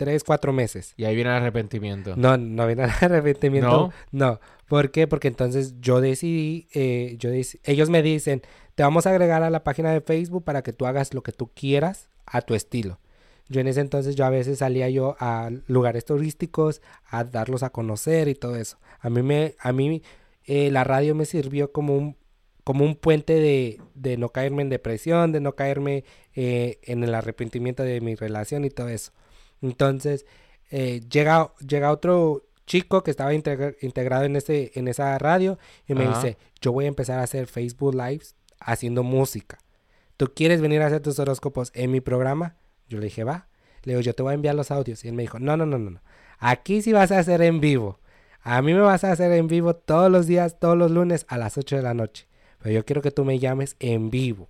tres, 0.00 0.24
cuatro 0.24 0.52
meses. 0.52 0.94
Y 0.96 1.04
ahí 1.04 1.14
viene 1.14 1.30
el 1.30 1.36
arrepentimiento. 1.36 2.16
No, 2.16 2.36
no 2.36 2.66
viene 2.66 2.84
el 2.84 2.90
arrepentimiento. 3.00 3.92
No. 4.12 4.40
¿Por 4.66 4.90
qué? 4.90 5.06
Porque 5.06 5.28
entonces 5.28 5.74
yo 5.80 6.00
decidí, 6.00 6.66
eh, 6.74 7.16
yo 7.18 7.30
dec- 7.30 7.60
ellos 7.64 7.90
me 7.90 8.02
dicen, 8.02 8.42
te 8.74 8.82
vamos 8.82 9.06
a 9.06 9.10
agregar 9.10 9.42
a 9.42 9.50
la 9.50 9.62
página 9.62 9.92
de 9.92 10.00
Facebook 10.00 10.44
para 10.44 10.62
que 10.62 10.72
tú 10.72 10.86
hagas 10.86 11.12
lo 11.12 11.22
que 11.22 11.32
tú 11.32 11.50
quieras 11.54 12.08
a 12.26 12.40
tu 12.40 12.54
estilo. 12.54 12.98
Yo 13.48 13.60
en 13.60 13.66
ese 13.66 13.80
entonces 13.80 14.14
yo 14.16 14.24
a 14.24 14.30
veces 14.30 14.58
salía 14.58 14.88
yo 14.88 15.16
a 15.18 15.50
lugares 15.66 16.04
turísticos 16.04 16.80
a 17.08 17.24
darlos 17.24 17.62
a 17.64 17.70
conocer 17.70 18.28
y 18.28 18.34
todo 18.34 18.56
eso. 18.56 18.78
A 19.00 19.10
mí 19.10 19.22
me, 19.22 19.54
a 19.58 19.72
mí 19.72 20.02
eh, 20.46 20.70
la 20.70 20.84
radio 20.84 21.14
me 21.16 21.24
sirvió 21.26 21.72
como 21.72 21.96
un, 21.96 22.16
como 22.62 22.84
un 22.84 22.94
puente 22.94 23.32
de, 23.34 23.80
de 23.94 24.16
no 24.16 24.28
caerme 24.28 24.62
en 24.62 24.68
depresión, 24.68 25.32
de 25.32 25.40
no 25.40 25.56
caerme 25.56 26.04
eh, 26.36 26.78
en 26.84 27.02
el 27.02 27.12
arrepentimiento 27.12 27.82
de 27.82 28.00
mi 28.00 28.14
relación 28.14 28.64
y 28.64 28.70
todo 28.70 28.88
eso. 28.88 29.10
Entonces, 29.62 30.26
eh, 30.70 31.00
llega, 31.10 31.52
llega 31.66 31.90
otro 31.90 32.44
chico 32.66 33.02
que 33.02 33.10
estaba 33.10 33.34
integra- 33.34 33.74
integrado 33.80 34.24
en, 34.24 34.36
ese, 34.36 34.70
en 34.74 34.88
esa 34.88 35.18
radio 35.18 35.58
y 35.86 35.94
me 35.94 36.04
Ajá. 36.04 36.16
dice, 36.22 36.38
yo 36.60 36.72
voy 36.72 36.84
a 36.84 36.88
empezar 36.88 37.18
a 37.18 37.24
hacer 37.24 37.46
Facebook 37.46 37.94
Lives 37.94 38.36
haciendo 38.60 39.02
música. 39.02 39.58
¿Tú 40.16 40.32
quieres 40.34 40.60
venir 40.60 40.82
a 40.82 40.86
hacer 40.86 41.00
tus 41.00 41.18
horóscopos 41.18 41.72
en 41.74 41.90
mi 41.90 42.00
programa? 42.00 42.56
Yo 42.88 42.98
le 42.98 43.04
dije, 43.06 43.24
va. 43.24 43.48
Le 43.82 43.92
digo, 43.94 44.02
yo 44.02 44.14
te 44.14 44.22
voy 44.22 44.32
a 44.32 44.34
enviar 44.34 44.54
los 44.54 44.70
audios. 44.70 45.04
Y 45.04 45.08
él 45.08 45.14
me 45.14 45.22
dijo, 45.22 45.38
no, 45.38 45.56
no, 45.56 45.64
no, 45.66 45.78
no. 45.78 45.90
no. 45.90 46.02
Aquí 46.38 46.82
sí 46.82 46.92
vas 46.92 47.10
a 47.10 47.18
hacer 47.18 47.40
en 47.42 47.60
vivo. 47.60 47.98
A 48.42 48.60
mí 48.62 48.72
me 48.74 48.80
vas 48.80 49.04
a 49.04 49.12
hacer 49.12 49.32
en 49.32 49.46
vivo 49.46 49.74
todos 49.74 50.10
los 50.10 50.26
días, 50.26 50.58
todos 50.60 50.76
los 50.76 50.90
lunes 50.90 51.24
a 51.28 51.38
las 51.38 51.56
8 51.58 51.76
de 51.76 51.82
la 51.82 51.94
noche. 51.94 52.26
Pero 52.58 52.74
yo 52.74 52.84
quiero 52.84 53.00
que 53.02 53.10
tú 53.10 53.24
me 53.24 53.38
llames 53.38 53.76
en 53.80 54.10
vivo. 54.10 54.48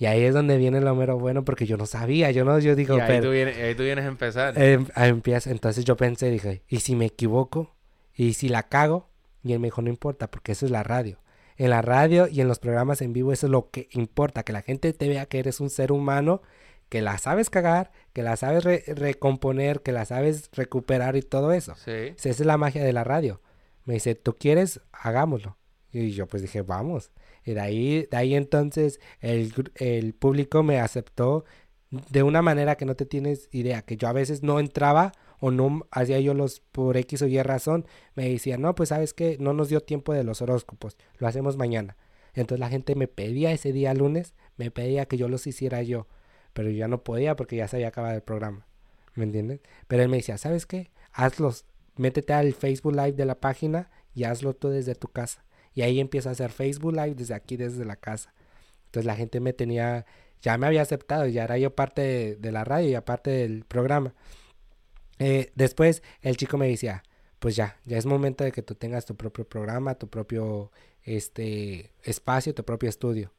Y 0.00 0.06
ahí 0.06 0.22
es 0.24 0.32
donde 0.32 0.56
viene 0.56 0.80
lo 0.80 0.94
mero 0.94 1.18
bueno 1.18 1.44
porque 1.44 1.66
yo 1.66 1.76
no 1.76 1.84
sabía. 1.84 2.30
Yo 2.30 2.42
no, 2.46 2.58
yo 2.58 2.74
digo, 2.74 2.96
Y 2.96 3.00
ahí, 3.00 3.06
pero... 3.06 3.24
tú 3.24 3.30
vienes, 3.32 3.58
ahí 3.58 3.74
tú 3.74 3.82
vienes 3.82 4.06
a 4.06 4.08
empezar. 4.08 4.54
Em, 4.60 4.86
empieza. 4.96 5.50
Entonces 5.50 5.84
yo 5.84 5.94
pensé, 5.98 6.30
dije, 6.30 6.62
¿y 6.68 6.80
si 6.80 6.96
me 6.96 7.04
equivoco? 7.04 7.76
¿Y 8.14 8.32
si 8.32 8.48
la 8.48 8.62
cago? 8.62 9.10
Y 9.44 9.52
él 9.52 9.60
me 9.60 9.66
dijo, 9.66 9.82
no 9.82 9.90
importa, 9.90 10.30
porque 10.30 10.52
eso 10.52 10.64
es 10.64 10.72
la 10.72 10.82
radio. 10.82 11.18
En 11.58 11.68
la 11.68 11.82
radio 11.82 12.28
y 12.28 12.40
en 12.40 12.48
los 12.48 12.58
programas 12.60 13.02
en 13.02 13.12
vivo 13.12 13.30
eso 13.34 13.46
es 13.46 13.50
lo 13.52 13.68
que 13.70 13.88
importa, 13.92 14.42
que 14.42 14.54
la 14.54 14.62
gente 14.62 14.94
te 14.94 15.06
vea 15.06 15.26
que 15.26 15.38
eres 15.38 15.60
un 15.60 15.68
ser 15.68 15.92
humano, 15.92 16.40
que 16.88 17.02
la 17.02 17.18
sabes 17.18 17.50
cagar, 17.50 17.92
que 18.14 18.22
la 18.22 18.36
sabes 18.38 18.64
re- 18.64 18.84
recomponer, 18.86 19.82
que 19.82 19.92
la 19.92 20.06
sabes 20.06 20.48
recuperar 20.54 21.16
y 21.16 21.22
todo 21.22 21.52
eso. 21.52 21.74
sí. 21.76 22.14
Esa 22.16 22.28
es 22.30 22.40
la 22.40 22.56
magia 22.56 22.82
de 22.82 22.94
la 22.94 23.04
radio. 23.04 23.42
Me 23.84 23.92
dice, 23.94 24.14
¿tú 24.14 24.34
quieres? 24.38 24.80
Hagámoslo. 24.92 25.58
Y 25.92 26.12
yo 26.12 26.26
pues 26.26 26.40
dije, 26.40 26.62
vamos. 26.62 27.10
Y 27.44 27.52
de 27.52 27.60
ahí, 27.60 28.08
de 28.10 28.16
ahí 28.16 28.34
entonces 28.34 29.00
el, 29.20 29.52
el 29.76 30.14
público 30.14 30.62
me 30.62 30.78
aceptó 30.78 31.44
de 31.90 32.22
una 32.22 32.42
manera 32.42 32.76
que 32.76 32.84
no 32.84 32.94
te 32.94 33.06
tienes 33.06 33.48
idea, 33.50 33.82
que 33.82 33.96
yo 33.96 34.08
a 34.08 34.12
veces 34.12 34.42
no 34.42 34.60
entraba 34.60 35.12
o 35.40 35.50
no 35.50 35.86
hacía 35.90 36.20
yo 36.20 36.34
los 36.34 36.60
por 36.60 36.96
X 36.96 37.22
o 37.22 37.26
Y 37.26 37.42
razón, 37.42 37.86
me 38.14 38.28
decían, 38.28 38.60
no, 38.60 38.74
pues 38.74 38.90
sabes 38.90 39.14
que 39.14 39.38
no 39.40 39.52
nos 39.54 39.68
dio 39.68 39.80
tiempo 39.80 40.12
de 40.12 40.22
los 40.22 40.42
horóscopos, 40.42 40.96
lo 41.18 41.26
hacemos 41.26 41.56
mañana. 41.56 41.96
Entonces 42.34 42.60
la 42.60 42.68
gente 42.68 42.94
me 42.94 43.08
pedía 43.08 43.50
ese 43.50 43.72
día 43.72 43.92
lunes, 43.94 44.34
me 44.56 44.70
pedía 44.70 45.06
que 45.06 45.16
yo 45.16 45.28
los 45.28 45.46
hiciera 45.46 45.82
yo, 45.82 46.06
pero 46.52 46.70
yo 46.70 46.76
ya 46.76 46.88
no 46.88 47.02
podía 47.02 47.34
porque 47.34 47.56
ya 47.56 47.66
se 47.66 47.76
había 47.76 47.88
acabado 47.88 48.14
el 48.14 48.22
programa, 48.22 48.66
¿me 49.14 49.24
entiendes? 49.24 49.60
Pero 49.88 50.02
él 50.02 50.08
me 50.08 50.18
decía, 50.18 50.38
¿sabes 50.38 50.66
qué? 50.66 50.90
Hazlos, 51.12 51.64
métete 51.96 52.34
al 52.34 52.52
Facebook 52.52 52.94
Live 52.94 53.12
de 53.12 53.24
la 53.24 53.40
página 53.40 53.90
y 54.14 54.24
hazlo 54.24 54.54
tú 54.54 54.68
desde 54.68 54.94
tu 54.94 55.08
casa. 55.08 55.44
Y 55.74 55.82
ahí 55.82 56.00
empiezo 56.00 56.28
a 56.28 56.32
hacer 56.32 56.50
Facebook 56.50 56.92
Live 56.92 57.14
desde 57.14 57.34
aquí, 57.34 57.56
desde 57.56 57.84
la 57.84 57.96
casa. 57.96 58.32
Entonces 58.86 59.06
la 59.06 59.16
gente 59.16 59.40
me 59.40 59.52
tenía, 59.52 60.04
ya 60.42 60.58
me 60.58 60.66
había 60.66 60.82
aceptado, 60.82 61.26
ya 61.26 61.44
era 61.44 61.58
yo 61.58 61.74
parte 61.74 62.02
de, 62.02 62.36
de 62.36 62.52
la 62.52 62.64
radio 62.64 62.88
y 62.88 62.94
aparte 62.94 63.30
del 63.30 63.64
programa. 63.64 64.14
Eh, 65.20 65.52
después 65.54 66.02
el 66.22 66.36
chico 66.36 66.58
me 66.58 66.68
decía, 66.68 67.02
pues 67.38 67.54
ya, 67.54 67.78
ya 67.84 67.98
es 67.98 68.06
momento 68.06 68.42
de 68.42 68.52
que 68.52 68.62
tú 68.62 68.74
tengas 68.74 69.04
tu 69.04 69.16
propio 69.16 69.48
programa, 69.48 69.94
tu 69.94 70.08
propio 70.08 70.72
este 71.02 71.92
espacio, 72.02 72.54
tu 72.54 72.64
propio 72.64 72.88
estudio. 72.88 73.32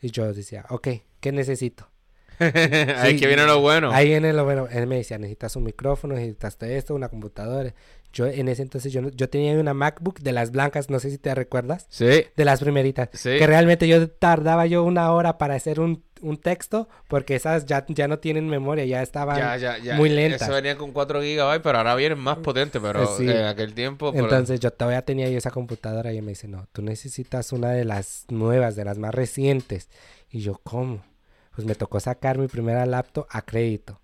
Y 0.00 0.10
yo 0.10 0.32
decía, 0.32 0.64
ok, 0.68 0.88
¿qué 1.20 1.32
necesito? 1.32 1.88
ahí 2.38 3.18
que 3.18 3.26
viene 3.26 3.46
lo 3.46 3.60
bueno. 3.60 3.90
Ahí 3.92 4.08
viene 4.08 4.32
lo 4.32 4.44
bueno. 4.44 4.68
Él 4.70 4.86
me 4.86 4.96
decía, 4.96 5.18
necesitas 5.18 5.56
un 5.56 5.64
micrófono, 5.64 6.14
necesitas 6.14 6.56
esto, 6.62 6.94
una 6.94 7.08
computadora. 7.08 7.74
Yo 8.16 8.26
en 8.26 8.48
ese 8.48 8.62
entonces 8.62 8.94
yo, 8.94 9.02
yo 9.10 9.28
tenía 9.28 9.52
una 9.60 9.74
MacBook 9.74 10.20
de 10.20 10.32
las 10.32 10.50
blancas, 10.50 10.88
no 10.88 10.98
sé 11.00 11.10
si 11.10 11.18
te 11.18 11.34
recuerdas, 11.34 11.86
Sí. 11.90 12.24
de 12.34 12.44
las 12.46 12.60
primeritas. 12.60 13.10
Sí. 13.12 13.36
Que 13.38 13.46
realmente 13.46 13.86
yo 13.86 14.08
tardaba 14.10 14.64
yo 14.64 14.84
una 14.84 15.12
hora 15.12 15.36
para 15.36 15.54
hacer 15.54 15.80
un, 15.80 16.02
un 16.22 16.38
texto 16.38 16.88
porque 17.08 17.34
esas 17.34 17.66
ya, 17.66 17.84
ya 17.88 18.08
no 18.08 18.18
tienen 18.18 18.48
memoria, 18.48 18.86
ya 18.86 19.02
estaban 19.02 19.36
Ya, 19.36 19.56
ya, 19.58 19.76
ya. 19.78 19.96
muy 19.96 20.08
lentas. 20.08 20.40
Eso 20.40 20.52
venía 20.52 20.78
con 20.78 20.92
4 20.92 21.20
GB, 21.20 21.60
pero 21.62 21.76
ahora 21.76 21.94
vienen 21.94 22.18
más 22.18 22.38
potentes, 22.38 22.80
pero 22.80 23.06
Sí. 23.18 23.28
en 23.28 23.44
aquel 23.44 23.74
tiempo... 23.74 24.12
Entonces 24.14 24.60
yo 24.60 24.70
todavía 24.70 25.02
tenía 25.02 25.28
yo 25.28 25.36
esa 25.36 25.50
computadora 25.50 26.10
y 26.14 26.22
me 26.22 26.28
dice, 26.30 26.48
no, 26.48 26.66
tú 26.72 26.80
necesitas 26.80 27.52
una 27.52 27.70
de 27.72 27.84
las 27.84 28.24
nuevas, 28.30 28.76
de 28.76 28.86
las 28.86 28.96
más 28.96 29.14
recientes. 29.14 29.90
Y 30.30 30.40
yo, 30.40 30.58
¿cómo? 30.62 31.04
Pues 31.54 31.66
me 31.66 31.74
tocó 31.74 32.00
sacar 32.00 32.38
mi 32.38 32.48
primera 32.48 32.86
laptop 32.86 33.26
a 33.30 33.42
crédito. 33.42 34.00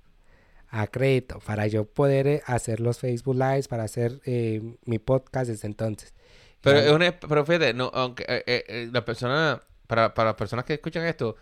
A 0.75 0.87
crédito, 0.87 1.39
para 1.45 1.67
yo 1.67 1.85
poder 1.85 2.27
eh, 2.27 2.43
hacer 2.47 2.81
los 2.81 2.99
Facebook 2.99 3.37
Lives, 3.37 3.69
para 3.69 3.83
hacer 3.85 4.21
eh, 4.25 4.77
mi 4.87 4.99
podcast 4.99 5.49
desde 5.51 5.67
entonces. 5.69 6.15
Pero, 6.63 6.79
es 6.79 6.91
una, 6.91 7.13
pero 7.21 7.45
fíjate, 7.45 7.75
no, 7.75 7.91
aunque 7.93 8.23
eh, 8.27 8.43
eh, 8.47 8.65
eh, 8.69 8.89
la 8.91 9.05
persona, 9.05 9.61
para, 9.87 10.15
para 10.15 10.31
las 10.31 10.37
personas 10.37 10.65
que 10.65 10.73
escuchan 10.75 11.05
esto, 11.05 11.37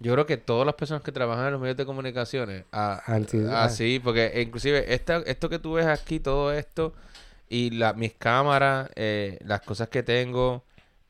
yo 0.00 0.12
creo 0.12 0.26
que 0.26 0.36
todas 0.36 0.66
las 0.66 0.74
personas 0.74 1.02
que 1.02 1.12
trabajan 1.12 1.46
en 1.46 1.52
los 1.52 1.60
medios 1.62 1.76
de 1.78 1.86
comunicaciones, 1.86 2.64
a- 2.72 3.00
Han 3.06 3.26
sido- 3.26 3.50
ah. 3.50 3.64
así, 3.64 4.00
porque 4.04 4.32
inclusive 4.42 4.92
esta, 4.92 5.18
esto 5.24 5.48
que 5.48 5.58
tú 5.58 5.72
ves 5.74 5.86
aquí, 5.86 6.20
todo 6.20 6.52
esto, 6.52 6.92
y 7.48 7.70
la, 7.70 7.94
mis 7.94 8.12
cámaras, 8.14 8.90
eh, 8.96 9.38
las 9.46 9.62
cosas 9.62 9.88
que 9.88 10.02
tengo, 10.02 10.62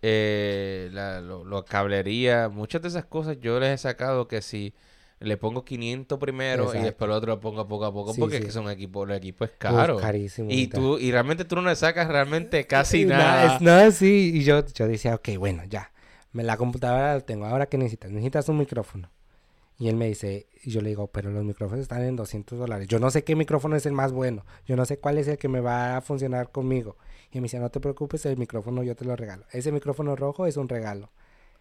eh, 0.02 0.90
la 0.92 1.20
lo, 1.20 1.44
lo- 1.44 1.64
cablería, 1.64 2.48
muchas 2.50 2.82
de 2.82 2.88
esas 2.88 3.06
cosas 3.06 3.38
yo 3.40 3.58
les 3.58 3.70
he 3.70 3.78
sacado 3.78 4.28
que 4.28 4.42
si 4.42 4.74
le 5.20 5.36
pongo 5.36 5.64
500 5.64 6.18
primero 6.18 6.74
y 6.74 6.78
después 6.78 7.08
lo 7.08 7.14
otro 7.16 7.34
lo 7.34 7.40
pongo 7.40 7.66
poco 7.66 7.84
a 7.86 7.92
poco, 7.92 8.12
Sí, 8.12 8.20
porque 8.20 8.36
es 8.38 8.44
que 8.44 8.50
son 8.50 8.68
equipos, 8.70 9.08
el 9.08 9.16
equipo 9.16 9.44
es 9.44 9.50
Uf, 9.52 9.56
caro. 9.58 9.96
carísimo. 9.96 10.48
Y 10.50 10.66
tú, 10.66 10.98
y 10.98 11.10
realmente 11.12 11.44
tú 11.44 11.56
no 11.56 11.62
le 11.62 11.74
sacas 11.76 12.08
realmente 12.08 12.66
casi 12.66 13.04
nada. 13.04 13.54
es 13.56 13.60
nada, 13.60 13.90
sí. 13.90 14.32
Y 14.34 14.44
yo, 14.44 14.64
yo 14.66 14.86
decía, 14.88 15.14
ok, 15.14 15.30
bueno, 15.38 15.62
ya. 15.64 15.92
Me, 16.32 16.42
la 16.42 16.56
computadora 16.56 17.14
la 17.14 17.20
tengo. 17.20 17.46
¿Ahora 17.46 17.66
qué 17.66 17.78
necesitas? 17.78 18.10
Necesitas 18.10 18.48
un 18.48 18.58
micrófono. 18.58 19.10
Y 19.78 19.88
él 19.88 19.96
me 19.96 20.06
dice, 20.06 20.46
y 20.62 20.70
yo 20.70 20.80
le 20.80 20.90
digo, 20.90 21.08
pero 21.08 21.30
los 21.30 21.44
micrófonos 21.44 21.82
están 21.82 22.02
en 22.04 22.14
200 22.16 22.58
dólares. 22.58 22.86
Yo 22.86 22.98
no 23.00 23.10
sé 23.10 23.24
qué 23.24 23.34
micrófono 23.34 23.74
es 23.76 23.86
el 23.86 23.92
más 23.92 24.12
bueno. 24.12 24.44
Yo 24.66 24.76
no 24.76 24.84
sé 24.84 24.98
cuál 24.98 25.18
es 25.18 25.26
el 25.26 25.36
que 25.38 25.48
me 25.48 25.60
va 25.60 25.96
a 25.96 26.00
funcionar 26.00 26.52
conmigo. 26.52 26.96
Y 27.32 27.38
me 27.40 27.44
dice, 27.44 27.58
no 27.58 27.70
te 27.70 27.80
preocupes, 27.80 28.24
el 28.26 28.36
micrófono 28.36 28.82
yo 28.84 28.94
te 28.94 29.04
lo 29.04 29.16
regalo. 29.16 29.46
Ese 29.50 29.72
micrófono 29.72 30.14
rojo 30.14 30.46
es 30.46 30.56
un 30.56 30.68
regalo. 30.68 31.10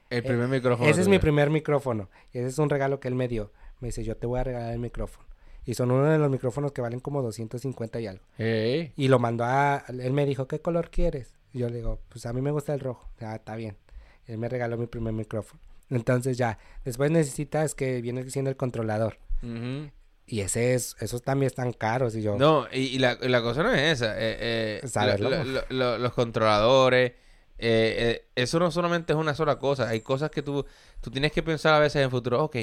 El 0.10 0.24
primer 0.24 0.48
micrófono. 0.48 0.88
eh, 0.88 0.92
Ese 0.92 1.02
es 1.02 1.08
mi 1.08 1.20
primer 1.20 1.50
micrófono. 1.50 2.10
Ese 2.32 2.48
es 2.48 2.58
un 2.60 2.70
regalo 2.70 3.00
que 3.00 3.08
él 3.08 3.16
me 3.16 3.28
dio. 3.28 3.52
Me 3.80 3.88
dice, 3.90 4.04
yo 4.04 4.16
te 4.18 4.28
voy 4.28 4.40
a 4.40 4.44
regalar 4.44 4.72
el 4.74 4.80
micrófono. 4.80 5.28
Y 5.66 5.74
son 5.76 5.92
uno 5.92 6.06
de 6.06 6.18
los 6.18 6.30
micrófonos 6.30 6.72
que 6.72 6.82
valen 6.82 7.00
como 7.00 7.22
250 7.22 8.00
y 8.02 8.08
algo. 8.08 8.24
Y 8.38 9.08
lo 9.08 9.18
mandó 9.20 9.46
a... 9.46 9.84
Él 9.88 10.12
me 10.14 10.26
dijo, 10.26 10.48
¿qué 10.48 10.60
color 10.60 10.90
quieres? 10.90 11.36
Y 11.54 11.60
yo 11.60 11.70
le 11.70 11.78
digo, 11.78 12.00
pues 12.10 12.26
a 12.26 12.34
mí 12.34 12.42
me 12.42 12.52
gusta 12.52 12.74
el 12.74 12.80
rojo. 12.80 13.10
Ah, 13.22 13.36
está 13.36 13.56
bien. 13.56 13.78
Él 14.26 14.38
me 14.38 14.50
regaló 14.50 14.78
mi 14.78 14.88
primer 14.88 15.14
micrófono. 15.14 15.62
Entonces 15.90 16.38
ya, 16.38 16.58
después 16.86 17.12
necesitas 17.12 17.76
que 17.76 18.02
viene 18.02 18.30
siendo 18.30 18.50
el 18.50 18.58
controlador. 18.58 19.18
Ujú. 19.42 19.90
Y 20.26 20.40
ese 20.40 20.74
es, 20.74 20.96
esos 21.00 21.22
también 21.22 21.48
están 21.48 21.74
caros. 21.74 22.16
Y 22.16 22.22
yo, 22.22 22.38
No, 22.38 22.66
y, 22.72 22.80
y 22.80 23.00
la, 23.00 23.18
cosa 23.42 23.64
no 23.64 23.74
es 23.74 24.02
esa. 24.02 24.14
eh, 24.18 24.80
eh, 24.82 24.88
Saberlo. 24.88 25.30
lo- 25.30 25.44
lo- 25.44 25.64
lo- 25.70 25.98
los 25.98 26.14
controladores. 26.14 27.14
Eh, 27.64 27.96
eh, 28.12 28.26
eso 28.36 28.60
no 28.60 28.72
solamente 28.72 29.14
es 29.14 29.20
una 29.20 29.34
sola 29.36 29.58
cosa. 29.60 29.90
Hay 29.90 30.02
cosas 30.02 30.32
que 30.32 30.42
tú, 30.44 30.66
tú 31.02 31.12
tienes 31.12 31.32
que 31.32 31.44
pensar 31.44 31.74
a 31.74 31.80
veces 31.80 31.98
en 31.98 32.04
el 32.04 32.12
futuro. 32.12 32.44
Ok, 32.44 32.58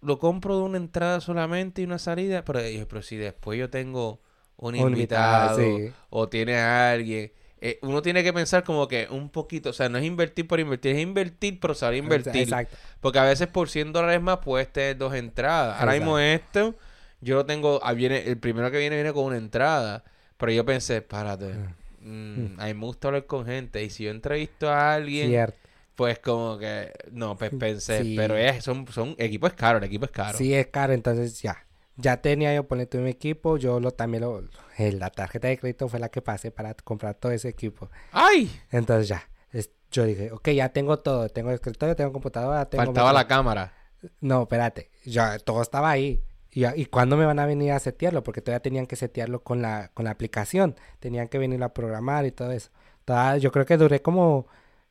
lo 0.00 0.18
compro 0.18 0.56
de 0.56 0.62
una 0.62 0.78
entrada 0.78 1.20
solamente 1.20 1.82
y 1.82 1.84
una 1.84 1.98
salida. 1.98 2.44
Pero, 2.44 2.60
pero 2.88 3.02
si 3.02 3.16
después 3.16 3.58
yo 3.58 3.70
tengo 3.70 4.20
un 4.56 4.74
Un 4.76 4.96
invitado, 4.96 5.58
sí. 5.58 5.92
o 6.10 6.28
tiene 6.28 6.56
a 6.56 6.92
alguien. 6.92 7.32
eh, 7.60 7.78
uno 7.82 8.02
tiene 8.02 8.22
que 8.22 8.32
pensar 8.32 8.64
como 8.64 8.88
que 8.88 9.08
un 9.10 9.30
poquito, 9.30 9.70
o 9.70 9.72
sea, 9.72 9.88
no 9.88 9.98
es 9.98 10.04
invertir 10.04 10.46
por 10.46 10.60
invertir, 10.60 10.96
es 10.96 11.02
invertir 11.02 11.60
por 11.60 11.74
saber 11.74 11.98
invertir. 11.98 12.42
Exacto. 12.42 12.76
Porque 13.00 13.18
a 13.18 13.24
veces 13.24 13.48
por 13.48 13.68
100 13.70 13.92
dólares 13.92 14.20
más 14.22 14.38
puedes 14.38 14.72
tener 14.72 14.96
dos 14.98 15.14
entradas. 15.14 15.80
Ahora 15.80 15.92
mismo 15.94 16.18
esto, 16.18 16.76
yo 17.20 17.36
lo 17.36 17.46
tengo, 17.46 17.80
ah, 17.82 17.92
viene, 17.94 18.26
el 18.28 18.38
primero 18.38 18.70
que 18.70 18.78
viene 18.78 18.96
viene 18.96 19.12
con 19.12 19.24
una 19.24 19.36
entrada. 19.38 20.04
Pero 20.36 20.52
yo 20.52 20.64
pensé, 20.64 21.02
párate, 21.02 21.54
mm, 21.54 21.74
a 22.04 22.66
mí 22.66 22.74
me 22.74 22.86
gusta 22.86 23.08
hablar 23.08 23.26
con 23.26 23.46
gente. 23.46 23.82
Y 23.82 23.90
si 23.90 24.04
yo 24.04 24.10
entrevisto 24.10 24.68
a 24.70 24.94
alguien, 24.94 25.28
Cierto. 25.28 25.56
pues 25.94 26.18
como 26.18 26.58
que, 26.58 26.92
no, 27.10 27.36
pues 27.36 27.50
pensé, 27.58 28.02
Sí. 28.02 28.14
pero 28.16 28.36
es, 28.36 28.62
son, 28.64 28.86
son, 28.88 29.14
equipo 29.18 29.46
es 29.46 29.54
caro, 29.54 29.78
el 29.78 29.84
equipo 29.84 30.04
es 30.04 30.10
caro. 30.10 30.36
Sí, 30.38 30.52
es 30.54 30.66
caro. 30.68 30.92
Entonces 30.92 31.40
ya. 31.42 31.64
Ya 31.96 32.16
tenía 32.20 32.52
yo 32.54 32.66
ponerte 32.66 32.98
mi 32.98 33.10
equipo. 33.10 33.56
Yo 33.56 33.78
lo 33.78 33.92
también 33.92 34.22
lo... 34.24 34.42
eh, 34.78 34.90
la 34.92 35.10
tarjeta 35.10 35.46
de 35.48 35.56
crédito 35.58 35.88
fue 35.88 36.00
la 36.00 36.08
que 36.08 36.20
pasé 36.22 36.50
para 36.50 36.74
comprar 36.74 37.14
todo 37.14 37.30
ese 37.32 37.48
equipo. 37.48 37.88
¡Ay! 38.10 38.50
Entonces 38.72 39.06
ya. 39.08 39.28
es- 39.52 39.70
yo 39.92 40.04
dije, 40.04 40.32
ok, 40.32 40.48
ya 40.50 40.70
tengo 40.70 40.98
todo. 40.98 41.28
Tengo 41.28 41.52
escritorio, 41.52 41.94
tengo 41.94 42.12
computadora, 42.12 42.68
tengo... 42.68 42.84
Faltaba 42.84 43.12
la 43.12 43.28
cámara. 43.28 43.72
No, 44.20 44.42
espérate. 44.42 44.90
Ya 45.04 45.38
todo 45.38 45.62
estaba 45.62 45.88
ahí. 45.90 46.20
¿Y, 46.54 46.64
¿Y 46.80 46.86
cuándo 46.86 47.16
me 47.16 47.26
van 47.26 47.38
a 47.40 47.46
venir 47.46 47.72
a 47.72 47.78
setearlo? 47.80 48.22
Porque 48.22 48.40
todavía 48.40 48.62
tenían 48.62 48.86
que 48.86 48.96
setearlo 48.96 49.42
con 49.42 49.60
la, 49.60 49.90
con 49.94 50.04
la 50.04 50.12
aplicación. 50.12 50.76
Tenían 51.00 51.28
que 51.28 51.38
venir 51.38 51.62
a 51.62 51.74
programar 51.74 52.24
y 52.26 52.30
todo 52.32 52.52
eso. 52.52 52.70
Toda- 53.04 53.36
yo 53.38 53.50
creo 53.52 53.66
que 53.66 53.76
duré 53.76 54.00
como 54.02 54.46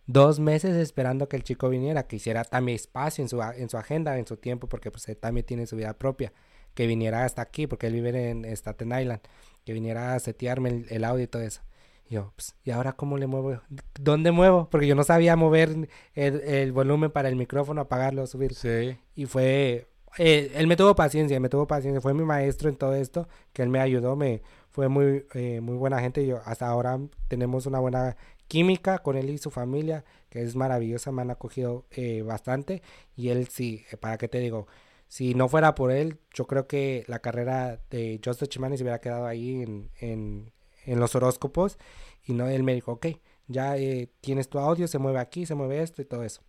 dos 0.05 0.39
meses 0.39 0.75
esperando 0.75 1.29
que 1.29 1.37
el 1.37 1.43
chico 1.43 1.69
viniera, 1.69 2.03
que 2.07 2.17
hiciera 2.17 2.43
también 2.43 2.75
espacio 2.75 3.23
en 3.23 3.29
su, 3.29 3.41
en 3.41 3.69
su 3.69 3.77
agenda, 3.77 4.17
en 4.19 4.27
su 4.27 4.35
tiempo, 4.37 4.67
porque 4.67 4.91
pues 4.91 5.07
él 5.09 5.17
también 5.17 5.45
tiene 5.45 5.65
su 5.65 5.75
vida 5.77 5.93
propia. 5.97 6.33
Que 6.73 6.87
viniera 6.87 7.23
hasta 7.23 7.41
aquí, 7.41 7.67
porque 7.67 7.87
él 7.87 7.93
vive 7.93 8.29
en 8.31 8.45
Staten 8.45 8.89
Island. 8.99 9.21
Que 9.63 9.73
viniera 9.73 10.15
a 10.15 10.19
setearme 10.19 10.69
el, 10.69 10.85
el 10.89 11.03
audio 11.05 11.23
y 11.23 11.27
todo 11.27 11.41
eso. 11.43 11.61
Y 12.09 12.15
yo, 12.15 12.33
pues, 12.35 12.55
¿y 12.65 12.71
ahora 12.71 12.93
cómo 12.93 13.17
le 13.17 13.27
muevo? 13.27 13.61
¿Dónde 13.99 14.31
muevo? 14.31 14.69
Porque 14.69 14.87
yo 14.87 14.95
no 14.95 15.03
sabía 15.05 15.35
mover 15.37 15.87
el, 16.15 16.41
el 16.41 16.71
volumen 16.73 17.11
para 17.11 17.29
el 17.29 17.37
micrófono, 17.37 17.79
apagarlo, 17.81 18.27
subir. 18.27 18.53
Sí. 18.55 18.97
Y 19.15 19.25
fue, 19.25 19.87
eh, 20.17 20.51
él 20.55 20.67
me 20.67 20.75
tuvo 20.75 20.95
paciencia, 20.95 21.39
me 21.39 21.49
tuvo 21.49 21.67
paciencia, 21.67 22.01
fue 22.01 22.13
mi 22.13 22.23
maestro 22.23 22.69
en 22.69 22.75
todo 22.75 22.95
esto, 22.95 23.27
que 23.53 23.61
él 23.63 23.69
me 23.69 23.79
ayudó, 23.79 24.15
me 24.15 24.41
fue 24.69 24.87
muy, 24.87 25.25
eh, 25.33 25.61
muy 25.61 25.75
buena 25.75 25.99
gente. 25.99 26.25
Yo, 26.25 26.41
hasta 26.45 26.67
ahora 26.67 26.99
tenemos 27.27 27.65
una 27.65 27.79
buena 27.79 28.17
química 28.47 28.99
con 28.99 29.17
él 29.17 29.29
y 29.29 29.37
su 29.37 29.51
familia, 29.51 30.03
que 30.29 30.41
es 30.41 30.55
maravillosa, 30.55 31.11
me 31.11 31.21
han 31.21 31.31
acogido 31.31 31.85
eh, 31.91 32.23
bastante. 32.23 32.81
Y 33.15 33.29
él 33.29 33.47
sí, 33.47 33.85
eh, 33.91 33.97
¿para 33.97 34.17
qué 34.17 34.27
te 34.27 34.39
digo? 34.39 34.67
Si 35.07 35.35
no 35.35 35.47
fuera 35.47 35.75
por 35.75 35.91
él, 35.91 36.17
yo 36.33 36.47
creo 36.47 36.67
que 36.67 37.03
la 37.07 37.19
carrera 37.19 37.79
de 37.91 38.19
Joseph 38.23 38.49
Chimani 38.49 38.77
se 38.77 38.83
hubiera 38.83 38.99
quedado 38.99 39.27
ahí 39.27 39.61
en, 39.61 39.91
en, 39.99 40.51
en 40.85 40.99
los 40.99 41.15
horóscopos. 41.15 41.77
Y 42.25 42.33
no, 42.33 42.47
él 42.47 42.63
me 42.63 42.73
dijo, 42.73 42.93
ok, 42.93 43.07
ya 43.47 43.77
eh, 43.77 44.09
tienes 44.21 44.49
tu 44.49 44.57
audio, 44.59 44.87
se 44.87 44.97
mueve 44.97 45.19
aquí, 45.19 45.45
se 45.45 45.55
mueve 45.55 45.83
esto 45.83 46.01
y 46.01 46.05
todo 46.05 46.23
eso. 46.23 46.41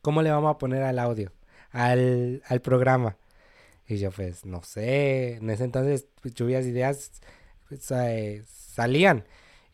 ¿Cómo 0.00 0.22
le 0.22 0.30
vamos 0.30 0.54
a 0.54 0.58
poner 0.58 0.82
al 0.84 0.98
audio? 0.98 1.32
Al, 1.70 2.42
al 2.46 2.60
programa. 2.62 3.16
Y 3.88 3.98
yo 3.98 4.10
pues, 4.10 4.44
no 4.44 4.62
sé, 4.62 5.34
en 5.34 5.48
ese 5.50 5.64
entonces 5.64 6.06
pues, 6.20 6.34
lluvias 6.34 6.64
ideas 6.66 7.12
pues, 7.68 7.90
eh, 7.92 8.42
salían. 8.46 9.24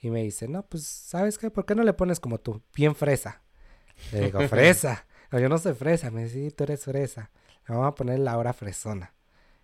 Y 0.00 0.10
me 0.10 0.22
dice, 0.22 0.48
no, 0.48 0.64
pues, 0.66 0.84
¿sabes 0.84 1.38
qué? 1.38 1.50
¿Por 1.50 1.64
qué 1.64 1.74
no 1.74 1.84
le 1.84 1.92
pones 1.92 2.18
como 2.20 2.38
tú? 2.38 2.60
Bien 2.74 2.94
fresa. 2.94 3.40
Le 4.12 4.22
digo, 4.26 4.40
fresa. 4.48 5.06
No, 5.30 5.38
yo 5.38 5.48
no 5.48 5.58
soy 5.58 5.74
fresa. 5.74 6.10
Me 6.10 6.24
dice, 6.24 6.34
sí, 6.34 6.50
tú 6.50 6.64
eres 6.64 6.84
fresa. 6.84 7.30
Le 7.68 7.74
vamos 7.74 7.88
a 7.88 7.94
poner 7.94 8.18
la 8.18 8.36
hora 8.36 8.52
fresona. 8.52 9.14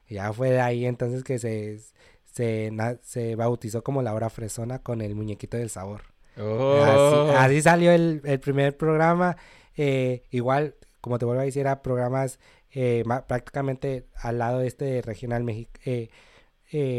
Y 0.07 0.15
ya 0.15 0.33
fue 0.33 0.51
de 0.51 0.61
ahí 0.61 0.87
entonces 0.87 1.25
que 1.25 1.39
se, 1.41 1.81
se, 2.33 2.71
na- 2.71 2.99
se 3.03 3.35
bautizó 3.35 3.83
como 3.83 4.01
la 4.01 4.15
hora 4.15 4.31
fresona 4.31 4.79
con 4.79 5.01
el 5.03 5.15
muñequito 5.17 5.57
del 5.57 5.71
sabor. 5.71 6.03
Oh. 6.41 7.27
Así, 7.33 7.37
así 7.37 7.63
salió 7.63 7.91
el, 7.91 8.23
el 8.25 8.39
primer 8.41 8.77
programa. 8.77 9.37
eh, 9.77 10.23
igual, 10.31 10.77
como 11.01 11.19
te 11.19 11.25
vuelvo 11.25 11.43
a 11.43 11.45
decir, 11.45 11.61
era 11.61 11.83
programas 11.83 12.39
eh, 12.73 13.05
prácticamente 13.27 14.07
al 14.15 14.39
lado 14.39 14.59
de 14.61 14.67
este 14.67 15.03
regional 15.03 15.45
mexicano. 15.45 16.09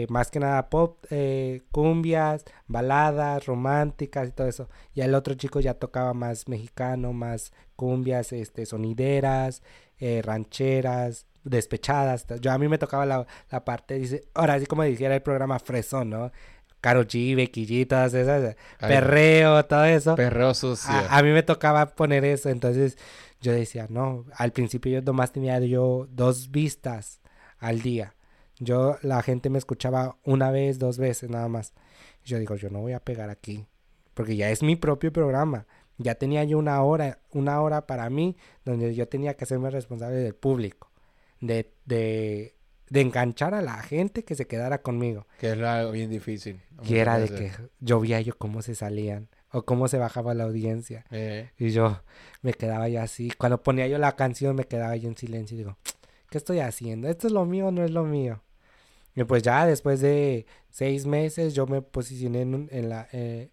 más 0.10 0.32
que 0.32 0.39
nada 0.39 0.70
pop, 0.70 1.06
eh, 1.12 1.62
cumbias, 1.72 2.45
baladas, 2.68 3.45
románticas 3.45 4.30
y 4.30 4.32
todo 4.32 4.47
eso. 4.47 4.70
Y 4.93 5.02
el 5.02 5.14
otro 5.14 5.36
chico 5.36 5.60
ya 5.60 5.76
tocaba 5.76 6.14
más 6.14 6.47
mexicano, 6.47 7.14
más 7.14 7.54
cumbias, 7.76 8.34
este, 8.34 8.66
sonideras, 8.66 9.62
eh, 10.00 10.22
rancheras, 10.24 11.28
despechadas. 11.43 12.26
Yo 12.41 12.52
a 12.52 12.58
mí 12.58 12.68
me 12.68 12.78
tocaba 12.78 13.06
la, 13.06 13.28
la 13.50 13.66
parte, 13.66 13.95
dice, 14.00 14.24
ahora 14.34 14.56
así 14.56 14.66
como 14.66 14.84
dijera 14.84 15.16
el 15.16 15.22
programa 15.22 15.60
Fresón, 15.60 16.10
¿no? 16.10 16.32
Karol 16.82 17.08
G, 17.08 17.36
Becky 17.36 17.68
G, 17.68 17.88
todas 17.88 18.14
esas, 18.14 18.56
Ay, 18.80 18.89
perreo, 18.89 19.66
todo 19.66 19.84
eso. 19.84 20.16
Perreo 20.16 20.54
sucio. 20.54 20.93
A, 20.93 21.18
a 21.18 21.24
mí 21.24 21.32
me 21.32 21.43
tocaba 21.43 21.88
poner 21.88 22.24
eso, 22.24 22.50
entonces 22.50 22.97
yo 23.42 23.54
decía, 23.54 23.88
no, 23.90 24.26
al 24.36 24.52
principio 24.52 24.92
yo 24.92 25.02
nomás 25.02 25.32
tenía 25.32 25.60
yo 25.60 26.08
dos 26.12 26.52
vistas 26.52 27.22
al 27.58 27.82
día. 27.82 28.16
Yo, 28.58 28.98
la 29.02 29.22
gente 29.22 29.50
me 29.50 29.58
escuchaba 29.58 30.18
una 30.24 30.52
vez, 30.52 30.80
dos 30.80 30.98
veces 30.98 31.30
nada 31.30 31.48
más. 31.48 31.74
Yo 32.26 32.38
digo, 32.40 32.56
yo 32.56 32.70
no 32.70 32.82
voy 32.82 32.94
a 32.94 33.04
pegar 33.04 33.30
aquí, 33.30 33.66
porque 34.14 34.36
ya 34.36 34.50
es 34.50 34.62
mi 34.62 34.76
propio 34.76 35.14
programa. 35.14 35.66
Ya 35.98 36.16
tenía 36.16 36.44
yo 36.44 36.58
una 36.58 36.82
hora, 36.82 37.20
una 37.32 37.62
hora 37.62 37.88
para 37.88 38.10
mí, 38.10 38.38
donde 38.66 38.94
yo 38.96 39.08
tenía 39.08 39.36
que 39.36 39.46
hacerme 39.46 39.70
responsable 39.70 40.18
del 40.18 40.36
público, 40.36 40.92
de, 41.40 41.74
de, 41.86 42.56
de 42.90 43.02
enganchar 43.02 43.54
a 43.54 43.62
la 43.62 43.82
gente 43.82 44.24
que 44.24 44.36
se 44.36 44.48
quedara 44.48 44.82
conmigo. 44.82 45.28
Que 45.40 45.52
algo 45.52 45.92
bien 45.92 46.10
difícil. 46.10 46.62
Y 46.84 46.96
era 46.96 47.18
de 47.18 47.30
que 47.30 47.52
yo 47.80 48.00
veía 48.00 48.22
yo 48.22 48.38
cómo 48.38 48.62
se 48.62 48.76
salían 48.76 49.30
o 49.52 49.64
cómo 49.64 49.88
se 49.88 49.97
bajaba 49.97 50.34
la 50.34 50.43
audiencia. 50.45 51.06
Eh, 51.12 51.50
Y 51.58 51.72
yo 51.72 52.02
me 52.41 52.54
quedaba 52.54 52.88
ya 52.89 53.04
así. 53.04 53.32
Cuando 53.38 53.62
ponía 53.64 53.88
yo 53.88 53.97
la 53.97 54.16
canción 54.16 54.56
me 54.56 54.66
quedaba 54.66 54.95
yo 54.95 55.10
en 55.10 55.18
silencio 55.18 55.56
y 55.56 55.60
digo, 55.60 55.78
¿qué 56.30 56.38
estoy 56.38 56.60
haciendo? 56.60 57.08
¿Esto 57.08 57.28
es 57.28 57.34
lo 57.34 57.45
mío 57.45 57.68
o 57.68 57.72
no 57.72 57.84
es 57.84 57.91
lo 57.91 58.04
mío? 58.04 58.41
Y 59.16 59.24
pues 59.24 59.43
ya 59.43 59.66
después 59.66 60.00
de 60.02 60.45
seis 60.70 61.06
meses 61.06 61.54
yo 61.54 61.66
me 61.68 61.82
posicioné 61.82 62.41
en, 62.41 62.56
un- 62.56 62.70
en 62.72 62.89
la, 62.89 63.08
eh, 63.12 63.50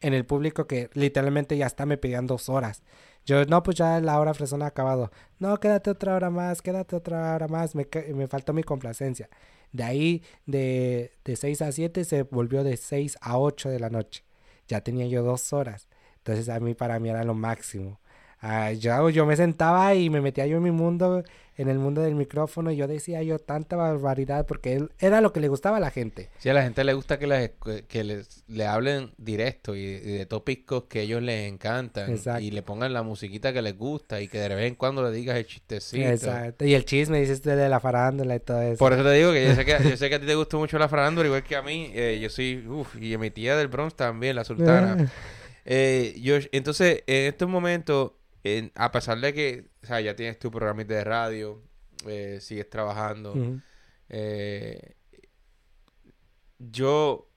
en 0.00 0.14
el 0.14 0.24
público 0.26 0.66
que 0.66 0.90
literalmente 0.94 1.56
ya 1.56 1.66
está 1.66 1.86
me 1.86 1.96
pedían 1.96 2.26
dos 2.26 2.48
horas. 2.48 2.82
Yo, 3.24 3.44
no, 3.46 3.62
pues 3.62 3.76
ya 3.76 4.00
la 4.00 4.18
hora 4.20 4.32
fresona 4.34 4.66
ha 4.66 4.68
acabado. 4.68 5.10
No, 5.38 5.58
quédate 5.60 5.90
otra 5.90 6.14
hora 6.14 6.30
más, 6.30 6.62
quédate 6.62 6.94
otra 6.96 7.34
hora 7.34 7.48
más. 7.48 7.74
Me, 7.74 7.86
me 8.14 8.26
faltó 8.26 8.52
mi 8.52 8.62
complacencia. 8.62 9.28
De 9.72 9.82
ahí, 9.82 10.22
de, 10.46 11.12
de 11.24 11.36
6 11.36 11.60
a 11.62 11.72
7, 11.72 12.04
se 12.04 12.22
volvió 12.22 12.64
de 12.64 12.76
6 12.78 13.18
a 13.20 13.38
8 13.38 13.68
de 13.68 13.80
la 13.80 13.90
noche. 13.90 14.24
Ya 14.68 14.80
tenía 14.82 15.06
yo 15.06 15.22
dos 15.22 15.52
horas. 15.52 15.88
Entonces 16.18 16.48
a 16.48 16.60
mí, 16.60 16.74
para 16.74 16.98
mí 17.00 17.08
era 17.10 17.24
lo 17.24 17.34
máximo. 17.34 18.00
Ah, 18.40 18.72
yo, 18.72 19.10
yo 19.10 19.26
me 19.26 19.36
sentaba 19.36 19.94
y 19.94 20.10
me 20.10 20.20
metía 20.20 20.46
yo 20.46 20.58
en 20.58 20.62
mi 20.62 20.70
mundo, 20.70 21.24
en 21.56 21.68
el 21.68 21.78
mundo 21.78 22.02
del 22.02 22.14
micrófono, 22.14 22.70
y 22.70 22.76
yo 22.76 22.86
decía 22.86 23.20
yo 23.24 23.40
tanta 23.40 23.74
barbaridad 23.74 24.46
porque 24.46 24.74
él, 24.74 24.92
era 25.00 25.20
lo 25.20 25.32
que 25.32 25.40
le 25.40 25.48
gustaba 25.48 25.78
a 25.78 25.80
la 25.80 25.90
gente. 25.90 26.30
Sí, 26.38 26.48
a 26.48 26.54
la 26.54 26.62
gente 26.62 26.84
le 26.84 26.92
gusta 26.92 27.18
que, 27.18 27.26
les, 27.26 27.50
que 27.88 28.04
les, 28.04 28.44
le 28.46 28.64
hablen 28.64 29.10
directo 29.18 29.74
y, 29.74 29.80
y 29.80 30.12
de 30.18 30.26
tópicos 30.26 30.84
que 30.84 31.02
ellos 31.02 31.20
les 31.20 31.50
encantan. 31.50 32.10
Exacto. 32.10 32.40
Y 32.40 32.52
le 32.52 32.62
pongan 32.62 32.92
la 32.92 33.02
musiquita 33.02 33.52
que 33.52 33.60
les 33.60 33.76
gusta 33.76 34.20
y 34.20 34.28
que 34.28 34.38
de 34.38 34.54
vez 34.54 34.68
en 34.68 34.76
cuando 34.76 35.02
le 35.02 35.10
digas 35.10 35.36
el 35.36 35.46
chistecito. 35.46 36.08
Exacto. 36.08 36.64
Y 36.64 36.74
el 36.74 36.84
chisme, 36.84 37.18
dices 37.18 37.42
de 37.42 37.68
la 37.68 37.80
farándula 37.80 38.36
y 38.36 38.40
todo 38.40 38.62
eso. 38.62 38.78
Por 38.78 38.92
eso 38.92 39.02
te 39.02 39.12
digo 39.14 39.32
que 39.32 39.48
yo 39.48 39.54
sé 39.56 39.64
que, 39.64 39.76
yo 39.82 39.96
sé 39.96 40.08
que 40.08 40.14
a 40.14 40.20
ti 40.20 40.26
te 40.26 40.36
gusta 40.36 40.56
mucho 40.56 40.78
la 40.78 40.88
farándula, 40.88 41.26
igual 41.26 41.42
que 41.42 41.56
a 41.56 41.62
mí. 41.62 41.90
Eh, 41.92 42.20
yo 42.22 42.30
soy, 42.30 42.64
uff, 42.68 42.94
y 43.00 43.14
a 43.14 43.18
mi 43.18 43.32
tía 43.32 43.56
del 43.56 43.66
Bronx 43.66 43.96
también, 43.96 44.36
la 44.36 44.44
sultana. 44.44 45.10
Eh, 45.70 46.14
yo, 46.22 46.36
entonces, 46.52 47.02
en 47.06 47.26
estos 47.26 47.46
momentos, 47.46 48.12
en- 48.44 48.72
a 48.74 48.90
pesar 48.92 49.20
de 49.20 49.32
que, 49.34 49.66
o 49.82 49.86
sea, 49.86 50.00
ya 50.00 50.14
tienes 50.16 50.38
tu 50.38 50.50
programita 50.50 50.94
de 50.94 51.04
radio, 51.04 51.62
eh, 52.06 52.38
sigues 52.40 52.68
trabajando, 52.70 53.34
eh, 54.08 54.94
yo, 56.58 57.28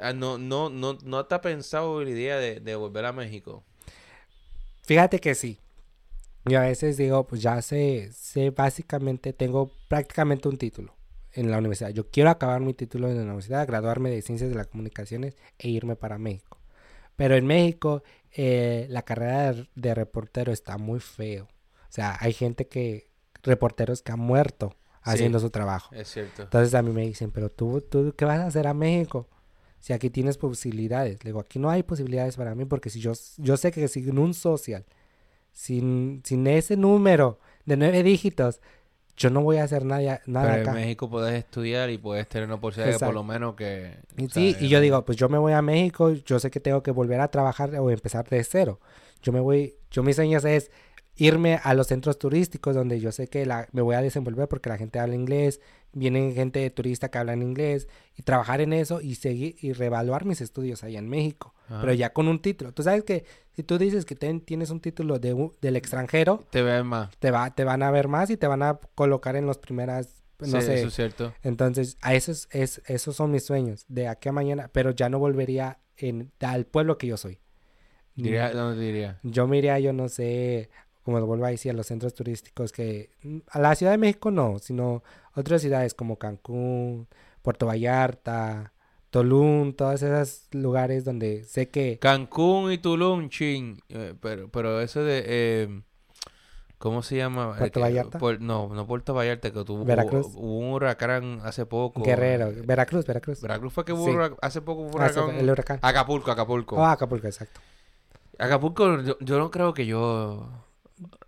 ah, 0.00 0.12
no, 0.12 0.38
no, 0.38 0.70
no, 0.70 0.98
no 1.04 1.26
te 1.26 1.34
ha 1.34 1.40
pensado 1.40 2.02
la 2.02 2.10
idea 2.10 2.36
de, 2.38 2.60
de 2.60 2.74
volver 2.76 3.04
a 3.04 3.12
México. 3.12 3.64
Fíjate 4.84 5.18
que 5.20 5.34
sí. 5.34 5.58
Yo 6.46 6.58
a 6.58 6.62
veces 6.62 6.96
digo, 6.96 7.26
pues 7.26 7.42
ya 7.42 7.60
sé, 7.62 8.10
sé 8.12 8.50
básicamente, 8.50 9.32
tengo 9.32 9.70
prácticamente 9.88 10.48
un 10.48 10.56
título 10.56 10.94
en 11.32 11.50
la 11.50 11.58
universidad. 11.58 11.90
Yo 11.90 12.08
quiero 12.10 12.30
acabar 12.30 12.60
mi 12.60 12.74
título 12.74 13.08
en 13.08 13.16
la 13.18 13.22
universidad, 13.24 13.66
graduarme 13.66 14.10
de 14.10 14.22
Ciencias 14.22 14.48
de 14.50 14.56
las 14.56 14.66
Comunicaciones 14.68 15.36
e 15.58 15.68
irme 15.68 15.96
para 15.96 16.18
México. 16.18 16.58
Pero 17.16 17.36
en 17.36 17.46
México 17.46 18.02
eh, 18.32 18.86
la 18.90 19.02
carrera 19.02 19.52
de, 19.52 19.68
de 19.74 19.94
reportero 19.94 20.52
está 20.52 20.78
muy 20.78 21.00
feo. 21.00 21.44
O 21.44 21.92
sea, 21.92 22.16
hay 22.20 22.32
gente 22.32 22.66
que, 22.68 23.10
reporteros 23.42 24.02
que 24.02 24.12
han 24.12 24.20
muerto 24.20 24.76
haciendo 25.02 25.38
Sí. 25.38 25.44
su 25.46 25.50
trabajo. 25.50 25.94
Es 25.94 26.08
cierto. 26.08 26.42
Entonces 26.42 26.74
a 26.74 26.82
mí 26.82 26.90
me 26.92 27.02
dicen, 27.06 27.30
pero 27.30 27.50
tú, 27.50 27.80
tú, 27.80 28.14
¿qué 28.16 28.24
vas 28.26 28.38
a 28.40 28.46
hacer 28.46 28.66
a 28.66 28.74
México? 28.74 29.28
Si 29.78 29.92
aquí 29.94 30.10
tienes 30.10 30.36
posibilidades. 30.36 31.24
Le 31.24 31.30
digo, 31.30 31.40
aquí 31.40 31.58
no 31.58 31.70
hay 31.70 31.82
posibilidades 31.82 32.36
para 32.36 32.54
mí 32.54 32.66
porque 32.66 32.90
si 32.90 33.00
yo, 33.00 33.12
yo 33.38 33.56
sé 33.56 33.72
que 33.72 33.88
sin 33.88 34.18
un 34.18 34.34
social, 34.34 34.84
sin, 35.52 36.22
sin 36.24 36.46
ese 36.46 36.76
número 36.76 37.38
de 37.64 37.76
nueve 37.76 38.02
dígitos, 38.02 38.60
yo 39.20 39.28
no 39.28 39.42
voy 39.42 39.58
a 39.58 39.64
hacer 39.64 39.84
nada, 39.84 40.22
nada 40.24 40.46
Pero 40.46 40.54
en 40.54 40.62
acá. 40.62 40.72
México 40.72 41.10
puedes 41.10 41.34
estudiar 41.34 41.90
y 41.90 41.98
puedes 41.98 42.26
tener 42.26 42.46
una 42.46 42.54
oportunidad 42.54 42.90
de 42.90 42.98
por 43.04 43.12
lo 43.12 43.22
menos 43.22 43.54
que... 43.54 43.98
Y 44.16 44.28
sí, 44.30 44.56
y 44.58 44.68
yo 44.68 44.80
digo, 44.80 45.04
pues 45.04 45.18
yo 45.18 45.28
me 45.28 45.36
voy 45.36 45.52
a 45.52 45.60
México, 45.60 46.10
yo 46.10 46.38
sé 46.38 46.50
que 46.50 46.58
tengo 46.58 46.82
que 46.82 46.90
volver 46.90 47.20
a 47.20 47.28
trabajar 47.28 47.74
o 47.74 47.90
empezar 47.90 48.26
de 48.30 48.42
cero. 48.42 48.80
Yo 49.22 49.30
me 49.32 49.40
voy, 49.40 49.74
yo 49.90 50.02
mis 50.02 50.16
sueños 50.16 50.46
es 50.46 50.70
irme 51.16 51.60
a 51.62 51.74
los 51.74 51.88
centros 51.88 52.18
turísticos 52.18 52.74
donde 52.74 52.98
yo 52.98 53.12
sé 53.12 53.28
que 53.28 53.44
la, 53.44 53.68
me 53.72 53.82
voy 53.82 53.94
a 53.94 54.00
desenvolver 54.00 54.48
porque 54.48 54.70
la 54.70 54.78
gente 54.78 54.98
habla 54.98 55.14
inglés, 55.14 55.60
vienen 55.92 56.34
gente 56.34 56.70
turista 56.70 57.10
que 57.10 57.18
habla 57.18 57.34
en 57.34 57.42
inglés 57.42 57.88
y 58.16 58.22
trabajar 58.22 58.62
en 58.62 58.72
eso 58.72 59.02
y 59.02 59.16
seguir 59.16 59.56
y 59.60 59.74
reevaluar 59.74 60.24
mis 60.24 60.40
estudios 60.40 60.82
allá 60.82 60.98
en 60.98 61.10
México, 61.10 61.52
Pero 61.80 61.92
ya 61.92 62.12
con 62.12 62.26
un 62.28 62.42
título. 62.42 62.72
Tú 62.72 62.82
sabes 62.82 63.04
que 63.04 63.24
si 63.54 63.62
tú 63.62 63.78
dices 63.78 64.04
que 64.04 64.16
ten- 64.16 64.40
tienes 64.40 64.70
un 64.70 64.80
título 64.80 65.18
de, 65.18 65.32
un- 65.34 65.52
del 65.60 65.76
extranjero, 65.76 66.44
Te 66.50 66.62
ves 66.62 66.84
más. 66.84 67.10
te 67.18 67.30
va, 67.30 67.54
te 67.54 67.62
van 67.64 67.82
a 67.82 67.90
ver 67.90 68.08
más 68.08 68.28
y 68.30 68.36
te 68.36 68.46
van 68.48 68.62
a 68.62 68.80
colocar 68.94 69.36
en 69.36 69.46
los 69.46 69.58
primeras, 69.58 70.22
no 70.40 70.60
Sí, 70.60 70.66
sé, 70.66 70.74
eso 70.74 70.88
es 70.88 70.94
cierto. 70.94 71.32
entonces, 71.42 71.96
a 72.00 72.14
esos, 72.14 72.48
es, 72.50 72.82
esos 72.86 73.14
son 73.16 73.30
mis 73.30 73.44
sueños, 73.44 73.84
de 73.88 74.08
aquí 74.08 74.28
a 74.28 74.32
mañana, 74.32 74.68
pero 74.72 74.90
ya 74.90 75.08
no 75.08 75.18
volvería 75.18 75.78
en, 75.96 76.32
al 76.40 76.66
pueblo 76.66 76.98
que 76.98 77.06
yo 77.06 77.16
soy. 77.16 77.38
Diría, 78.14 78.50
¿Dónde 78.52 78.76
te 78.80 78.86
diría? 78.86 79.18
Yo 79.22 79.46
me 79.46 79.58
iría, 79.58 79.78
yo 79.78 79.92
no 79.92 80.08
sé, 80.08 80.68
como 81.02 81.18
lo 81.20 81.26
vuelvo 81.26 81.46
a 81.46 81.50
decir, 81.50 81.70
a 81.70 81.74
los 81.74 81.86
centros 81.86 82.14
turísticos 82.14 82.72
que... 82.72 83.10
mm, 83.22 83.38
A 83.50 83.58
la 83.60 83.74
Ciudad 83.74 83.92
de 83.92 83.98
México 83.98 84.30
no, 84.30 84.58
sino 84.58 85.02
otras 85.34 85.62
ciudades 85.62 85.94
como 85.94 86.16
Cancún, 86.18 87.06
Puerto 87.42 87.66
Vallarta, 87.66 88.72
Tulum, 89.10 89.72
todos 89.72 90.02
esos 90.02 90.46
lugares 90.52 91.04
donde 91.04 91.42
sé 91.44 91.68
que... 91.68 91.98
Cancún 91.98 92.70
y 92.72 92.78
Tulum, 92.78 93.28
chin. 93.28 93.80
Eh, 93.88 94.14
pero, 94.20 94.48
pero 94.48 94.80
eso 94.80 95.02
de... 95.02 95.24
eh, 95.26 95.82
¿Cómo 96.78 97.02
se 97.02 97.16
llama? 97.16 97.52
Eh, 97.56 97.58
¿Puerto 97.58 97.74
que- 97.74 97.80
Vallarta? 97.80 98.18
por- 98.18 98.40
no, 98.40 98.68
no 98.72 98.86
Puerto 98.86 99.12
Vallarta, 99.12 99.50
que 99.50 99.64
tuvo 99.64 99.84
Veracruz. 99.84 100.28
hubo 100.34 100.58
un 100.60 100.72
huracán 100.72 101.40
hace 101.44 101.66
poco. 101.66 102.02
Guerrero, 102.02 102.46
eh, 102.48 102.62
Veracruz, 102.64 103.04
Veracruz. 103.04 103.42
Veracruz 103.42 103.72
fue 103.72 103.84
que 103.84 103.92
hubo 103.92 104.04
Sí. 104.06 104.12
hurac- 104.12 104.36
hace 104.40 104.62
poco 104.62 104.82
hubo 104.82 104.96
huracán. 104.96 105.30
el 105.36 105.50
huracán. 105.50 105.78
Acapulco, 105.82 106.30
Acapulco. 106.30 106.76
Oh, 106.76 106.84
Acapulco, 106.86 107.26
exacto. 107.26 107.60
Acapulco, 108.38 109.02
yo, 109.02 109.18
yo 109.20 109.38
no 109.38 109.50
creo 109.50 109.74
que 109.74 109.84
yo... 109.86 110.48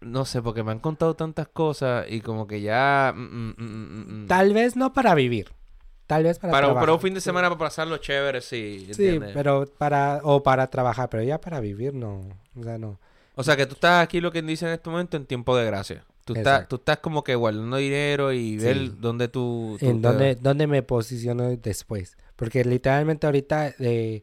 No 0.01 0.25
sé, 0.25 0.41
porque 0.41 0.63
me 0.63 0.71
han 0.73 0.79
contado 0.79 1.15
tantas 1.15 1.49
cosas 1.49 2.07
y 2.09 2.21
como 2.21 2.47
que 2.47 2.61
ya... 2.63 3.13
mm, 3.15 3.55
mm, 3.59 4.23
mm. 4.23 4.27
Tal 4.29 4.55
vez 4.55 4.77
no 4.77 4.93
para 4.95 5.15
vivir. 5.15 5.51
Tal 6.15 6.23
vez 6.25 6.39
para, 6.39 6.51
Para, 6.51 6.67
trabajar. 6.67 6.83
para 6.83 6.93
un 6.95 7.01
fin 7.01 7.15
de 7.15 7.21
semana 7.21 7.49
para 7.49 7.59
pasarlo 7.59 7.97
chévere, 7.99 8.41
sí. 8.41 8.89
Sí, 8.93 9.19
pero 9.35 9.67
para, 9.79 10.21
o 10.23 10.43
para 10.43 10.69
trabajar, 10.69 11.09
pero 11.09 11.23
ya 11.23 11.41
para 11.41 11.61
vivir 11.61 11.95
no, 11.95 12.21
o 12.59 12.63
sea, 12.63 12.79
no. 12.79 12.99
O 13.35 13.43
sea, 13.43 13.57
que 13.57 13.67
tú 13.67 13.75
estás 13.75 14.03
aquí, 14.03 14.21
lo 14.21 14.31
que 14.31 14.43
dice 14.43 14.67
en 14.67 14.73
este 14.73 14.91
momento, 14.91 15.17
en 15.17 15.25
tiempo 15.27 15.57
de 15.57 15.65
gracia. 15.65 16.05
Tú 16.25 16.35
estás, 16.35 16.69
tú 16.69 16.77
estás 16.77 16.99
como 16.99 17.25
que 17.25 17.35
guardando 17.35 17.79
dinero 17.79 18.33
y 18.33 18.57
ver 18.57 18.77
Sí. 18.77 18.95
dónde 19.01 19.27
tú... 19.29 19.77
tú 19.81 19.87
en 19.87 20.01
te- 20.03 20.09
dónde, 20.09 20.35
dónde 20.37 20.67
me 20.69 20.83
posiciono 20.83 21.49
después. 21.57 22.17
Porque 22.37 22.65
literalmente 22.65 23.27
ahorita, 23.27 23.75
eh, 23.81 24.23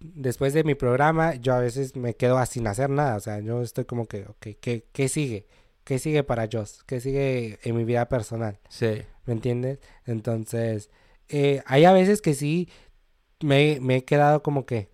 después 0.00 0.52
de 0.54 0.64
mi 0.64 0.74
programa, 0.74 1.34
yo 1.34 1.54
a 1.54 1.58
veces 1.60 1.96
me 1.96 2.14
quedo 2.14 2.38
así 2.38 2.54
sin 2.54 2.66
hacer 2.66 2.90
nada. 2.90 3.16
O 3.16 3.20
sea, 3.20 3.40
yo 3.40 3.60
estoy 3.62 3.84
como 3.84 4.06
que, 4.06 4.22
ok, 4.26 4.46
¿qué, 4.60 4.84
qué 4.92 5.08
sigue? 5.08 5.46
¿Qué 5.84 5.98
sigue 5.98 6.24
para 6.24 6.48
Joss? 6.50 6.82
¿Qué 6.84 7.00
sigue 7.00 7.58
en 7.62 7.76
mi 7.76 7.84
vida 7.84 8.08
personal? 8.08 8.58
Sí. 8.68 9.02
¿Me 9.26 9.34
entiendes? 9.34 9.78
Entonces, 10.06 10.90
eh, 11.28 11.62
hay 11.66 11.84
a 11.84 11.92
veces 11.92 12.20
que 12.22 12.34
sí 12.34 12.68
me, 13.40 13.78
me 13.80 13.96
he 13.96 14.04
quedado 14.04 14.42
como 14.42 14.66
que 14.66 14.88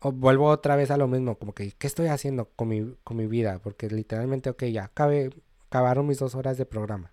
o 0.00 0.12
vuelvo 0.12 0.46
otra 0.48 0.76
vez 0.76 0.90
a 0.90 0.96
lo 0.96 1.08
mismo, 1.08 1.36
como 1.38 1.54
que 1.54 1.72
¿qué 1.72 1.86
estoy 1.86 2.08
haciendo 2.08 2.46
con 2.56 2.68
mi, 2.68 2.96
con 3.04 3.16
mi 3.16 3.26
vida? 3.26 3.60
Porque 3.62 3.88
literalmente, 3.88 4.50
ok, 4.50 4.64
ya 4.64 4.84
acabé, 4.84 5.30
acabaron 5.66 6.06
mis 6.06 6.18
dos 6.18 6.34
horas 6.34 6.56
de 6.56 6.66
programa. 6.66 7.12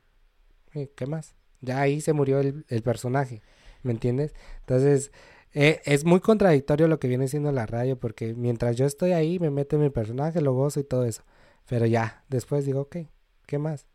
Eh, 0.74 0.92
¿Qué 0.96 1.06
más? 1.06 1.36
Ya 1.62 1.82
ahí 1.82 2.02
se 2.02 2.14
murió 2.14 2.40
el, 2.40 2.66
el 2.70 2.82
personaje, 2.84 3.42
¿me 3.84 3.92
entiendes? 3.92 4.34
Entonces, 4.62 5.12
eh, 5.54 5.82
es 5.86 6.06
muy 6.06 6.22
contradictorio 6.22 6.88
lo 6.88 7.00
que 7.00 7.08
viene 7.08 7.28
siendo 7.28 7.52
la 7.52 7.66
radio, 7.66 8.00
porque 8.00 8.34
mientras 8.36 8.76
yo 8.78 8.86
estoy 8.86 9.12
ahí, 9.12 9.40
me 9.40 9.50
meto 9.50 9.76
en 9.76 9.82
mi 9.84 9.90
personaje, 9.90 10.40
lo 10.42 10.54
gozo 10.54 10.80
y 10.80 10.84
todo 10.84 11.04
eso. 11.06 11.24
Pero 11.70 11.86
ya, 11.86 12.24
después 12.30 12.66
digo, 12.66 12.82
ok, 12.82 12.98
¿qué 13.46 13.58
más? 13.58 13.88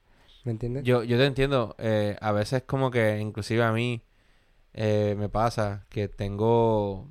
¿Me 0.44 0.52
entiendes? 0.52 0.84
Yo, 0.84 1.04
yo 1.04 1.16
te 1.18 1.26
entiendo. 1.26 1.74
eh, 1.78 2.16
a 2.20 2.32
veces 2.32 2.62
como 2.64 2.90
que 2.90 3.18
inclusive 3.18 3.62
a 3.62 3.72
mí 3.72 4.02
eh, 4.74 5.14
me 5.18 5.28
pasa 5.28 5.86
que 5.88 6.08
tengo... 6.08 7.08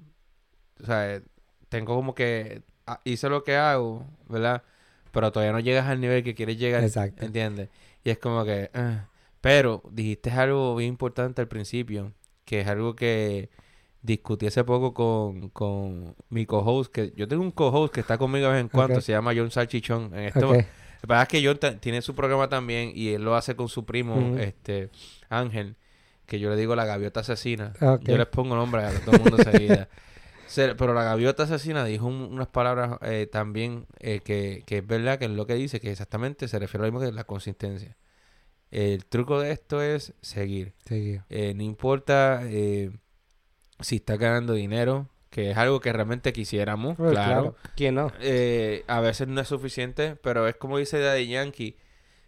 O 0.81 0.85
sea, 0.85 1.21
tengo 1.69 1.95
como 1.95 2.13
que... 2.13 2.63
ah, 2.87 2.99
hice 3.03 3.29
lo 3.29 3.43
que 3.43 3.55
hago, 3.55 4.05
¿verdad? 4.27 4.63
Pero 5.11 5.31
todavía 5.31 5.53
no 5.53 5.59
llegas 5.59 5.87
al 5.87 6.01
nivel 6.01 6.23
que 6.23 6.35
quieres 6.35 6.57
llegar. 6.57 6.83
Exacto. 6.83 7.25
¿Entiendes? 7.25 7.69
Y 8.03 8.09
es 8.09 8.17
como 8.17 8.43
que... 8.45 8.69
ah. 8.73 9.07
Pero 9.41 9.81
dijiste 9.91 10.29
algo 10.29 10.75
bien 10.75 10.89
importante 10.89 11.41
al 11.41 11.47
principio, 11.47 12.13
que 12.45 12.61
es 12.61 12.67
algo 12.67 12.95
que 12.95 13.49
discutí 14.01 14.47
hace 14.47 14.63
poco 14.63 14.93
con, 14.93 15.49
con 15.49 16.15
mi 16.29 16.45
co-host, 16.45 16.91
que 16.91 17.13
yo 17.15 17.27
tengo 17.27 17.43
un 17.43 17.51
co-host 17.51 17.93
que 17.93 17.99
está 18.01 18.17
conmigo 18.17 18.47
de 18.47 18.53
vez 18.53 18.61
en 18.61 18.69
cuando, 18.69 18.99
se 19.01 19.11
llama 19.11 19.33
John 19.35 19.51
Salchichón. 19.51 20.11
En 20.17 20.29
Ok. 20.29 20.35
mo- 20.43 20.53
Lo 20.53 20.61
que 21.01 21.07
pasa 21.07 21.21
es 21.23 21.27
que 21.29 21.45
John 21.45 21.79
tiene 21.79 22.01
su 22.01 22.13
programa 22.15 22.47
también 22.49 22.91
y 22.95 23.09
él 23.09 23.23
lo 23.23 23.35
hace 23.35 23.55
con 23.55 23.67
su 23.69 23.85
primo, 23.85 24.37
este, 24.37 24.89
Ángel, 25.29 25.75
que 26.25 26.39
yo 26.39 26.49
le 26.49 26.55
digo 26.55 26.75
la 26.75 26.85
gaviota 26.85 27.19
asesina. 27.21 27.73
Yo 28.01 28.17
les 28.17 28.27
pongo 28.27 28.55
nombre 28.55 28.83
a 28.83 28.91
todo 29.01 29.15
el 29.15 29.21
mundo 29.21 29.37
enseguida. 29.37 29.89
Se- 30.47 30.75
Pero 30.75 30.93
la 30.93 31.03
gaviota 31.03 31.43
asesina 31.43 31.85
dijo 31.85 32.05
un- 32.07 32.33
unas 32.33 32.47
palabras 32.47 32.97
eh, 33.03 33.27
también 33.31 33.85
eh, 33.99 34.19
que, 34.23 34.63
que 34.65 34.79
es 34.79 34.85
verdad 34.87 35.17
que 35.17 35.25
es 35.25 35.31
lo 35.31 35.45
que 35.47 35.55
dice, 35.55 35.79
que 35.79 35.91
exactamente 35.91 36.47
se 36.47 36.59
refiere 36.59 36.83
a 36.83 36.87
lo 36.87 36.91
mismo 36.93 37.05
que 37.05 37.11
la 37.13 37.23
consistencia. 37.23 37.95
El 38.69 39.05
truco 39.05 39.39
de 39.41 39.51
esto 39.51 39.81
es 39.81 40.13
seguir. 40.21 40.73
Sí. 40.85 41.19
Eh, 41.29 41.53
no 41.55 41.63
importa 41.63 42.41
eh, 42.45 42.91
si 43.81 43.97
estás 43.97 44.17
ganando 44.19 44.53
dinero, 44.53 45.07
que 45.29 45.51
es 45.51 45.57
algo 45.57 45.79
que 45.79 45.93
realmente 45.93 46.33
quisiéramos, 46.33 46.97
Pues, 46.97 47.11
claro. 47.11 47.55
¿Quién 47.75 47.95
no? 47.95 48.11
Eh, 48.21 48.83
a 48.87 48.99
veces 48.99 49.27
no 49.27 49.39
es 49.41 49.47
suficiente, 49.47 50.15
pero 50.21 50.47
es 50.47 50.55
como 50.55 50.77
dice 50.77 50.99
Daddy 50.99 51.27
Yankee. 51.27 51.77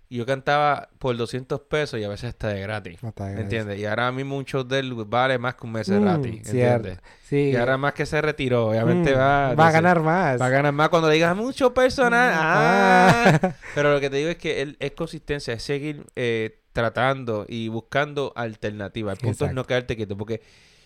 Yo 0.10 0.28
cantaba 0.28 0.90
por 1.00 1.18
200 1.18 1.62
pesos 1.62 2.00
y 2.00 2.04
a 2.04 2.08
veces 2.10 2.30
está 2.30 2.50
de 2.50 2.62
gratis. 2.62 3.02
No 3.02 3.10
está 3.10 3.26
gratis. 3.30 3.44
¿Entiendes? 3.46 3.80
Y 3.80 3.86
ahora 3.88 4.12
mismo 4.12 4.38
un 4.38 4.46
show 4.46 4.64
de 4.64 4.78
él 4.78 4.94
vale 5.08 5.40
más 5.40 5.56
que 5.56 5.66
un 5.66 5.72
mes 5.72 5.88
de 5.88 6.00
gratis. 6.00 6.46
¿Entiendes? 6.50 7.00
Sí. 7.24 7.50
Y 7.50 7.56
ahora 7.56 7.78
más 7.78 7.94
que 7.94 8.06
se 8.06 8.22
retiró, 8.22 8.68
obviamente 8.68 9.12
Mm, 9.16 9.18
va, 9.18 9.56
va 9.56 9.68
a 9.70 9.72
ganar 9.72 10.02
más. 10.02 10.40
Va 10.40 10.46
a 10.46 10.50
ganar 10.50 10.72
más 10.72 10.90
cuando 10.90 11.08
le 11.08 11.16
digas 11.16 11.36
mucho 11.36 11.74
personal. 11.74 12.32
Mm, 12.32 12.38
Ah. 12.38 13.40
ah. 13.42 13.56
Pero 13.74 13.92
lo 13.92 14.00
que 14.00 14.12
te 14.12 14.18
digo 14.18 14.30
es 14.30 14.38
que 14.38 14.62
él, 14.62 14.78
es 14.80 14.92
consistencia, 14.92 15.56
es 15.56 15.64
seguir 15.64 16.06
eh, 16.16 16.60
tratando 16.74 17.48
y 17.50 17.70
buscando 17.70 18.34
alternativas. 18.36 19.18
El 19.18 19.26
punto 19.26 19.46
es 19.48 19.54
no 19.54 19.66
quedarte 19.66 19.96
quieto, 19.96 20.16
porque 20.16 20.42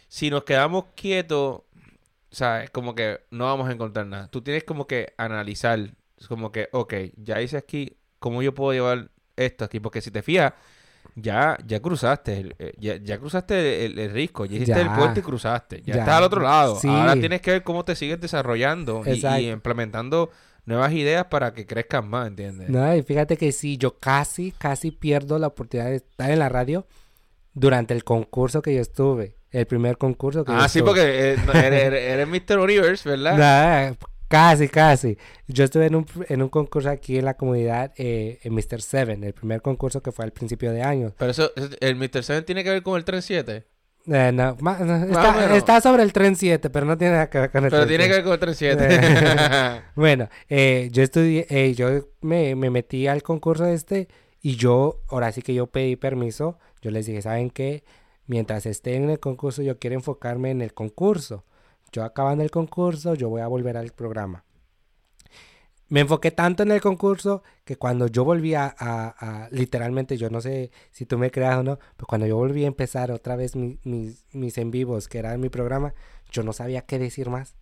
si 0.08 0.30
nos 0.30 0.44
quedamos 0.44 0.86
quietos, 0.96 1.62
o 2.30 2.36
sea, 2.36 2.64
es 2.64 2.70
como 2.70 2.96
que 2.96 3.22
no 3.32 3.46
vamos 3.46 3.70
a 3.70 3.72
encontrar 3.72 4.06
nada. 4.06 4.28
Tú 4.30 4.42
tienes 4.42 4.64
como 4.64 4.86
que 4.88 5.14
analizar, 5.18 5.80
es 6.18 6.28
como 6.28 6.52
que, 6.52 6.70
ok, 6.72 6.94
ya 7.18 7.42
hice 7.42 7.58
aquí, 7.58 7.98
¿cómo 8.20 8.42
yo 8.42 8.54
puedo 8.54 8.74
llevar 8.74 9.10
esto 9.36 9.66
aquí? 9.66 9.80
Porque 9.80 10.02
si 10.02 10.12
te 10.12 10.22
fijas, 10.22 10.54
ya, 11.16 11.58
ya 11.66 11.80
cruzaste, 11.82 12.40
el- 12.40 12.56
eh, 12.60 12.74
ya, 12.78 12.98
ya 12.98 13.18
cruzaste 13.18 13.86
el, 13.86 13.98
el 13.98 14.12
risco, 14.12 14.46
ya 14.46 14.56
hiciste 14.58 14.80
el 14.82 14.92
puente 14.92 15.20
y 15.22 15.24
cruzaste, 15.24 15.82
ya, 15.82 15.96
Ya. 15.96 16.00
estás 16.02 16.16
al 16.16 16.24
otro 16.24 16.42
lado. 16.42 16.76
Sí. 16.76 16.88
Ahora 16.88 17.14
tienes 17.16 17.42
que 17.42 17.52
ver 17.52 17.64
cómo 17.64 17.84
te 17.86 17.96
sigues 17.96 18.20
desarrollando 18.20 19.02
y- 19.06 19.50
implementando 19.50 20.30
nuevas 20.66 20.92
ideas 20.92 21.26
para 21.26 21.54
que 21.54 21.66
crezcan 21.66 22.08
más, 22.10 22.28
¿entiendes? 22.28 22.70
No, 22.70 22.94
y 22.96 23.02
fíjate 23.02 23.38
que 23.38 23.52
sí, 23.54 23.78
yo 23.78 23.98
casi, 24.00 24.52
casi 24.52 24.92
pierdo 24.92 25.40
la 25.40 25.48
oportunidad 25.48 25.90
de 25.90 25.96
estar 25.96 26.30
en 26.30 26.40
la 26.40 26.50
radio 26.50 26.86
durante 27.54 27.94
el 27.94 28.04
concurso 28.04 28.62
que 28.62 28.76
yo 28.76 28.82
estuve. 28.82 29.37
El 29.58 29.66
primer 29.66 29.98
concurso 29.98 30.44
que 30.46 30.52
yo 30.52 30.58
Ah, 30.58 30.70
sí, 30.70 30.80
estuve. 30.80 30.92
porque 30.92 31.34
eh, 31.34 31.66
eres, 31.66 31.94
eres- 31.94 32.28
Mr. 32.28 32.60
Universe, 32.60 33.10
¿verdad? 33.10 33.96
Casi, 34.28 34.68
casi. 34.68 35.18
Yo 35.48 35.64
estuve 35.64 35.86
en 35.86 35.96
un, 35.96 36.06
en 36.28 36.42
un 36.42 36.50
concurso 36.50 36.90
aquí 36.90 37.18
en 37.18 37.24
la 37.24 37.36
comunidad, 37.36 37.94
eh, 37.96 38.40
en 38.44 38.54
Mr. 38.54 38.82
Seven, 38.82 39.24
el 39.24 39.32
primer 39.34 39.62
concurso 39.62 40.02
que 40.04 40.12
fue 40.12 40.26
al 40.26 40.32
principio 40.34 40.74
de 40.74 40.82
año. 40.84 41.14
Pero 41.18 41.32
eso, 41.32 41.52
el 41.80 41.96
Mr. 41.96 42.24
Seven 42.24 42.44
tiene 42.44 42.62
que 42.66 42.70
ver 42.72 42.84
con 42.84 42.98
el 42.98 43.06
tren 43.06 43.22
7. 43.22 43.64
Eh, 44.10 44.32
no, 44.34 44.58
no, 44.62 45.56
está, 45.56 45.80
sobre 45.82 46.04
el 46.04 46.12
tren 46.12 46.36
7, 46.36 46.70
pero 46.70 46.86
no 46.86 46.98
tiene 46.98 47.14
nada 47.14 47.30
que 47.30 47.40
ver 47.40 47.52
con 47.52 47.64
el 47.66 47.72
Pero 47.72 47.86
tren 47.86 47.98
tiene 48.00 48.04
que 48.14 48.14
7. 48.16 48.16
ver 48.18 48.24
con 48.26 48.34
el 48.34 48.40
tren 48.40 48.56
7. 48.56 49.82
Bueno, 49.96 50.30
eh, 50.50 50.90
yo 50.92 51.04
estudié, 51.04 51.48
eh, 51.50 51.74
yo 51.74 51.90
me, 52.22 52.54
me 52.56 52.70
metí 52.70 53.08
al 53.08 53.24
concurso 53.24 53.66
este 53.66 54.10
y 54.42 54.58
yo, 54.58 55.00
ahora 55.10 55.32
sí 55.32 55.42
que 55.42 55.54
yo 55.54 55.68
pedí 55.68 55.96
permiso, 55.96 56.60
yo 56.82 56.92
les 56.92 57.06
dije, 57.06 57.22
¿saben 57.22 57.50
qué? 57.50 57.84
Mientras 58.28 58.66
esté 58.66 58.96
en 58.96 59.10
el 59.10 59.20
concurso, 59.20 59.62
yo 59.62 59.80
quiero 59.80 59.96
enfocarme 59.96 60.52
en 60.52 60.62
el 60.62 60.74
concurso. 60.74 61.44
Yo 61.92 62.04
acabando 62.04 62.44
el 62.44 62.52
concurso, 62.52 63.14
yo 63.16 63.30
voy 63.30 63.42
a 63.42 63.48
volver 63.48 63.78
al 63.78 63.92
programa. 63.92 64.44
Me 65.90 66.02
enfoqué 66.02 66.32
tanto 66.32 66.64
en 66.64 66.72
el 66.72 66.82
concurso 66.82 67.44
que 67.64 67.78
cuando 67.78 68.08
yo 68.08 68.26
volví 68.26 68.54
a, 68.56 68.66
a- 68.78 69.16
a- 69.46 69.50
literalmente, 69.52 70.18
yo 70.18 70.30
no 70.30 70.42
sé 70.42 70.70
si 70.92 71.06
tú 71.06 71.18
me 71.18 71.32
creas 71.32 71.58
o 71.60 71.64
no, 71.64 71.80
pero 71.96 72.08
cuando 72.08 72.28
yo 72.28 72.36
volví 72.36 72.66
a 72.66 72.68
empezar 72.68 73.10
otra 73.12 73.38
vez 73.38 73.56
mi- 73.56 73.80
mis, 73.86 74.26
mis 74.34 74.58
en 74.58 74.70
vivos, 74.70 75.08
que 75.08 75.20
era 75.20 75.38
mi 75.38 75.48
programa, 75.48 75.94
yo 76.30 76.44
no 76.44 76.52
sabía 76.52 76.82
qué 76.82 77.00
decir 77.00 77.30
más. 77.30 77.56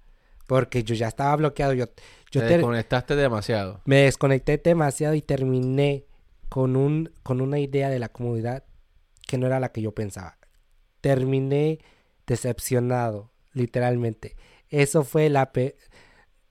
Porque 0.48 0.84
yo 0.84 0.96
ya 0.96 1.08
estaba 1.08 1.36
bloqueado. 1.36 1.74
Yo, 1.74 1.86
yo 2.32 2.42
Te 2.42 2.48
desconectaste 2.58 3.16
demasiado. 3.16 3.82
me 3.86 3.98
desconecté 3.98 4.58
demasiado 4.58 5.14
y 5.14 5.22
terminé 5.22 6.06
con, 6.50 6.76
un, 6.76 7.12
con 7.22 7.42
una 7.42 7.60
idea 7.60 7.90
de 7.90 8.00
la 8.00 8.10
comunidad 8.10 8.64
que 9.28 9.38
no 9.38 9.46
era 9.46 9.60
la 9.60 9.72
que 9.72 9.82
yo 9.84 9.92
pensaba. 9.94 10.38
Terminé 11.10 11.80
decepcionado, 12.26 13.32
literalmente. 13.54 14.36
Eso 14.70 15.04
fue 15.04 15.30
la 15.30 15.52
pe- 15.52 15.76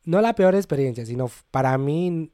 no 0.05 0.21
la 0.21 0.35
peor 0.35 0.55
experiencia, 0.55 1.05
sino 1.07 1.31
para 1.51 1.77
mí 1.79 2.33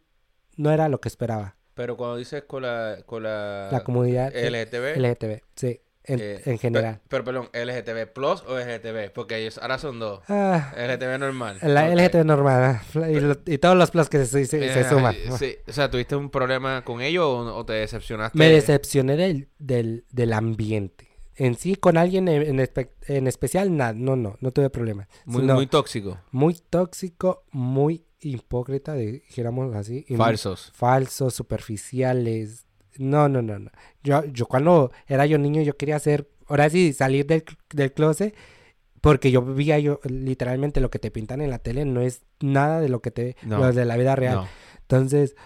no 0.56 0.70
era 0.70 0.88
lo 0.88 1.00
que 1.00 1.08
esperaba. 1.08 1.56
Pero 1.74 1.96
cuando 1.96 2.16
dices 2.16 2.42
con 2.46 2.62
la, 2.62 2.98
con 3.06 3.22
la, 3.22 3.68
La 3.72 3.82
comunidad 3.84 4.34
LGTB, 4.34 4.98
LGTB, 4.98 5.40
sí, 5.54 5.80
en, 6.04 6.18
eh, 6.20 6.42
en 6.44 6.58
general. 6.58 6.96
pe- 6.96 7.00
Pero, 7.08 7.24
perdón, 7.24 7.48
LGTB 7.54 8.12
Plus 8.12 8.42
o 8.46 8.58
LGTB, 8.58 9.12
porque 9.14 9.36
ellos 9.38 9.56
ahora 9.58 9.78
son 9.78 9.98
dos. 9.98 10.20
Ah, 10.28 10.74
LGTB 10.76 11.18
normal. 11.18 11.58
la 11.62 11.86
Ok. 11.86 11.92
LGTB 11.94 12.24
normal 12.26 12.62
ah, 12.96 13.08
y, 13.08 13.20
lo- 13.20 13.36
y 13.46 13.56
todos 13.58 13.76
los 13.78 13.90
plus 13.90 14.08
que 14.10 14.26
se, 14.26 14.44
se- 14.44 14.46
se 14.46 14.80
Eh, 14.80 14.84
suman. 14.84 15.14
sí. 15.38 15.56
O 15.66 15.72
sea, 15.72 15.90
¿tuviste 15.90 16.16
un 16.16 16.28
problema 16.30 16.84
con 16.84 17.00
ellos 17.00 17.24
o, 17.24 17.54
o 17.56 17.64
te 17.64 17.72
decepcionaste? 17.74 18.36
Me 18.36 18.50
decepcioné 18.50 19.16
del, 19.16 19.48
del, 19.58 20.04
del 20.10 20.32
ambiente. 20.34 21.08
En 21.40 21.54
sí, 21.54 21.74
con 21.74 21.96
alguien 21.96 22.28
en, 22.28 22.60
en 22.60 22.68
en 23.08 23.26
especial, 23.26 23.74
nada, 23.74 23.94
no, 23.94 24.14
no, 24.14 24.36
no 24.40 24.50
tuve 24.52 24.68
problemas. 24.68 25.08
Muy, 25.24 25.42
muy 25.42 25.66
tóxico. 25.66 26.18
muy 26.32 26.54
tóxico, 26.54 27.44
muy 27.50 28.04
hipócrita, 28.20 28.92
dijéramos 28.94 29.74
así. 29.74 30.04
Falsos. 30.16 30.70
Falsos, 30.74 31.32
superficiales. 31.32 32.66
No, 32.98 33.30
no, 33.30 33.40
no, 33.40 33.58
no. 33.58 33.70
Yo, 34.02 34.22
yo 34.26 34.44
cuando 34.44 34.92
era 35.06 35.24
yo 35.24 35.38
niño, 35.38 35.62
yo 35.62 35.78
quería 35.78 35.96
hacer, 35.96 36.28
ahora 36.46 36.68
sí, 36.68 36.92
salir 36.92 37.24
del, 37.26 37.44
del 37.72 37.92
closet, 37.94 38.34
porque 39.00 39.30
yo 39.30 39.40
vivía 39.40 39.78
yo, 39.78 40.00
literalmente 40.04 40.82
lo 40.82 40.90
que 40.90 40.98
te 40.98 41.10
pintan 41.10 41.40
en 41.40 41.48
la 41.48 41.58
tele 41.58 41.86
no 41.86 42.02
es 42.02 42.22
nada 42.40 42.80
de 42.80 42.90
lo 42.90 43.00
que 43.00 43.10
te, 43.10 43.36
No. 43.42 43.58
lo 43.58 43.72
de 43.72 43.86
la 43.86 43.96
vida 43.96 44.14
real. 44.14 44.34
No. 44.36 44.48
Entonces, 44.82 45.36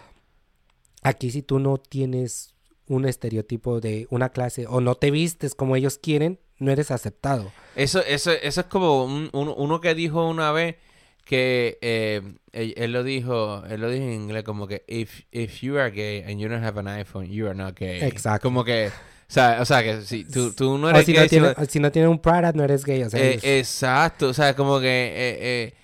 aquí 1.02 1.30
si 1.30 1.42
tú 1.42 1.60
no 1.60 1.78
tienes 1.78 2.53
un 2.86 3.06
estereotipo 3.06 3.80
de 3.80 4.06
una 4.10 4.28
clase 4.30 4.66
o 4.68 4.80
no 4.80 4.94
te 4.94 5.10
vistes 5.10 5.54
como 5.54 5.76
ellos 5.76 5.98
quieren, 5.98 6.38
no 6.58 6.70
eres 6.70 6.90
aceptado. 6.90 7.50
Eso, 7.76 8.00
eso, 8.04 8.30
eso 8.32 8.60
es 8.60 8.66
como 8.66 9.04
un- 9.04 9.30
un- 9.32 9.52
uno 9.56 9.80
que 9.80 9.94
dijo 9.94 10.28
una 10.28 10.52
vez 10.52 10.76
que 11.24 11.78
eh, 11.80 12.20
él, 12.52 12.74
él 12.76 12.92
lo 12.92 13.02
dijo, 13.02 13.64
él 13.68 13.80
lo 13.80 13.88
dijo 13.90 14.04
en 14.04 14.12
inglés 14.12 14.44
como 14.44 14.66
que 14.66 14.84
if, 14.86 15.22
if 15.32 15.60
you 15.62 15.78
are 15.78 15.90
gay 15.90 16.22
and 16.30 16.38
you 16.38 16.48
don't 16.48 16.62
have 16.64 16.78
an 16.78 16.86
iPhone, 16.88 17.26
you 17.30 17.46
are 17.46 17.54
not 17.54 17.78
gay. 17.78 18.02
Exacto. 18.02 18.46
Como 18.48 18.62
que 18.62 18.90
sea, 19.26 19.58
o 19.60 19.64
sea, 19.64 19.82
que 19.82 20.02
si 20.02 20.24
tú, 20.24 20.52
tú 20.52 20.76
no 20.76 20.88
O 20.88 20.90
eres 20.90 21.06
si 21.06 21.12
gay, 21.14 21.22
no, 21.22 21.28
sino- 21.28 21.54
tiene, 21.54 21.70
si 21.70 21.80
no 21.80 21.90
tiene 21.90 22.08
un 22.08 22.18
Prada, 22.18 22.52
no 22.52 22.62
eres 22.62 22.84
gay. 22.84 23.02
O 23.02 23.08
sea, 23.10 23.18
Eh, 23.20 23.34
es- 23.36 23.44
exacto, 23.44 24.28
o 24.28 24.34
sea, 24.34 24.54
como 24.54 24.78
que... 24.80 24.86
eh, 24.86 25.38
eh, 25.40 25.74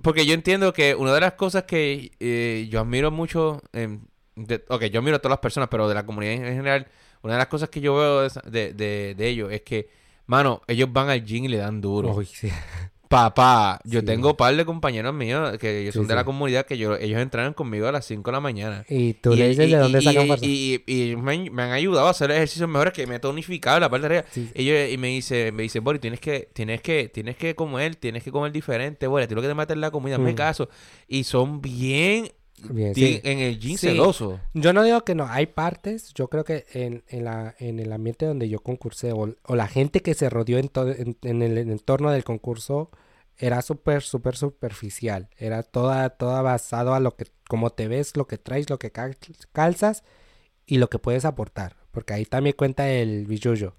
porque 0.00 0.24
yo 0.24 0.32
entiendo 0.32 0.72
que 0.72 0.94
una 0.94 1.12
de 1.12 1.20
las 1.20 1.32
cosas 1.32 1.64
que 1.64 2.12
eh, 2.20 2.68
yo 2.70 2.78
admiro 2.80 3.10
mucho... 3.10 3.60
de- 4.46 4.64
ok, 4.68 4.84
yo 4.84 5.00
admiro 5.00 5.16
a 5.16 5.18
todas 5.20 5.32
las 5.32 5.40
personas, 5.40 5.68
pero 5.70 5.88
de 5.88 5.94
la 5.94 6.06
comunidad 6.06 6.34
en 6.34 6.44
general, 6.56 6.86
una 7.22 7.34
de 7.34 7.38
las 7.38 7.48
cosas 7.48 7.68
que 7.68 7.80
yo 7.80 7.94
veo 7.96 8.28
de, 8.44 8.72
de, 8.72 9.14
de- 9.14 9.28
ellos 9.28 9.50
es 9.52 9.62
que, 9.62 9.88
mano, 10.26 10.62
ellos 10.66 10.88
van 10.92 11.10
al 11.10 11.24
gym 11.24 11.44
y 11.44 11.48
le 11.48 11.56
dan 11.58 11.80
duro. 11.80 12.14
Uy, 12.14 12.26
sí. 12.26 12.48
Papá, 13.08 13.80
yo 13.84 14.00
Sí. 14.00 14.06
tengo 14.06 14.32
un 14.32 14.36
par 14.36 14.54
de 14.54 14.66
compañeros 14.66 15.14
míos 15.14 15.56
que 15.56 15.80
ellos 15.80 15.94
Sí, 15.94 15.98
son 15.98 16.06
de 16.08 16.14
la 16.14 16.24
comunidad 16.26 16.66
que 16.66 16.76
yo, 16.76 16.94
ellos 16.94 17.18
entrenan 17.22 17.54
conmigo 17.54 17.88
a 17.88 17.92
las 17.92 18.04
5 18.04 18.30
de 18.30 18.32
la 18.36 18.40
mañana. 18.40 18.84
Y 18.86 19.14
tú 19.14 19.34
le 19.34 19.48
dices 19.48 19.66
y- 19.66 19.70
de 19.72 19.78
dónde 19.78 20.02
sacan 20.02 20.26
y-. 20.42 20.82
Y, 20.86 21.16
me, 21.16 21.32
han, 21.32 21.44
me 21.54 21.62
han 21.62 21.70
ayudado 21.72 22.06
a 22.06 22.10
hacer 22.10 22.30
ejercicios 22.30 22.68
mejores 22.68 22.92
que 22.92 23.06
me 23.06 23.14
he 23.14 23.18
tonificado 23.18 23.80
la 23.80 23.88
parte 23.88 24.10
de 24.10 24.18
arriba. 24.18 24.30
Sí. 24.30 24.50
Y, 24.54 24.98
me 24.98 25.08
dice, 25.08 25.52
me 25.52 25.62
dice, 25.62 25.80
Boris, 25.80 26.02
tienes 26.02 26.20
que, 26.20 26.50
tienes 26.52 26.82
que, 26.82 27.08
tienes 27.08 27.36
que 27.36 27.54
comer, 27.54 27.96
tienes 27.96 28.22
que 28.22 28.30
comer 28.30 28.52
diferente, 28.52 29.06
Boris, 29.06 29.26
ti 29.26 29.34
lo 29.34 29.40
que 29.40 29.48
te 29.48 29.54
mata 29.54 29.72
es 29.72 29.78
la 29.78 29.90
comida, 29.90 30.18
Mm. 30.18 30.34
caso. 30.34 30.68
Y 31.08 31.24
son 31.24 31.62
bien, 31.62 32.30
Bien, 32.70 32.92
bien 32.92 32.94
sí. 32.94 33.20
en 33.24 33.38
el 33.38 33.58
gym 33.58 33.76
Sí. 33.76 33.88
celosos. 33.88 34.40
Yo 34.54 34.72
no 34.72 34.82
digo 34.82 35.04
que 35.04 35.14
no, 35.14 35.26
hay 35.26 35.46
partes, 35.46 36.12
yo 36.14 36.28
creo 36.28 36.44
que 36.44 36.66
en, 36.72 37.04
en, 37.08 37.24
la, 37.24 37.54
en 37.58 37.78
el 37.78 37.92
ambiente 37.92 38.26
donde 38.26 38.48
yo 38.48 38.60
concursé 38.60 39.12
o, 39.12 39.34
o 39.44 39.56
la 39.56 39.68
gente 39.68 40.00
que 40.02 40.14
se 40.14 40.28
rodeó 40.30 40.58
en, 40.58 40.68
todo, 40.68 40.90
en, 40.92 41.16
en 41.22 41.42
el 41.42 41.58
entorno 41.58 42.10
del 42.10 42.24
concurso 42.24 42.90
era 43.36 43.62
súper, 43.62 44.02
súper 44.02 44.36
superficial, 44.36 45.28
era 45.36 45.62
toda, 45.62 46.10
toda 46.10 46.42
basado 46.42 46.94
a 46.94 47.00
lo 47.00 47.14
que, 47.16 47.26
como 47.48 47.70
te 47.70 47.86
ves, 47.86 48.16
lo 48.16 48.26
que 48.26 48.36
traes, 48.38 48.68
lo 48.68 48.78
que 48.78 48.90
cal- 48.90 49.16
calzas 49.52 50.02
y 50.66 50.78
lo 50.78 50.90
que 50.90 50.98
puedes 50.98 51.24
aportar, 51.24 51.76
porque 51.92 52.14
ahí 52.14 52.24
también 52.24 52.56
cuenta 52.56 52.90
el 52.90 53.26
billuyo. 53.26 53.76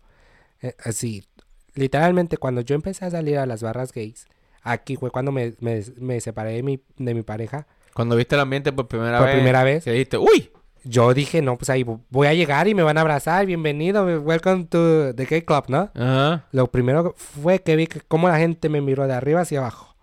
Eh, 0.62 0.76
así, 0.84 1.26
literalmente 1.74 2.38
cuando 2.38 2.62
yo 2.62 2.76
empecé 2.76 3.06
a 3.06 3.12
salir 3.12 3.38
a 3.38 3.46
las 3.46 3.62
barras 3.64 3.92
gays, 3.94 4.28
aquí 4.62 4.96
fue 4.96 5.12
cuando 5.12 5.32
me, 5.32 5.56
me, 5.60 5.84
me 5.98 6.20
separé 6.22 6.54
de 6.54 6.64
mi, 6.64 6.82
de 6.98 7.14
mi 7.14 7.22
pareja 7.24 7.68
Cuando 8.00 8.16
viste 8.16 8.36
el 8.36 8.40
ambiente 8.40 8.72
por 8.72 8.88
primera 8.88 9.18
por 9.18 9.28
vez, 9.28 9.36
primera 9.36 9.62
vez. 9.66 9.84
que 9.84 9.92
dijiste, 9.92 10.18
uy, 10.18 10.52
Yo 10.86 11.14
dije, 11.14 11.42
no, 11.42 11.58
pues 11.58 11.70
ahí 11.70 11.84
vo- 11.84 12.00
voy 12.10 12.28
a 12.28 12.34
llegar 12.34 12.66
y 12.70 12.74
me 12.74 12.82
van 12.82 12.98
a 12.98 13.02
abrazar, 13.02 13.46
bienvenido, 13.46 14.06
welcome 14.22 14.64
to 14.68 15.14
the 15.14 15.26
gay 15.26 15.42
club, 15.42 15.66
¿no? 15.68 15.92
ajá, 15.94 16.48
Lo 16.54 16.68
primero 16.72 17.14
fue 17.18 17.60
que 17.60 17.76
vi 17.76 17.88
que 17.88 18.00
cómo 18.00 18.30
la 18.30 18.38
gente 18.38 18.70
me 18.70 18.80
miró 18.80 19.06
de 19.06 19.14
arriba 19.16 19.42
hacia 19.42 19.60
abajo. 19.60 19.98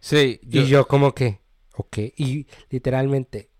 sí, 0.00 0.40
yo, 0.42 0.62
Y 0.62 0.68
yo 0.68 0.88
como 0.88 1.12
que, 1.14 1.40
ok, 1.76 1.98
y 2.16 2.46
literalmente, 2.70 3.50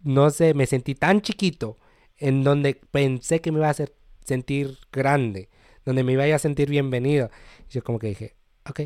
no 0.00 0.30
sé, 0.30 0.54
me 0.54 0.64
sentí 0.64 0.94
tan 0.94 1.20
chiquito 1.20 1.76
en 2.16 2.42
donde 2.44 2.80
pensé 2.90 3.42
que 3.42 3.52
me 3.52 3.58
iba 3.58 3.66
a 3.68 3.72
hacer 3.72 3.92
sentir 4.24 4.78
grande, 4.90 5.50
donde 5.84 6.02
me 6.02 6.14
iba 6.14 6.24
a 6.24 6.38
sentir 6.38 6.70
bienvenido. 6.70 7.28
Y 7.68 7.74
yo 7.74 7.84
como 7.84 7.98
que 7.98 8.06
dije, 8.06 8.36
ok, 8.66 8.80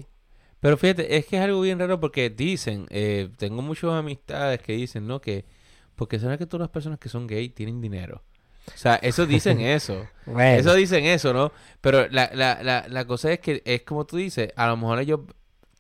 Pero 0.63 0.79
fíjate, 0.79 1.17
es 1.19 1.27
que 1.27 1.37
es 1.37 1.43
algo 1.43 1.61
bien 1.61 1.79
raro 1.79 2.01
porque 2.01 2.31
dicen, 2.31 2.87
eh, 2.91 3.29
tengo 3.37 3.63
muchas 3.63 3.91
amistades 3.93 4.63
que 4.63 4.73
dicen, 4.75 5.07
¿no? 5.09 5.21
Que, 5.21 5.45
porque 5.97 6.19
saben 6.21 6.39
que 6.39 6.47
todas 6.47 6.63
las 6.63 6.71
personas 6.71 6.99
que 7.01 7.11
son 7.11 7.27
gay 7.27 7.51
tienen 7.51 7.83
dinero. 7.83 8.23
O 8.73 8.79
sea, 8.79 8.95
eso 8.97 9.27
dicen 9.27 9.61
eso. 9.79 10.09
bueno, 10.25 10.59
Eso 10.61 10.75
dicen 10.75 11.05
eso, 11.05 11.35
¿no? 11.35 11.53
Pero 11.81 12.09
la, 12.11 12.31
la, 12.33 12.63
la, 12.63 12.87
la 12.89 13.05
cosa 13.07 13.33
es 13.33 13.41
que 13.41 13.61
es 13.67 13.83
como 13.83 14.07
tú 14.07 14.17
dices, 14.19 14.51
a 14.57 14.69
lo 14.69 14.77
mejor 14.79 15.01
ellos 15.01 15.21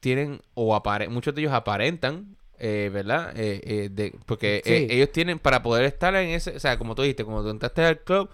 tienen, 0.01 0.43
o 0.55 0.75
apare 0.75 1.09
muchos 1.09 1.35
de 1.35 1.43
ellos 1.43 1.53
aparentan, 1.55 2.37
eh, 2.59 2.91
¿verdad? 2.93 3.33
Eh, 3.37 3.61
eh, 3.65 3.89
de, 3.91 4.15
porque 4.27 4.63
eh, 4.65 4.87
Sí. 4.89 4.95
ellos 4.95 5.13
tienen, 5.13 5.39
para 5.39 5.63
poder 5.63 5.85
estar 5.85 6.15
en 6.17 6.31
ese, 6.31 6.57
o 6.57 6.61
sea, 6.61 6.77
como 6.79 6.97
tú 6.97 7.03
dijiste, 7.03 7.25
cuando 7.25 7.45
tú 7.45 7.51
entraste 7.51 7.85
al 7.85 8.01
club, 8.01 8.29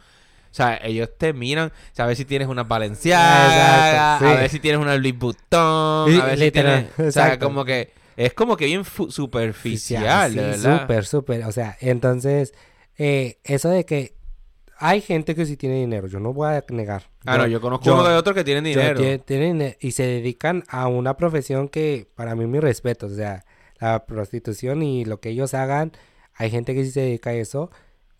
o 0.50 0.54
sea, 0.54 0.78
ellos 0.82 1.10
te 1.18 1.32
miran, 1.32 1.68
o 1.68 1.94
sea, 1.94 2.04
a 2.04 2.08
ver 2.08 2.16
si 2.16 2.24
tienes 2.24 2.48
una 2.48 2.64
Valenciaga, 2.64 3.78
Exacto, 3.90 4.26
a 4.26 4.34
ver 4.34 4.50
si 4.50 4.60
tienes 4.60 4.80
una 4.80 4.96
Louis 4.96 5.16
Vuitton, 5.18 6.10
Sí, 6.10 6.20
a 6.20 6.24
ver 6.24 6.38
si 6.38 6.50
tienes, 6.50 6.86
o 6.98 7.12
sea, 7.12 7.38
como 7.38 7.64
que 7.64 7.92
es 8.16 8.32
como 8.34 8.56
que 8.56 8.66
bien 8.66 8.84
superficial, 8.84 10.32
Sí, 10.32 10.38
verdad. 10.38 10.80
Súper, 10.82 11.04
súper. 11.04 11.44
O 11.44 11.52
sea, 11.52 11.76
entonces, 11.80 12.52
eh, 12.96 13.38
eso 13.44 13.68
de 13.68 13.84
que 13.84 14.14
hay 14.80 15.00
gente 15.00 15.34
que 15.34 15.44
sí 15.46 15.56
tiene 15.56 15.76
dinero, 15.76 16.06
yo 16.06 16.20
no 16.20 16.32
voy 16.32 16.48
a 16.54 16.64
negar. 16.70 17.04
Ah, 17.26 17.36
no, 17.38 17.46
yo 17.46 17.60
conozco 17.60 17.86
yo- 17.86 17.94
uno 17.94 18.08
de 18.08 18.16
otros 18.16 18.34
que 18.34 18.44
tienen 18.44 18.64
yo 18.64 18.70
dinero. 18.80 19.00
tie- 19.00 19.22
tienen, 19.24 19.76
y 19.80 19.90
se 19.92 20.04
dedican 20.04 20.64
a 20.68 20.86
una 20.88 21.16
profesión 21.16 21.68
que 21.68 22.08
para 22.14 22.34
mí 22.34 22.46
mi 22.46 22.60
respeto, 22.60 23.06
o 23.06 23.10
sea, 23.10 23.44
la 23.80 24.06
prostitución 24.06 24.82
y 24.82 25.04
lo 25.04 25.20
que 25.20 25.30
ellos 25.30 25.54
hagan, 25.54 25.92
hay 26.34 26.50
gente 26.50 26.74
que 26.74 26.84
sí 26.84 26.90
se 26.92 27.00
dedica 27.00 27.30
a 27.30 27.34
eso. 27.34 27.70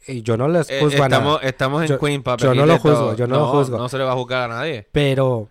Y 0.08 0.22
yo 0.22 0.36
no 0.36 0.48
los 0.48 0.68
Eh, 0.70 0.80
juzgo 0.80 1.02
a 1.04 1.08
nada. 1.08 1.20
estamos, 1.22 1.40
estamos 1.44 1.82
en 1.82 1.88
Yo- 1.88 1.98
Queen, 1.98 2.22
yo 2.38 2.54
no 2.54 2.66
lo 2.66 2.78
juzgo, 2.78 2.96
todo. 2.96 3.16
yo 3.16 3.26
no 3.26 3.36
lo 3.38 3.46
juzgo. 3.48 3.78
No 3.78 3.88
se 3.88 3.98
le 3.98 4.04
va 4.04 4.12
a 4.12 4.16
juzgar 4.16 4.50
a 4.50 4.54
nadie. 4.54 4.86
Pero 4.92 5.48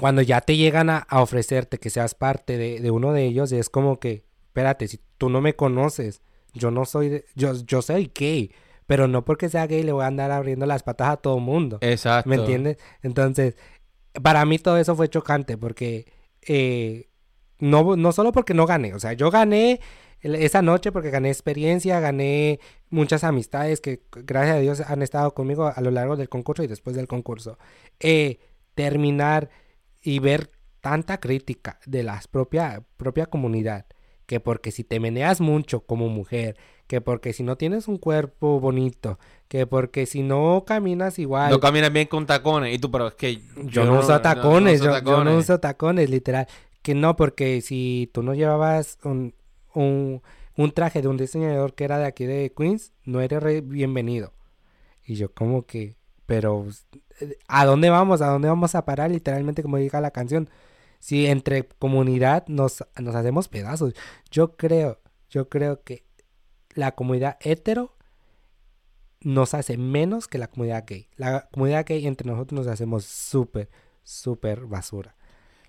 cuando 0.00 0.22
ya 0.22 0.40
te 0.40 0.56
llegan 0.56 0.90
a, 0.90 0.98
a 0.98 1.20
ofrecerte 1.22 1.78
que 1.78 1.90
seas 1.90 2.14
parte 2.14 2.56
de, 2.56 2.80
de 2.80 2.90
uno 2.90 3.12
de 3.12 3.24
ellos, 3.24 3.52
es 3.52 3.68
como 3.68 3.98
que, 4.00 4.24
espérate, 4.46 4.88
si 4.88 5.00
tú 5.18 5.28
no 5.28 5.40
me 5.40 5.54
conoces, 5.54 6.22
yo 6.52 6.70
no 6.70 6.84
soy, 6.84 7.08
de- 7.08 7.24
yo, 7.34 7.52
yo 7.66 7.82
soy 7.82 8.10
gay, 8.14 8.52
pero 8.86 9.08
no 9.08 9.24
porque 9.24 9.48
sea 9.48 9.66
gay 9.66 9.82
le 9.82 9.92
voy 9.92 10.04
a 10.04 10.08
andar 10.08 10.30
abriendo 10.30 10.66
las 10.66 10.82
patas 10.82 11.08
a 11.10 11.16
todo 11.16 11.38
mundo. 11.38 11.78
Exacto. 11.80 12.28
¿Me 12.30 12.36
entiendes? 12.36 12.76
Entonces, 13.02 13.56
para 14.22 14.44
mí 14.44 14.58
todo 14.58 14.76
eso 14.78 14.94
fue 14.94 15.08
chocante 15.08 15.56
porque 15.58 16.06
eh, 16.46 17.08
no, 17.58 17.96
no 17.96 18.12
solo 18.12 18.30
porque 18.32 18.54
no 18.54 18.66
gané, 18.66 18.94
o 18.94 19.00
sea, 19.00 19.12
yo 19.14 19.30
gané 19.30 19.80
esa 20.24 20.62
noche 20.62 20.90
porque 20.90 21.10
gané 21.10 21.28
experiencia, 21.28 22.00
gané 22.00 22.58
muchas 22.88 23.24
amistades 23.24 23.80
que 23.80 24.00
gracias 24.10 24.56
a 24.56 24.60
Dios 24.60 24.80
han 24.80 25.02
estado 25.02 25.34
conmigo 25.34 25.70
a 25.74 25.80
lo 25.82 25.90
largo 25.90 26.16
del 26.16 26.30
concurso 26.30 26.62
y 26.62 26.66
después 26.66 26.96
del 26.96 27.06
concurso. 27.06 27.58
Eh, 28.00 28.38
terminar 28.74 29.50
y 30.02 30.18
ver 30.18 30.50
tanta 30.80 31.18
crítica 31.18 31.78
de 31.86 32.02
la 32.02 32.20
propia, 32.30 32.82
propia 32.96 33.26
comunidad, 33.26 33.86
que 34.26 34.40
porque 34.40 34.70
si 34.70 34.82
te 34.82 34.98
meneas 34.98 35.40
mucho 35.40 35.80
como 35.80 36.08
mujer, 36.08 36.56
que 36.86 37.00
porque 37.00 37.32
si 37.32 37.42
no 37.42 37.56
tienes 37.56 37.88
un 37.88 37.98
cuerpo 37.98 38.60
bonito, 38.60 39.18
que 39.48 39.66
porque 39.66 40.06
si 40.06 40.22
no 40.22 40.64
caminas 40.66 41.18
igual, 41.18 41.50
No 41.50 41.60
caminas 41.60 41.92
bien 41.92 42.06
con 42.06 42.26
tacones. 42.26 42.74
Y 42.74 42.78
tú, 42.78 42.90
pero 42.90 43.08
es 43.08 43.14
que 43.14 43.40
yo, 43.64 43.84
no 43.84 44.00
uso 44.00 44.20
tacones, 44.20 44.80
uso 44.80 44.90
yo, 44.90 44.90
yo 44.90 45.00
no 45.00 45.16
tacones. 45.16 45.36
uso 45.36 45.60
tacones, 45.60 46.10
literal. 46.10 46.46
Que 46.82 46.94
no, 46.94 47.16
porque 47.16 47.60
si 47.62 48.10
tú 48.12 48.22
no 48.22 48.34
llevabas 48.34 48.98
un, 49.04 49.34
un, 49.74 50.22
un 50.56 50.72
traje 50.72 51.02
de 51.02 51.08
un 51.08 51.16
diseñador 51.16 51.74
que 51.74 51.84
era 51.84 51.98
de 51.98 52.06
aquí 52.06 52.24
de 52.26 52.52
Queens, 52.56 52.92
no 53.04 53.20
eres 53.20 53.42
re- 53.42 53.60
bienvenido. 53.60 54.32
Y 55.04 55.16
yo 55.16 55.32
como 55.32 55.66
que, 55.66 55.96
pero 56.26 56.66
¿a 57.48 57.66
dónde 57.66 57.90
vamos? 57.90 58.22
¿A 58.22 58.28
dónde 58.28 58.48
vamos 58.48 58.74
a 58.74 58.84
parar? 58.84 59.10
Literalmente 59.10 59.62
como 59.62 59.76
diga 59.76 60.00
la 60.00 60.10
canción. 60.10 60.48
Si 60.98 61.26
entre 61.26 61.66
comunidad 61.66 62.46
nos, 62.48 62.84
nos 62.98 63.14
hacemos 63.14 63.48
pedazos. 63.48 63.94
Yo 64.30 64.56
creo, 64.56 65.00
yo 65.28 65.48
creo 65.50 65.82
que 65.82 66.04
la 66.74 66.92
comunidad 66.92 67.36
hetero 67.40 67.94
nos 69.20 69.54
hace 69.54 69.76
menos 69.76 70.28
que 70.28 70.38
la 70.38 70.48
comunidad 70.48 70.84
gay. 70.86 71.08
La 71.16 71.48
comunidad 71.50 71.84
gay 71.86 72.06
entre 72.06 72.30
nosotros 72.30 72.58
nos 72.58 72.66
hacemos 72.72 73.04
súper, 73.04 73.68
súper 74.02 74.66
basura. 74.66 75.14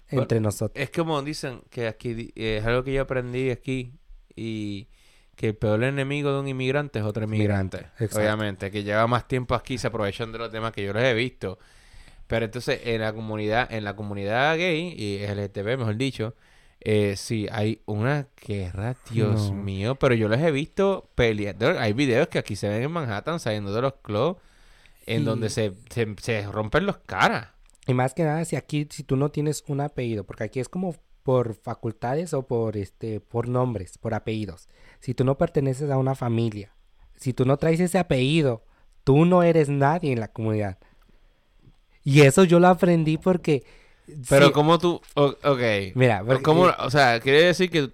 Entre 0.10 0.40
nosotros. 0.40 0.82
Es 0.82 0.90
como 0.91 1.22
dicen 1.23 1.61
que 1.69 1.88
aquí 1.88 2.32
eh, 2.36 2.57
es 2.60 2.65
algo 2.65 2.84
que 2.84 2.94
yo 2.94 3.02
aprendí 3.02 3.49
aquí 3.49 3.91
y 4.36 4.88
que 5.36 5.48
el 5.49 5.56
peor 5.56 5.84
enemigo 5.84 6.32
de 6.32 6.40
un 6.40 6.48
inmigrante 6.48 6.99
es 6.99 7.06
otro 7.06 7.23
inmigrante. 7.26 7.77
exacto. 7.99 8.19
Obviamente, 8.19 8.72
que 8.72 8.84
lleva 8.84 9.06
más 9.07 9.27
tiempo 9.27 9.53
aquí, 9.56 9.77
se 9.77 9.88
aprovechan 9.88 10.32
de 10.32 10.38
los 10.38 10.52
temas 10.52 10.72
que 10.72 10.84
yo 10.84 10.94
los 10.94 11.03
he 11.03 11.14
visto. 11.14 11.57
Pero 12.27 12.45
entonces 12.45 12.82
en 12.86 13.02
la 13.02 13.14
comunidad, 13.14 13.72
en 13.72 13.84
la 13.84 13.95
comunidad 13.95 14.57
gay 14.57 14.94
y 14.98 15.19
LGTB, 15.27 15.77
mejor 15.77 15.95
dicho, 15.98 16.34
eh, 16.80 17.15
sí, 17.18 17.48
hay 17.52 17.82
una 17.86 18.27
guerra, 18.48 18.95
Dios 19.11 19.52
No. 19.52 19.57
mío, 19.57 19.95
pero 19.95 20.15
yo 20.15 20.27
los 20.27 20.40
he 20.40 20.52
visto 20.52 21.10
peleando. 21.15 21.77
Hay 21.80 21.94
videos 21.94 22.27
que 22.27 22.40
aquí 22.40 22.56
se 22.56 22.69
ven 22.69 22.84
en 22.84 22.91
Manhattan 22.91 23.40
saliendo 23.40 23.73
de 23.73 23.82
los 23.82 23.94
clubs 24.02 24.40
en 25.06 25.22
Y- 25.22 25.26
donde 25.26 25.49
se, 25.49 25.73
se, 25.90 26.15
se 26.22 26.44
rompen 26.48 26.86
los 26.86 26.98
caras. 26.98 27.49
Y 27.88 27.94
más 27.94 28.14
que 28.14 28.24
nada, 28.24 28.44
si 28.45 28.56
aquí, 28.56 28.88
si 28.90 29.03
tú 29.03 29.16
no 29.16 29.30
tienes 29.30 29.64
un 29.68 29.82
apellido, 29.82 30.24
porque 30.24 30.44
aquí 30.45 30.60
es 30.60 30.70
como 30.70 30.95
por 31.24 31.53
facultades 31.56 32.34
o 32.34 32.44
por 32.48 32.78
este, 32.78 33.20
por 33.20 33.48
nombres, 33.48 33.98
por 33.98 34.14
apellidos. 34.14 34.70
Si 34.99 35.14
tú 35.14 35.24
no 35.24 35.38
perteneces 35.38 35.90
a 35.90 35.98
una 35.98 36.16
familia, 36.16 36.72
si 37.16 37.34
tú 37.34 37.45
no 37.45 37.57
traes 37.57 37.80
ese 37.80 37.98
apellido, 37.98 38.64
tú 39.03 39.26
no 39.26 39.44
eres 39.44 39.70
nadie 39.70 40.12
en 40.12 40.20
la 40.20 40.28
comunidad. 40.30 40.78
Y 42.03 42.22
eso 42.22 42.44
yo 42.44 42.60
lo 42.60 42.68
aprendí 42.68 43.18
porque. 43.18 43.64
Pero 44.30 44.48
sí, 44.48 44.52
como 44.52 44.78
tú, 44.78 45.02
ok. 45.16 45.62
Mira, 45.95 46.24
porque- 46.24 46.44
¿Cómo, 46.44 46.68
o 46.80 46.90
sea, 46.91 47.20
quiere 47.20 47.44
decir 47.44 47.72
que 47.72 47.91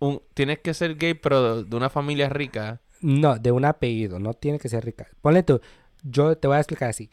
un, 0.00 0.20
tienes 0.34 0.58
que 0.58 0.74
ser 0.74 0.96
gay, 0.96 1.14
pero 1.14 1.56
de, 1.62 1.64
de 1.70 1.76
una 1.76 1.88
familia 1.88 2.28
rica. 2.28 2.80
No, 3.00 3.38
de 3.38 3.52
un 3.52 3.64
apellido, 3.64 4.18
no 4.18 4.34
tiene 4.34 4.58
que 4.58 4.68
ser 4.68 4.84
rica. 4.84 5.06
Ponle 5.20 5.42
tú, 5.44 5.60
yo 6.02 6.36
te 6.36 6.48
voy 6.48 6.56
a 6.56 6.60
explicar 6.60 6.88
así. 6.90 7.10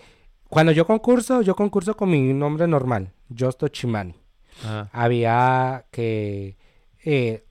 Cuando 0.50 0.72
yo 0.72 0.86
concurso, 0.86 1.42
yo 1.42 1.56
concurso 1.56 1.96
con 1.96 2.10
mi 2.10 2.34
nombre 2.34 2.68
normal, 2.68 3.12
Justo 3.38 3.68
Chimani. 3.68 4.16
Ajá. 4.64 4.90
Había 4.92 5.86
que... 5.92 6.58
eh, 7.06 7.44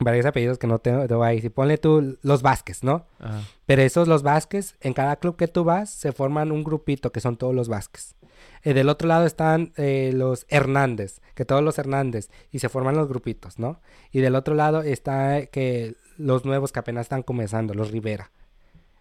varios 0.00 0.26
apellidos 0.26 0.58
que 0.58 0.66
no 0.66 0.78
te, 0.78 1.06
te 1.06 1.14
voy 1.14 1.26
a 1.26 1.30
decir. 1.30 1.52
Ponle 1.52 1.78
tú 1.78 2.18
los 2.22 2.42
Vázquez, 2.42 2.82
¿no? 2.82 3.06
Ajá. 3.20 3.42
Pero 3.66 3.82
esos 3.82 4.08
los 4.08 4.22
Vázquez, 4.22 4.76
en 4.80 4.92
cada 4.92 5.16
club 5.16 5.36
que 5.36 5.48
tú 5.48 5.64
vas, 5.64 5.90
se 5.90 6.12
forman 6.12 6.52
un 6.52 6.64
grupito 6.64 7.12
que 7.12 7.20
son 7.20 7.36
todos 7.36 7.54
los 7.54 7.68
Vázquez. 7.68 8.14
Eh, 8.62 8.74
del 8.74 8.88
otro 8.88 9.08
lado 9.08 9.26
están 9.26 9.72
eh, 9.76 10.12
los 10.14 10.46
Hernández, 10.48 11.20
que 11.34 11.44
todos 11.44 11.62
los 11.62 11.78
Hernández, 11.78 12.30
y 12.50 12.58
se 12.58 12.68
forman 12.68 12.96
los 12.96 13.08
grupitos, 13.08 13.58
¿no? 13.58 13.80
Y 14.10 14.20
del 14.20 14.34
otro 14.34 14.54
lado 14.54 14.82
está 14.82 15.38
eh, 15.38 15.48
que 15.48 15.96
los 16.16 16.44
nuevos 16.44 16.72
que 16.72 16.80
apenas 16.80 17.02
están 17.02 17.22
comenzando, 17.22 17.74
los 17.74 17.90
Rivera. 17.90 18.30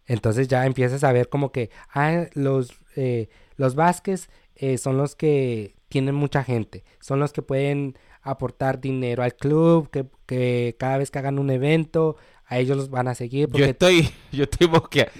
Entonces 0.08 0.48
ya 0.48 0.66
empiezas 0.66 1.04
a 1.04 1.12
ver 1.12 1.30
como 1.30 1.52
que, 1.52 1.70
ah, 1.94 2.26
los, 2.34 2.72
eh, 2.96 3.30
los 3.56 3.76
Vázquez 3.76 4.30
eh, 4.56 4.78
son 4.78 4.98
los 4.98 5.16
que 5.16 5.76
tienen 5.90 6.16
mucha 6.16 6.44
gente, 6.44 6.84
son 7.00 7.20
los 7.20 7.34
que 7.34 7.42
pueden 7.42 7.98
aportar 8.22 8.80
dinero 8.82 9.24
al 9.24 9.36
club, 9.36 9.90
que, 9.90 10.06
que 10.26 10.76
cada 10.80 10.98
vez 10.98 11.12
que 11.12 11.20
hagan 11.20 11.40
un 11.40 11.50
evento, 11.50 12.16
a 12.46 12.60
ellos 12.60 12.78
los 12.78 12.90
van 12.90 13.08
a 13.08 13.16
seguir. 13.16 13.48
Yo 13.48 13.52
Porque... 13.52 13.70
estoy, 13.70 14.10
yo 14.32 14.44
estoy. 14.44 14.68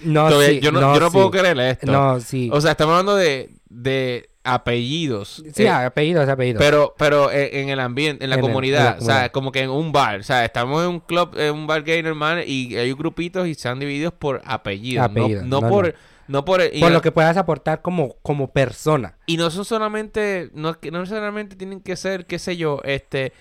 No, 0.04 0.28
Todavía- 0.28 0.48
sí, 0.48 0.60
yo 0.60 0.72
no, 0.72 0.80
no, 0.80 0.94
yo 0.94 1.00
no 1.00 1.10
puedo 1.10 1.26
sí. 1.32 1.38
creer 1.38 1.58
esto. 1.60 1.90
No, 1.90 2.20
sí. 2.20 2.50
O 2.52 2.60
sea, 2.60 2.72
estamos 2.72 2.92
hablando 2.92 3.16
de, 3.16 3.50
de 3.68 4.30
apellidos. 4.44 5.42
sí, 5.54 5.62
eh, 5.64 5.68
apellidos, 5.68 6.28
apellidos. 6.28 6.62
pero, 6.62 6.94
pero 6.98 7.30
eh, 7.32 7.60
en 7.62 7.70
el 7.70 7.80
ambiente, 7.80 8.22
en 8.24 8.30
la 8.30 8.36
En 8.36 8.40
el- 8.40 8.44
en 8.44 8.48
la 8.48 8.52
comunidad, 8.52 8.98
o 8.98 9.00
sea, 9.00 9.06
comunidad. 9.06 9.30
como 9.32 9.52
que 9.52 9.60
en 9.62 9.70
un 9.70 9.90
bar, 9.90 10.20
o 10.20 10.22
sea, 10.22 10.44
estamos 10.44 10.82
en 10.84 10.90
un 10.90 11.00
club, 11.00 11.36
en 11.38 11.54
un 11.54 11.66
bar 11.66 11.82
gay 11.82 12.02
normal 12.02 12.44
y 12.46 12.76
hay 12.76 12.92
grupitos 12.92 13.46
y 13.48 13.52
están 13.52 13.80
divididos 13.80 14.12
por 14.12 14.42
apellidos, 14.44 15.04
Apellidos, 15.06 15.44
no, 15.44 15.60
no 15.60 15.66
no, 15.66 15.68
por, 15.72 15.86
no. 15.86 15.92
no 16.28 16.44
por, 16.44 16.60
Por 16.70 16.78
no, 16.80 16.90
lo 16.90 17.02
que 17.02 17.10
puedas 17.12 17.36
aportar 17.36 17.80
como, 17.82 18.16
como 18.22 18.52
persona. 18.52 19.16
y 19.26 19.36
no 19.38 19.50
son 19.50 19.64
solamente, 19.64 20.50
no, 20.54 20.76
no 20.92 21.00
necesariamente 21.00 21.56
tienen 21.56 21.80
que 21.80 21.96
ser, 21.96 22.26
qué 22.26 22.38
sé 22.38 22.56
yo, 22.56 22.80
este, 22.84 23.32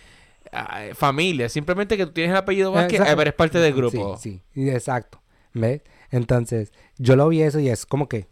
familia, 0.95 1.49
simplemente 1.49 1.97
que 1.97 2.05
tú 2.05 2.11
tienes 2.13 2.31
el 2.31 2.37
apellido 2.37 2.71
Vázquez, 2.71 2.99
Exacto. 2.99 3.21
eres 3.21 3.33
parte 3.33 3.59
del 3.59 3.73
grupo. 3.73 4.17
Sí, 4.17 4.41
sí, 4.53 4.69
exacto. 4.69 5.21
¿Ves? 5.53 5.81
Entonces, 6.11 6.71
yo 6.97 7.15
lo 7.15 7.27
vi 7.27 7.41
eso 7.41 7.59
y 7.59 7.69
es 7.69 7.85
como 7.85 8.07
que 8.07 8.27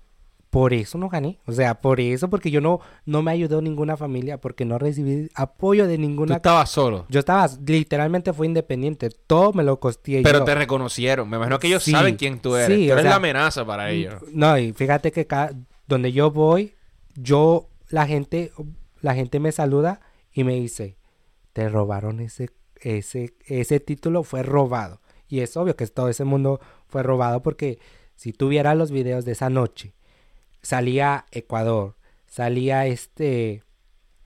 por 0.51 0.73
eso 0.73 0.97
no 0.99 1.09
gané. 1.09 1.39
O 1.47 1.51
sea, 1.53 1.81
por 1.81 1.99
eso, 1.99 2.29
porque 2.29 2.51
yo 2.51 2.61
no, 2.61 2.81
no 3.05 3.23
me 3.23 3.31
ayudó 3.31 3.61
ninguna 3.61 3.97
familia, 3.97 4.37
porque 4.39 4.65
no 4.65 4.77
recibí 4.77 5.29
apoyo 5.33 5.87
de 5.87 5.95
Tú 5.95 6.01
ninguna. 6.01 6.35
estabas 6.35 6.69
solo. 6.69 7.05
Yo 7.09 7.19
estaba, 7.19 7.49
literalmente 7.65 8.33
fue 8.33 8.45
independiente. 8.45 9.09
Todo 9.09 9.53
me 9.53 9.63
lo 9.63 9.79
costeé 9.79 10.21
Pero 10.21 10.39
yo. 10.39 10.45
te 10.45 10.53
reconocieron. 10.53 11.27
Me 11.29 11.37
imagino 11.37 11.57
que 11.57 11.67
ellos 11.67 11.81
Sí, 11.83 11.91
saben 11.91 12.17
quién 12.17 12.39
tú 12.39 12.55
eres. 12.55 12.77
sí, 12.77 12.85
tú 12.85 12.91
eres 12.91 13.03
sea, 13.03 13.11
la 13.11 13.15
amenaza 13.15 13.65
para 13.65 13.89
ellos. 13.89 14.15
No, 14.33 14.57
y 14.57 14.73
fíjate 14.73 15.11
que 15.11 15.25
cada, 15.25 15.53
donde 15.87 16.11
yo 16.11 16.29
voy, 16.31 16.75
yo, 17.15 17.69
la 17.89 18.05
gente, 18.05 18.51
la 19.01 19.15
gente 19.15 19.39
me 19.39 19.51
saluda 19.53 20.01
y 20.33 20.43
me 20.43 20.53
dice, 20.55 20.97
te 21.53 21.69
robaron 21.69 22.19
ese, 22.19 22.49
ese, 22.81 23.33
ese 23.47 23.79
título, 23.79 24.23
fue 24.23 24.43
robado. 24.43 24.99
Y 25.29 25.39
es 25.39 25.55
obvio 25.55 25.77
que 25.77 25.87
todo 25.87 26.09
ese 26.09 26.25
mundo 26.25 26.59
fue 26.87 27.03
robado 27.03 27.41
porque 27.41 27.79
si 28.17 28.33
tú 28.33 28.49
vieras 28.49 28.75
los 28.75 28.91
videos 28.91 29.23
de 29.23 29.31
esa 29.31 29.49
noche, 29.49 29.93
salía 30.61 31.25
Ecuador, 31.31 31.95
salía 32.27 32.85
este... 32.87 33.63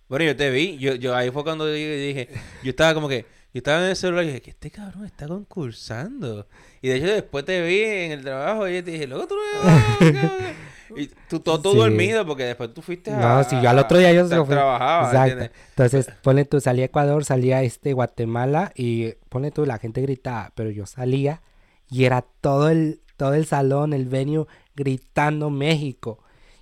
Bueno, 0.07 0.25
yo 0.25 0.35
te 0.35 0.51
vi. 0.51 0.77
Yo, 0.77 0.93
yo 0.95 1.15
ahí 1.15 1.31
fue 1.31 1.43
cuando 1.43 1.65
dije, 1.71 2.29
yo 2.63 2.69
estaba 2.69 2.93
como 2.93 3.09
que, 3.09 3.21
yo 3.53 3.59
estaba 3.59 3.81
en 3.83 3.89
el 3.89 3.95
celular 3.95 4.23
y 4.23 4.27
dije, 4.27 4.41
que 4.41 4.51
este 4.51 4.69
cabrón 4.69 5.05
está 5.05 5.27
concursando. 5.27 6.47
Y 6.81 6.89
de 6.89 6.95
hecho 6.97 7.07
después 7.07 7.43
te 7.45 7.61
vi 7.65 7.81
en 7.81 8.11
el 8.11 8.21
trabajo 8.21 8.67
y 8.69 8.81
te 8.83 8.91
dije, 8.91 9.07
loco, 9.07 9.27
tú 9.27 9.35
no 9.35 10.11
cabrón". 10.21 10.75
Y 10.95 11.07
tú 11.27 11.39
todo, 11.39 11.59
todo 11.59 11.73
Sí. 11.73 11.79
dormido 11.79 12.23
porque 12.27 12.43
después 12.43 12.71
tú 12.71 12.83
fuiste 12.83 13.09
a... 13.11 13.17
No, 13.17 13.43
si 13.43 13.59
yo 13.59 13.67
al 13.71 13.79
otro 13.79 13.97
día 13.97 14.13
yo 14.13 14.27
tra- 14.29 14.47
trabajaba, 14.47 15.07
Exacto. 15.07 15.31
¿entiendes? 15.31 15.51
Entonces, 15.69 16.07
ponle 16.21 16.45
tú, 16.45 16.61
salía 16.61 16.85
Ecuador, 16.85 17.25
salía 17.25 17.63
este 17.63 17.93
Guatemala 17.93 18.71
y 18.75 19.13
ponle 19.29 19.49
tú, 19.49 19.65
la 19.65 19.79
gente 19.79 20.01
gritaba, 20.03 20.51
pero 20.53 20.69
yo 20.69 20.85
salía 20.85 21.41
y 21.89 22.05
era 22.05 22.21
todo 22.21 22.69
el, 22.69 23.01
todo 23.17 23.33
el 23.33 23.47
salón, 23.47 23.93
el 23.93 24.05
venue 24.05 24.45
gritando 24.75 25.49
México. 25.49 26.19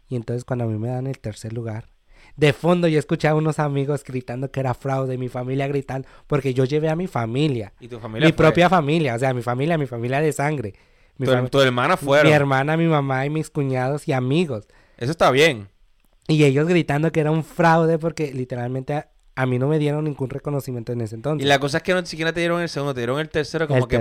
Y 0.10 0.16
entonces 0.16 0.46
cuando 0.46 0.66
a 0.66 0.68
mí 0.68 0.78
me 0.78 0.90
dan 0.90 1.08
el 1.08 1.20
tercer 1.20 1.54
lugar, 1.54 1.90
de 2.36 2.54
fondo 2.54 2.88
yo 2.88 2.98
escuchaba 3.00 3.34
a 3.34 3.38
unos 3.38 3.60
amigos 3.60 4.04
gritando 4.04 4.52
que 4.52 4.60
era 4.60 4.74
fraude, 4.74 5.18
mi 5.18 5.30
familia 5.30 5.68
gritando, 5.68 6.08
porque 6.28 6.54
yo 6.54 6.66
llevé 6.66 6.90
a 6.90 6.96
mi 6.96 7.08
familia, 7.08 7.74
Y 7.80 7.88
tu 7.88 8.00
familia 8.00 8.28
mi 8.28 8.32
fue. 8.34 8.38
propia 8.46 8.70
familia, 8.70 9.16
o 9.16 9.20
sea, 9.20 9.34
mi 9.34 9.42
familia, 9.42 9.78
mi 9.78 9.86
familia 9.86 10.20
de 10.22 10.32
sangre. 10.34 10.74
Mi, 11.18 11.28
Tu, 11.28 11.32
fam- 11.32 11.50
tu 11.50 11.62
hermana 11.62 11.96
fueron. 11.98 12.28
mi 12.28 12.34
hermana, 12.36 12.76
mi 12.78 12.86
mamá 12.88 13.26
y 13.26 13.30
mis 13.30 13.50
cuñados 13.50 14.08
y 14.08 14.14
amigos. 14.14 14.68
Eso 14.98 15.12
está 15.12 15.30
bien. 15.32 15.68
Y 16.28 16.44
ellos 16.46 16.68
gritando 16.68 17.12
que 17.12 17.20
era 17.20 17.30
un 17.32 17.44
fraude 17.44 18.00
porque 18.00 18.34
literalmente 18.34 18.94
a, 18.94 19.10
a 19.36 19.46
mí 19.46 19.60
no 19.60 19.68
me 19.68 19.78
dieron 19.78 20.06
ningún 20.06 20.30
reconocimiento 20.30 20.92
en 20.94 21.02
ese 21.02 21.16
entonces. 21.16 21.46
Y 21.46 21.48
la 21.50 21.60
cosa 21.60 21.78
es 21.78 21.84
que 21.84 21.94
no 21.94 22.02
ni 22.02 22.08
siquiera 22.08 22.32
te 22.34 22.40
dieron 22.40 22.62
el 22.62 22.70
segundo, 22.70 22.94
te 22.94 23.02
dieron 23.02 23.20
el 23.20 23.30
tercero 23.30 23.68
como 23.68 23.80
El 23.82 23.88
que 23.88 24.00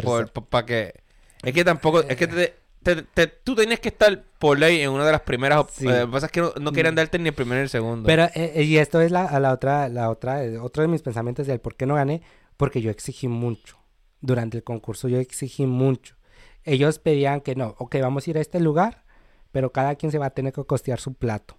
para 0.48 0.64
que... 0.66 0.94
Es 1.42 1.52
que 1.52 1.64
tampoco, 1.64 2.00
es 2.02 2.16
que 2.16 2.26
te, 2.28 2.54
te- 2.82 3.02
te- 3.02 3.26
tú 3.26 3.54
tenías 3.54 3.80
que 3.80 3.88
estar 3.88 4.24
por 4.38 4.58
ley 4.58 4.80
en 4.82 4.90
una 4.90 5.04
de 5.06 5.12
las 5.12 5.20
primeras... 5.22 5.66
Sí. 5.72 5.86
eh, 5.86 6.00
Lo 6.00 6.06
que 6.06 6.12
pasa 6.12 6.26
es 6.26 6.32
que 6.32 6.40
no, 6.40 6.52
no 6.60 6.72
querían 6.72 6.94
darte 6.94 7.18
ni 7.18 7.28
el 7.28 7.34
primero 7.34 7.56
ni 7.56 7.62
el 7.62 7.68
segundo. 7.68 8.06
Pero, 8.06 8.24
eh, 8.24 8.52
eh, 8.56 8.62
y 8.64 8.78
esto 8.78 9.00
es 9.00 9.10
la, 9.10 9.24
a 9.24 9.40
la 9.40 9.52
otra, 9.52 9.88
la 9.88 10.10
otra, 10.10 10.44
eh, 10.44 10.58
otro 10.58 10.82
de 10.82 10.88
mis 10.88 11.02
pensamientos 11.02 11.46
del 11.46 11.60
por 11.60 11.76
qué 11.76 11.86
no 11.86 11.94
gané, 11.94 12.22
porque 12.56 12.80
yo 12.80 12.90
exigí 12.90 13.28
mucho. 13.28 13.78
Durante 14.20 14.58
el 14.58 14.64
concurso 14.64 15.08
yo 15.08 15.18
exigí 15.18 15.66
mucho. 15.66 16.16
Ellos 16.64 16.98
pedían 16.98 17.40
que 17.40 17.56
no, 17.56 17.74
ok, 17.78 17.96
vamos 18.00 18.26
a 18.26 18.30
ir 18.30 18.38
a 18.38 18.40
este 18.40 18.60
lugar, 18.60 19.04
pero 19.50 19.72
cada 19.72 19.94
quien 19.96 20.12
se 20.12 20.18
va 20.18 20.26
a 20.26 20.30
tener 20.30 20.52
que 20.52 20.64
costear 20.64 21.00
su 21.00 21.14
plato. 21.14 21.56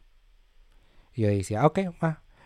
Y 1.14 1.24
yo 1.24 1.28
decía, 1.28 1.66
ok, 1.66 1.80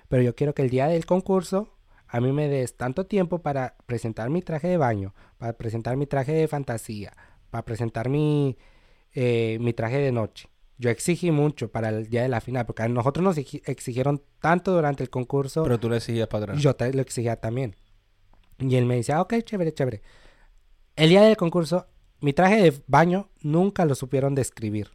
pero 0.10 0.24
yo 0.24 0.36
quiero 0.36 0.54
que 0.56 0.62
el 0.64 0.70
día 0.70 0.88
del 0.88 1.06
concurso 1.06 1.74
a 2.08 2.20
mí 2.22 2.32
me 2.32 2.48
des 2.48 2.76
tanto 2.78 3.06
tiempo 3.06 3.40
para 3.40 3.76
presentar 3.86 4.30
mi 4.30 4.42
traje 4.42 4.68
de 4.68 4.78
baño, 4.78 5.14
para 5.38 5.54
presentar 5.54 5.98
mi 5.98 6.08
traje 6.08 6.32
de 6.32 6.48
fantasía, 6.48 7.14
para 7.50 7.64
presentar 7.66 8.10
mi, 8.10 8.58
eh, 9.14 9.58
mi 9.62 9.74
traje 9.74 9.98
de 10.00 10.12
noche. 10.12 10.50
Yo 10.80 10.90
exigí 10.92 11.32
mucho 11.32 11.72
para 11.72 11.90
el 11.90 12.08
día 12.08 12.22
de 12.22 12.30
la 12.30 12.40
final, 12.42 12.66
porque 12.66 12.84
a 12.84 12.88
nosotros 12.88 13.24
nos 13.24 13.38
exi- 13.38 13.62
exigieron 13.66 14.22
tanto 14.40 14.74
durante 14.74 15.02
el 15.04 15.10
concurso, 15.10 15.64
Pero 15.64 15.80
tú 15.80 15.90
le 15.90 15.98
exigías 15.98 16.28
para 16.28 16.44
atrás. 16.44 16.62
yo 16.62 16.76
te- 16.76 16.94
lo 16.94 17.02
exigía 17.02 17.36
también. 17.38 17.76
Y 18.60 18.76
él 18.76 18.86
me 18.86 18.96
decía, 18.96 19.22
ok, 19.22 19.36
chévere, 19.44 19.74
chévere. 19.74 20.02
El 20.96 21.10
día 21.10 21.22
del 21.24 21.36
concurso, 21.38 21.88
mi 22.22 22.34
traje 22.34 22.62
de 22.62 22.74
baño 22.88 23.30
nunca 23.42 23.86
lo 23.86 23.96
supieron 23.96 24.36
describir. 24.36 24.90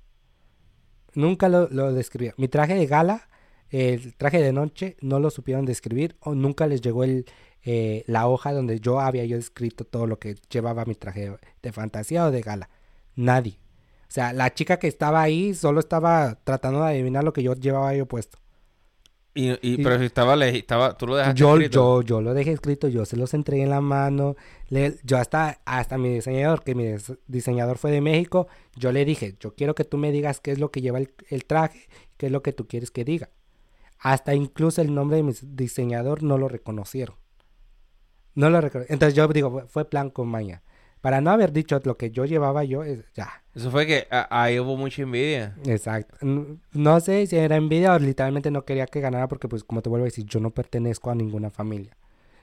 Nunca 1.15 1.49
lo, 1.49 1.69
lo 1.69 1.93
describieron. 1.93 2.37
Mi 2.39 2.49
traje 2.49 2.74
de 2.74 2.87
gala, 2.87 3.29
el 3.70 4.15
traje 4.16 4.41
de 4.43 4.53
noche, 4.53 4.97
no 5.01 5.19
lo 5.20 5.31
supieron 5.31 5.65
describir 5.65 6.16
o 6.20 6.35
nunca 6.35 6.66
les 6.66 6.81
llegó 6.81 7.05
el, 7.05 7.27
eh, 7.64 8.05
la 8.06 8.26
hoja 8.28 8.52
donde 8.52 8.80
yo 8.80 9.01
había 9.01 9.24
yo 9.24 9.36
escrito 9.36 9.84
todo 9.84 10.06
lo 10.06 10.18
que 10.18 10.36
llevaba 10.51 10.84
mi 10.84 10.94
traje 10.94 11.32
de, 11.62 11.72
fantasía 11.72 12.26
o 12.26 12.30
de 12.30 12.40
gala. 12.43 12.68
Nadie. 13.14 13.59
O 14.02 14.14
sea, 14.14 14.32
la 14.32 14.52
chica 14.52 14.78
que 14.78 14.89
estaba 14.89 15.22
ahí 15.22 15.55
solo 15.55 15.80
estaba 15.80 16.39
tratando 16.44 16.82
de 16.82 16.90
adivinar 16.90 17.24
lo 17.24 17.32
que 17.32 17.43
yo 17.43 17.55
llevaba 17.55 17.94
yo 17.94 18.06
puesto. 18.06 18.39
Y, 19.34 19.51
y- 19.52 19.59
Y- 19.62 19.76
pero 19.82 19.98
si 19.98 20.05
estaba, 20.05 20.36
le- 20.36 20.59
estaba, 20.59 20.98
tú 20.98 21.06
lo 21.06 21.16
dejaste 21.16 21.40
Yo, 21.40 21.55
escrito. 21.55 22.02
yo, 22.02 22.06
yo 22.06 22.20
lo 22.20 22.34
dejé 22.34 22.52
escrito, 22.52 22.89
yo 22.89 23.06
se 23.06 23.16
los 23.16 23.32
entregué 23.32 23.62
en 23.62 23.70
la 23.70 23.80
mano. 23.80 24.36
le- 24.68 24.97
yo 25.05 25.16
hasta, 25.16 25.60
hasta 25.64 25.97
mi 25.97 26.10
diseñador, 26.12 26.62
que 26.62 26.74
mi 26.74 26.84
des- 26.84 27.14
diseñador 27.26 27.78
fue 27.78 27.90
de 27.90 28.02
México, 28.02 28.47
yo 28.76 28.93
le 28.93 29.06
dije, 29.06 29.36
yo 29.40 29.55
quiero 29.55 29.74
que 29.74 29.84
tú 29.84 29.97
me 29.97 30.12
digas 30.12 30.40
qué 30.40 30.51
es 30.52 30.59
lo 30.59 30.70
que 30.70 30.82
lleva 30.82 30.98
el, 30.98 31.14
el 31.30 31.47
traje, 31.47 31.89
qué 32.18 32.26
es 32.26 32.32
lo 32.32 32.43
que 32.43 32.52
tú 32.52 32.66
quieres 32.68 32.90
que 32.90 33.05
diga. 33.06 33.30
Hasta 33.98 34.34
incluso 34.34 34.82
el 34.82 34.94
nombre 34.94 35.16
de 35.18 35.22
mi 35.22 35.32
diseñador 35.43 36.22
no 36.22 36.36
lo 36.36 36.48
reconocieron. 36.48 37.16
No 38.34 38.50
lo 38.50 38.60
reconocieron. 38.60 38.94
Entonces 38.94 39.14
yo 39.14 39.28
digo, 39.28 39.64
fue- 39.68 39.84
plan 39.84 40.10
con 40.10 40.28
maña. 40.28 40.62
Para 41.00 41.20
no 41.20 41.30
haber 41.32 41.52
dicho 41.52 41.80
lo 41.84 41.96
que 41.96 42.10
yo 42.12 42.24
llevaba 42.24 42.62
yo, 42.64 42.84
es- 42.84 43.04
ya. 43.14 43.42
Eso 43.54 43.70
fue 43.70 43.86
que 43.86 44.06
ahí 44.10 44.59
hubo 44.60 44.76
mucha 44.76 45.02
envidia. 45.02 45.56
Exacto. 45.66 46.16
N- 46.22 46.59
No 46.72 47.00
sé 47.00 47.26
si 47.26 47.36
era 47.36 47.56
envidia 47.56 47.94
o 47.94 47.98
literalmente 47.98 48.50
no 48.50 48.64
quería 48.64 48.86
que 48.86 49.00
ganara 49.00 49.26
porque, 49.28 49.48
pues, 49.48 49.64
como 49.64 49.82
te 49.82 49.88
vuelvo 49.90 50.04
a 50.04 50.06
decir, 50.09 50.24
yo 50.26 50.38
no 50.40 50.50
pertenezco 50.50 51.10
a 51.10 51.14
ninguna 51.14 51.50
familia. 51.50 51.96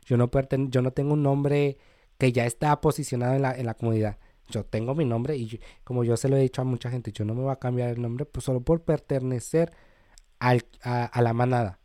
Yo 0.06 0.18
no, 0.18 0.30
perten 0.30 0.72
yo 0.72 0.82
no 0.82 0.92
tengo 0.92 1.14
un 1.14 1.24
nombre 1.24 1.78
que 2.18 2.32
ya 2.34 2.46
está 2.46 2.82
posicionado 2.82 3.34
en 3.36 3.42
la, 3.44 3.56
en 3.56 3.66
la 3.66 3.76
comunidad. 3.76 4.18
Yo 4.50 4.66
tengo 4.66 4.94
mi 4.94 5.06
nombre 5.06 5.38
y 5.38 5.46
yo- 5.46 5.58
como 5.86 6.04
yo 6.04 6.18
se 6.18 6.28
lo 6.28 6.36
he 6.36 6.42
dicho 6.42 6.62
a 6.62 6.66
mucha 6.66 6.90
gente, 6.92 7.12
yo 7.14 7.24
no 7.24 7.34
me 7.36 7.42
voy 7.44 7.52
a 7.52 7.56
cambiar 7.58 7.90
el 7.92 8.02
nombre 8.02 8.26
pues, 8.26 8.44
solo 8.44 8.60
por 8.62 8.82
pertenecer 8.84 9.72
al- 10.40 10.66
a, 10.84 11.06
a 11.06 11.22
la 11.22 11.34
manada. 11.34 11.79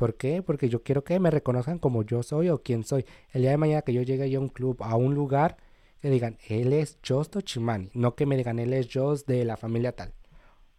¿Por 0.00 0.14
qué? 0.14 0.40
Porque 0.42 0.70
yo 0.70 0.82
quiero 0.82 1.04
que 1.04 1.20
me 1.20 1.30
reconozcan 1.30 1.78
como 1.78 2.02
yo 2.04 2.22
soy 2.22 2.48
o 2.48 2.62
quién 2.62 2.84
soy. 2.84 3.04
El 3.32 3.42
día 3.42 3.50
de 3.50 3.58
mañana 3.58 3.82
que 3.82 3.92
yo 3.92 4.00
llegue 4.00 4.34
a 4.34 4.40
un 4.40 4.48
club, 4.48 4.78
a 4.82 4.96
un 4.96 5.14
lugar, 5.14 5.58
que 6.00 6.08
digan, 6.08 6.38
él 6.48 6.72
es 6.72 6.96
Jos 7.06 7.30
Tochimani. 7.30 7.90
No 7.92 8.14
que 8.14 8.24
me 8.24 8.38
digan, 8.38 8.58
él 8.58 8.72
es 8.72 8.88
Jos 8.90 9.26
de 9.26 9.44
la 9.44 9.58
familia 9.58 9.92
tal. 9.92 10.14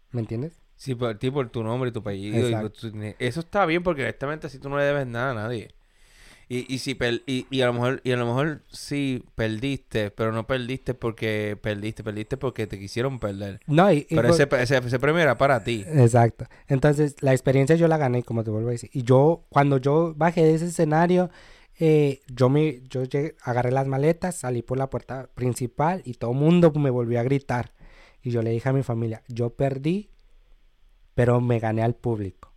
¿Me 0.09 0.21
entiendes? 0.21 0.59
Sí, 0.75 0.95
por 0.95 1.19
ti, 1.19 1.29
por 1.29 1.49
tu 1.51 1.61
nombre 1.63 1.91
y 1.91 1.93
tu 1.93 1.99
apellido. 1.99 2.49
y 2.49 2.69
tu- 2.71 2.91
eso 3.19 3.39
está 3.41 3.67
bien 3.67 3.83
porque 3.83 4.01
honestamente 4.01 4.47
así 4.47 4.57
tú 4.57 4.69
no 4.69 4.79
le 4.79 4.85
debes 4.85 5.05
nada 5.05 5.29
a 5.29 5.35
nadie. 5.35 5.69
Y, 6.53 6.65
y 6.67 6.79
si 6.79 6.95
per- 6.95 7.23
y, 7.25 7.45
y 7.49 7.61
a 7.61 7.67
lo 7.67 7.71
mejor 7.71 8.01
y 8.03 8.11
a 8.11 8.17
lo 8.17 8.25
mejor 8.25 8.61
sí 8.69 9.23
perdiste, 9.35 10.11
pero 10.11 10.33
no 10.33 10.45
perdiste 10.47 10.93
porque 10.93 11.57
perdiste, 11.61 12.03
perdiste 12.03 12.35
porque 12.35 12.67
te 12.67 12.77
quisieron 12.77 13.21
perder. 13.21 13.61
No, 13.67 13.89
y, 13.89 14.05
Pero 14.09 14.27
ese, 14.27 14.49
ese, 14.59 14.77
ese 14.79 14.99
premio 14.99 15.21
era 15.21 15.37
para 15.37 15.63
ti. 15.63 15.85
Exacto. 15.87 16.47
Entonces, 16.67 17.15
la 17.21 17.31
experiencia 17.31 17.77
yo 17.77 17.87
la 17.87 17.97
gané, 17.97 18.23
como 18.23 18.43
te 18.43 18.51
vuelvo 18.51 18.67
a 18.67 18.71
decir. 18.73 18.89
Y 18.91 19.03
yo, 19.03 19.45
cuando 19.47 19.77
yo 19.77 20.13
bajé 20.17 20.43
de 20.43 20.55
ese 20.55 20.65
escenario, 20.65 21.29
eh, 21.79 22.19
yo 22.27 22.49
me, 22.49 22.81
yo 22.89 23.05
llegué, 23.05 23.37
agarré 23.43 23.71
las 23.71 23.87
maletas, 23.87 24.35
salí 24.35 24.61
por 24.61 24.77
la 24.77 24.89
puerta 24.89 25.29
principal 25.33 26.01
y 26.03 26.15
todo 26.15 26.31
el 26.31 26.37
mundo 26.37 26.73
me 26.75 26.89
volvió 26.89 27.21
a 27.21 27.23
gritar. 27.23 27.71
Y 28.21 28.31
yo 28.31 28.41
le 28.41 28.49
dije 28.49 28.67
a 28.67 28.73
mi 28.73 28.83
familia, 28.83 29.23
yo 29.29 29.51
perdí, 29.51 30.09
pero 31.15 31.39
me 31.39 31.59
gané 31.59 31.81
al 31.81 31.95
público. 31.95 32.50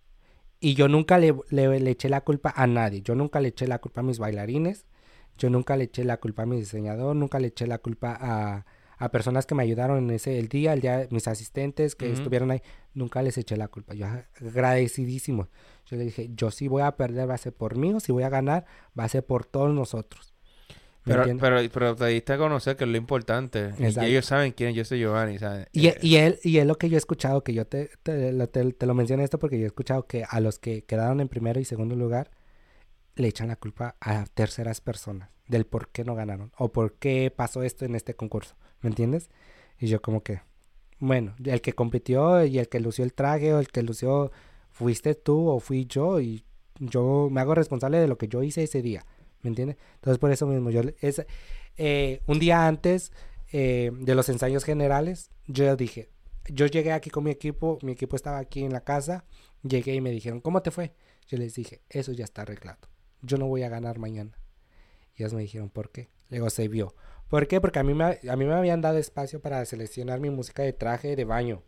Y 0.65 0.73
yo 0.73 0.89
nunca 0.89 1.19
le, 1.19 1.35
le, 1.51 1.91
eché 1.91 2.09
la 2.09 2.23
culpa 2.23 2.51
a 2.57 2.67
nadie. 2.67 3.03
Yo 3.03 3.15
nunca 3.15 3.39
le 3.39 3.49
eché 3.49 3.67
la 3.67 3.81
culpa 3.81 4.01
a 4.01 4.03
mis 4.03 4.19
bailarines. 4.19 4.87
Yo 5.37 5.51
nunca 5.51 5.77
le 5.77 5.85
eché 5.85 6.05
la 6.05 6.17
culpa 6.17 6.45
a 6.45 6.47
mi 6.47 6.57
diseñador. 6.57 7.15
Nunca 7.15 7.39
le 7.39 7.49
eché 7.49 7.67
la 7.67 7.77
culpa 7.77 8.17
a, 8.19 8.65
a 8.97 9.11
personas 9.11 9.45
que 9.45 9.55
me 9.55 9.63
ayudaron 9.63 9.99
en 9.99 10.11
ese 10.13 10.39
el 10.39 10.49
día, 10.49 10.73
el 10.73 10.81
día, 10.81 11.07
mis 11.11 11.29
asistentes 11.29 11.95
que 11.95 12.11
estuvieron 12.11 12.51
ahí. 12.51 12.63
Nunca 12.95 13.21
les 13.21 13.37
eché 13.37 13.59
la 13.59 13.69
culpa. 13.69 13.93
Yo 13.93 14.07
agradecidísimo. 14.41 15.51
Yo 15.85 15.99
le 15.99 16.05
dije, 16.05 16.31
yo 16.33 16.51
si 16.51 16.67
voy 16.67 16.81
a 16.81 16.97
perder 16.97 17.29
va 17.29 17.35
a 17.35 17.39
ser 17.39 17.53
por 17.53 17.77
mí 17.77 17.93
o 17.93 18.01
si 18.01 18.11
voy 18.11 18.23
a 18.23 18.31
ganar 18.31 18.65
va 18.99 19.05
a 19.05 19.09
ser 19.11 19.27
por 19.27 19.45
todos 19.45 19.75
nosotros. 19.75 20.34
Pero, 21.05 21.25
pero, 21.39 21.61
pero, 21.71 21.97
te 21.97 22.07
diste 22.07 22.33
a 22.33 22.39
conocer 22.39 22.77
que 22.77 22.85
es 22.85 22.91
lo 22.91 22.97
importante. 22.97 23.73
Y 23.79 24.05
ellos 24.07 24.25
saben 24.25 24.53
quién 24.53 24.73
yo 24.73 24.85
soy 24.87 25.01
Giovanni, 25.01 25.37
Y, 25.73 25.89
eh, 25.89 25.99
y, 26.01 26.17
él, 26.17 26.39
y 26.43 26.59
es 26.59 26.67
lo 26.67 26.77
que 26.77 26.89
yo 26.89 26.97
he 26.97 26.99
escuchado, 26.99 27.45
que 27.45 27.53
yo 27.53 27.67
te, 27.67 27.91
te, 28.03 28.33
te, 28.73 28.87
lo 28.87 28.95
menciono 28.95 29.23
esto 29.23 29.39
porque 29.39 29.59
yo 29.59 29.65
he 29.65 29.67
escuchado 29.67 30.07
que 30.07 30.25
a 30.27 30.41
los 30.41 30.59
que 30.59 30.85
quedaron 30.85 31.21
en 31.21 31.29
primero 31.29 31.61
y 31.61 31.65
segundo 31.67 31.95
lugar 31.95 32.31
le 33.17 33.29
echan 33.29 33.49
la 33.49 33.57
culpa 33.57 33.97
a 34.01 34.25
terceras 34.33 34.81
personas 34.81 35.29
del 35.47 35.67
por 35.67 35.89
qué 35.89 36.05
no 36.05 36.15
ganaron 36.15 36.53
o 36.57 36.73
por 36.73 36.95
qué 36.95 37.31
pasó 37.35 37.63
esto 37.63 37.85
en 37.85 37.95
este 37.95 38.15
concurso. 38.15 38.57
¿Me 38.81 38.89
entiendes? 38.89 39.29
Y 39.79 39.89
yo 39.89 40.01
como 40.01 40.23
que, 40.23 40.41
bueno, 40.99 41.35
el 41.45 41.61
que 41.61 41.75
compitió 41.75 42.45
y 42.45 42.59
el 42.59 42.69
que 42.69 42.81
lució 42.81 43.05
el 43.05 43.13
traje 43.13 43.53
o 43.53 43.59
el 43.59 43.69
que 43.69 43.83
lució 43.83 44.33
fuiste 44.71 45.15
tú 45.15 45.49
o 45.49 45.61
fui 45.61 45.85
yo 45.85 46.21
y 46.21 46.45
yo 46.79 47.29
me 47.31 47.41
hago 47.41 47.55
responsable 47.55 47.99
de 47.99 48.09
lo 48.09 48.19
que 48.19 48.29
yo 48.29 48.43
hice 48.43 48.63
ese 48.63 48.83
día. 48.83 49.05
¿Me 49.45 49.51
entiendes? 49.51 49.77
Entonces 49.97 50.19
por 50.19 50.33
eso 50.33 50.47
mismo, 50.47 50.71
yo 50.71 50.81
es 51.01 51.25
eh, 51.77 52.23
un 52.27 52.39
día 52.39 52.67
antes 52.67 53.13
eh, 53.53 53.93
de 53.93 54.15
los 54.15 54.29
ensayos 54.29 54.65
generales, 54.65 55.31
yo 55.47 55.77
dije, 55.77 56.09
yo 56.49 56.67
llegué 56.67 56.93
aquí 56.93 57.11
con 57.11 57.25
mi 57.25 57.31
equipo, 57.31 57.79
mi 57.83 57.93
equipo 57.93 58.17
estaba 58.17 58.39
aquí 58.39 58.65
en 58.65 58.73
la 58.73 58.83
casa, 58.83 59.25
llegué 59.63 59.95
y 59.95 60.01
me 60.01 60.11
dijeron, 60.11 60.41
¿cómo 60.41 60.63
te 60.63 60.71
fue? 60.71 60.95
Yo 61.29 61.39
les 61.39 61.55
dije, 61.55 61.83
eso 61.91 62.13
ya 62.13 62.25
está 62.25 62.43
arreglado, 62.43 62.89
yo 63.23 63.37
no 63.37 63.47
voy 63.47 63.63
a 63.63 63.69
ganar 63.69 63.99
mañana. 63.99 64.37
Y 65.15 65.23
ellos 65.23 65.35
me 65.35 65.43
dijeron, 65.43 65.69
¿por 65.69 65.91
qué? 65.91 66.09
Luego 66.31 66.51
se 66.51 66.67
vio. 66.67 66.95
¿Por 67.29 67.47
qué? 67.47 67.61
Porque 67.61 67.79
a 67.79 67.85
mí, 67.85 67.95
me, 67.95 68.05
a 68.05 68.37
mí 68.37 68.45
me 68.45 68.55
habían 68.55 68.81
dado 68.81 68.99
espacio 68.99 69.41
para 69.41 69.65
seleccionar 69.67 70.21
mi 70.21 70.31
música 70.31 70.63
de 70.63 70.73
traje 70.73 71.17
de 71.17 71.25
baño. 71.25 71.63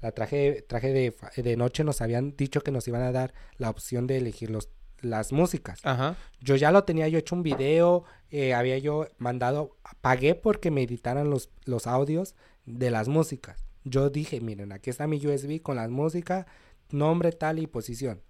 La 0.00 0.12
traje, 0.12 0.62
traje 0.62 0.92
de, 0.92 1.42
de 1.42 1.56
noche 1.56 1.82
nos 1.82 2.00
habían 2.02 2.36
dicho 2.36 2.60
que 2.60 2.72
nos 2.72 2.86
iban 2.88 3.02
a 3.02 3.12
dar 3.12 3.32
la 3.56 3.70
opción 3.70 4.06
de 4.06 4.18
elegir 4.18 4.50
los 4.50 4.68
las 5.02 5.32
músicas. 5.32 5.80
Ajá. 5.84 6.16
Yo 6.40 6.56
ya 6.56 6.72
lo 6.72 6.84
tenía 6.84 7.08
yo 7.08 7.18
hecho 7.18 7.34
un 7.34 7.42
video, 7.42 8.04
eh, 8.30 8.54
había 8.54 8.78
yo 8.78 9.06
mandado, 9.18 9.76
pagué 10.00 10.34
porque 10.34 10.70
me 10.70 10.82
editaran 10.82 11.28
los, 11.28 11.50
los 11.64 11.86
audios 11.86 12.34
de 12.64 12.90
las 12.90 13.08
músicas. 13.08 13.64
Yo 13.84 14.10
dije, 14.10 14.40
miren, 14.40 14.72
aquí 14.72 14.90
está 14.90 15.06
mi 15.06 15.24
USB 15.24 15.60
con 15.60 15.76
las 15.76 15.90
músicas, 15.90 16.46
nombre 16.90 17.32
tal 17.32 17.58
y 17.58 17.66
posición. 17.66 18.22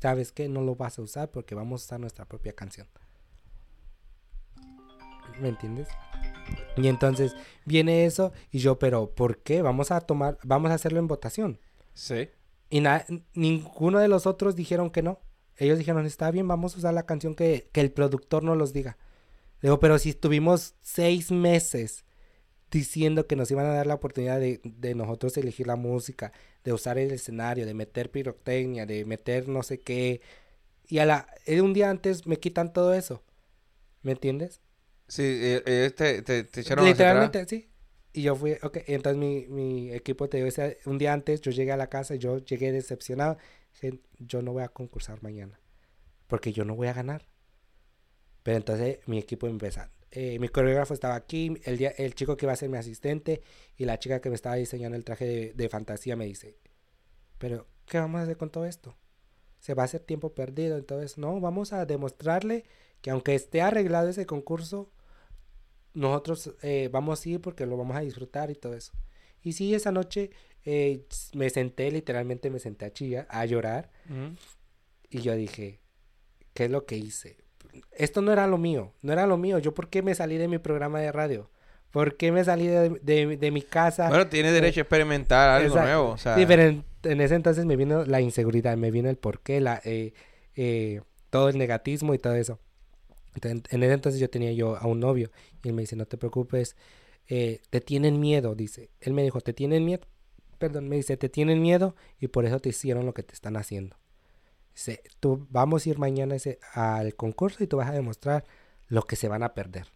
¿Sabes 0.00 0.32
qué? 0.32 0.48
No 0.48 0.62
lo 0.62 0.76
vas 0.76 0.98
a 0.98 1.02
usar 1.02 1.30
porque 1.30 1.54
vamos 1.54 1.82
a 1.82 1.84
usar 1.84 2.00
nuestra 2.00 2.26
propia 2.26 2.52
canción. 2.52 2.86
¿Me 5.40 5.48
entiendes? 5.48 5.88
Y 6.76 6.88
entonces 6.88 7.34
viene 7.64 8.04
eso 8.04 8.32
y 8.50 8.58
yo, 8.58 8.78
pero 8.78 9.14
¿por 9.14 9.38
qué? 9.38 9.62
Vamos 9.62 9.90
a 9.90 10.00
tomar, 10.00 10.38
vamos 10.44 10.70
a 10.70 10.74
hacerlo 10.74 10.98
en 10.98 11.08
votación. 11.08 11.58
Sí. 11.94 12.28
Y 12.70 12.82
ninguno 13.34 13.98
de 13.98 14.08
los 14.08 14.26
otros 14.26 14.56
dijeron 14.56 14.90
que 14.90 15.02
no. 15.02 15.20
Ellos 15.56 15.78
dijeron, 15.78 16.06
está 16.06 16.30
bien, 16.30 16.48
vamos 16.48 16.74
a 16.74 16.78
usar 16.78 16.94
la 16.94 17.06
canción 17.06 17.34
que, 17.34 17.68
el 17.72 17.92
productor 17.92 18.42
no 18.42 18.54
los 18.54 18.72
diga. 18.72 18.96
Digo, 19.62 19.80
pero 19.80 19.98
si 19.98 20.10
estuvimos 20.10 20.74
seis 20.82 21.30
meses 21.30 22.04
diciendo 22.70 23.26
que 23.26 23.36
nos 23.36 23.50
iban 23.50 23.66
a 23.66 23.74
dar 23.74 23.86
la 23.86 23.94
oportunidad 23.94 24.40
de, 24.40 24.60
de, 24.64 24.94
nosotros 24.94 25.36
elegir 25.36 25.66
la 25.66 25.76
música, 25.76 26.32
de 26.64 26.72
usar 26.72 26.98
el 26.98 27.12
escenario, 27.12 27.66
de 27.66 27.74
meter 27.74 28.10
pirotecnia, 28.10 28.84
de 28.84 29.04
meter 29.04 29.48
no 29.48 29.62
sé 29.62 29.80
qué. 29.80 30.20
Y 30.88 30.98
a 30.98 31.06
la, 31.06 31.28
eh, 31.46 31.60
un 31.60 31.72
día 31.72 31.88
antes 31.88 32.26
me 32.26 32.38
quitan 32.38 32.72
todo 32.72 32.92
eso. 32.94 33.22
¿Me 34.02 34.12
entiendes? 34.12 34.60
Sí, 35.06 35.22
eh, 35.22 35.62
eh, 35.66 35.92
te, 35.96 36.22
te, 36.22 36.60
echaron 36.60 36.84
Literalmente, 36.84 37.46
sí. 37.46 37.68
Y 38.12 38.22
yo 38.22 38.36
fui, 38.36 38.56
ok, 38.62 38.78
entonces 38.86 39.18
mi, 39.18 39.46
mi 39.48 39.92
equipo, 39.92 40.28
te 40.28 40.42
digo, 40.42 40.48
un 40.86 40.98
día 40.98 41.12
antes 41.12 41.40
yo 41.40 41.50
llegué 41.50 41.72
a 41.72 41.76
la 41.76 41.88
casa, 41.88 42.14
yo 42.14 42.38
llegué 42.38 42.70
decepcionado 42.70 43.38
yo 44.18 44.42
no 44.42 44.52
voy 44.52 44.62
a 44.62 44.68
concursar 44.68 45.22
mañana, 45.22 45.60
porque 46.26 46.52
yo 46.52 46.64
no 46.64 46.74
voy 46.74 46.88
a 46.88 46.92
ganar. 46.92 47.26
Pero 48.42 48.58
entonces 48.58 48.98
mi 49.06 49.18
equipo 49.18 49.46
empieza. 49.46 49.90
Eh, 50.10 50.38
mi 50.38 50.48
coreógrafo 50.48 50.94
estaba 50.94 51.16
aquí, 51.16 51.54
el, 51.64 51.76
día, 51.76 51.90
el 51.96 52.14
chico 52.14 52.36
que 52.36 52.46
iba 52.46 52.52
a 52.52 52.56
ser 52.56 52.68
mi 52.68 52.78
asistente 52.78 53.42
y 53.76 53.84
la 53.84 53.98
chica 53.98 54.20
que 54.20 54.28
me 54.28 54.36
estaba 54.36 54.54
diseñando 54.54 54.96
el 54.96 55.04
traje 55.04 55.52
de, 55.54 55.68
fantasía 55.68 56.14
me 56.14 56.24
dice, 56.26 56.56
pero 57.38 57.66
¿qué 57.86 57.98
vamos 57.98 58.20
a 58.20 58.22
hacer 58.22 58.36
con 58.36 58.50
todo 58.50 58.64
esto? 58.64 58.96
Se 59.58 59.74
va 59.74 59.82
a 59.82 59.86
hacer 59.86 60.02
tiempo 60.02 60.32
perdido, 60.32 60.78
entonces 60.78 61.18
no, 61.18 61.40
vamos 61.40 61.72
a 61.72 61.84
demostrarle 61.84 62.64
que 63.00 63.10
aunque 63.10 63.34
esté 63.34 63.60
arreglado 63.60 64.08
ese 64.08 64.24
concurso, 64.24 64.92
nosotros 65.94 66.54
eh, 66.62 66.88
vamos 66.92 67.24
a 67.24 67.28
ir 67.28 67.40
porque 67.40 67.66
lo 67.66 67.76
vamos 67.76 67.96
a 67.96 68.00
disfrutar 68.00 68.52
y 68.52 68.54
todo 68.54 68.74
eso. 68.74 68.92
Y 69.42 69.54
sí, 69.54 69.74
esa 69.74 69.90
noche 69.90 70.30
eh, 70.64 71.04
me 71.34 71.50
senté, 71.50 71.90
literalmente 71.90 72.50
me 72.50 72.58
senté 72.58 72.86
a 72.86 72.92
chillar, 72.92 73.26
a 73.28 73.44
llorar. 73.44 73.90
Y 75.10 75.20
yo 75.20 75.34
dije, 75.34 75.80
¿qué 76.54 76.64
es 76.64 76.70
lo 76.70 76.86
que 76.86 76.96
hice? 76.96 77.36
Esto 77.92 78.22
no 78.22 78.32
era 78.32 78.46
lo 78.46 78.58
mío, 78.58 78.92
no 79.02 79.12
era 79.12 79.26
lo 79.26 79.36
mío. 79.36 79.58
¿Yo 79.58 79.74
por 79.74 79.88
qué 79.88 80.02
me 80.02 80.14
salí 80.14 80.38
de 80.38 80.48
mi 80.48 80.58
programa 80.58 81.00
de 81.00 81.12
radio? 81.12 81.50
¿Por 81.90 82.16
qué 82.16 82.32
me 82.32 82.42
salí 82.44 82.66
de, 82.66 83.50
mi 83.52 83.62
casa? 83.62 84.08
Bueno, 84.08 84.26
tiene 84.26 84.50
derecho 84.50 84.80
a 84.80 84.82
experimentar 84.82 85.48
algo 85.48 85.76
nuevo. 85.76 86.16
Sí, 86.18 86.44
pero 86.46 86.62
en, 86.62 87.20
ese 87.20 87.34
entonces 87.34 87.64
me 87.66 87.76
vino 87.76 88.04
la 88.04 88.20
inseguridad, 88.20 88.76
me 88.76 88.90
vino 88.90 89.08
el 89.08 89.16
porqué, 89.16 89.60
la, 89.60 89.80
eh, 89.84 90.12
eh, 90.56 91.02
todo 91.30 91.50
el 91.50 91.58
negatismo 91.58 92.14
y 92.14 92.18
todo 92.18 92.34
eso. 92.34 92.58
en 93.42 93.62
ese 93.82 93.92
entonces 93.92 94.20
yo 94.20 94.28
tenía 94.30 94.52
yo 94.52 94.76
a 94.76 94.86
un 94.86 94.98
novio 94.98 95.30
y 95.62 95.68
él 95.68 95.74
me 95.74 95.82
dice, 95.82 95.94
no 95.94 96.06
te 96.06 96.16
preocupes, 96.16 96.76
te 97.26 97.80
tienen 97.84 98.18
miedo, 98.18 98.54
dice. 98.54 98.90
Él 99.00 99.12
me 99.12 99.22
dijo, 99.22 99.40
¿te 99.40 99.52
tienen 99.52 99.84
miedo? 99.84 100.06
Perdón, 100.58 100.88
me 100.88 100.96
dice, 100.96 101.16
te 101.16 101.28
tienen 101.28 101.60
miedo 101.62 101.94
y 102.20 102.28
por 102.28 102.44
eso 102.44 102.60
te 102.60 102.70
hicieron 102.70 103.06
lo 103.06 103.14
que 103.14 103.22
te 103.22 103.34
están 103.34 103.56
haciendo. 103.56 103.96
Dice, 104.74 105.02
tú 105.20 105.46
vamos 105.50 105.86
a 105.86 105.90
ir 105.90 105.98
mañana 105.98 106.36
al 106.72 107.14
concurso 107.14 107.62
y 107.62 107.66
tú 107.66 107.76
vas 107.76 107.88
a 107.88 107.92
demostrar 107.92 108.44
lo 108.88 109.02
que 109.02 109.16
se 109.16 109.28
van 109.28 109.42
a 109.42 109.54
perder. 109.54 109.86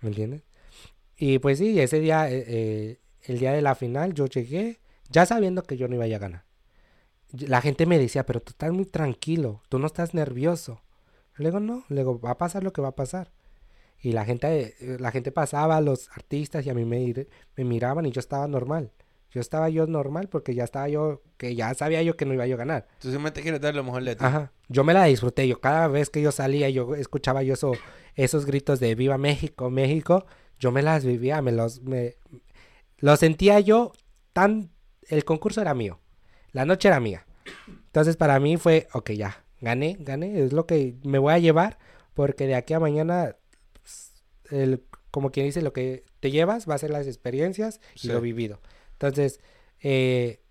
¿Me 0.00 0.08
entiendes? 0.08 0.42
Y 1.16 1.38
pues 1.38 1.58
sí, 1.58 1.78
ese 1.78 2.00
día, 2.00 2.30
eh, 2.30 2.44
eh, 2.46 3.00
el 3.24 3.38
día 3.38 3.52
de 3.52 3.62
la 3.62 3.74
final, 3.74 4.14
yo 4.14 4.26
llegué 4.26 4.80
ya 5.10 5.26
sabiendo 5.26 5.62
que 5.62 5.76
yo 5.76 5.88
no 5.88 5.96
iba 5.96 6.04
a 6.04 6.18
ganar. 6.18 6.44
La 7.32 7.60
gente 7.60 7.86
me 7.86 7.98
decía, 7.98 8.24
pero 8.24 8.40
tú 8.40 8.50
estás 8.50 8.72
muy 8.72 8.86
tranquilo, 8.86 9.62
tú 9.68 9.78
no 9.78 9.86
estás 9.86 10.14
nervioso. 10.14 10.80
Le 11.36 11.46
digo, 11.46 11.60
no, 11.60 11.84
le 11.88 11.96
digo, 12.00 12.20
va 12.20 12.32
a 12.32 12.38
pasar 12.38 12.64
lo 12.64 12.72
que 12.72 12.80
va 12.80 12.88
a 12.88 12.96
pasar. 12.96 13.32
Y 14.00 14.12
la 14.12 14.24
gente, 14.24 14.76
eh, 14.80 14.96
la 14.98 15.10
gente 15.10 15.30
pasaba, 15.30 15.80
los 15.80 16.08
artistas, 16.10 16.64
y 16.64 16.70
a 16.70 16.74
mí 16.74 16.84
me, 16.84 17.26
me 17.56 17.64
miraban 17.64 18.06
y 18.06 18.12
yo 18.12 18.20
estaba 18.20 18.48
normal. 18.48 18.92
Yo 19.30 19.40
estaba 19.40 19.68
yo 19.68 19.86
normal 19.86 20.28
porque 20.28 20.54
ya 20.54 20.64
estaba 20.64 20.88
yo, 20.88 21.22
que 21.36 21.54
ya 21.54 21.72
sabía 21.74 22.02
yo 22.02 22.16
que 22.16 22.24
no 22.24 22.34
iba 22.34 22.46
yo 22.46 22.56
a 22.56 22.58
ganar. 22.58 22.88
Tú 22.98 23.08
simplemente 23.08 23.42
quieres 23.42 23.60
dar 23.60 23.74
lo 23.74 23.84
mejor 23.84 24.02
de 24.02 24.16
ti. 24.16 24.24
Ajá. 24.24 24.52
Yo 24.68 24.82
me 24.82 24.92
la 24.92 25.04
disfruté. 25.04 25.46
Yo 25.46 25.60
cada 25.60 25.86
vez 25.88 26.10
que 26.10 26.20
yo 26.20 26.32
salía, 26.32 26.68
yo 26.70 26.94
escuchaba 26.96 27.42
yo 27.42 27.54
eso, 27.54 27.72
esos 28.16 28.44
gritos 28.44 28.80
de 28.80 28.94
Viva 28.94 29.18
México, 29.18 29.70
México. 29.70 30.26
Yo 30.58 30.72
me 30.72 30.82
las 30.82 31.04
vivía, 31.04 31.40
me 31.42 31.52
los, 31.52 31.80
me, 31.82 32.16
lo 32.98 33.16
sentía 33.16 33.60
yo 33.60 33.92
tan, 34.32 34.70
el 35.08 35.24
concurso 35.24 35.60
era 35.60 35.74
mío. 35.74 36.00
La 36.52 36.64
noche 36.64 36.88
era 36.88 37.00
mía. 37.00 37.24
Entonces 37.68 38.16
para 38.16 38.38
mí 38.40 38.56
fue, 38.56 38.88
ok, 38.92 39.12
ya, 39.12 39.44
gané, 39.60 39.96
gané, 40.00 40.42
es 40.44 40.52
lo 40.52 40.66
que 40.66 40.96
me 41.02 41.18
voy 41.18 41.32
a 41.32 41.38
llevar 41.38 41.78
porque 42.14 42.46
de 42.46 42.54
aquí 42.54 42.74
a 42.74 42.80
mañana, 42.80 43.36
pues, 43.72 44.12
el, 44.50 44.84
como 45.10 45.30
quien 45.30 45.46
dice, 45.46 45.62
lo 45.62 45.72
que 45.72 46.04
te 46.20 46.30
llevas 46.30 46.68
va 46.68 46.74
a 46.74 46.78
ser 46.78 46.90
las 46.90 47.06
experiencias 47.06 47.80
y 48.02 48.08
lo 48.08 48.20
vivido. 48.20 48.60
Entonces, 49.00 49.40
eh, 49.80 50.42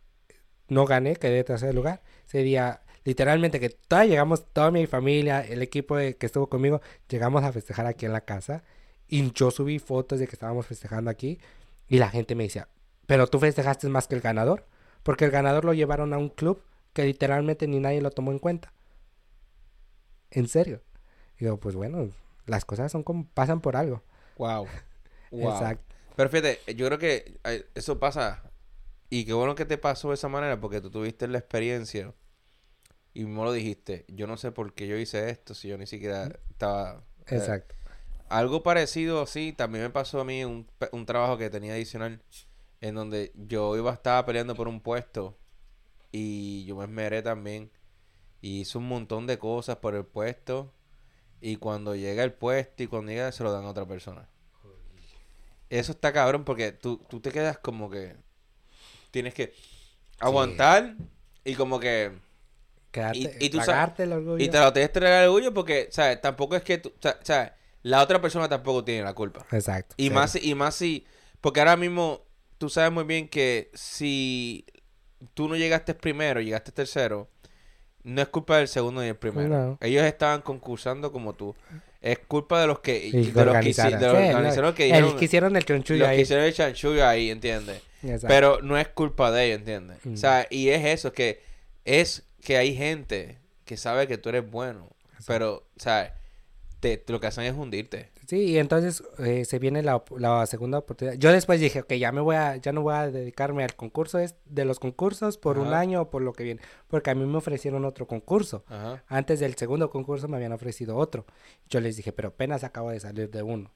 no 0.70 0.86
gané, 0.86 1.16
quedé 1.16 1.36
de 1.36 1.44
tercer 1.44 1.76
lugar. 1.76 2.02
Ese 2.28 2.40
día, 2.40 2.82
literalmente, 3.04 3.60
que 3.60 3.70
toda 3.70 4.06
llegamos, 4.06 4.52
toda 4.52 4.72
mi 4.72 4.88
familia, 4.88 5.42
el 5.42 5.62
equipo 5.62 5.96
que 5.96 6.18
estuvo 6.20 6.50
conmigo, 6.50 6.82
llegamos 7.08 7.44
a 7.44 7.52
festejar 7.52 7.86
aquí 7.86 8.08
en 8.08 8.14
la 8.14 8.22
casa. 8.22 8.64
Y 9.08 9.32
yo 9.34 9.52
subí 9.52 9.78
fotos 9.78 10.20
de 10.20 10.28
que 10.28 10.36
estábamos 10.36 10.66
festejando 10.66 11.12
aquí. 11.12 11.40
Y 11.88 12.00
la 12.00 12.10
gente 12.10 12.34
me 12.34 12.44
decía, 12.44 12.68
pero 13.06 13.28
tú 13.28 13.40
festejaste 13.40 13.88
más 13.88 14.08
que 14.08 14.16
el 14.16 14.22
ganador. 14.22 14.66
Porque 15.04 15.26
el 15.26 15.32
ganador 15.32 15.64
lo 15.64 15.74
llevaron 15.74 16.14
a 16.14 16.18
un 16.18 16.30
club 16.30 16.64
que 16.94 17.06
literalmente 17.06 17.68
ni 17.68 17.80
nadie 17.80 18.02
lo 18.02 18.10
tomó 18.10 18.32
en 18.32 18.40
cuenta. 18.40 18.74
En 20.32 20.48
serio. 20.48 20.82
Y 21.38 21.46
digo, 21.46 21.60
pues 21.60 21.76
bueno, 21.76 22.10
las 22.48 22.66
cosas 22.66 22.92
son 22.92 23.04
como 23.04 23.28
pasan 23.28 23.62
por 23.62 23.76
algo. 23.76 24.04
Wow. 24.38 24.68
wow. 25.32 25.52
Exacto. 25.52 25.90
Pero 26.20 26.30
fíjate, 26.30 26.76
yo 26.76 26.86
creo 26.88 27.00
que 27.00 27.40
eso 27.76 27.98
pasa. 27.98 28.52
Y 29.10 29.24
qué 29.24 29.32
bueno 29.32 29.56
que 29.56 29.64
te 29.66 29.78
pasó 29.78 30.10
de 30.10 30.16
esa 30.16 30.28
manera 30.28 30.60
porque 30.60 30.82
tú 30.82 30.92
tuviste 30.92 31.30
la 31.30 31.38
experiencia 31.38 32.14
y 33.14 33.24
mismo 33.24 33.46
lo 33.46 33.54
dijiste, 33.54 34.06
yo 34.10 34.28
no 34.28 34.36
sé 34.36 34.52
por 34.52 34.74
qué 34.74 34.86
yo 34.88 34.98
hice 34.98 35.30
esto 35.30 35.54
si 35.54 35.70
yo 35.70 35.78
ni 35.78 35.88
siquiera 35.88 36.28
estaba... 36.50 37.06
eh, 37.28 37.36
Exacto. 37.38 37.76
algo 38.30 38.64
parecido 38.64 39.22
así 39.22 39.54
también 39.54 39.86
me 39.86 39.90
pasó 39.92 40.22
a 40.22 40.26
mí 40.26 40.44
un, 40.46 40.68
un 40.92 41.06
trabajo 41.06 41.38
que 41.38 41.50
tenía 41.50 41.74
adicional 41.74 42.22
en 42.82 42.96
donde 42.96 43.32
yo 43.36 43.78
iba 43.78 43.94
estaba 43.94 44.26
peleando 44.26 44.56
por 44.56 44.68
un 44.68 44.82
puesto 44.82 45.38
y 46.12 46.66
yo 46.66 46.76
me 46.78 46.86
esmeré 46.86 47.22
también 47.24 47.72
y 48.42 48.62
hice 48.62 48.78
un 48.78 48.88
montón 48.90 49.28
de 49.28 49.40
cosas 49.40 49.78
por 49.78 49.96
el 49.96 50.06
puesto 50.06 50.74
y 51.42 51.58
cuando 51.58 51.96
llega 51.96 52.24
el 52.24 52.34
puesto 52.34 52.84
y 52.84 52.88
cuando 52.88 53.12
llega 53.12 53.32
se 53.32 53.44
lo 53.44 53.52
dan 53.54 53.66
a 53.66 53.70
otra 53.72 53.88
persona. 53.88 54.30
Eso 55.70 55.92
está 55.92 56.12
cabrón 56.12 56.44
porque 56.46 56.72
tú, 56.72 56.98
tú 57.10 57.20
te 57.20 57.32
quedas 57.32 57.58
como 57.60 57.90
que 57.90 58.16
tienes 59.12 59.34
que 59.34 59.54
aguantar 60.20 60.96
y 61.44 61.56
como 61.56 61.80
que 61.80 62.12
Quedarte, 62.92 63.20
Y- 63.40 63.46
y 63.46 63.50
tú 63.52 63.60
el 63.60 64.14
orgullo. 64.14 64.44
y 64.44 64.50
te 64.50 64.60
lo 64.60 64.74
tienes 64.74 64.90
que 64.90 65.00
traer 65.00 65.24
el 65.24 65.30
orgullo 65.30 65.54
porque, 65.54 65.90
¿sabes? 65.92 66.20
Tampoco 66.22 66.56
es 66.56 66.64
que 66.64 66.80
tú, 66.80 66.92
¿sabes? 67.22 67.52
La 67.84 68.02
otra 68.02 68.20
persona 68.20 68.50
tampoco 68.50 68.84
tiene 68.84 69.04
la 69.04 69.14
culpa. 69.14 69.46
Exacto. 69.52 69.94
Y 69.98 70.06
sí. 70.08 70.10
más, 70.10 70.32
si- 70.32 70.50
y 70.50 70.56
más 70.56 70.74
si, 70.76 71.06
porque 71.40 71.60
ahora 71.60 71.78
mismo 71.78 72.26
tú 72.58 72.68
sabes 72.68 72.92
muy 72.92 73.04
bien 73.04 73.28
que 73.30 73.70
si 73.76 74.66
tú 75.36 75.48
no 75.48 75.56
llegaste 75.56 75.94
primero, 75.94 76.42
llegaste 76.42 76.72
tercero, 76.72 77.30
no 78.04 78.22
es 78.22 78.28
culpa 78.30 78.58
del 78.58 78.68
segundo 78.68 79.02
ni 79.02 79.08
del 79.08 79.18
primero. 79.18 79.50
No. 79.50 79.78
Ellos 79.82 80.04
estaban 80.04 80.42
concursando 80.42 81.12
como 81.12 81.34
tú. 81.36 81.56
Es 82.02 82.20
culpa 82.20 82.62
de 82.62 82.68
los 82.68 82.80
que, 82.80 82.94
de 82.94 83.10
que 83.12 83.18
los 83.18 83.24
que, 83.26 83.32
hici- 83.34 83.40
organizaron. 83.42 84.00
de 84.00 84.08
los 84.08 84.18
Sí, 84.18 84.24
no, 84.30 84.36
organizaron 84.38 84.74
que 84.74 84.84
el 84.86 84.92
dijeron, 84.92 85.18
que 85.18 85.26
hicieron 85.26 85.56
el 85.58 85.66
chonchullo 85.66 86.00
los 86.00 86.08
que 86.08 86.14
ahí. 86.16 86.22
hicieron 86.22 86.46
el 86.46 86.54
chanchullo 86.54 87.06
ahí, 87.08 87.30
¿entiendes? 87.30 87.82
Exacto. 88.04 88.28
Pero 88.28 88.60
no 88.62 88.78
es 88.78 88.88
culpa 88.88 89.32
de 89.32 89.46
ellos, 89.48 89.60
¿entiendes? 89.60 89.98
Mm. 90.06 90.14
O 90.14 90.18
sea, 90.18 90.48
y 90.50 90.70
es 90.70 90.86
eso, 90.86 91.12
que 91.12 91.42
es 91.84 92.24
que 92.42 92.56
hay 92.58 92.74
gente 92.76 93.38
que 93.66 93.76
sabe 93.76 94.08
que 94.08 94.18
tú 94.18 94.30
eres 94.30 94.50
bueno, 94.50 94.90
pero, 95.28 95.68
o 95.76 95.80
te, 96.80 97.04
lo 97.08 97.20
que 97.20 97.28
hacen 97.28 97.44
es 97.44 97.54
hundirte. 97.54 98.12
Sí, 98.28 98.38
y 98.52 98.58
entonces 98.58 99.04
eh, 99.18 99.44
se 99.46 99.60
viene 99.60 99.82
la, 99.84 100.04
la 100.18 100.46
segunda 100.46 100.78
oportunidad. 100.78 101.18
Yo 101.18 101.32
después 101.32 101.60
dije, 101.60 101.82
ok, 101.82 101.94
ya 101.94 102.12
me 102.12 102.22
voy 102.22 102.36
a, 102.36 102.56
ya 102.58 102.72
no 102.72 102.82
voy 102.82 102.94
a 102.96 103.10
dedicarme 103.12 103.64
al 103.64 103.76
concurso 103.76 104.20
es- 104.20 104.36
de 104.46 104.66
los 104.66 104.80
concursos 104.80 105.38
por 105.38 105.58
un 105.58 105.74
año 105.74 106.02
o 106.04 106.10
por 106.10 106.22
lo 106.22 106.34
que 106.34 106.44
viene, 106.44 106.62
porque 106.88 107.10
a 107.10 107.16
mí 107.16 107.26
me 107.26 107.38
ofrecieron 107.38 107.86
otro 107.86 108.08
concurso. 108.08 108.64
Ajá. 108.68 109.04
Antes 109.08 109.40
del 109.40 109.56
segundo 109.56 109.90
concurso 109.90 110.28
me 110.28 110.38
habían 110.38 110.52
ofrecido 110.54 110.96
otro. 110.98 111.26
Yo 111.70 111.80
les 111.82 111.98
dije, 111.98 112.12
pero 112.14 112.30
apenas 112.30 112.64
acabo 112.64 112.92
de 112.92 113.00
salir 113.00 113.30
de 113.30 113.44
uno. 113.44 113.72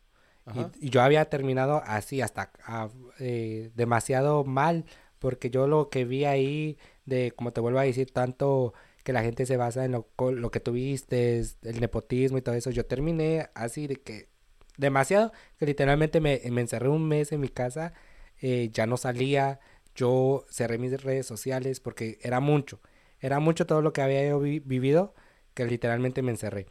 Y, 0.80 0.88
y 0.88 0.90
yo 0.90 1.02
había 1.02 1.26
terminado 1.30 1.82
así, 1.86 2.20
hasta 2.22 2.52
ah, 2.66 2.90
eh, 3.20 3.72
demasiado 3.76 4.44
mal, 4.44 4.86
porque 5.20 5.50
yo 5.50 5.68
lo 5.68 5.90
que 5.90 6.04
vi 6.04 6.26
ahí, 6.26 6.78
de 7.06 7.32
como 7.32 7.54
te 7.54 7.62
vuelvo 7.62 7.80
a 7.80 7.84
decir, 7.84 8.12
tanto 8.12 8.74
que 9.04 9.14
la 9.14 9.22
gente 9.24 9.46
se 9.46 9.58
basa 9.58 9.86
en 9.86 9.92
lo, 9.94 10.08
lo 10.32 10.52
que 10.52 10.60
tuviste, 10.60 11.40
el 11.40 11.80
nepotismo 11.82 12.38
y 12.38 12.42
todo 12.42 12.56
eso, 12.56 12.72
yo 12.72 12.86
terminé 12.86 13.50
así 13.54 13.88
de 13.88 13.98
que 13.98 14.30
demasiado, 14.78 15.32
que 15.58 15.66
literalmente 15.66 16.20
me, 16.22 16.42
me 16.52 16.62
encerré 16.62 16.90
un 16.90 17.08
mes 17.08 17.32
en 17.32 17.42
mi 17.42 17.50
casa, 17.50 17.94
eh, 18.42 18.70
ya 18.74 18.86
no 18.88 18.98
salía, 18.98 19.60
yo 19.96 20.46
cerré 20.50 20.78
mis 20.78 21.02
redes 21.04 21.26
sociales 21.26 21.80
porque 21.80 22.18
era 22.22 22.40
mucho, 22.40 22.80
era 23.20 23.40
mucho 23.40 23.66
todo 23.68 23.82
lo 23.82 23.94
que 23.94 24.02
había 24.02 24.28
yo 24.28 24.40
vi- 24.40 24.60
vivido, 24.60 25.14
que 25.54 25.66
literalmente 25.66 26.22
me 26.22 26.32
encerré. 26.32 26.66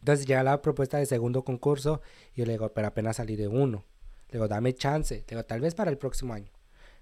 Entonces 0.00 0.26
llega 0.26 0.42
la 0.42 0.62
propuesta 0.62 0.98
de 0.98 1.06
segundo 1.06 1.44
concurso 1.44 2.00
y 2.34 2.40
yo 2.40 2.46
le 2.46 2.52
digo, 2.52 2.72
pero 2.72 2.88
apenas 2.88 3.16
salí 3.16 3.36
de 3.36 3.48
uno. 3.48 3.84
Le 4.28 4.34
digo, 4.34 4.48
dame 4.48 4.74
chance. 4.74 5.16
Le 5.16 5.24
digo, 5.28 5.44
tal 5.44 5.60
vez 5.60 5.74
para 5.74 5.90
el 5.90 5.98
próximo 5.98 6.32
año. 6.32 6.50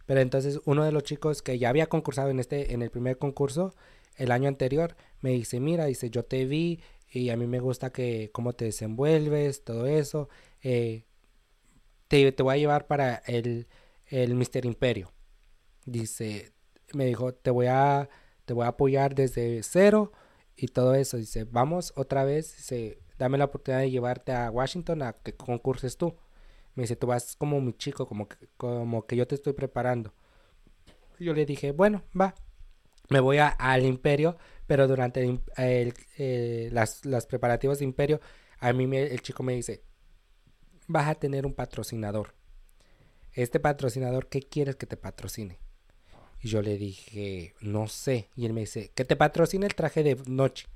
Pero 0.07 0.21
entonces 0.21 0.61
uno 0.65 0.85
de 0.85 0.93
los 0.93 1.05
chicos 1.05 1.43
que 1.43 1.59
ya 1.59 1.69
había 1.69 1.87
concursado 1.87 2.31
en 2.31 2.41
este, 2.41 2.73
en 2.73 2.83
el 2.83 2.91
primer 2.91 3.19
concurso, 3.19 3.75
el 4.19 4.31
año 4.33 4.49
anterior, 4.49 4.97
me 5.21 5.31
dice, 5.31 5.61
mira, 5.61 5.87
dice, 5.87 6.11
yo 6.11 6.25
te 6.25 6.45
vi 6.45 6.81
y 7.11 7.31
a 7.31 7.37
mí 7.37 7.47
me 7.47 7.61
gusta 7.61 7.91
que 7.91 8.31
cómo 8.33 8.53
te 8.53 8.67
desenvuelves, 8.67 9.65
todo 9.65 9.87
eso. 9.87 10.29
eh, 10.63 11.05
te, 12.09 12.33
te 12.33 12.43
voy 12.43 12.55
a 12.55 12.59
llevar 12.59 12.87
para 12.87 13.23
el, 13.27 13.67
el 14.07 14.35
Mister 14.35 14.65
Imperio. 14.65 15.13
Dice, 15.87 16.53
me 16.93 17.07
dijo, 17.07 17.33
te 17.35 17.51
voy 17.51 17.67
a, 17.67 18.09
te 18.45 18.53
voy 18.55 18.65
a 18.65 18.69
apoyar 18.69 19.15
desde 19.15 19.63
cero 19.63 20.13
y 20.57 20.69
todo 20.69 20.95
eso. 20.95 21.17
Dice, 21.17 21.45
vamos 21.45 21.93
otra 21.97 22.25
vez, 22.25 22.57
dice, 22.57 22.99
dame 23.19 23.39
la 23.39 23.47
oportunidad 23.47 23.81
de 23.81 23.91
llevarte 23.91 24.33
a 24.33 24.51
Washington 24.51 25.03
a 25.03 25.13
que 25.15 25.35
concurses 25.35 25.97
tú. 25.97 26.17
Me 26.75 26.83
dice, 26.85 26.97
tú 26.97 27.07
vas 27.09 27.37
como 27.37 27.61
mi 27.61 27.73
chico, 27.73 28.07
como 28.07 28.29
que, 28.29 28.37
como 28.57 29.07
que 29.07 29.17
yo 29.17 29.27
te 29.27 29.35
estoy 29.35 29.53
preparando. 29.53 30.13
Yo 31.19 31.35
le 31.35 31.45
dije, 31.45 31.73
bueno, 31.73 32.05
va. 32.19 32.35
Me 33.11 33.21
voy 33.21 33.39
a- 33.39 33.49
al 33.49 33.85
imperio, 33.85 34.37
pero 34.67 34.87
durante 34.87 35.23
el, 35.25 35.95
eh, 36.19 36.69
las, 36.73 37.05
las 37.07 37.27
preparativos 37.27 37.79
de 37.79 37.85
imperio, 37.85 38.21
a 38.61 38.73
mí 38.73 38.87
me- 38.87 39.03
el 39.05 39.23
chico 39.23 39.43
me 39.43 39.55
dice, 39.55 39.83
vas 40.87 41.09
a 41.09 41.15
tener 41.15 41.47
un 41.47 41.55
patrocinador. 41.55 42.35
Este 43.33 43.61
patrocinador, 43.61 44.29
¿qué 44.29 44.41
quieres 44.43 44.77
que 44.77 44.87
te 44.87 44.97
patrocine? 44.97 45.59
Y 46.43 46.49
yo 46.49 46.63
le 46.63 46.77
dije, 46.79 47.55
no 47.61 47.89
sé. 47.89 48.31
Y 48.37 48.47
él 48.47 48.53
me 48.53 48.63
dice, 48.63 48.93
que 48.95 49.05
te 49.05 49.17
patrocine 49.17 49.67
el 49.67 49.75
traje 49.75 50.03
de 50.03 50.17
noche. 50.27 50.69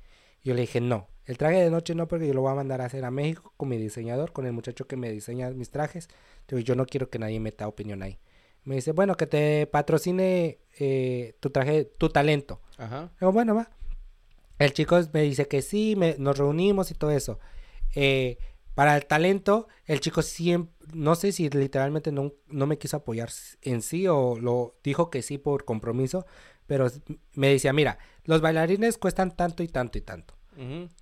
Y 0.43 0.49
yo 0.51 0.55
le 0.55 0.63
dije, 0.63 0.81
no, 0.81 1.09
el 1.27 1.39
traje 1.39 1.59
de 1.63 1.71
noche 1.71 1.95
no, 1.95 2.09
porque 2.09 2.27
yo 2.29 2.35
lo 2.35 2.43
voy 2.43 2.53
a 2.53 2.57
mandar 2.57 2.81
a 2.81 2.87
hacer 2.87 3.05
a 3.05 3.11
México 3.11 3.55
con 3.57 3.69
mi 3.69 3.79
diseñador, 3.79 4.33
con 4.33 4.47
el 4.47 4.53
muchacho 4.53 4.87
que 4.87 4.97
me 4.97 5.11
diseña 5.13 5.51
mis 5.51 5.71
trajes. 5.71 6.09
Entonces 6.43 6.65
yo 6.65 6.75
no 6.77 6.87
quiero 6.87 7.11
que 7.11 7.19
nadie 7.19 7.41
meta 7.41 7.69
opinión 7.69 8.03
ahí. 8.03 8.19
Me 8.65 8.77
dice, 8.77 8.93
bueno, 8.93 9.17
que 9.17 9.27
te 9.27 9.67
patrocine 9.67 10.59
eh, 10.79 11.35
tu 11.41 11.51
traje, 11.51 11.85
tu 11.85 12.09
talento. 12.09 12.61
Ajá. 12.79 13.11
Digo, 13.21 13.33
bueno, 13.33 13.55
va. 13.55 13.71
El 14.59 14.73
chico 14.73 14.99
me 15.13 15.23
dice 15.23 15.49
que 15.49 15.63
sí, 15.63 15.95
me- 15.97 16.17
nos 16.19 16.39
reunimos 16.39 16.91
y 16.91 16.95
todo 16.95 17.11
eso. 17.11 17.41
Eh, 17.95 18.39
para 18.75 18.97
el 18.97 19.05
talento, 19.07 19.69
el 19.87 20.01
chico 20.01 20.23
siempre, 20.23 20.73
no 20.95 21.15
sé 21.15 21.33
si 21.33 21.51
literalmente 21.51 22.13
no, 22.13 22.33
no 22.49 22.67
me 22.67 22.79
quiso 22.79 22.97
apoyar 22.99 23.31
en 23.63 23.83
sí 23.83 24.07
o 24.09 24.37
lo 24.39 24.77
dijo 24.83 25.11
que 25.11 25.23
sí 25.23 25.37
por 25.39 25.65
compromiso, 25.65 26.25
pero 26.67 26.87
me 27.35 27.49
decía, 27.49 27.73
mira, 27.73 27.99
los 28.25 28.41
bailarines 28.41 28.97
cuestan 28.97 29.37
tanto 29.37 29.63
y 29.63 29.69
tanto 29.69 29.99
y 29.99 30.01
tanto. 30.03 30.35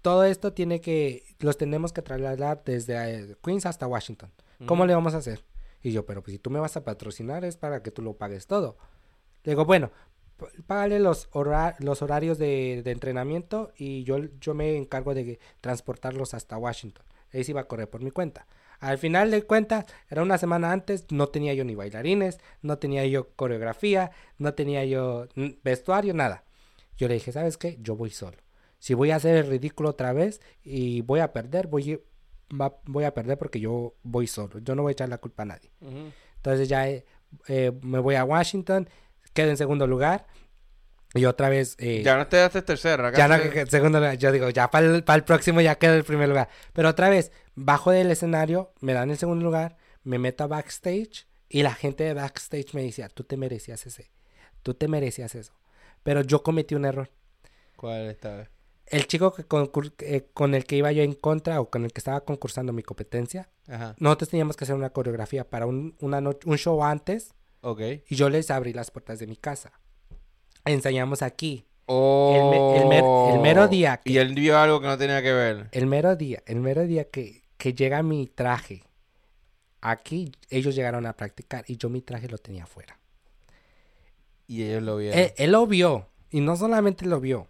Todo 0.02 0.24
esto 0.24 0.52
tiene 0.52 0.80
que, 0.80 1.24
los 1.40 1.58
tenemos 1.58 1.92
que 1.92 2.02
trasladar 2.02 2.62
desde 2.64 2.94
eh, 3.32 3.36
Queens 3.42 3.66
hasta 3.66 3.86
Washington. 3.86 4.30
¿Cómo 4.66 4.86
le 4.86 4.94
vamos 4.94 5.14
a 5.14 5.18
hacer? 5.18 5.42
Y 5.82 5.92
yo, 5.92 6.04
pero 6.06 6.22
pues 6.22 6.32
si 6.32 6.38
tú 6.38 6.50
me 6.50 6.60
vas 6.60 6.76
a 6.76 6.84
patrocinar 6.84 7.44
es 7.44 7.56
para 7.56 7.82
que 7.82 7.90
tú 7.90 8.02
lo 8.02 8.14
pagues 8.14 8.46
todo. 8.46 8.76
Le 9.44 9.52
digo, 9.52 9.64
bueno, 9.64 9.90
págale 10.66 10.98
los, 10.98 11.28
los 11.78 12.02
horarios 12.02 12.38
de, 12.38 12.82
de 12.84 12.90
entrenamiento 12.90 13.72
y 13.76 14.04
yo, 14.04 14.18
yo 14.40 14.54
me 14.54 14.76
encargo 14.76 15.14
de 15.14 15.38
transportarlos 15.60 16.34
hasta 16.34 16.58
Washington. 16.58 17.04
Ahí 17.32 17.44
sí 17.44 17.52
iba 17.52 17.60
a 17.60 17.68
correr 17.68 17.88
por 17.88 18.02
mi 18.02 18.10
cuenta. 18.10 18.46
Al 18.80 18.96
final 18.96 19.30
de 19.30 19.42
cuentas, 19.42 19.84
era 20.08 20.22
una 20.22 20.38
semana 20.38 20.72
antes, 20.72 21.04
no 21.10 21.28
tenía 21.28 21.52
yo 21.52 21.64
ni 21.64 21.74
bailarines, 21.74 22.38
no 22.62 22.78
tenía 22.78 23.04
yo 23.06 23.28
coreografía, 23.36 24.10
no 24.38 24.54
tenía 24.54 24.84
yo 24.86 25.28
vestuario, 25.62 26.14
nada. 26.14 26.44
Yo 26.96 27.06
le 27.06 27.14
dije, 27.14 27.30
¿sabes 27.30 27.58
qué? 27.58 27.78
Yo 27.80 27.94
voy 27.94 28.10
solo. 28.10 28.38
Si 28.78 28.94
voy 28.94 29.10
a 29.10 29.16
hacer 29.16 29.36
el 29.36 29.46
ridículo 29.46 29.90
otra 29.90 30.14
vez 30.14 30.40
y 30.62 31.02
voy 31.02 31.20
a 31.20 31.34
perder, 31.34 31.66
voy, 31.66 32.00
va- 32.58 32.76
voy 32.84 33.04
a 33.04 33.14
perder 33.14 33.38
porque 33.38 33.60
yo 33.60 33.94
voy 34.02 34.26
solo. 34.26 34.58
Yo 34.60 34.74
no 34.74 34.82
voy 34.82 34.90
a 34.90 34.92
echar 34.92 35.08
la 35.08 35.18
culpa 35.18 35.42
a 35.42 35.46
nadie. 35.46 35.70
Entonces 36.36 36.68
ya 36.68 36.88
eh, 36.88 37.04
eh, 37.48 37.72
me 37.82 37.98
voy 37.98 38.14
a 38.14 38.24
Washington, 38.24 38.88
quedo 39.32 39.50
en 39.50 39.56
segundo 39.56 39.86
lugar. 39.86 40.26
Y 41.12 41.24
otra 41.24 41.48
vez... 41.48 41.74
eh, 41.80 42.02
Ya 42.04 42.16
no 42.16 42.28
te 42.28 42.36
daste 42.36 42.62
tercero. 42.62 43.10
ya 43.12 43.26
no, 43.26 43.36
te- 43.36 43.66
segundo 43.70 43.98
lugar. 43.98 44.16
Yo 44.16 44.30
digo, 44.30 44.48
ya 44.50 44.70
para 44.70 44.86
el, 44.86 45.02
para 45.04 45.16
el 45.16 45.24
próximo 45.24 45.60
ya 45.60 45.74
quedo 45.76 45.92
en 45.92 45.98
el 45.98 46.04
primer 46.04 46.28
lugar. 46.28 46.48
Pero 46.72 46.88
otra 46.88 47.08
vez, 47.08 47.32
bajo 47.56 47.90
del 47.90 48.10
escenario, 48.12 48.72
me 48.80 48.92
dan 48.92 49.10
el 49.10 49.18
segundo 49.18 49.44
lugar, 49.44 49.76
me 50.04 50.18
meto 50.18 50.44
a 50.44 50.46
backstage 50.46 51.26
y 51.48 51.62
la 51.64 51.74
gente 51.74 52.04
de 52.04 52.14
backstage 52.14 52.74
me 52.74 52.82
decía, 52.84 53.08
tú 53.08 53.24
te 53.24 53.36
merecías 53.36 53.84
ese, 53.86 54.10
tú 54.62 54.74
te 54.74 54.86
merecías 54.86 55.34
eso. 55.34 55.52
Pero 56.04 56.20
yo 56.22 56.44
cometí 56.44 56.76
un 56.76 56.84
error. 56.84 57.10
¿Cuál 57.76 58.08
esta 58.08 58.36
vez? 58.36 58.48
El 58.90 59.06
chico 59.06 59.32
que 59.32 59.44
eh, 60.00 60.26
con 60.34 60.54
el 60.54 60.64
que 60.64 60.76
iba 60.76 60.90
yo 60.92 61.02
en 61.02 61.14
contra 61.14 61.60
o 61.60 61.70
con 61.70 61.84
el 61.84 61.92
que 61.92 62.00
estaba 62.00 62.20
concursando 62.24 62.72
mi 62.72 62.82
competencia, 62.82 63.48
Ajá. 63.68 63.94
nosotros 63.98 64.28
teníamos 64.30 64.56
que 64.56 64.64
hacer 64.64 64.74
una 64.76 64.90
coreografía 64.90 65.48
para 65.48 65.66
un, 65.66 65.96
una 66.00 66.20
no- 66.20 66.36
un 66.44 66.58
show 66.58 66.82
antes 66.82 67.32
Ok. 67.62 67.80
y 68.08 68.14
yo 68.16 68.28
les 68.28 68.50
abrí 68.50 68.72
las 68.72 68.90
puertas 68.90 69.18
de 69.20 69.26
mi 69.28 69.36
casa. 69.36 69.72
Ensayamos 70.64 71.22
aquí. 71.22 71.66
Oh. 71.86 72.50
me- 72.50 72.80
el 72.82 72.88
mer- 72.88 73.34
el 73.34 73.40
mero 73.40 73.66
día 73.68 73.96
que- 73.98 74.10
Y 74.12 74.18
él 74.18 74.34
vio 74.34 74.58
algo 74.58 74.80
que 74.80 74.86
no 74.88 74.98
tenía 74.98 75.22
que 75.22 75.32
ver. 75.32 75.68
El 75.72 75.86
mero 75.86 76.14
día, 76.16 76.42
el 76.46 76.60
mero 76.60 76.82
día 76.86 77.08
que, 77.08 77.42
que 77.56 77.74
llega 77.74 78.02
mi 78.02 78.26
traje, 78.26 78.82
aquí 79.80 80.32
ellos 80.50 80.74
llegaron 80.74 81.06
a 81.06 81.16
practicar 81.16 81.64
y 81.68 81.76
yo 81.76 81.88
mi 81.88 82.00
traje 82.02 82.28
lo 82.28 82.38
tenía 82.38 82.64
afuera. 82.64 82.98
Y 84.46 84.64
ellos 84.64 84.82
lo 84.82 84.96
vieron. 84.96 85.18
Él, 85.18 85.32
él 85.36 85.52
lo 85.52 85.66
vio 85.66 86.08
y 86.30 86.40
no 86.40 86.56
solamente 86.56 87.06
lo 87.06 87.20
vio. 87.20 87.46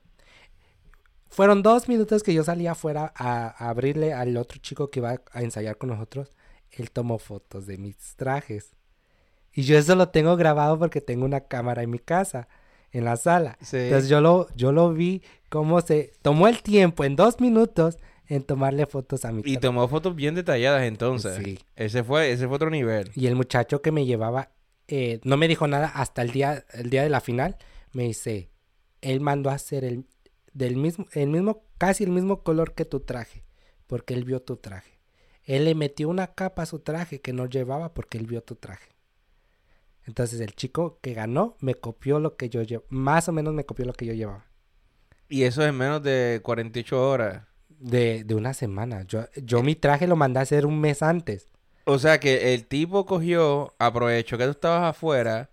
Fueron 1.30 1.62
dos 1.62 1.88
minutos 1.88 2.22
que 2.22 2.34
yo 2.34 2.44
salí 2.44 2.66
afuera 2.66 3.12
a, 3.14 3.54
a 3.56 3.70
abrirle 3.70 4.12
al 4.12 4.36
otro 4.36 4.58
chico 4.58 4.90
que 4.90 4.98
iba 4.98 5.20
a 5.32 5.42
ensayar 5.42 5.78
con 5.78 5.90
nosotros. 5.90 6.32
Él 6.70 6.90
tomó 6.90 7.18
fotos 7.18 7.66
de 7.66 7.78
mis 7.78 8.16
trajes. 8.16 8.74
Y 9.52 9.62
yo 9.62 9.78
eso 9.78 9.94
lo 9.94 10.08
tengo 10.08 10.36
grabado 10.36 10.78
porque 10.78 11.00
tengo 11.00 11.24
una 11.24 11.40
cámara 11.40 11.82
en 11.82 11.90
mi 11.90 11.98
casa, 11.98 12.48
en 12.92 13.04
la 13.04 13.16
sala. 13.16 13.58
Sí. 13.60 13.76
Entonces 13.76 14.08
yo 14.08 14.20
lo, 14.20 14.48
yo 14.54 14.72
lo 14.72 14.92
vi 14.92 15.22
cómo 15.48 15.80
se 15.80 16.12
tomó 16.22 16.48
el 16.48 16.62
tiempo 16.62 17.04
en 17.04 17.16
dos 17.16 17.40
minutos 17.40 17.98
en 18.28 18.44
tomarle 18.44 18.86
fotos 18.86 19.24
a 19.24 19.32
mi 19.32 19.42
Y 19.44 19.56
tomó 19.56 19.86
fotos 19.88 20.14
bien 20.14 20.34
detalladas 20.34 20.84
entonces. 20.84 21.36
Sí. 21.42 21.58
Ese 21.74 22.04
fue, 22.04 22.30
ese 22.30 22.46
fue 22.46 22.56
otro 22.56 22.70
nivel. 22.70 23.10
Y 23.14 23.26
el 23.26 23.34
muchacho 23.34 23.82
que 23.82 23.90
me 23.90 24.06
llevaba 24.06 24.50
eh, 24.86 25.20
no 25.22 25.36
me 25.36 25.46
dijo 25.46 25.68
nada 25.68 25.88
hasta 25.88 26.22
el 26.22 26.32
día, 26.32 26.64
el 26.72 26.90
día 26.90 27.02
de 27.02 27.10
la 27.10 27.20
final. 27.20 27.56
Me 27.92 28.04
dice, 28.04 28.50
él 29.00 29.20
mandó 29.20 29.50
a 29.50 29.54
hacer 29.54 29.84
el, 29.84 30.04
del 30.52 30.76
mismo, 30.76 31.06
el 31.12 31.28
mismo, 31.28 31.64
casi 31.78 32.04
el 32.04 32.10
mismo 32.10 32.42
color 32.42 32.74
que 32.74 32.84
tu 32.84 33.00
traje, 33.00 33.44
porque 33.86 34.14
él 34.14 34.24
vio 34.24 34.40
tu 34.42 34.56
traje. 34.56 34.98
Él 35.44 35.64
le 35.64 35.74
metió 35.74 36.08
una 36.08 36.28
capa 36.28 36.62
a 36.62 36.66
su 36.66 36.78
traje 36.80 37.20
que 37.20 37.32
no 37.32 37.46
llevaba 37.46 37.92
porque 37.94 38.18
él 38.18 38.26
vio 38.26 38.42
tu 38.42 38.56
traje. 38.56 38.90
Entonces 40.04 40.40
el 40.40 40.54
chico 40.54 40.98
que 41.02 41.14
ganó 41.14 41.56
me 41.60 41.74
copió 41.74 42.18
lo 42.20 42.36
que 42.36 42.48
yo 42.48 42.62
llevo, 42.62 42.84
más 42.88 43.28
o 43.28 43.32
menos 43.32 43.54
me 43.54 43.64
copió 43.64 43.84
lo 43.84 43.92
que 43.92 44.06
yo 44.06 44.12
llevaba. 44.14 44.46
Y 45.28 45.44
eso 45.44 45.64
en 45.64 45.76
menos 45.76 46.02
de 46.02 46.40
48 46.42 47.08
horas. 47.08 47.44
De, 47.68 48.24
de 48.24 48.34
una 48.34 48.52
semana. 48.52 49.02
Yo, 49.02 49.24
yo 49.42 49.62
mi 49.62 49.74
traje 49.76 50.06
lo 50.06 50.16
mandé 50.16 50.40
a 50.40 50.42
hacer 50.42 50.66
un 50.66 50.80
mes 50.80 51.02
antes. 51.02 51.48
O 51.84 51.98
sea 51.98 52.20
que 52.20 52.52
el 52.54 52.66
tipo 52.66 53.06
cogió, 53.06 53.74
aprovechó 53.78 54.36
que 54.36 54.44
tú 54.44 54.50
estabas 54.50 54.90
afuera, 54.90 55.50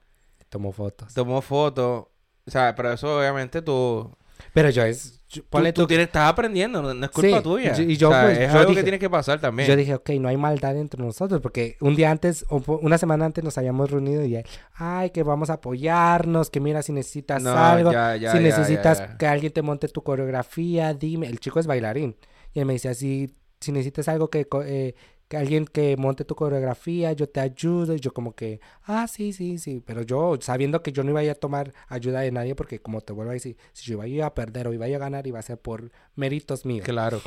Tomó 0.50 0.72
fotos. 0.72 1.14
tomó 1.14 1.42
fotos. 1.42 2.06
O 2.46 2.52
sea, 2.52 2.74
pero 2.76 2.94
eso 2.94 3.18
obviamente 3.20 3.62
tú... 3.62 4.16
Pero 4.58 4.70
yo 4.72 4.84
es... 4.84 5.14
yo- 5.30 5.42
Tú, 5.44 5.48
ponle 5.50 5.74
tú 5.74 5.82
tú- 5.82 5.88
tienes, 5.88 6.08
estás 6.08 6.30
aprendiendo, 6.30 6.82
no, 6.82 6.94
no 6.94 7.06
es 7.06 7.12
culpa 7.12 7.38
Sí, 7.38 7.44
tuya. 7.44 7.76
y- 7.78 7.92
y 7.92 7.98
yo, 7.98 8.10
O 8.10 8.12
sea, 8.12 8.24
pues, 8.24 8.38
es 8.40 8.52
yo 8.52 8.60
algo 8.60 8.70
dije- 8.72 8.80
que 8.80 8.84
tiene 8.84 9.00
que 9.00 9.10
pasar 9.10 9.40
también. 9.42 9.68
Yo 9.68 9.76
dije, 9.76 9.94
ok, 9.96 10.10
no 10.22 10.30
hay 10.30 10.38
maldad 10.38 10.78
entre 10.78 11.04
nosotros, 11.04 11.42
porque 11.42 11.76
un 11.82 11.96
día 11.96 12.10
antes, 12.12 12.46
o 12.50 12.62
una 12.82 12.98
semana 12.98 13.26
antes 13.26 13.44
nos 13.44 13.58
habíamos 13.58 13.92
reunido 13.92 14.24
y, 14.26 14.42
ay, 14.76 15.10
que 15.10 15.24
vamos 15.24 15.50
a 15.50 15.54
apoyarnos, 15.54 16.50
que 16.50 16.60
mira, 16.62 16.82
si 16.82 16.92
necesitas 16.94 17.44
No, 17.44 17.58
algo, 17.58 17.92
ya, 17.92 18.16
ya, 18.16 18.32
si 18.32 18.38
ya, 18.38 18.44
necesitas 18.44 19.02
que 19.20 19.28
alguien 19.28 19.52
te 19.52 19.62
monte 19.62 19.88
tu 19.90 20.02
coreografía, 20.02 20.94
dime, 20.94 21.28
el 21.28 21.40
chico 21.40 21.60
es 21.60 21.68
bailarín, 21.68 22.16
y 22.54 22.60
él 22.62 22.66
me 22.66 22.74
decía, 22.74 22.94
si, 22.94 23.36
si 23.60 23.72
necesitas 23.72 24.08
algo 24.08 24.30
que, 24.30 24.48
eh, 24.66 24.96
que 25.28 25.38
alguien 25.38 25.66
que 25.66 25.98
monte 25.98 26.24
tu 26.26 26.36
coreografía, 26.36 27.12
yo 27.14 27.28
te 27.28 27.40
ayudo, 27.40 27.94
y 27.96 28.00
yo 28.00 28.14
como 28.14 28.34
que, 28.34 28.62
ah, 28.84 29.08
sí, 29.08 29.34
sí, 29.34 29.58
sí, 29.58 29.82
pero 29.86 30.02
yo 30.02 30.38
sabiendo 30.40 30.82
que 30.82 30.92
yo 30.92 31.04
no 31.04 31.12
iba 31.12 31.32
a 31.32 31.36
tomar 31.36 31.74
ayuda 31.88 32.22
de 32.22 32.32
nadie, 32.32 32.56
porque 32.56 32.80
como 32.80 33.02
te 33.02 33.14
vuelvo 33.14 33.32
a 33.32 33.34
decir, 33.34 33.58
si 33.74 33.86
yo 33.86 33.96
iba 33.96 34.04
a 34.06 34.08
ir 34.08 34.24
a 34.24 34.34
perder 34.34 34.68
o 34.68 34.74
iba 34.74 34.86
a 34.86 34.90
ir 34.90 34.96
a 34.96 35.00
ganar, 35.00 35.28
iba 35.28 35.40
a 35.40 35.42
ser 35.42 35.58
por 35.60 35.92
méritos 36.16 36.66
míos. 36.66 36.86
Claro. 36.86 37.22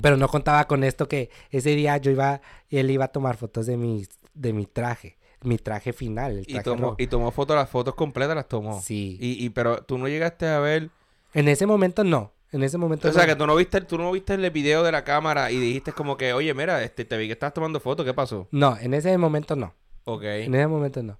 Pero 0.00 0.16
no 0.16 0.26
contaba 0.28 0.66
con 0.66 0.84
esto 0.84 1.06
que 1.06 1.30
ese 1.50 1.70
día 1.76 1.96
yo 1.98 2.10
iba, 2.10 2.40
él 2.70 2.90
iba 2.90 3.04
a 3.04 3.08
tomar 3.08 3.36
fotos 3.36 3.66
de 3.66 3.76
mi, 3.76 4.06
de 4.34 4.52
mi 4.52 4.66
traje, 4.66 5.18
mi 5.42 5.58
traje 5.58 5.92
final, 5.92 6.38
el 6.38 6.44
Y 6.48 6.60
tomó, 6.60 6.82
rojo. 6.82 6.96
y 6.98 7.06
tomó 7.06 7.30
fotos, 7.30 7.54
las 7.56 7.68
fotos 7.68 7.94
completas 7.94 8.34
las 8.34 8.48
tomó. 8.48 8.80
Sí. 8.80 9.18
Y, 9.20 9.44
y 9.44 9.50
pero 9.50 9.82
tú 9.84 9.98
no 9.98 10.08
llegaste 10.08 10.46
a 10.46 10.58
ver... 10.60 10.90
En 11.34 11.46
ese 11.48 11.66
momento 11.66 12.04
no, 12.04 12.32
en 12.52 12.62
ese 12.62 12.78
momento 12.78 13.08
O 13.08 13.12
sea, 13.12 13.26
que 13.26 13.34
tú 13.34 13.46
no 13.46 13.56
viste, 13.56 13.80
tú 13.80 13.98
no 13.98 14.12
viste 14.12 14.34
el 14.34 14.50
video 14.50 14.82
de 14.82 14.92
la 14.92 15.02
cámara 15.04 15.50
y 15.50 15.58
dijiste 15.58 15.92
como 15.92 16.16
que, 16.16 16.32
oye, 16.32 16.54
mira, 16.54 16.82
este, 16.84 17.04
te 17.04 17.16
vi 17.16 17.26
que 17.26 17.32
estabas 17.32 17.54
tomando 17.54 17.80
fotos, 17.80 18.06
¿qué 18.06 18.14
pasó? 18.14 18.46
No, 18.50 18.76
en 18.78 18.94
ese 18.94 19.16
momento 19.18 19.56
no, 19.56 19.74
Ok. 20.04 20.22
en 20.24 20.54
ese 20.54 20.66
momento 20.66 21.02
no. 21.02 21.18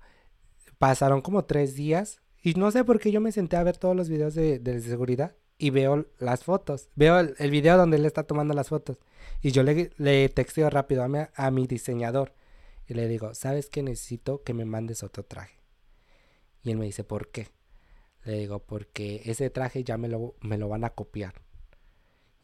Pasaron 0.79 1.21
como 1.23 1.45
tres 1.45 1.75
días 1.75 2.21
y 2.43 2.55
no 2.55 2.71
sé 2.71 2.85
por 2.85 2.99
qué 3.01 3.11
yo 3.13 3.21
me 3.21 3.33
senté 3.33 3.57
a 3.57 3.63
ver 3.63 3.77
todos 3.79 3.97
los 3.97 4.09
videos 4.09 4.35
de, 4.35 4.59
de 4.59 4.81
seguridad 4.81 5.35
y 5.59 5.71
veo 5.71 6.07
las 6.19 6.45
fotos, 6.45 6.89
veo 6.97 7.19
el, 7.21 7.35
el 7.39 7.51
video 7.51 7.77
donde 7.77 7.97
él 7.97 8.05
está 8.05 8.25
tomando 8.25 8.53
las 8.55 8.69
fotos 8.69 8.99
y 9.41 9.53
yo 9.53 9.63
le, 9.63 9.91
le 9.97 10.29
texteo 10.29 10.69
rápido 10.71 11.03
a 11.05 11.09
mi, 11.09 11.19
a 11.35 11.51
mi 11.51 11.67
diseñador 11.67 12.35
y 12.89 12.95
le 12.95 13.07
digo, 13.09 13.33
¿sabes 13.35 13.69
que 13.71 13.83
necesito 13.83 14.43
que 14.43 14.55
me 14.55 14.65
mandes 14.65 15.03
otro 15.05 15.25
traje? 15.25 15.61
Y 16.65 16.71
él 16.73 16.79
me 16.79 16.85
dice, 16.85 17.05
¿por 17.05 17.29
qué? 17.31 17.49
Le 18.25 18.39
digo, 18.39 18.61
porque 18.61 19.23
ese 19.25 19.51
traje 19.51 19.83
ya 19.85 19.97
me 19.99 20.09
lo, 20.09 20.35
me 20.41 20.59
lo 20.59 20.69
van 20.69 20.85
a 20.85 20.91
copiar. 20.91 21.43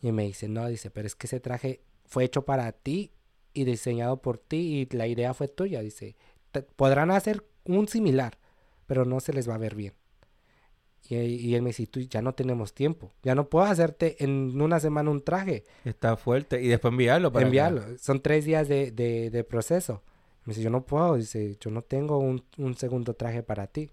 Y 0.01 0.13
me 0.13 0.25
dice, 0.25 0.49
no, 0.49 0.67
dice, 0.69 0.91
pero 0.91 1.07
es 1.07 1.15
que 1.15 1.27
ese 1.27 1.41
traje 1.41 1.83
fue 2.05 2.25
hecho 2.25 2.43
para 2.45 2.71
ti 2.73 3.13
y 3.53 3.65
diseñado 3.65 4.21
por 4.23 4.39
ti 4.39 4.89
y 4.91 4.97
la 4.97 5.07
idea 5.07 5.35
fue 5.35 5.49
tuya. 5.49 5.81
Dice, 5.81 6.17
"Te- 6.53 6.63
podrán 6.63 7.11
hacer 7.11 7.45
un 7.65 7.89
similar, 7.89 8.39
pero 8.87 9.05
no 9.05 9.21
se 9.21 9.33
les 9.33 9.49
va 9.49 9.55
a 9.55 9.59
ver 9.59 9.75
bien. 9.75 9.95
Y, 11.09 11.17
y 11.17 11.55
él 11.55 11.63
me 11.63 11.69
dice, 11.71 11.87
tú 11.87 12.01
ya 12.01 12.21
no 12.23 12.35
tenemos 12.35 12.75
tiempo, 12.75 13.13
ya 13.23 13.35
no 13.35 13.49
puedo 13.49 13.65
hacerte 13.65 14.23
en 14.23 14.61
una 14.61 14.79
semana 14.79 15.11
un 15.11 15.23
traje, 15.23 15.65
Está 15.85 16.17
fuerte. 16.17 16.61
Y 16.63 16.69
después 16.69 16.93
enviarlo 16.93 17.33
para 17.33 17.43
acá. 17.43 17.49
enviarlo. 17.49 17.99
Son 17.99 18.21
tres 18.21 18.45
días 18.45 18.69
de, 18.69 18.91
de, 18.91 19.31
de 19.31 19.45
proceso. 19.45 20.03
Me 20.45 20.53
dice, 20.53 20.63
yo 20.63 20.71
no 20.71 20.85
puedo, 20.85 21.15
dice, 21.17 21.57
yo 21.61 21.71
no 21.71 21.83
tengo 21.83 22.19
un, 22.19 22.45
un 22.59 22.75
segundo 22.77 23.15
traje 23.15 23.43
para 23.43 23.67
ti. 23.69 23.91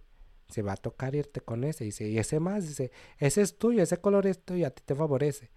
Se 0.50 0.62
va 0.62 0.74
a 0.74 0.78
tocar 0.78 1.16
irte 1.16 1.42
con 1.42 1.64
ese. 1.64 1.84
Dice, 1.84 2.08
y 2.08 2.18
ese 2.18 2.40
más, 2.40 2.68
dice, 2.68 2.92
ese 3.18 3.42
es 3.42 3.58
tuyo, 3.58 3.82
ese 3.84 3.98
color 3.98 4.28
es 4.28 4.44
tuyo, 4.44 4.68
a 4.68 4.70
ti 4.70 4.84
te 4.86 4.96
favorece. 4.96 5.50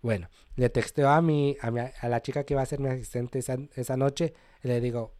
Bueno, 0.00 0.28
le 0.56 0.68
texteo 0.68 1.08
a 1.08 1.22
mi, 1.22 1.56
a 1.60 1.70
mi, 1.70 1.80
a 1.80 2.08
la 2.08 2.22
chica 2.22 2.44
que 2.44 2.54
va 2.54 2.62
a 2.62 2.66
ser 2.66 2.80
mi 2.80 2.88
asistente 2.88 3.38
esa, 3.38 3.56
esa 3.74 3.96
noche, 3.96 4.34
le 4.62 4.80
digo, 4.80 5.14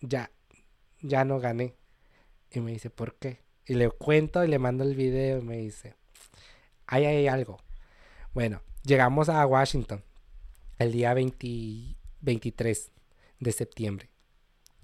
ya, 0.00 0.30
ya 1.00 1.24
no 1.24 1.38
gané. 1.38 1.74
Y 2.50 2.60
me 2.60 2.72
dice, 2.72 2.90
¿por 2.90 3.14
qué? 3.16 3.40
Y 3.66 3.74
le 3.74 3.90
cuento 3.90 4.42
y 4.44 4.48
le 4.48 4.58
mando 4.58 4.84
el 4.84 4.94
video 4.94 5.38
y 5.38 5.42
me 5.42 5.56
dice, 5.58 5.94
ahí 6.86 7.04
hay 7.04 7.28
algo. 7.28 7.58
Bueno, 8.32 8.62
llegamos 8.82 9.28
a 9.28 9.46
Washington 9.46 10.02
el 10.78 10.92
día 10.92 11.14
20 11.14 11.96
23 12.22 12.92
de 13.40 13.52
septiembre. 13.52 14.10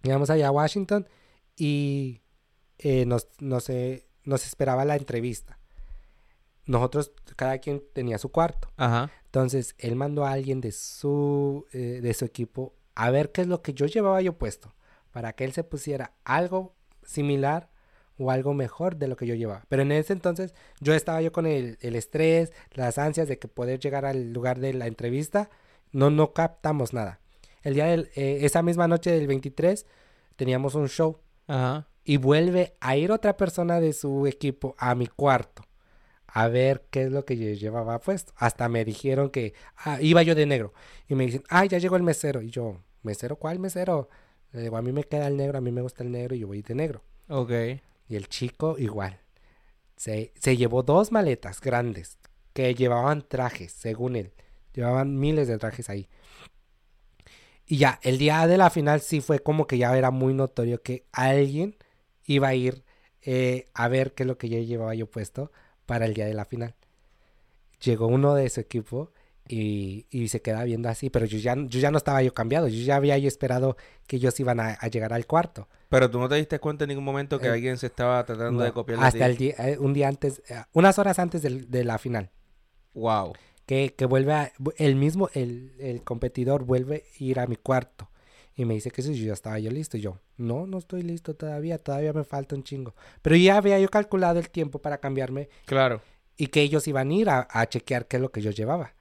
Llegamos 0.03 0.31
allá 0.31 0.49
a 0.49 0.53
Washington 0.53 1.09
y 1.57 2.21
eh, 2.79 3.07
nos, 3.07 3.29
nos, 3.41 3.69
eh, 3.71 4.07
nos 4.25 4.47
esperaba 4.47 4.85
la 4.85 4.97
entrevista. 4.97 5.59
Nosotros, 6.67 7.13
cada 7.37 7.59
quien 7.59 7.83
tenía 7.93 8.19
su 8.19 8.31
cuarto. 8.31 8.69
Ajá. 8.77 9.11
Entonces, 9.25 9.75
él 9.79 9.97
mandó 9.97 10.27
a 10.27 10.33
alguien 10.33 10.61
de 10.61 10.73
su, 10.73 11.67
eh, 11.73 12.01
de 12.03 12.15
su 12.15 12.25
equipo 12.25 12.75
a 12.95 13.11
ver 13.11 13.33
qué 13.33 13.43
es 13.43 13.47
lo 13.47 13.63
que 13.63 13.75
yo 13.75 13.87
llevaba 13.87 14.21
yo 14.21 14.37
puesto, 14.37 14.75
para 15.13 15.33
que 15.33 15.45
él 15.45 15.53
se 15.53 15.65
pusiera 15.65 16.15
algo 16.25 16.75
similar 17.05 17.71
o 18.19 18.31
algo 18.31 18.55
mejor 18.55 18.97
de 18.97 19.09
lo 19.09 19.17
que 19.17 19.27
yo 19.27 19.35
llevaba. 19.35 19.65
Pero 19.69 19.83
en 19.83 19.93
ese 19.93 20.13
entonces 20.13 20.53
yo 20.81 20.95
estaba 20.95 21.23
yo 21.23 21.31
con 21.31 21.47
el, 21.47 21.79
el 21.81 21.95
estrés, 21.95 22.53
las 22.73 22.99
ansias 22.99 23.29
de 23.29 23.39
que 23.39 23.47
poder 23.47 23.79
llegar 23.79 24.05
al 24.05 24.33
lugar 24.33 24.59
de 24.59 24.75
la 24.75 24.89
entrevista, 24.89 25.49
no, 25.93 26.11
no 26.11 26.33
captamos 26.33 26.93
nada. 26.93 27.21
El 27.63 27.75
día 27.75 27.87
del, 27.87 28.11
eh, 28.15 28.41
esa 28.43 28.63
misma 28.63 28.89
noche 28.89 29.11
del 29.11 29.27
23 29.27 29.87
teníamos 30.37 30.75
un 30.75 30.89
show 30.89 31.21
Ajá. 31.47 31.87
Y 32.09 32.17
vuelve 32.17 32.75
a 32.81 32.97
ir 32.97 33.13
otra 33.13 33.37
persona 33.37 33.81
de 33.81 33.93
su 33.93 34.27
equipo 34.27 34.75
a 34.79 34.95
mi 34.95 35.09
cuarto 35.09 35.63
a 36.27 36.49
ver 36.49 36.87
qué 36.91 37.03
es 37.03 37.13
lo 37.13 37.27
que 37.27 37.37
yo 37.37 37.53
llevaba 37.53 38.01
puesto. 38.01 38.33
Hasta 38.37 38.67
me 38.71 38.83
dijeron 38.87 39.29
que 39.29 39.53
ah, 39.77 39.99
iba 40.01 40.23
yo 40.23 40.35
de 40.35 40.47
negro. 40.47 40.73
Y 41.07 41.15
me 41.15 41.27
dicen, 41.27 41.43
ay, 41.51 41.69
ya 41.69 41.77
llegó 41.77 41.97
el 41.97 42.03
mesero. 42.03 42.41
Y 42.41 42.49
yo, 42.49 42.79
¿mesero 43.03 43.37
cuál 43.37 43.59
mesero? 43.59 44.09
Le 44.53 44.63
digo, 44.63 44.79
a 44.79 44.83
mí 44.83 44.91
me 44.91 45.05
queda 45.05 45.27
el 45.27 45.37
negro, 45.37 45.59
a 45.59 45.61
mí 45.61 45.71
me 45.71 45.83
gusta 45.83 46.03
el 46.03 46.11
negro 46.11 46.35
y 46.35 46.39
yo 46.39 46.47
voy 46.47 46.63
de 46.63 46.75
negro. 46.75 47.03
Ok. 47.29 47.51
Y 48.09 48.17
el 48.17 48.29
chico 48.29 48.77
igual. 48.79 49.21
Se, 49.97 50.33
se 50.35 50.57
llevó 50.57 50.83
dos 50.83 51.13
maletas 51.13 51.61
grandes 51.61 52.19
que 52.55 52.75
llevaban 52.75 53.27
trajes, 53.29 53.73
según 53.73 54.17
él. 54.17 54.33
Llevaban 54.73 55.19
miles 55.19 55.47
de 55.47 55.59
trajes 55.59 55.91
ahí. 55.91 56.09
Y 57.67 57.77
ya, 57.77 58.01
el 58.03 58.17
día 58.17 58.47
de 58.47 58.57
la 58.57 58.71
final 58.71 59.03
sí 59.03 59.21
fue 59.21 59.41
como 59.41 59.67
que 59.67 59.77
ya 59.77 59.95
era 59.99 60.11
muy 60.11 60.33
notorio 60.33 60.83
que 60.83 61.05
alguien 61.13 61.77
iba 62.29 62.47
a 62.49 62.55
ir 62.55 62.85
eh, 63.23 63.67
a 63.75 63.89
ver 63.89 64.15
qué 64.15 64.23
es 64.23 64.27
lo 64.29 64.39
que 64.39 64.49
yo 64.49 64.59
llevaba 64.61 64.95
yo 64.95 65.11
puesto 65.11 65.51
para 65.87 66.07
el 66.07 66.15
día 66.15 66.27
de 66.27 66.35
la 66.35 66.45
final. 66.45 66.75
Llegó 67.83 68.07
uno 68.07 68.35
de 68.35 68.49
su 68.51 68.61
equipo 68.61 69.13
y, 69.49 70.07
y 70.11 70.29
se 70.29 70.43
queda 70.43 70.63
viendo 70.65 70.89
así, 70.89 71.11
pero 71.11 71.25
yo 71.27 71.39
ya, 71.39 71.55
yo 71.57 71.81
ya 71.81 71.91
no 71.91 71.99
estaba 71.99 72.23
yo 72.23 72.35
cambiado, 72.35 72.69
yo 72.69 72.85
ya 72.85 72.97
había 72.97 73.17
yo 73.19 73.29
esperado 73.29 73.77
que 74.07 74.17
ellos 74.17 74.39
iban 74.41 74.61
a, 74.61 74.75
a 74.75 74.89
llegar 74.89 75.13
al 75.13 75.27
cuarto. 75.27 75.69
Pero 75.89 76.11
tú 76.11 76.19
no 76.19 76.29
te 76.29 76.35
diste 76.35 76.59
cuenta 76.59 76.85
en 76.85 76.89
ningún 76.89 77.05
momento 77.05 77.39
que 77.39 77.47
Eh, 77.47 77.51
alguien 77.53 77.79
se 77.79 77.87
estaba 77.87 78.25
tratando 78.27 78.63
de 78.63 78.73
copiar 78.73 78.99
de 78.99 79.05
hasta 79.07 79.27
el 79.27 79.37
día, 79.37 79.55
eh, 79.59 79.79
un 79.79 79.95
día 79.95 80.09
antes, 80.09 80.43
eh, 80.49 80.63
unas 80.73 80.99
horas 80.99 81.19
antes 81.19 81.41
del- 81.43 81.71
de 81.71 81.85
la 81.85 81.99
final, 81.99 82.31
Wow. 82.95 83.33
que, 83.65 83.95
que 83.97 84.05
vuelve 84.05 84.33
a, 84.35 84.53
el 84.77 84.97
mismo, 84.97 85.31
el, 85.33 85.73
el 85.79 86.03
competidor 86.03 86.65
vuelve 86.65 87.05
a 87.19 87.23
ir 87.25 87.39
a 87.41 87.47
mi 87.47 87.57
cuarto 87.57 88.11
y 88.59 88.65
me 88.67 88.75
dice 88.75 88.91
que 88.91 89.01
si 89.03 89.15
yo 89.19 89.27
ya 89.29 89.33
estaba 89.33 89.59
yo 89.59 89.71
listo, 89.71 89.97
y 89.97 90.01
yo, 90.01 90.19
no, 90.37 90.67
no 90.67 90.79
estoy 90.79 91.03
listo 91.03 91.35
todavía, 91.35 91.79
todavía 91.79 92.13
me 92.13 92.25
falta 92.25 92.55
un 92.57 92.65
chingo, 92.65 92.95
pero 93.23 93.37
ya 93.37 93.57
había 93.57 93.79
yo 93.79 93.89
calculado 93.89 94.39
el 94.41 94.51
tiempo 94.51 94.81
para 94.81 94.99
cambiarme 94.99 95.49
Claro. 95.65 96.03
y 96.37 96.49
que 96.49 96.61
ellos 96.63 96.87
iban 96.89 97.09
a 97.11 97.15
ir 97.15 97.31
a, 97.31 97.47
a 97.51 97.67
chequear 97.69 98.07
qué 98.07 98.17
es 98.17 98.23
lo 98.23 98.31
que 98.33 98.43
yo 98.43 98.51
llevaba, 98.51 98.95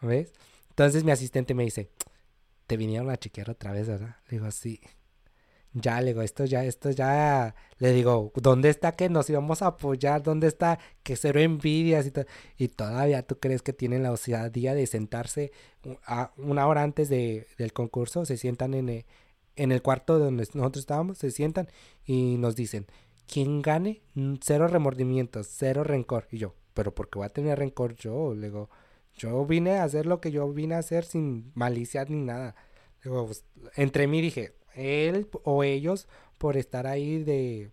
¿ves? 0.00 0.32
Entonces 0.70 1.04
mi 1.04 1.10
asistente 1.12 1.52
me 1.54 1.64
dice, 1.64 1.90
te 2.66 2.76
vinieron 2.78 3.10
a 3.10 3.18
chequear 3.18 3.50
otra 3.50 3.72
vez, 3.72 3.86
¿verdad? 3.88 4.16
Le 4.28 4.38
digo, 4.38 4.50
sí. 4.50 4.80
Ya, 5.74 6.00
le 6.02 6.08
digo, 6.08 6.20
esto 6.22 6.44
ya, 6.44 6.64
esto 6.64 6.90
ya, 6.90 7.54
le 7.78 7.92
digo, 7.92 8.30
¿dónde 8.36 8.68
está 8.68 8.92
que 8.92 9.08
nos 9.08 9.30
íbamos 9.30 9.62
a 9.62 9.68
apoyar? 9.68 10.22
¿Dónde 10.22 10.46
está 10.46 10.78
que 11.02 11.16
cero 11.16 11.40
envidias 11.40 12.06
y 12.06 12.10
todo? 12.10 12.26
Y 12.58 12.68
todavía 12.68 13.22
tú 13.22 13.38
crees 13.38 13.62
que 13.62 13.72
tienen 13.72 14.02
la 14.02 14.12
osadía 14.12 14.74
de 14.74 14.86
sentarse 14.86 15.50
a 16.06 16.32
una 16.36 16.66
hora 16.66 16.82
antes 16.82 17.08
de, 17.08 17.46
del 17.56 17.72
concurso, 17.72 18.26
se 18.26 18.36
sientan 18.36 18.74
en 18.74 18.88
el, 18.90 19.06
en 19.56 19.72
el 19.72 19.80
cuarto 19.80 20.18
donde 20.18 20.46
nosotros 20.52 20.82
estábamos, 20.82 21.18
se 21.18 21.30
sientan 21.30 21.68
y 22.04 22.36
nos 22.36 22.54
dicen, 22.54 22.86
quien 23.26 23.62
gane, 23.62 24.02
cero 24.42 24.68
remordimientos, 24.68 25.48
cero 25.50 25.84
rencor. 25.84 26.28
Y 26.30 26.38
yo, 26.38 26.54
pero 26.74 26.94
porque 26.94 27.18
voy 27.18 27.26
a 27.26 27.30
tener 27.30 27.58
rencor 27.58 27.96
yo, 27.96 28.34
le 28.34 28.48
digo, 28.48 28.68
yo 29.14 29.46
vine 29.46 29.78
a 29.78 29.84
hacer 29.84 30.06
lo 30.06 30.20
que 30.20 30.30
yo 30.30 30.52
vine 30.52 30.74
a 30.74 30.78
hacer 30.78 31.04
sin 31.04 31.50
malicia 31.54 32.04
ni 32.04 32.20
nada. 32.20 32.54
Pues, 33.02 33.44
entre 33.74 34.06
mí 34.06 34.20
dije, 34.20 34.52
él 34.74 35.28
o 35.44 35.64
ellos 35.64 36.08
por 36.38 36.56
estar 36.56 36.86
ahí 36.86 37.22
de, 37.22 37.70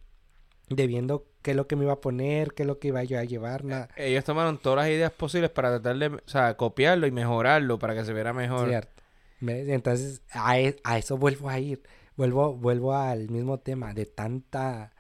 de 0.70 0.88
viendo 0.88 1.26
qué 1.42 1.52
es 1.52 1.58
lo 1.58 1.68
que 1.68 1.76
me 1.76 1.84
iba 1.84 1.94
a 1.94 2.02
poner, 2.02 2.54
qué 2.54 2.64
es 2.64 2.68
lo 2.68 2.80
que 2.80 2.90
iba 2.90 3.04
yo 3.04 3.20
a 3.20 3.24
llevar, 3.24 3.64
nada. 3.64 3.90
Ellos 3.96 4.24
tomaron 4.24 4.58
todas 4.58 4.86
las 4.86 4.90
ideas 4.90 5.12
posibles 5.12 5.50
para 5.50 5.70
tratar 5.80 5.98
de, 5.98 6.08
o 6.18 6.22
sea, 6.28 6.56
copiarlo 6.58 7.08
y 7.08 7.12
mejorarlo 7.12 7.80
para 7.80 7.96
que 7.96 8.06
se 8.06 8.14
viera 8.14 8.34
mejor. 8.34 8.68
Cierto. 8.68 9.04
Entonces, 9.42 10.22
a, 10.32 10.60
e- 10.60 10.80
a 10.84 10.98
eso 10.98 11.18
vuelvo 11.18 11.50
a 11.50 11.60
ir. 11.60 11.82
Vuelvo, 12.18 12.54
vuelvo 12.54 12.94
al 12.94 13.30
mismo 13.30 13.60
tema 13.60 13.94
de 13.94 14.06
tanta, 14.06 14.92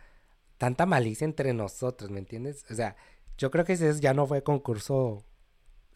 tanta 0.58 0.86
malicia 0.86 1.26
entre 1.26 1.54
nosotros, 1.54 2.10
¿me 2.10 2.20
entiendes? 2.20 2.66
O 2.72 2.74
sea, 2.74 2.96
yo 3.38 3.52
creo 3.52 3.66
que 3.66 3.74
ese 3.74 4.00
ya 4.00 4.14
no 4.14 4.26
fue 4.26 4.42
concurso 4.42 5.26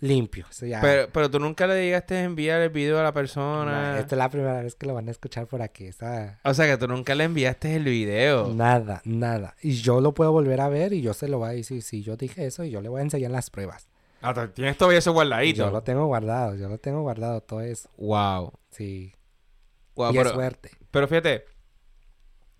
limpio. 0.03 0.45
Ya, 0.61 0.81
Pero, 0.81 1.09
pero 1.13 1.31
tú 1.31 1.39
nunca 1.39 1.65
le 1.65 1.81
llegaste 1.83 2.15
a 2.17 2.23
enviar 2.23 2.61
el 2.61 2.69
video 2.69 2.99
a 2.99 3.03
la 3.03 3.13
persona. 3.13 3.97
esta 3.99 4.15
es 4.15 4.19
la 4.19 4.29
primera 4.29 4.61
vez 4.61 4.75
que 4.75 4.85
lo 4.85 4.93
van 4.93 5.07
a 5.07 5.11
escuchar 5.11 5.47
por 5.47 5.61
aquí. 5.61 5.85
esa- 5.85 6.39
O 6.43 6.53
sea, 6.53 6.67
que 6.67 6.77
tú 6.77 6.87
nunca 6.87 7.15
le 7.15 7.23
enviaste 7.23 7.75
el 7.75 7.85
video. 7.85 8.53
Nada, 8.53 9.01
nada. 9.05 9.55
Y 9.61 9.73
yo 9.75 10.01
lo 10.01 10.13
puedo 10.13 10.31
volver 10.31 10.59
a 10.61 10.67
ver 10.69 10.91
y 10.93 11.01
yo 11.01 11.13
se 11.13 11.27
lo 11.27 11.39
voy 11.39 11.49
a 11.49 11.51
decir. 11.53 11.81
Si 11.81 12.03
yo 12.03 12.17
dije 12.17 12.45
eso, 12.45 12.63
y 12.63 12.69
yo 12.69 12.81
le 12.81 12.89
voy 12.89 12.99
a 12.99 13.03
enseñar 13.03 13.31
las 13.31 13.49
pruebas. 13.49 13.87
Ah, 14.21 14.33
tú 14.33 14.47
tienes 14.49 14.77
todavía 14.77 14.99
eso 14.99 15.11
guardadito. 15.13 15.65
yo 15.65 15.71
lo 15.71 15.83
tengo 15.83 16.05
guardado, 16.05 16.55
yo 16.55 16.69
lo 16.69 16.77
tengo 16.77 17.01
guardado 17.01 17.41
todo 17.41 17.61
eso. 17.61 17.89
Wow. 17.97 18.53
Sí. 18.71 19.13
Wow, 19.95 20.11
y 20.13 20.17
pero, 20.17 20.29
es 20.29 20.35
suerte. 20.35 20.71
pero 20.91 21.07
fíjate, 21.07 21.45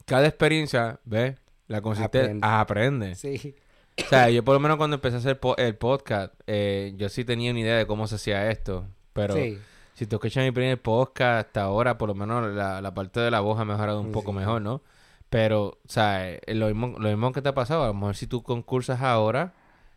cada 0.05 0.27
experiencia, 0.27 0.99
¿ves? 1.05 1.35
La 1.67 1.81
consiste 1.81 2.19
Aprende. 2.19 2.47
aprende. 2.47 3.15
Sí. 3.15 3.55
O 3.97 4.09
sea, 4.09 4.29
yo 4.29 4.43
por 4.43 4.53
lo 4.55 4.59
menos 4.59 4.77
cuando 4.77 4.95
empecé 4.95 5.15
a 5.17 5.19
hacer 5.19 5.39
po- 5.39 5.55
el 5.57 5.75
podcast, 5.75 6.33
eh, 6.47 6.93
yo 6.97 7.09
sí 7.09 7.23
tenía 7.25 7.51
una 7.51 7.59
idea 7.59 7.77
de 7.77 7.85
cómo 7.85 8.07
se 8.07 8.15
hacía 8.15 8.49
esto. 8.49 8.85
Pero 9.13 9.35
sí. 9.35 9.59
si 9.93 10.07
tú 10.07 10.15
escuchas 10.15 10.43
mi 10.43 10.51
primer 10.51 10.81
podcast 10.81 11.47
hasta 11.47 11.61
ahora, 11.63 11.97
por 11.97 12.09
lo 12.09 12.15
menos 12.15 12.51
la, 12.53 12.81
la 12.81 12.93
parte 12.93 13.19
de 13.19 13.29
la 13.29 13.39
voz 13.41 13.59
ha 13.59 13.65
mejorado 13.65 14.01
un 14.01 14.11
poco 14.11 14.31
Sí. 14.31 14.37
mejor, 14.39 14.61
¿no? 14.61 14.81
Pero, 15.29 15.65
o 15.65 15.77
sea, 15.87 16.29
eh, 16.29 16.41
lo 16.47 16.67
mismo, 16.67 16.97
lo 16.99 17.09
mismo 17.09 17.31
que 17.31 17.41
te 17.41 17.49
ha 17.49 17.53
pasado, 17.53 17.83
a 17.83 17.87
lo 17.87 17.93
mejor 17.93 18.15
si 18.15 18.25
tú 18.27 18.41
concursas 18.43 19.01
ahora, 19.01 19.53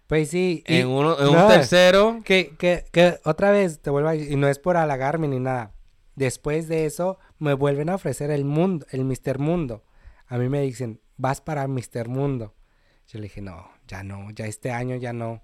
Pues 0.06 0.28
sí. 0.30 0.62
y- 0.66 0.76
en, 0.80 0.88
uno, 0.88 1.18
en 1.18 1.28
un 1.28 1.48
tercero, 1.48 2.20
Que, 2.24 2.54
que, 2.58 2.84
que 2.92 3.18
otra 3.24 3.50
vez 3.50 3.80
te 3.80 3.90
vuelvo 3.90 4.08
a 4.10 4.16
y 4.16 4.36
no 4.36 4.48
es 4.48 4.58
por 4.58 4.76
halagarme 4.76 5.28
ni 5.28 5.40
nada. 5.40 5.72
Después 6.14 6.68
de 6.68 6.86
eso, 6.86 7.18
me 7.38 7.52
vuelven 7.54 7.88
a 7.90 7.94
ofrecer 7.96 8.30
el 8.30 8.44
mundo, 8.44 8.86
el 8.90 9.04
Mister 9.04 9.38
Mundo. 9.38 9.84
A 10.28 10.38
mí 10.38 10.48
me 10.48 10.60
dicen, 10.62 11.00
vas 11.18 11.40
para 11.40 11.66
Mister 11.68 12.08
Mundo. 12.08 12.54
Yo 13.08 13.18
le 13.18 13.24
dije, 13.24 13.40
no, 13.42 13.68
ya 13.86 14.02
no, 14.02 14.30
ya 14.30 14.46
este 14.46 14.70
año 14.70 14.96
ya 14.96 15.12
no. 15.12 15.42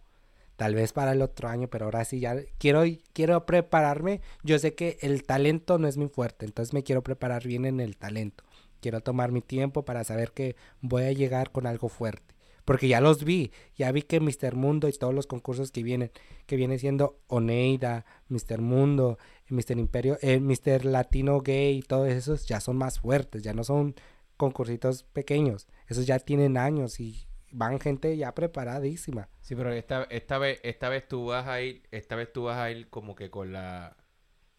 Tal 0.56 0.74
vez 0.74 0.93
para 0.93 1.12
el 1.12 1.23
otro 1.23 1.48
año, 1.48 1.69
pero 1.69 1.86
ahora 1.86 2.05
sí 2.05 2.20
ya 2.20 2.36
quiero, 2.59 2.82
quiero 3.12 3.47
prepararme. 3.47 4.20
Yo 4.43 4.59
sé 4.59 4.74
que 4.74 4.98
el 5.01 5.24
talento 5.24 5.78
no 5.78 5.89
es 5.89 5.97
mi 5.97 6.09
fuerte, 6.09 6.44
entonces 6.44 6.73
me 6.74 6.82
quiero 6.82 7.02
preparar 7.02 7.44
bien 7.44 7.64
en 7.64 7.81
el 7.81 7.97
talento. 7.97 8.44
Quiero 8.81 9.01
tomar 9.01 9.32
mi 9.32 9.40
tiempo 9.40 9.85
para 9.85 10.05
saber 10.05 10.32
que 10.32 10.56
voy 10.81 11.05
a 11.05 11.12
llegar 11.12 11.51
con 11.52 11.66
algo 11.66 11.89
fuerte. 11.89 12.35
Porque 12.64 12.86
ya 12.86 13.01
los 13.01 13.24
vi, 13.24 13.51
ya 13.77 13.90
vi 13.90 14.02
que 14.02 14.20
Mister 14.20 14.55
Mundo 14.55 14.89
y 14.89 14.93
todos 14.93 15.12
los 15.12 15.27
concursos 15.27 15.73
que 15.73 15.82
vienen, 15.82 16.12
que 16.47 16.55
viene 16.55 16.78
siendo 16.78 17.19
Oneida, 17.27 18.05
Mister 18.28 18.60
Mundo, 18.60 19.19
Mister 19.48 19.78
Imperio, 19.78 20.16
eh, 20.23 20.39
Mister 20.39 20.85
Latino 20.85 21.40
Gay 21.40 21.78
y 21.78 21.82
todos 21.82 22.09
esos 22.09 22.47
ya 22.47 22.60
son 22.60 22.77
más 22.77 23.01
fuertes, 23.01 23.43
ya 23.43 23.52
no 23.52 23.64
son 23.64 23.97
concursitos 24.36 25.02
pequeños. 25.02 25.66
Esos 25.89 26.06
ya 26.06 26.20
tienen 26.20 26.56
años 26.56 27.01
y 27.01 27.27
van 27.53 27.79
gente 27.81 28.16
ya 28.16 28.35
preparadísima. 28.35 29.29
Sí, 29.41 29.55
pero 29.55 29.73
esta, 29.73 30.05
esta 30.05 30.39
vez, 30.39 30.61
esta 30.62 30.89
vez 30.89 31.07
tú 31.07 31.27
vas 31.27 31.47
a 31.47 31.61
ir, 31.61 31.87
esta 31.91 32.16
vez 32.16 32.33
tú 32.33 32.45
vas 32.45 32.59
a 32.59 32.70
ir 32.70 32.89
como 32.91 33.15
que 33.15 33.31
con 33.31 33.53
la, 33.53 33.97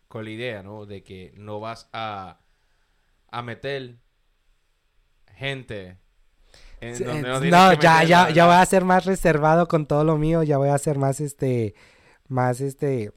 con 0.07 0.23
la 0.25 0.31
idea, 0.31 0.63
¿no? 0.63 0.85
De 0.85 1.03
que 1.03 1.33
no 1.35 1.59
vas 1.59 1.89
a, 1.93 2.41
a 3.29 3.41
meter 3.41 3.97
gente 5.35 5.97
en 6.81 6.95
Sí, 6.95 7.03
donde 7.03 7.29
eh, 7.29 7.31
no 7.31 7.39
no, 7.39 7.73
ya, 7.73 8.03
ya, 8.03 8.29
ya 8.29 8.45
voy 8.45 8.55
a 8.55 8.65
ser 8.65 8.85
más 8.85 9.05
reservado 9.05 9.67
con 9.67 9.87
todo 9.87 10.03
lo 10.03 10.17
mío, 10.17 10.43
ya 10.43 10.57
voy 10.57 10.69
a 10.69 10.77
ser 10.77 10.97
más 10.97 11.19
este, 11.19 11.75
más 12.27 12.61
este, 12.61 13.11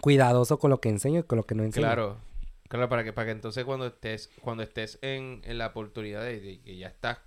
cuidadoso 0.00 0.58
con 0.58 0.70
lo 0.70 0.80
que 0.80 0.88
enseño 0.90 1.20
y 1.20 1.22
con 1.24 1.36
lo 1.38 1.46
que 1.46 1.54
no 1.54 1.64
enseño. 1.64 1.86
Claro, 1.86 2.20
claro, 2.68 2.88
para 2.88 3.04
que, 3.04 3.12
para 3.12 3.26
que 3.26 3.32
entonces 3.32 3.64
cuando 3.64 3.86
estés, 3.86 4.30
cuando 4.40 4.62
estés 4.62 4.98
en, 5.02 5.42
en 5.44 5.58
la 5.58 5.68
oportunidad 5.68 6.22
de, 6.22 6.40
de 6.40 6.60
que 6.60 6.76
ya 6.76 6.88
estás. 6.88 7.18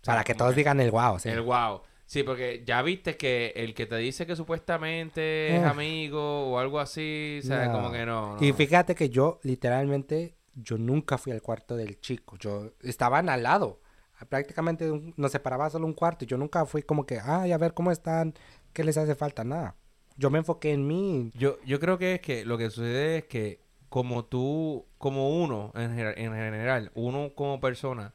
O 0.00 0.04
sea, 0.04 0.14
Para 0.14 0.24
que 0.24 0.34
todos 0.34 0.54
digan 0.54 0.80
el 0.80 0.90
wow, 0.90 1.18
sí. 1.18 1.28
El 1.28 1.42
wow. 1.42 1.82
Sí, 2.06 2.22
porque 2.22 2.62
ya 2.64 2.80
viste 2.80 3.16
que 3.18 3.52
el 3.54 3.74
que 3.74 3.84
te 3.84 3.96
dice 3.96 4.26
que 4.26 4.34
supuestamente 4.34 5.56
es 5.56 5.62
amigo 5.62 6.50
o 6.50 6.58
algo 6.58 6.80
así, 6.80 7.40
o 7.42 7.46
sea, 7.46 7.66
No. 7.66 7.72
como 7.72 7.92
que 7.92 8.06
no. 8.06 8.36
Y 8.40 8.52
fíjate 8.52 8.94
que 8.94 9.10
yo, 9.10 9.40
literalmente, 9.42 10.36
yo 10.54 10.78
nunca 10.78 11.18
fui 11.18 11.32
al 11.32 11.42
cuarto 11.42 11.76
del 11.76 12.00
chico. 12.00 12.36
Yo 12.38 12.72
estaban 12.82 13.28
al 13.28 13.42
lado. 13.42 13.80
Prácticamente 14.28 14.90
nos 15.16 15.32
separaba 15.32 15.70
solo 15.70 15.86
un 15.86 15.92
cuarto. 15.92 16.24
Yo 16.24 16.36
nunca 16.38 16.64
fui 16.66 16.82
como 16.82 17.04
que, 17.06 17.20
ay, 17.22 17.52
a 17.52 17.58
ver 17.58 17.74
cómo 17.74 17.90
están, 17.92 18.34
qué 18.72 18.82
les 18.84 18.96
hace 18.96 19.14
falta, 19.14 19.44
nada. 19.44 19.76
Yo 20.16 20.30
me 20.30 20.38
enfoqué 20.38 20.72
en 20.72 20.86
mí. 20.86 21.30
Yo, 21.34 21.58
yo 21.64 21.78
creo 21.78 21.98
que 21.98 22.14
es 22.14 22.20
que 22.20 22.44
lo 22.44 22.58
que 22.58 22.70
sucede 22.70 23.18
es 23.18 23.24
que 23.24 23.60
como 23.88 24.24
tú, 24.24 24.86
como 24.98 25.30
uno 25.42 25.72
en 25.76 25.94
general, 25.94 26.90
uno 26.94 27.32
como 27.34 27.60
persona 27.60 28.12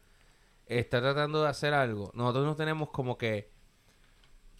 está 0.65 1.01
tratando 1.01 1.43
de 1.43 1.49
hacer 1.49 1.73
algo, 1.73 2.11
nosotros 2.13 2.45
no 2.45 2.55
tenemos 2.55 2.89
como 2.89 3.17
que, 3.17 3.51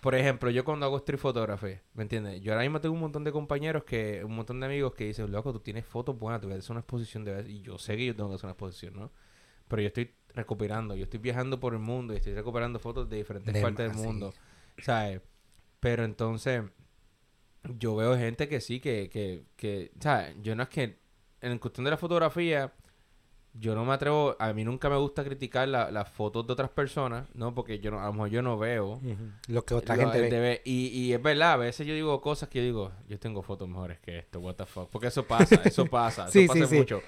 por 0.01 0.15
ejemplo, 0.15 0.49
yo 0.49 0.65
cuando 0.65 0.85
hago 0.85 0.97
street 0.97 1.19
photography, 1.19 1.79
¿me 1.93 2.03
entiendes? 2.03 2.41
Yo 2.41 2.51
ahora 2.51 2.63
mismo 2.63 2.81
tengo 2.81 2.93
un 2.93 3.01
montón 3.01 3.23
de 3.23 3.31
compañeros 3.31 3.83
que, 3.85 4.23
un 4.23 4.35
montón 4.35 4.59
de 4.59 4.65
amigos 4.65 4.93
que 4.93 5.05
dicen, 5.05 5.31
loco, 5.31 5.53
tú 5.53 5.59
tienes 5.59 5.85
fotos 5.85 6.17
buenas, 6.17 6.41
tú 6.41 6.47
voy 6.47 6.55
a 6.55 6.59
hacer 6.59 6.71
una 6.71 6.81
exposición 6.81 7.23
de 7.23 7.49
y 7.49 7.61
yo 7.61 7.77
sé 7.77 7.95
que 7.95 8.07
yo 8.07 8.15
tengo 8.15 8.29
que 8.29 8.35
hacer 8.35 8.45
una 8.45 8.53
exposición, 8.53 8.95
¿no? 8.95 9.11
Pero 9.67 9.81
yo 9.81 9.87
estoy 9.87 10.13
recuperando, 10.35 10.95
yo 10.95 11.03
estoy 11.03 11.19
viajando 11.19 11.59
por 11.59 11.73
el 11.73 11.79
mundo 11.79 12.13
y 12.13 12.17
estoy 12.17 12.33
recuperando 12.33 12.79
fotos 12.79 13.09
de 13.09 13.17
diferentes 13.17 13.53
De 13.53 13.61
partes 13.61 13.87
del 13.87 13.97
sí. 13.97 14.05
mundo, 14.05 14.33
¿sabes? 14.77 15.21
Pero 15.79 16.03
entonces 16.03 16.63
yo 17.63 17.95
veo 17.95 18.17
gente 18.17 18.47
que 18.49 18.59
sí, 18.59 18.79
que, 18.79 19.09
que, 19.09 19.45
que, 19.55 19.91
¿sabes? 19.99 20.35
Yo 20.41 20.55
no 20.55 20.63
es 20.63 20.69
que, 20.69 20.99
en 21.41 21.59
cuestión 21.59 21.85
de 21.85 21.91
la 21.91 21.97
fotografía, 21.97 22.73
yo 23.53 23.75
no 23.75 23.85
me 23.85 23.93
atrevo, 23.93 24.35
a 24.39 24.51
mí 24.53 24.63
nunca 24.63 24.89
me 24.89 24.97
gusta 24.97 25.23
criticar 25.23 25.67
la- 25.67 25.91
las 25.91 26.09
fotos 26.09 26.45
de 26.47 26.53
otras 26.53 26.69
personas, 26.71 27.27
¿no? 27.35 27.53
Porque 27.53 27.79
yo 27.79 27.91
no, 27.91 27.99
a 27.99 28.05
lo 28.07 28.13
mejor 28.13 28.29
yo 28.29 28.41
no 28.41 28.57
veo. 28.57 28.99
Lo 29.47 29.63
que 29.63 29.73
otra 29.75 29.95
lo- 29.95 30.01
gente 30.11 30.21
ve. 30.21 30.39
ve- 30.39 30.61
Y, 30.65 30.87
y 30.87 31.13
es 31.13 31.21
verdad, 31.21 31.53
a 31.53 31.57
veces 31.57 31.85
yo 31.85 31.93
digo 31.93 32.19
cosas 32.21 32.49
que 32.49 32.59
yo 32.59 32.65
digo, 32.65 32.91
yo 33.07 33.19
tengo 33.19 33.41
fotos 33.43 33.67
mejores 33.69 33.99
que 33.99 34.17
esto, 34.17 34.39
what 34.39 34.55
the 34.55 34.65
fuck. 34.65 34.89
Porque 34.89 35.07
eso 35.07 35.23
pasa, 35.25 35.55
eso 35.65 35.85
pasa, 35.85 36.27
Sí, 36.29 36.45
eso 36.45 36.53
sí, 36.53 36.59
pasa 36.61 36.69
sí. 36.71 36.77
mucho. 36.77 37.01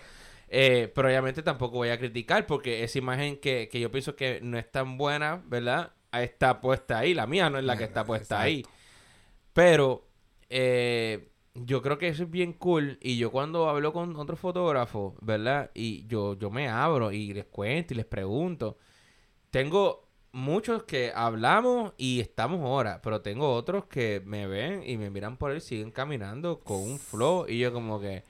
Eh, 0.48 0.92
pero 0.94 1.08
obviamente 1.08 1.42
tampoco 1.42 1.78
voy 1.78 1.90
a 1.90 1.98
criticar 1.98 2.46
porque 2.46 2.84
esa 2.84 3.00
imagen 3.00 3.38
que, 3.38 3.68
que 3.68 3.80
yo 3.80 3.90
pienso 3.90 4.16
que 4.16 4.40
no 4.44 4.58
es 4.60 4.72
tan 4.72 4.98
buena, 4.98 5.42
¿verdad? 5.48 5.94
Ahí 6.12 6.26
Está 6.26 6.62
puesta 6.62 7.00
ahí, 7.00 7.14
la 7.16 7.26
mía 7.26 7.50
no 7.50 7.58
es 7.58 7.64
la 7.66 7.76
que 7.76 7.84
está 7.86 8.02
Exacto. 8.02 8.08
puesta 8.08 8.40
ahí. 8.42 8.64
Pero 9.54 10.08
eh, 10.50 11.30
yo 11.56 11.82
creo 11.82 11.98
que 11.98 12.10
eso 12.10 12.24
es 12.24 12.32
bien 12.32 12.54
cool. 12.54 13.00
Y 13.02 13.18
yo 13.18 13.32
cuando 13.32 13.70
hablo 13.70 13.94
con 13.94 14.16
otros 14.18 14.40
fotógrafos, 14.40 15.14
¿verdad? 15.22 15.72
Y 15.74 16.06
yo, 16.08 16.38
yo 16.38 16.52
me 16.52 16.68
abro 16.68 17.12
y 17.12 17.34
les 17.34 17.46
cuento 17.46 17.94
y 17.94 17.98
les 17.98 18.06
pregunto. 18.06 18.78
Tengo 19.52 20.10
muchos 20.34 20.84
que 20.84 21.14
hablamos 21.16 21.94
y 21.98 22.20
estamos 22.20 22.60
ahora, 22.60 23.02
pero 23.02 23.22
tengo 23.22 23.54
otros 23.54 23.86
que 23.86 24.22
me 24.26 24.48
ven 24.48 24.84
y 24.86 24.98
me 24.98 25.10
miran 25.10 25.38
por 25.38 25.52
él, 25.52 25.62
siguen 25.62 25.92
caminando 25.92 26.60
con 26.60 26.82
un 26.82 27.00
flow 27.00 27.46
y 27.48 27.60
yo 27.60 27.72
como 27.72 28.02
que... 28.02 28.24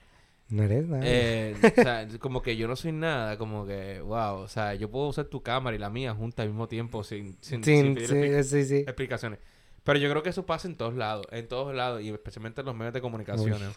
No 0.47 0.61
eres 0.61 0.87
nada. 0.87 1.01
Eh, 1.03 1.55
o 1.59 1.81
sea, 1.81 2.07
como 2.19 2.43
que 2.43 2.55
yo 2.55 2.67
no 2.67 2.75
soy 2.75 2.91
nada, 2.91 3.39
como 3.39 3.65
que, 3.65 4.01
wow, 4.01 4.35
o 4.35 4.47
sea, 4.47 4.75
yo 4.75 4.91
puedo 4.91 5.07
usar 5.07 5.25
tu 5.25 5.41
cámara 5.41 5.75
y 5.75 5.79
la 5.79 5.89
mía 5.89 6.13
juntas 6.13 6.43
al 6.43 6.49
mismo 6.49 6.67
tiempo 6.67 7.03
sin, 7.03 7.35
sin, 7.41 7.63
sin 7.63 7.97
sí, 7.97 8.43
sí, 8.43 8.65
sí. 8.65 8.77
explicaciones. 8.77 9.39
Pero 9.85 9.97
yo 9.99 10.09
creo 10.09 10.21
que 10.23 10.29
eso 10.31 10.45
pasa 10.45 10.67
en 10.67 10.75
todos 10.75 10.95
lados, 10.95 11.25
en 11.31 11.47
todos 11.47 11.73
lados, 11.73 12.01
y 12.01 12.09
especialmente 12.09 12.59
en 12.59 12.65
los 12.65 12.75
medios 12.75 12.93
de 12.93 12.99
comunicaciones. 13.01 13.61
Uy. 13.69 13.73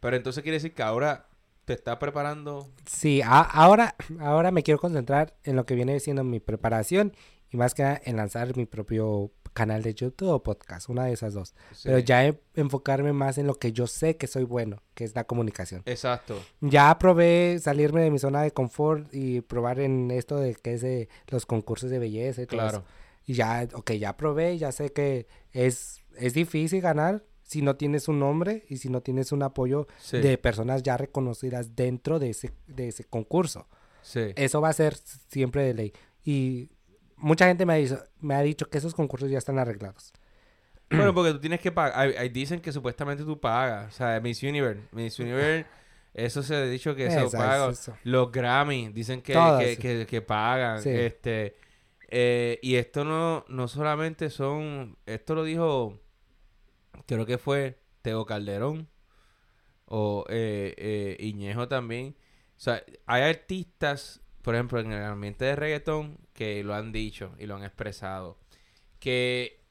Pero 0.00 0.16
entonces 0.16 0.42
quiere 0.42 0.56
decir 0.56 0.74
que 0.74 0.82
ahora 0.82 1.28
te 1.64 1.74
estás 1.74 1.96
preparando. 1.98 2.68
Sí, 2.86 3.22
a- 3.22 3.40
ahora, 3.42 3.94
ahora 4.18 4.50
me 4.50 4.62
quiero 4.64 4.80
concentrar 4.80 5.34
en 5.44 5.54
lo 5.56 5.64
que 5.64 5.74
viene 5.76 6.00
siendo 6.00 6.24
mi 6.24 6.40
preparación 6.40 7.14
y 7.50 7.56
más 7.56 7.74
que 7.74 7.82
nada 7.82 8.00
en 8.04 8.16
lanzar 8.16 8.56
mi 8.56 8.66
propio 8.66 9.30
canal 9.52 9.82
de 9.82 9.92
YouTube 9.94 10.30
o 10.30 10.42
podcast, 10.42 10.88
una 10.88 11.04
de 11.04 11.12
esas 11.12 11.34
dos. 11.34 11.54
Pero 11.84 11.98
ya 11.98 12.34
enfocarme 12.54 13.12
más 13.12 13.36
en 13.36 13.46
lo 13.46 13.54
que 13.54 13.72
yo 13.72 13.86
sé 13.86 14.16
que 14.16 14.26
soy 14.26 14.44
bueno, 14.44 14.82
que 14.94 15.04
es 15.04 15.14
la 15.14 15.24
comunicación. 15.24 15.82
Exacto. 15.84 16.42
Ya 16.62 16.98
probé 16.98 17.58
salirme 17.60 18.00
de 18.02 18.10
mi 18.10 18.18
zona 18.18 18.40
de 18.42 18.50
confort 18.50 19.06
y 19.14 19.42
probar 19.42 19.78
en 19.80 20.10
esto 20.10 20.38
de 20.38 20.54
que 20.54 20.72
es 20.74 20.80
de 20.80 21.10
los 21.28 21.44
concursos 21.44 21.90
de 21.90 21.98
belleza 21.98 22.40
y 22.42 22.46
todo 22.46 22.56
Claro. 22.60 22.78
eso. 22.78 22.86
Y 23.24 23.34
ya, 23.34 23.68
ok, 23.72 23.92
ya 23.92 24.16
probé, 24.16 24.58
ya 24.58 24.72
sé 24.72 24.92
que 24.92 25.26
es, 25.52 26.00
es 26.16 26.34
difícil 26.34 26.80
ganar 26.80 27.24
si 27.42 27.62
no 27.62 27.76
tienes 27.76 28.08
un 28.08 28.18
nombre 28.18 28.64
y 28.68 28.78
si 28.78 28.88
no 28.88 29.00
tienes 29.02 29.30
un 29.32 29.42
apoyo 29.42 29.86
Sí. 29.98 30.18
de 30.18 30.38
personas 30.38 30.82
ya 30.82 30.96
reconocidas 30.96 31.76
dentro 31.76 32.18
de 32.18 32.30
ese, 32.30 32.52
de 32.66 32.88
ese 32.88 33.04
concurso. 33.04 33.68
Sí. 34.02 34.32
Eso 34.36 34.60
va 34.60 34.70
a 34.70 34.72
ser 34.72 34.96
siempre 34.96 35.62
de 35.64 35.74
ley. 35.74 35.92
Y 36.24 36.70
mucha 37.16 37.46
gente 37.46 37.64
me 37.66 37.74
ha, 37.74 37.76
dicho, 37.76 38.02
me 38.20 38.34
ha 38.34 38.40
dicho 38.42 38.68
que 38.70 38.78
esos 38.78 38.94
concursos 38.94 39.30
ya 39.30 39.38
están 39.38 39.58
arreglados. 39.58 40.12
Bueno, 40.90 41.14
porque 41.14 41.32
tú 41.32 41.40
tienes 41.40 41.58
que 41.60 41.72
pagar. 41.72 42.12
Dicen 42.32 42.60
que 42.60 42.70
supuestamente 42.70 43.24
tú 43.24 43.40
pagas. 43.40 43.94
O 43.94 43.96
sea, 43.96 44.20
Miss 44.20 44.42
Universe. 44.42 44.82
Miss 44.92 45.18
Universe, 45.18 45.64
eso 46.14 46.42
se 46.42 46.54
ha 46.54 46.64
dicho 46.66 46.94
que 46.94 47.06
eso 47.06 47.30
paga. 47.30 47.72
Los 48.04 48.30
Grammy 48.30 48.88
dicen 48.90 49.22
que, 49.22 49.32
que- 49.80 50.06
que 50.06 50.20
pagan. 50.20 50.82
Sí. 50.82 50.90
Este. 50.90 51.56
Eh, 52.14 52.58
y 52.62 52.74
esto 52.76 53.04
no, 53.04 53.44
no 53.48 53.66
solamente 53.68 54.28
son. 54.28 54.98
Esto 55.06 55.34
lo 55.34 55.44
dijo. 55.44 55.98
Creo 57.06 57.24
que 57.24 57.38
fue 57.38 57.80
Teo 58.02 58.26
Calderón. 58.26 58.88
O 59.86 60.24
eh, 60.28 60.74
eh, 60.76 61.16
Iñejo 61.20 61.68
también. 61.68 62.14
O 62.56 62.60
sea, 62.60 62.84
hay 63.06 63.22
artistas, 63.22 64.20
por 64.42 64.54
ejemplo, 64.54 64.78
en 64.78 64.92
el 64.92 65.02
ambiente 65.02 65.46
de 65.46 65.56
reggaetón, 65.56 66.18
que 66.34 66.62
lo 66.62 66.74
han 66.74 66.92
dicho 66.92 67.34
y 67.38 67.46
lo 67.46 67.56
han 67.56 67.64
expresado. 67.64 68.38
Que 68.98 69.64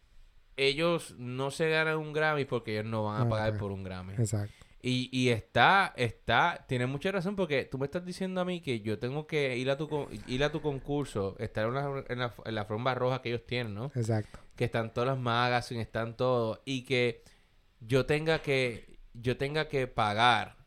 ellos 0.58 1.16
no 1.18 1.52
se 1.52 1.70
ganan 1.70 1.98
un 1.98 2.12
Grammy 2.12 2.46
porque 2.46 2.74
ellos 2.74 2.86
no 2.92 3.04
van 3.06 3.22
a 3.22 3.26
Ah, 3.26 3.30
pagar 3.30 3.58
por 3.58 3.72
un 3.72 3.84
Grammy. 3.84 4.14
Exacto. 4.16 4.61
Y, 4.84 5.10
y 5.12 5.30
está, 5.30 5.94
está, 5.96 6.66
tiene 6.68 6.88
mucha 6.88 7.12
razón 7.12 7.36
porque 7.36 7.66
tú 7.66 7.78
me 7.78 7.86
estás 7.86 8.04
diciendo 8.06 8.42
a 8.42 8.46
mí 8.46 8.62
que 8.62 8.80
yo 8.82 8.98
tengo 8.98 9.28
que 9.28 9.56
ir 9.58 9.70
a 9.70 9.78
tu, 9.78 9.88
con- 9.88 10.08
ir 10.28 10.44
a 10.44 10.52
tu 10.52 10.62
concurso, 10.62 11.36
estar 11.40 11.68
en 11.68 11.74
la, 11.76 12.04
en 12.10 12.20
la, 12.20 12.34
en 12.46 12.56
la 12.56 12.62
alfombra 12.62 12.96
roja 12.96 13.22
que 13.22 13.30
ellos 13.30 13.46
tienen, 13.46 13.76
¿no? 13.76 13.92
Exacto. 13.96 14.40
Que 14.56 14.66
están 14.66 14.94
todas 14.94 15.08
las 15.10 15.20
magazines, 15.20 15.86
están 15.86 16.18
todos, 16.18 16.60
y 16.66 16.84
que 16.86 17.24
yo 17.80 18.06
tenga 18.08 18.42
que, 18.42 18.98
yo 19.14 19.38
tenga 19.38 19.68
que 19.68 19.86
pagar 19.88 20.58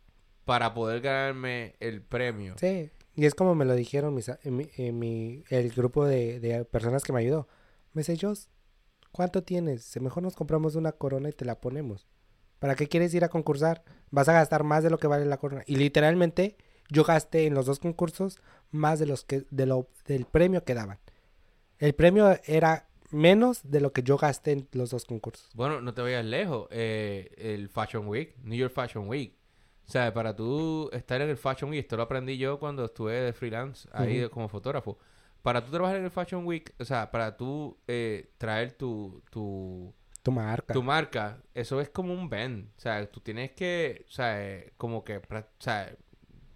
para 0.44 0.74
poder 0.74 1.00
ganarme 1.00 1.74
el 1.80 2.00
premio. 2.02 2.54
Sí. 2.58 2.90
Y 3.16 3.24
es 3.26 3.34
como 3.34 3.54
me 3.54 3.64
lo 3.64 3.74
dijeron 3.74 4.14
mis, 4.14 4.30
mi, 4.44 4.68
en 4.76 4.98
mi- 4.98 5.42
el 5.48 5.70
grupo 5.70 6.04
de, 6.04 6.38
de 6.40 6.64
personas 6.64 7.02
que 7.02 7.12
me 7.12 7.20
ayudó. 7.20 7.48
Me 7.92 8.00
dice, 8.00 8.16
Jos, 8.20 8.48
¿cuánto 9.12 9.42
tienes? 9.42 9.84
Si 9.84 9.98
mejor 10.00 10.22
nos 10.22 10.34
compramos 10.36 10.74
una 10.76 10.92
corona 10.92 11.28
y 11.28 11.32
te 11.32 11.44
la 11.44 11.60
ponemos. 11.60 12.06
¿Para 12.58 12.74
qué 12.76 12.88
quieres 12.88 13.12
ir 13.14 13.24
a 13.24 13.28
concursar? 13.28 13.84
Vas 14.14 14.28
a 14.28 14.32
gastar 14.32 14.62
más 14.62 14.84
de 14.84 14.90
lo 14.90 14.98
que 14.98 15.08
vale 15.08 15.24
la 15.24 15.38
corona. 15.38 15.64
Y 15.66 15.74
literalmente 15.76 16.56
yo 16.88 17.02
gasté 17.02 17.46
en 17.46 17.54
los 17.54 17.66
dos 17.66 17.80
concursos 17.80 18.38
más 18.70 19.00
de 19.00 19.06
los 19.06 19.24
que 19.24 19.44
de 19.50 19.66
lo 19.66 19.88
del 20.06 20.24
premio 20.24 20.62
que 20.64 20.74
daban. 20.74 21.00
El 21.78 21.94
premio 21.94 22.38
era 22.44 22.86
menos 23.10 23.60
de 23.64 23.80
lo 23.80 23.92
que 23.92 24.04
yo 24.04 24.16
gasté 24.16 24.52
en 24.52 24.68
los 24.72 24.90
dos 24.90 25.04
concursos. 25.04 25.50
Bueno, 25.54 25.80
no 25.80 25.94
te 25.94 26.02
vayas 26.02 26.24
lejos. 26.24 26.68
eh, 26.70 27.34
el 27.36 27.68
Fashion 27.68 28.06
Week, 28.06 28.36
New 28.44 28.56
York 28.56 28.72
Fashion 28.72 29.08
Week. 29.08 29.36
O 29.86 29.90
sea, 29.90 30.14
para 30.14 30.34
tú 30.36 30.88
estar 30.92 31.20
en 31.20 31.28
el 31.28 31.36
Fashion 31.36 31.70
Week, 31.70 31.80
esto 31.80 31.96
lo 31.96 32.04
aprendí 32.04 32.38
yo 32.38 32.60
cuando 32.60 32.84
estuve 32.84 33.14
de 33.20 33.32
freelance 33.32 33.88
ahí 33.92 34.28
como 34.28 34.48
fotógrafo. 34.48 34.96
Para 35.42 35.62
tú 35.62 35.72
trabajar 35.72 35.96
en 35.96 36.04
el 36.04 36.10
Fashion 36.10 36.46
Week, 36.46 36.72
o 36.78 36.84
sea, 36.84 37.10
para 37.10 37.36
tú 37.36 37.76
eh, 37.88 38.30
traer 38.38 38.72
tu, 38.72 39.22
tu, 39.30 39.92
Tu 40.24 40.32
marca. 40.32 40.72
tu 40.72 40.82
marca, 40.82 41.42
eso 41.52 41.82
es 41.82 41.90
como 41.90 42.14
un 42.14 42.30
bend. 42.30 42.70
O 42.78 42.80
sea, 42.80 43.06
tú 43.10 43.20
tienes 43.20 43.50
que, 43.50 44.06
o 44.08 44.10
sea, 44.10 44.42
eh, 44.42 44.72
como 44.78 45.04
que, 45.04 45.18
o 45.18 45.44
sea, 45.58 45.94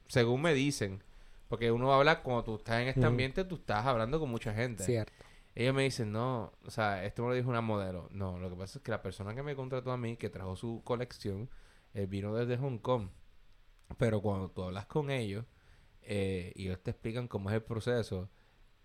según 0.06 0.40
me 0.40 0.54
dicen, 0.54 1.04
porque 1.48 1.70
uno 1.70 1.92
habla, 1.92 2.22
cuando 2.22 2.44
tú 2.44 2.56
estás 2.56 2.80
en 2.80 2.88
este 2.88 3.04
ambiente, 3.04 3.44
tú 3.44 3.56
estás 3.56 3.84
hablando 3.84 4.18
con 4.18 4.30
mucha 4.30 4.54
gente. 4.54 4.84
Cierto. 4.84 5.12
Ellos 5.54 5.74
me 5.74 5.82
dicen, 5.82 6.12
no, 6.12 6.52
o 6.64 6.70
sea, 6.70 7.04
esto 7.04 7.22
me 7.22 7.28
lo 7.28 7.34
dijo 7.34 7.50
una 7.50 7.60
modelo. 7.60 8.08
No, 8.10 8.38
lo 8.38 8.48
que 8.48 8.56
pasa 8.56 8.78
es 8.78 8.82
que 8.82 8.90
la 8.90 9.02
persona 9.02 9.34
que 9.34 9.42
me 9.42 9.54
contrató 9.54 9.92
a 9.92 9.98
mí, 9.98 10.16
que 10.16 10.30
trajo 10.30 10.56
su 10.56 10.80
colección, 10.82 11.50
eh, 11.92 12.06
vino 12.06 12.34
desde 12.34 12.56
Hong 12.56 12.78
Kong. 12.78 13.10
Pero 13.98 14.22
cuando 14.22 14.50
tú 14.50 14.62
hablas 14.62 14.86
con 14.86 15.10
ellos 15.10 15.44
eh, 16.00 16.52
y 16.54 16.68
ellos 16.68 16.82
te 16.82 16.92
explican 16.92 17.28
cómo 17.28 17.50
es 17.50 17.56
el 17.56 17.62
proceso, 17.62 18.30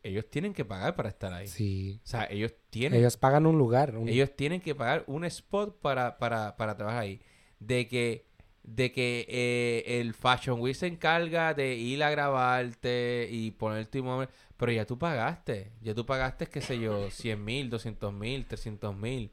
ellos 0.03 0.29
tienen 0.29 0.53
que 0.53 0.65
pagar 0.65 0.95
para 0.95 1.09
estar 1.09 1.33
ahí. 1.33 1.47
Sí. 1.47 1.99
O 2.03 2.07
sea, 2.07 2.27
ellos 2.29 2.53
tienen, 2.69 2.99
Ellos 2.99 3.17
pagan 3.17 3.45
un 3.45 3.57
lugar. 3.57 3.95
un- 3.97 4.09
ellos 4.09 4.35
tienen 4.35 4.59
que 4.61 4.75
pagar 4.75 5.03
un 5.07 5.23
spot 5.25 5.79
para, 5.79 6.17
para, 6.17 6.55
para 6.57 6.75
trabajar 6.75 7.01
ahí. 7.03 7.21
De 7.59 7.87
que, 7.87 8.25
de 8.63 8.91
que 8.91 9.25
eh, 9.29 9.99
el 10.01 10.13
Fashion 10.13 10.59
Week 10.59 10.75
se 10.75 10.87
encarga 10.87 11.53
de 11.53 11.75
ir 11.75 12.03
a 12.03 12.09
grabarte 12.11 13.27
y 13.31 13.51
poner 13.51 13.87
tu 13.87 13.99
inmueble. 13.99 14.27
Pero 14.57 14.71
ya 14.71 14.85
tú 14.85 14.97
pagaste. 14.97 15.71
Ya 15.81 15.93
tú 15.95 16.05
pagaste, 16.05 16.45
qué 16.47 16.61
sé 16.61 16.79
yo, 16.79 17.09
100 17.09 17.43
mil, 17.43 17.69
200 17.69 18.13
mil, 18.13 18.45
300 18.45 18.95
mil. 18.95 19.31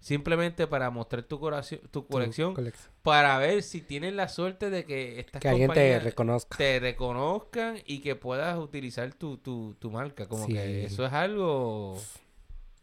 Simplemente 0.00 0.66
para 0.66 0.88
mostrar 0.90 1.22
tu, 1.24 1.38
coraci- 1.38 1.80
tu 1.90 2.06
colección. 2.06 2.54
Para 3.02 3.36
ver 3.38 3.62
si 3.62 3.82
tienes 3.82 4.14
la 4.14 4.28
suerte 4.28 4.70
de 4.70 4.84
que 4.86 5.20
estas 5.20 5.42
Que 5.42 5.48
alguien 5.50 5.68
te 5.68 5.74
compañías 5.74 6.02
reconozca. 6.04 6.56
te 6.56 6.80
reconozcan 6.80 7.78
y 7.84 8.00
que 8.00 8.16
puedas 8.16 8.58
utilizar 8.58 9.12
tu, 9.12 9.36
tu, 9.36 9.74
tu 9.78 9.90
marca. 9.90 10.26
Como 10.26 10.46
Sí. 10.46 10.54
que 10.54 10.84
eso 10.86 11.04
es 11.04 11.12
algo 11.12 11.98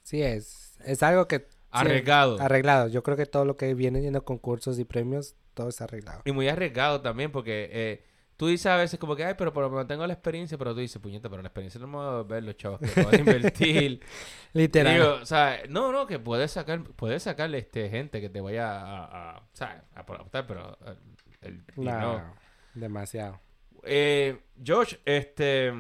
Sí, 0.04 0.22
es, 0.22 0.78
es 0.86 1.02
algo 1.04 1.28
que... 1.28 1.40
sí, 1.40 1.46
arriesgado. 1.72 2.40
arreglado. 2.40 2.88
Yo 2.88 3.02
creo 3.04 3.18
que 3.18 3.26
todo 3.26 3.46
lo 3.46 3.58
que 3.58 3.74
viene 3.74 4.00
siendo 4.02 4.24
concursos 4.24 4.78
y 4.80 4.86
premios, 4.86 5.36
todo 5.56 5.70
es 5.70 5.82
arreglado. 5.82 6.22
Y 6.24 6.32
muy 6.32 6.48
arriesgado 6.48 7.02
también, 7.02 7.32
porque 7.32 7.68
eh, 7.72 8.04
tú 8.38 8.48
dices 8.48 8.68
a 8.68 8.78
veces 8.78 9.00
como 9.00 9.16
que, 9.16 9.26
ay, 9.26 9.34
pero 9.38 9.52
por 9.52 9.64
lo 9.64 9.70
menos 9.70 9.88
tengo 9.88 10.06
la 10.08 10.14
experiencia, 10.14 10.58
pero 10.58 10.74
tú 10.74 10.80
dices, 10.80 11.02
puñeta, 11.02 11.30
pero 11.30 11.42
la 11.42 11.48
experiencia 11.50 11.82
no 11.82 11.88
me 11.88 11.98
va 11.98 12.20
a 12.20 12.24
ver 12.24 12.44
los 12.44 12.56
chavos 12.56 12.80
que 12.80 12.88
puedes 13.02 13.20
invertir. 13.20 14.00
Literal. 14.54 14.94
Digo, 14.94 15.14
o 15.22 15.26
sea, 15.26 15.62
no, 15.70 15.92
no, 15.92 16.06
que 16.08 16.20
puedes 16.20 16.52
sacar, 16.52 16.84
puedes 16.84 17.24
sacarle 17.24 17.58
este 17.58 17.90
gente 17.90 18.22
que 18.22 18.30
te 18.30 18.40
vaya 18.40 18.80
a, 18.80 19.06
a, 19.34 19.38
o 19.40 19.50
sea, 19.54 19.84
a 19.94 20.00
aportar, 20.02 20.46
pero 20.48 20.78
eh, 20.86 20.96
el, 21.42 21.64
y 21.76 21.82
No, 21.82 22.00
no. 22.00 22.34
demasiado. 22.76 23.40
Eh, 23.84 24.40
Josh, 24.66 24.96
este, 25.06 25.74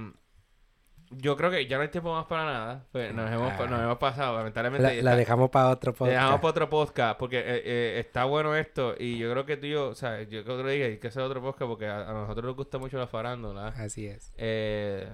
yo 1.09 1.37
creo 1.37 1.49
que 1.49 1.65
ya 1.67 1.77
no 1.77 1.83
hay 1.83 1.89
tiempo 1.89 2.13
más 2.13 2.25
para 2.25 2.45
nada. 2.45 2.85
pues, 2.91 3.13
nos, 3.13 3.31
hemos, 3.31 3.53
Ah. 3.53 3.65
nos 3.69 3.81
hemos 3.81 3.97
pasado, 3.97 4.37
lamentablemente. 4.37 4.95
La, 5.01 5.11
la 5.11 5.15
dejamos 5.15 5.49
para 5.49 5.69
otro 5.69 5.93
podcast. 5.93 6.11
dejamos 6.15 6.39
para 6.41 6.49
otro 6.49 6.69
podcast 6.69 7.17
porque 7.19 7.39
eh, 7.39 7.61
eh, 7.65 7.99
está 7.99 8.25
bueno 8.25 8.55
esto 8.55 8.95
y 8.97 9.17
yo 9.17 9.31
creo 9.31 9.45
que 9.45 9.57
tú 9.57 9.65
y 9.67 9.71
yo, 9.71 9.89
o 9.89 9.95
sea, 9.95 10.23
yo 10.23 10.43
creo 10.43 10.63
que 10.63 10.83
hay 10.83 10.97
que 10.97 11.07
hacer 11.07 11.21
otro 11.23 11.41
podcast 11.41 11.67
porque 11.69 11.87
a, 11.87 12.09
a 12.09 12.13
nosotros 12.13 12.45
nos 12.45 12.55
gusta 12.55 12.77
mucho 12.77 12.97
la 12.97 13.07
farándula. 13.07 13.67
Así 13.69 14.05
es. 14.07 14.33
Eh, 14.37 15.07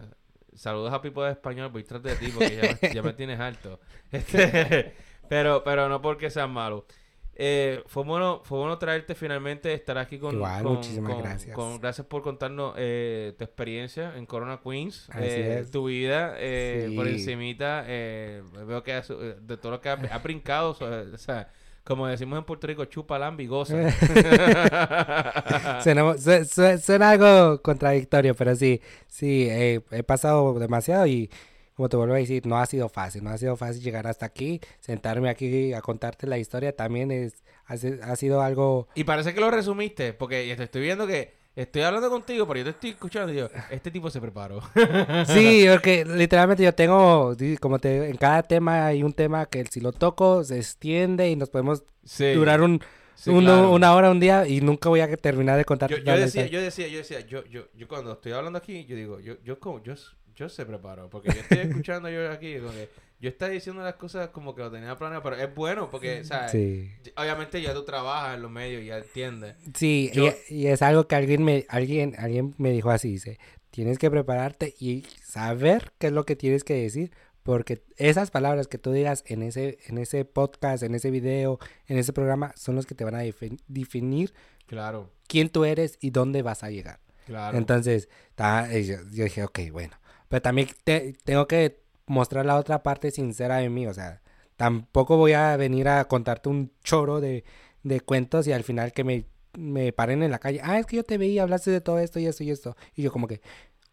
saludos 0.56 0.94
a 0.94 1.02
Pipo 1.02 1.24
de 1.24 1.32
Español, 1.32 1.70
voy 1.72 1.84
tras 1.84 2.02
de 2.04 2.16
ti 2.16 2.28
porque 2.34 2.56
ya, 2.56 2.78
me- 2.88 2.94
ya 2.94 3.02
me 3.04 3.14
tienes 3.14 3.40
alto. 3.40 3.80
Este, 4.12 4.94
pero, 5.30 5.64
pero 5.64 5.90
no 5.90 6.02
porque 6.02 6.30
seas 6.30 6.50
malo. 6.50 6.86
Eh, 7.36 7.82
fue 7.88 8.04
bueno, 8.04 8.42
fue 8.44 8.60
bueno 8.60 8.78
traerte 8.78 9.16
finalmente, 9.16 9.74
estar 9.74 9.98
aquí 9.98 10.20
con, 10.20 10.36
Igual, 10.36 10.64
con- 10.64 10.74
muchísimas 10.76 11.14
con- 11.14 11.24
gracias. 11.24 11.56
con- 11.56 11.80
gracias 11.80 12.06
por 12.06 12.22
contarnos 12.22 12.76
eh, 12.78 13.34
tu 13.38 13.44
experiencia 13.44 14.16
en 14.16 14.28
Corona 14.28 14.60
Queens, 14.64 15.10
eh, 15.18 15.66
tu 15.72 15.86
vida 15.88 16.36
eh, 16.38 16.92
por 16.96 17.08
Sí. 17.08 17.14
encimita. 17.14 17.86
eh, 17.88 18.44
veo 18.68 18.84
que 18.84 18.94
has- 18.94 19.08
de 19.08 19.58
todo 19.58 19.72
lo 19.72 19.82
que 19.82 19.90
ha, 19.90 19.96
brincado, 20.20 20.78
o 20.80 21.18
sea, 21.18 21.50
como 21.84 22.06
decimos 22.08 22.38
en 22.38 22.46
Puerto 22.46 22.68
Rico, 22.68 22.86
chupa 22.86 23.18
lambi, 23.18 23.48
goza. 23.48 23.76
Suena, 25.84 26.18
su- 26.18 26.46
su- 26.46 26.78
suena 26.80 27.12
algo 27.12 27.62
contradictorio, 27.62 28.36
pero 28.36 28.56
sí, 28.56 28.82
sí, 29.08 29.48
eh, 29.50 29.82
he 29.92 30.04
pasado 30.04 30.58
demasiado 30.60 31.06
y 31.08 31.30
como 31.76 31.90
te 31.90 31.98
vuelvo 31.98 32.14
a 32.14 32.18
decir, 32.18 32.46
no 32.46 32.58
ha 32.58 32.66
sido 32.66 32.90
fácil, 32.90 33.24
no 33.24 33.30
ha 33.32 33.38
sido 33.38 33.56
fácil 33.56 33.82
llegar 33.84 34.08
hasta 34.08 34.26
aquí, 34.26 34.60
sentarme 34.80 35.30
aquí 35.30 35.74
a 35.74 35.82
contarte 35.82 36.28
la 36.28 36.38
historia 36.38 36.76
también 36.76 37.12
es, 37.12 37.44
ha, 37.66 37.74
ha 37.74 38.16
sido 38.16 38.42
algo, 38.42 38.88
Y 38.96 39.04
parece 39.04 39.34
que 39.34 39.40
lo 39.42 39.50
resumiste, 39.50 40.14
porque 40.14 40.54
te 40.56 40.64
estoy 40.64 40.82
viendo 40.82 41.08
que 41.08 41.34
estoy 41.56 41.84
hablando 41.84 42.10
contigo, 42.10 42.48
pero 42.48 42.60
yo 42.60 42.64
te 42.66 42.70
estoy 42.72 42.90
escuchando 42.92 43.34
y 43.34 43.38
yo, 43.38 43.50
este 43.70 43.92
tipo 43.92 44.10
se 44.10 44.20
preparó. 44.20 44.62
sí, 45.26 45.66
porque 45.70 46.06
literalmente 46.06 46.64
yo 46.64 46.74
tengo, 46.74 47.36
como 47.60 47.80
te, 47.80 48.10
en 48.10 48.18
cada 48.18 48.44
tema 48.44 48.88
hay 48.88 49.04
un 49.04 49.14
tema 49.14 49.46
que 49.46 49.66
si 49.66 49.80
lo 49.80 49.92
toco 49.92 50.44
se 50.44 50.58
extiende 50.58 51.30
y 51.30 51.36
nos 51.36 51.50
podemos 51.50 51.84
sí, 52.04 52.34
durar 52.34 52.62
un, 52.62 52.82
sí, 53.16 53.32
uno- 53.32 53.42
claro. 53.42 53.72
una 53.72 53.94
hora, 53.96 54.12
un 54.12 54.20
día 54.20 54.48
y 54.48 54.62
nunca 54.62 54.90
voy 54.90 55.02
a 55.02 55.16
terminar 55.18 55.58
de 55.58 55.66
contar 55.66 55.90
Yo, 55.90 55.98
yo 55.98 56.18
decía, 56.18 56.48
yo 56.48 56.62
decía, 56.62 56.88
yo 56.88 56.98
decía, 56.98 57.20
yo, 57.22 57.44
yo, 57.46 57.64
yo 57.76 57.88
cuando 57.88 58.14
estoy 58.14 58.32
hablando 58.32 58.58
aquí, 58.58 58.86
yo 58.86 58.96
digo, 58.96 59.20
yo, 59.20 59.36
yo 59.44 59.60
como, 59.60 59.82
yo, 59.84 59.94
yo 60.36 60.50
se 60.50 60.66
preparo, 60.66 61.10
porque 61.10 61.30
yo 61.34 61.40
estoy 61.42 61.60
escuchando 61.60 62.10
yo 62.10 62.30
aquí, 62.32 62.58
como 62.60 62.72
que 62.72 62.90
yo 63.20 63.30
estaba 63.30 63.52
diciendo 63.52 63.82
las 63.84 63.96
cosas 63.96 64.30
como 64.30 64.54
que 64.54 64.62
lo 64.64 64.72
tenía 64.72 64.96
planeado, 64.98 65.24
pero 65.24 65.36
es 65.38 65.54
bueno 65.56 65.90
porque, 65.90 66.24
¿sabes? 66.26 66.52
Sí. 66.52 66.92
Obviamente 67.16 67.62
ya 67.62 67.74
tú 67.74 67.84
trabajas 67.86 68.36
en 68.36 68.42
los 68.42 68.52
medios 68.52 68.82
y 68.84 68.88
ya 68.88 68.98
entiendes. 68.98 69.56
Sí, 69.76 70.12
Yo- 70.14 70.28
y, 70.50 70.56
y 70.64 70.68
es 70.68 70.82
algo 70.82 71.08
que 71.08 71.16
alguien 71.16 71.44
me, 71.44 71.66
alguien, 71.70 72.16
alguien 72.18 72.54
me 72.58 72.72
dijo 72.72 72.90
así, 72.92 73.10
dice, 73.12 73.40
tienes 73.72 73.98
que 73.98 74.12
prepararte 74.12 74.76
y 74.80 75.06
saber 75.24 75.94
qué 76.00 76.08
es 76.08 76.14
lo 76.14 76.26
que 76.26 76.36
tienes 76.36 76.64
que 76.64 76.74
decir, 76.76 77.12
porque 77.44 77.84
esas 77.98 78.30
palabras 78.32 78.68
que 78.68 78.78
tú 78.78 78.92
digas 78.92 79.24
en 79.28 79.42
ese, 79.44 79.78
en 79.88 79.98
ese 79.98 80.26
podcast, 80.26 80.84
en 80.84 80.96
ese 80.96 81.10
video, 81.12 81.60
en 81.88 81.98
ese 81.98 82.14
programa, 82.14 82.54
son 82.56 82.76
los 82.76 82.86
que 82.86 82.96
te 82.96 83.04
van 83.04 83.16
a 83.16 83.24
defi- 83.24 83.60
definir 83.68 84.34
Claro, 84.66 85.10
quién 85.28 85.50
tú 85.50 85.66
eres 85.66 85.98
y 86.02 86.10
dónde 86.12 86.42
vas 86.42 86.64
a 86.64 86.70
llegar. 86.72 87.00
claro. 87.26 87.58
Entonces, 87.58 88.10
ta- 88.36 88.70
yo, 88.72 88.96
yo 89.12 89.24
dije, 89.26 89.44
ok, 89.44 89.60
bueno, 89.72 89.96
pero 90.34 90.42
también 90.42 90.68
te- 90.84 91.14
tengo 91.24 91.48
que 91.48 91.84
mostrar 92.08 92.46
la 92.46 92.58
otra 92.58 92.82
parte 92.82 93.12
sincera 93.12 93.58
de 93.58 93.70
mí, 93.70 93.86
o 93.88 93.94
sea, 93.94 94.22
tampoco 94.56 95.16
voy 95.18 95.34
a 95.34 95.56
venir 95.58 95.88
a 95.88 96.06
contarte 96.06 96.50
un 96.50 96.72
choro 96.84 97.22
de, 97.22 97.44
de 97.84 98.02
cuentos 98.02 98.48
y 98.48 98.52
al 98.52 98.64
final 98.64 98.94
que 98.94 99.04
me, 99.04 99.26
me 99.58 99.94
paren 99.94 100.24
en 100.24 100.32
la 100.32 100.40
calle, 100.40 100.60
ah, 100.64 100.80
es 100.80 100.86
que 100.86 100.96
yo 100.98 101.04
te 101.04 101.18
vi, 101.18 101.38
hablaste 101.40 101.70
de 101.72 101.82
todo 101.82 102.00
esto 102.00 102.20
y 102.20 102.26
esto 102.26 102.44
y 102.44 102.50
esto, 102.52 102.76
y 102.96 103.04
yo 103.04 103.12
como 103.12 103.28
que, 103.28 103.42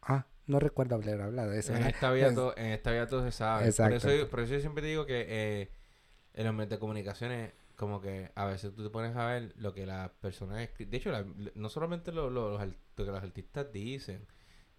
ah, 0.02 0.26
no 0.46 0.58
recuerdo 0.60 0.94
haber 0.96 1.20
hablado 1.20 1.50
de 1.50 1.58
eso. 1.60 1.74
en 1.74 1.82
esta 1.86 2.10
vida 2.10 2.34
todo, 2.34 2.56
en 2.56 2.66
esta 2.72 2.90
vida 2.90 3.06
todo 3.06 3.22
se 3.22 3.32
sabe. 3.32 3.66
Exacto. 3.66 4.00
Por 4.00 4.10
eso, 4.10 4.28
por 4.30 4.40
eso 4.40 4.54
yo 4.54 4.60
siempre 4.60 4.86
digo 4.86 5.04
que 5.06 5.26
eh, 5.28 5.70
en 6.34 6.44
los 6.46 6.54
medios 6.54 6.70
de 6.70 6.78
comunicaciones, 6.78 7.52
como 7.76 8.00
que 8.00 8.30
a 8.34 8.46
veces 8.46 8.74
tú 8.74 8.82
te 8.82 8.90
pones 8.90 9.14
a 9.16 9.26
ver 9.26 9.52
lo 9.56 9.72
que 9.74 9.86
las 9.86 10.10
personas... 10.10 10.68
De 10.78 10.96
hecho, 10.96 11.10
la- 11.12 11.24
no 11.54 11.68
solamente 11.68 12.12
lo, 12.12 12.28
lo- 12.30 12.50
los, 12.58 12.66
lo 12.66 13.04
que 13.04 13.10
los 13.10 13.22
artistas 13.22 13.72
dicen, 13.72 14.26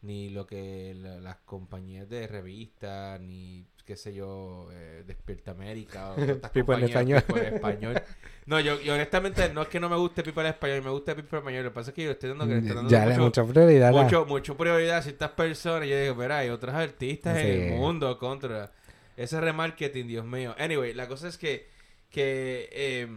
ni 0.01 0.29
lo 0.29 0.45
que 0.47 0.93
la- 0.95 1.19
las 1.19 1.37
compañías 1.45 2.09
de 2.09 2.27
revistas, 2.27 3.19
ni 3.21 3.65
qué 3.85 3.95
sé 3.95 4.13
yo, 4.13 4.69
eh, 4.71 5.03
Despierta 5.05 5.51
América 5.51 6.11
o 6.13 6.15
estas 6.21 6.51
People 6.51 6.75
en 6.75 6.83
español. 6.85 7.23
En 7.29 7.45
español. 7.55 8.01
No, 8.47 8.59
yo, 8.59 8.79
yo 8.81 8.93
honestamente 8.95 9.53
no 9.53 9.61
es 9.63 9.67
que 9.67 9.79
no 9.79 9.89
me 9.89 9.95
guste 9.97 10.23
People 10.23 10.41
en 10.43 10.49
español, 10.49 10.81
me 10.83 10.89
gusta 10.89 11.13
People 11.15 11.29
en 11.37 11.37
español. 11.43 11.63
Lo 11.65 11.69
que 11.71 11.73
pasa 11.75 11.89
es 11.91 11.95
que 11.95 12.03
yo 12.03 12.11
estoy 12.11 12.29
dando 12.29 12.45
que 12.47 12.51
le 12.53 12.57
estoy 12.59 12.75
dando 12.75 12.89
Ya 12.89 13.05
mucho, 13.05 13.21
mucha 13.21 13.45
prioridad. 13.45 13.91
mucho, 13.91 14.25
mucho 14.25 14.57
prioridad 14.57 14.97
a 14.97 15.01
ciertas 15.03 15.31
personas. 15.31 15.87
Yo 15.87 15.99
digo, 15.99 16.15
verá, 16.15 16.39
hay 16.39 16.49
otros 16.49 16.73
artistas 16.73 17.37
en 17.37 17.47
el 17.47 17.73
mundo 17.73 18.17
contra 18.17 18.71
ese 19.17 19.39
remarketing, 19.39 20.07
Dios 20.07 20.25
mío. 20.25 20.55
Anyway, 20.57 20.93
la 20.93 21.07
cosa 21.07 21.27
es 21.27 21.37
que, 21.37 21.67
que 22.09 22.69
eh, 22.71 23.07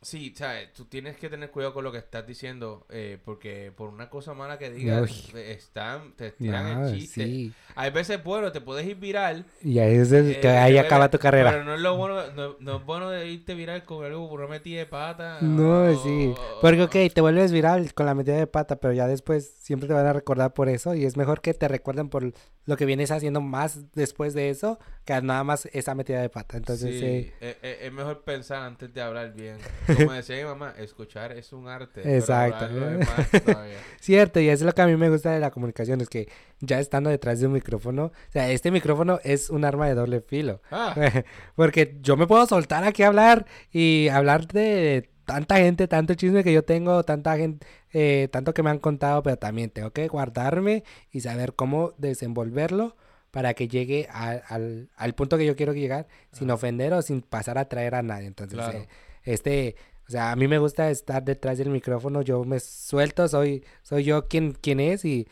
sí, 0.00 0.32
¿sabes? 0.36 0.72
Tú 0.72 0.84
tienes 0.84 1.16
que 1.16 1.28
tener 1.28 1.50
cuidado 1.50 1.74
con 1.74 1.84
lo 1.84 1.92
que 1.92 1.98
estás 1.98 2.26
diciendo, 2.26 2.86
eh, 2.90 3.18
porque 3.24 3.72
por 3.76 3.88
una 3.88 4.08
cosa 4.08 4.34
mala 4.34 4.58
que 4.58 4.70
digas, 4.70 5.32
están, 5.34 6.12
te 6.12 6.30
tiran 6.32 6.80
No, 6.82 6.86
el 6.88 6.94
chiste. 6.94 7.24
sí. 7.24 7.52
Hay 7.74 7.90
veces, 7.90 8.22
bueno, 8.22 8.52
te 8.52 8.60
puedes 8.60 8.86
ir 8.86 8.96
viral. 8.96 9.44
Y 9.62 9.78
ahí 9.78 9.94
es 9.96 10.12
el 10.12 10.40
que 10.40 10.48
eh, 10.48 10.58
ahí 10.58 10.78
acaba 10.78 11.10
tu 11.10 11.18
carrera. 11.18 11.50
Pero 11.50 11.64
no 11.64 11.74
es 11.74 11.80
lo 11.80 11.96
bueno, 11.96 12.30
no, 12.32 12.56
no 12.60 12.76
es 12.76 12.84
bueno 12.84 13.10
de 13.10 13.28
irte 13.28 13.54
viral 13.54 13.84
con 13.84 14.04
algo 14.04 14.28
por 14.28 14.40
una 14.40 14.48
metida 14.48 14.78
de 14.78 14.86
pata. 14.86 15.40
No, 15.42 15.84
o- 15.84 15.94
sí. 15.96 16.32
Porque, 16.60 16.82
ok, 16.82 17.12
te 17.14 17.20
vuelves 17.20 17.52
viral 17.52 17.92
con 17.94 18.06
la 18.06 18.14
metida 18.14 18.36
de 18.36 18.46
pata, 18.46 18.76
pero 18.76 18.92
ya 18.92 19.06
después 19.06 19.52
siempre 19.60 19.88
te 19.88 19.94
van 19.94 20.06
a 20.06 20.12
recordar 20.12 20.54
por 20.54 20.68
eso. 20.68 20.94
Y 20.94 21.04
es 21.04 21.16
mejor 21.16 21.40
que 21.40 21.54
te 21.54 21.68
recuerden 21.68 22.08
por 22.08 22.32
lo 22.64 22.76
que 22.76 22.84
vienes 22.84 23.10
haciendo 23.10 23.40
más 23.40 23.92
después 23.94 24.34
de 24.34 24.50
eso 24.50 24.78
que 25.04 25.20
nada 25.22 25.42
más 25.42 25.66
esa 25.72 25.94
metida 25.94 26.20
de 26.20 26.28
pata. 26.28 26.56
Entonces, 26.58 26.98
sí, 26.98 27.32
eh, 27.40 27.78
es 27.82 27.92
mejor 27.92 28.22
pensar 28.24 28.62
antes 28.62 28.92
de 28.92 29.00
hablar 29.00 29.32
bien. 29.34 29.56
Como 29.96 30.12
decía 30.12 30.36
mi 30.36 30.44
mamá, 30.44 30.74
escuchar 30.78 31.32
es 31.32 31.52
un 31.52 31.68
arte. 31.68 32.16
Exacto. 32.16 32.68
cierto. 34.00 34.40
Y 34.40 34.48
eso 34.48 34.62
es 34.64 34.66
lo 34.66 34.72
que 34.74 34.82
a 34.82 34.86
mí 34.86 34.96
me 34.96 35.10
gusta 35.10 35.30
de 35.32 35.40
la 35.40 35.50
comunicación, 35.50 36.00
es 36.00 36.08
que 36.08 36.28
ya 36.60 36.80
estando 36.80 37.10
detrás 37.10 37.40
de 37.40 37.46
un 37.46 37.52
micrófono, 37.52 38.06
o 38.06 38.12
sea, 38.32 38.50
este 38.50 38.70
micrófono 38.70 39.20
es 39.24 39.50
un 39.50 39.64
arma 39.64 39.86
de 39.88 39.94
doble 39.94 40.20
filo. 40.20 40.60
Ah, 40.70 40.94
Porque 41.56 41.98
yo 42.02 42.16
me 42.16 42.26
puedo 42.26 42.46
soltar 42.46 42.84
aquí 42.84 43.02
a 43.02 43.08
hablar 43.08 43.46
y 43.72 44.08
hablar 44.08 44.46
de 44.48 45.10
tanta 45.24 45.56
gente, 45.58 45.88
tanto 45.88 46.14
chisme 46.14 46.42
que 46.42 46.52
yo 46.52 46.64
tengo, 46.64 47.02
tanta 47.04 47.36
gente, 47.36 47.66
eh, 47.92 48.28
tanto 48.32 48.54
que 48.54 48.62
me 48.62 48.70
han 48.70 48.78
contado, 48.78 49.22
pero 49.22 49.36
también 49.36 49.68
tengo 49.70 49.90
que 49.90 50.08
guardarme 50.08 50.84
y 51.10 51.20
saber 51.20 51.54
cómo 51.54 51.92
desenvolverlo 51.98 52.96
para 53.30 53.52
que 53.52 53.68
llegue 53.68 54.08
a- 54.10 54.30
al, 54.48 54.88
al 54.96 55.14
punto 55.14 55.36
que 55.36 55.44
yo 55.44 55.54
quiero 55.54 55.74
llegar 55.74 56.06
sin 56.32 56.50
ofender 56.50 56.94
o 56.94 57.02
sin 57.02 57.20
pasar 57.20 57.58
a 57.58 57.62
atraer 57.62 57.94
a 57.94 58.02
nadie. 58.02 58.26
Entonces, 58.26 58.58
Claro. 58.58 58.78
eh, 58.78 58.88
este, 59.24 59.76
o 60.06 60.10
sea, 60.10 60.32
a 60.32 60.36
mí 60.36 60.48
me 60.48 60.58
gusta 60.58 60.90
estar 60.90 61.22
detrás 61.24 61.58
del 61.58 61.70
micrófono, 61.70 62.22
yo 62.22 62.44
me 62.44 62.60
suelto, 62.60 63.28
soy, 63.28 63.64
soy 63.82 64.04
yo 64.04 64.26
quien, 64.28 64.52
quien 64.52 64.80
es 64.80 65.04
y, 65.04 65.28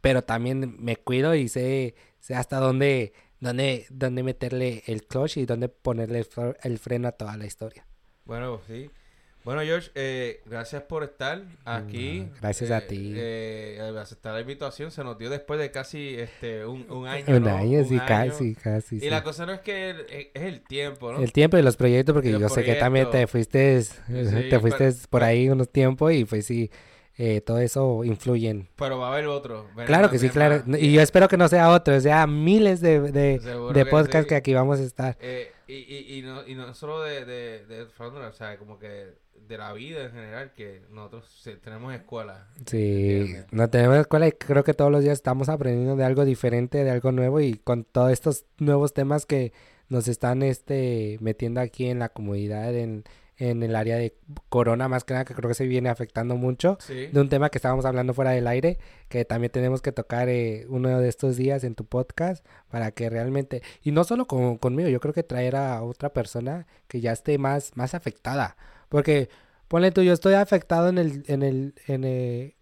pero 0.00 0.22
también 0.22 0.76
me 0.78 0.96
cuido 0.96 1.34
y 1.34 1.48
sé, 1.48 1.94
sé 2.20 2.34
hasta 2.34 2.58
dónde, 2.58 3.12
dónde, 3.40 3.86
dónde 3.90 4.22
meterle 4.22 4.82
el 4.86 5.04
clutch 5.04 5.36
y 5.38 5.46
dónde 5.46 5.68
ponerle 5.68 6.18
el, 6.20 6.28
fre- 6.28 6.56
el 6.62 6.78
freno 6.78 7.08
a 7.08 7.12
toda 7.12 7.36
la 7.36 7.46
historia. 7.46 7.86
bueno, 8.24 8.60
sí. 8.66 8.90
Bueno, 9.46 9.62
George, 9.62 9.90
eh, 9.94 10.40
gracias 10.44 10.82
por 10.82 11.04
estar 11.04 11.40
aquí. 11.64 12.26
No, 12.28 12.36
gracias 12.40 12.70
a 12.72 12.78
Eh, 12.78 12.82
ti. 12.82 13.12
Eh, 13.16 13.92
aceptar 13.98 14.34
la 14.34 14.40
invitación 14.40 14.90
se 14.90 15.04
nos 15.04 15.16
dio 15.16 15.30
después 15.30 15.60
de 15.60 15.70
casi 15.70 16.16
este 16.18 16.66
un, 16.66 16.84
un 16.90 17.06
año. 17.08 17.24
Un 17.28 17.44
¿no? 17.44 17.54
año, 17.56 17.78
Un 17.78 17.84
sí, 17.88 17.94
año. 17.94 18.04
casi, 18.08 18.54
casi. 18.56 18.96
Y 18.96 19.00
sí. 19.00 19.08
la 19.08 19.22
cosa 19.22 19.46
no 19.46 19.52
es 19.52 19.60
que 19.60 19.90
el- 19.90 20.00
es 20.10 20.26
es 20.34 20.42
el 20.42 20.60
tiempo, 20.62 21.12
¿no? 21.12 21.20
El 21.20 21.32
tiempo 21.32 21.56
y 21.56 21.62
los 21.62 21.76
proyectos, 21.76 22.12
porque 22.12 22.32
los 22.32 22.40
yo 22.40 22.48
sé 22.48 22.64
que 22.64 22.74
también 22.74 23.06
te 23.06 23.24
proyectos. 23.28 23.30
fuiste, 23.30 23.82
Sí, 23.82 23.94
te 24.50 24.58
fuiste 24.58 24.84
pero- 24.90 24.96
por 25.10 25.22
ahí 25.22 25.48
unos 25.48 25.70
tiempos 25.70 26.12
y 26.12 26.24
pues 26.24 26.44
sí, 26.44 26.68
eh, 27.16 27.40
todo 27.40 27.60
eso 27.60 28.02
influye 28.04 28.50
en... 28.50 28.68
Pero 28.76 28.98
va 28.98 29.08
a 29.08 29.12
haber 29.12 29.26
otro. 29.28 29.68
Viene 29.76 29.86
Claro 29.86 30.10
que 30.10 30.18
sí, 30.18 30.28
claro. 30.28 30.62
más. 30.66 30.78
Y 30.82 30.92
yo 30.92 31.00
espero 31.00 31.28
que 31.28 31.36
no 31.38 31.48
sea 31.48 31.70
otro, 31.70 31.98
sea 32.00 32.26
miles 32.26 32.80
de, 32.80 33.00
de, 33.00 33.38
de 33.38 33.72
que 33.72 33.86
podcasts 33.86 34.24
sí. 34.24 34.28
que 34.30 34.34
aquí 34.34 34.52
vamos 34.54 34.80
a 34.80 34.82
estar. 34.82 35.16
Eh, 35.20 35.52
y, 35.66 35.74
y, 35.74 36.18
y, 36.18 36.22
no, 36.22 36.46
y 36.46 36.54
no 36.54 36.74
solo 36.74 37.02
de, 37.02 37.24
de, 37.24 37.66
de 37.66 37.82
o 37.82 38.32
sea, 38.32 38.58
como 38.58 38.78
que 38.78 39.14
de 39.48 39.58
la 39.58 39.72
vida 39.72 40.04
en 40.04 40.12
general, 40.12 40.52
que 40.54 40.82
nosotros 40.90 41.48
tenemos 41.62 41.94
escuela. 41.94 42.48
Sí, 42.66 43.34
no 43.50 43.68
tenemos 43.68 43.98
escuela 43.98 44.28
y 44.28 44.32
creo 44.32 44.64
que 44.64 44.74
todos 44.74 44.90
los 44.90 45.02
días 45.02 45.14
estamos 45.14 45.48
aprendiendo 45.48 45.96
de 45.96 46.04
algo 46.04 46.24
diferente, 46.24 46.84
de 46.84 46.90
algo 46.90 47.12
nuevo 47.12 47.40
y 47.40 47.54
con 47.54 47.84
todos 47.84 48.12
estos 48.12 48.44
nuevos 48.58 48.92
temas 48.92 49.26
que 49.26 49.52
nos 49.88 50.08
están 50.08 50.42
este 50.42 51.18
metiendo 51.20 51.60
aquí 51.60 51.86
en 51.86 51.98
la 51.98 52.08
comunidad, 52.08 52.74
en, 52.74 53.04
en 53.38 53.62
el 53.62 53.76
área 53.76 53.96
de 53.96 54.16
corona, 54.48 54.88
más 54.88 55.04
que 55.04 55.12
nada, 55.14 55.24
que 55.24 55.34
creo 55.34 55.48
que 55.48 55.54
se 55.54 55.66
viene 55.66 55.88
afectando 55.88 56.36
mucho. 56.36 56.78
Sí. 56.80 57.08
De 57.08 57.20
un 57.20 57.28
tema 57.28 57.50
que 57.50 57.58
estábamos 57.58 57.84
hablando 57.84 58.14
fuera 58.14 58.30
del 58.30 58.46
aire, 58.46 58.78
que 59.08 59.24
también 59.24 59.50
tenemos 59.52 59.82
que 59.82 59.92
tocar 59.92 60.28
eh, 60.28 60.64
uno 60.68 60.98
de 61.00 61.08
estos 61.08 61.36
días 61.36 61.62
en 61.64 61.74
tu 61.74 61.84
podcast 61.84 62.44
para 62.70 62.90
que 62.92 63.10
realmente, 63.10 63.62
y 63.82 63.92
no 63.92 64.04
solo 64.04 64.26
con- 64.26 64.56
conmigo, 64.58 64.88
yo 64.88 65.00
creo 65.00 65.12
que 65.14 65.22
traer 65.22 65.56
a 65.56 65.82
otra 65.82 66.10
persona 66.12 66.66
que 66.88 67.00
ya 67.00 67.12
esté 67.12 67.36
más, 67.38 67.72
más 67.76 67.94
afectada. 67.94 68.56
Porque, 68.88 69.28
ponle 69.68 69.90
tú, 69.92 70.02
yo 70.02 70.12
estoy 70.12 70.34
afectado 70.34 70.88
en 70.88 70.98
el, 70.98 71.24
en 71.26 71.42
el, 71.42 71.74
en 71.86 72.04
el, 72.04 72.54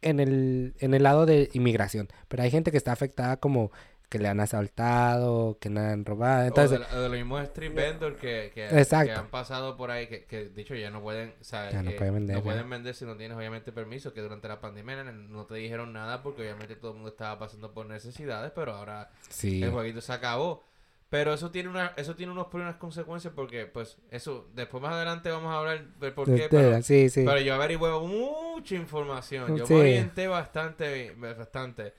en 0.00 0.18
el, 0.18 0.74
en 0.80 0.94
el 0.94 1.02
lado 1.04 1.26
de 1.26 1.48
inmigración, 1.52 2.08
pero 2.26 2.42
hay 2.42 2.50
gente 2.50 2.72
que 2.72 2.76
está 2.76 2.90
afectada 2.90 3.36
como 3.36 3.70
que 4.12 4.18
le 4.18 4.28
han 4.28 4.40
asaltado, 4.40 5.56
que 5.58 5.70
le 5.70 5.80
han 5.80 6.04
robado, 6.04 6.44
entonces... 6.46 6.78
o 6.92 6.94
de, 6.96 7.00
de 7.02 7.08
los 7.08 7.16
mismos 7.18 7.42
street 7.44 7.72
vendors 7.74 8.16
que, 8.20 8.52
que, 8.54 8.66
Exacto. 8.66 9.06
que 9.14 9.18
han 9.18 9.28
pasado 9.30 9.76
por 9.78 9.90
ahí, 9.90 10.06
que, 10.06 10.24
que 10.26 10.50
de 10.50 10.60
hecho 10.62 10.74
ya 10.74 10.90
no 10.90 11.00
pueden, 11.00 11.34
o 11.40 11.44
sea, 11.44 11.70
Ya 11.70 11.82
no 11.82 11.90
eh, 11.90 11.94
pueden 11.96 12.14
vender, 12.14 12.36
ya. 12.36 12.42
pueden 12.42 12.68
vender 12.68 12.94
si 12.94 13.06
no 13.06 13.16
tienes 13.16 13.36
obviamente 13.36 13.72
permiso, 13.72 14.12
que 14.12 14.20
durante 14.20 14.48
la 14.48 14.60
pandemia 14.60 15.02
no- 15.02 15.12
no 15.12 15.46
te 15.46 15.54
dijeron 15.54 15.92
nada 15.94 16.22
porque 16.22 16.42
obviamente 16.42 16.76
todo 16.76 16.90
el 16.90 16.96
mundo 16.98 17.08
estaba 17.10 17.38
pasando 17.38 17.72
por 17.72 17.86
necesidades, 17.86 18.52
pero 18.54 18.74
ahora 18.74 19.10
Sí, 19.30 19.62
el 19.62 19.70
jueguito 19.70 20.02
se 20.02 20.12
acabó. 20.12 20.64
Pero 21.08 21.34
eso 21.34 21.50
tiene 21.50 21.68
una, 21.68 21.92
eso 21.96 22.16
tiene 22.16 22.32
unos 22.32 22.46
unas 22.54 22.76
consecuencias 22.76 23.34
porque, 23.36 23.66
pues, 23.66 23.98
eso, 24.10 24.48
después 24.54 24.82
más 24.82 24.94
adelante 24.94 25.30
vamos 25.30 25.52
a 25.52 25.58
hablar 25.58 25.84
del 26.00 26.14
por 26.14 26.24
qué, 26.26 26.32
de- 26.32 26.48
pero, 26.48 26.82
sí, 26.82 27.10
sí. 27.10 27.22
pero 27.26 27.38
yo 27.38 27.52
averigüé 27.54 27.90
mucha 28.00 28.74
información. 28.76 29.54
Yo 29.56 29.66
Sí. 29.66 29.74
me 29.74 29.80
orienté 29.80 30.26
bastante, 30.28 31.12
bastante. 31.18 31.92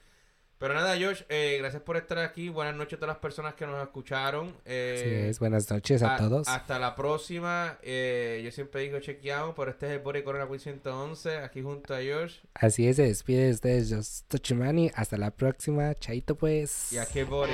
Pero 0.64 0.72
nada, 0.76 0.96
George, 0.96 1.26
eh, 1.28 1.56
gracias 1.58 1.82
por 1.82 1.98
estar 1.98 2.16
aquí. 2.20 2.48
Buenas 2.48 2.74
noches 2.74 2.94
a 2.94 2.96
todas 2.96 3.08
las 3.16 3.18
personas 3.20 3.52
que 3.52 3.66
nos 3.66 3.82
escucharon. 3.82 4.46
Así 4.48 4.62
Eh, 4.64 5.26
es, 5.28 5.38
buenas 5.38 5.70
noches 5.70 6.02
a, 6.02 6.14
a- 6.14 6.16
todos. 6.18 6.48
Hasta 6.48 6.78
la 6.78 6.94
próxima. 6.96 7.76
Eh, 7.82 8.40
yo 8.42 8.50
siempre 8.50 8.80
digo 8.80 8.98
chequeado, 8.98 9.54
pero 9.54 9.72
este 9.72 9.84
es 9.88 9.92
el 9.92 9.98
Body 9.98 10.22
Corona 10.22 10.46
Quiz 10.46 10.62
111, 10.62 11.36
aquí 11.36 11.60
junto 11.60 11.94
a 11.94 12.00
George. 12.00 12.40
Así 12.54 12.88
es, 12.88 12.96
se 12.96 13.02
despide 13.02 13.44
de 13.44 13.50
ustedes, 13.50 13.90
yo 13.90 14.02
soy 14.02 14.24
Tochimani. 14.26 14.90
Hasta 14.94 15.18
la 15.18 15.32
próxima. 15.32 15.94
Chaito, 15.96 16.34
pues. 16.34 16.94
Y 16.94 16.96
aquí 16.96 17.18
el 17.18 17.26
Body. 17.26 17.52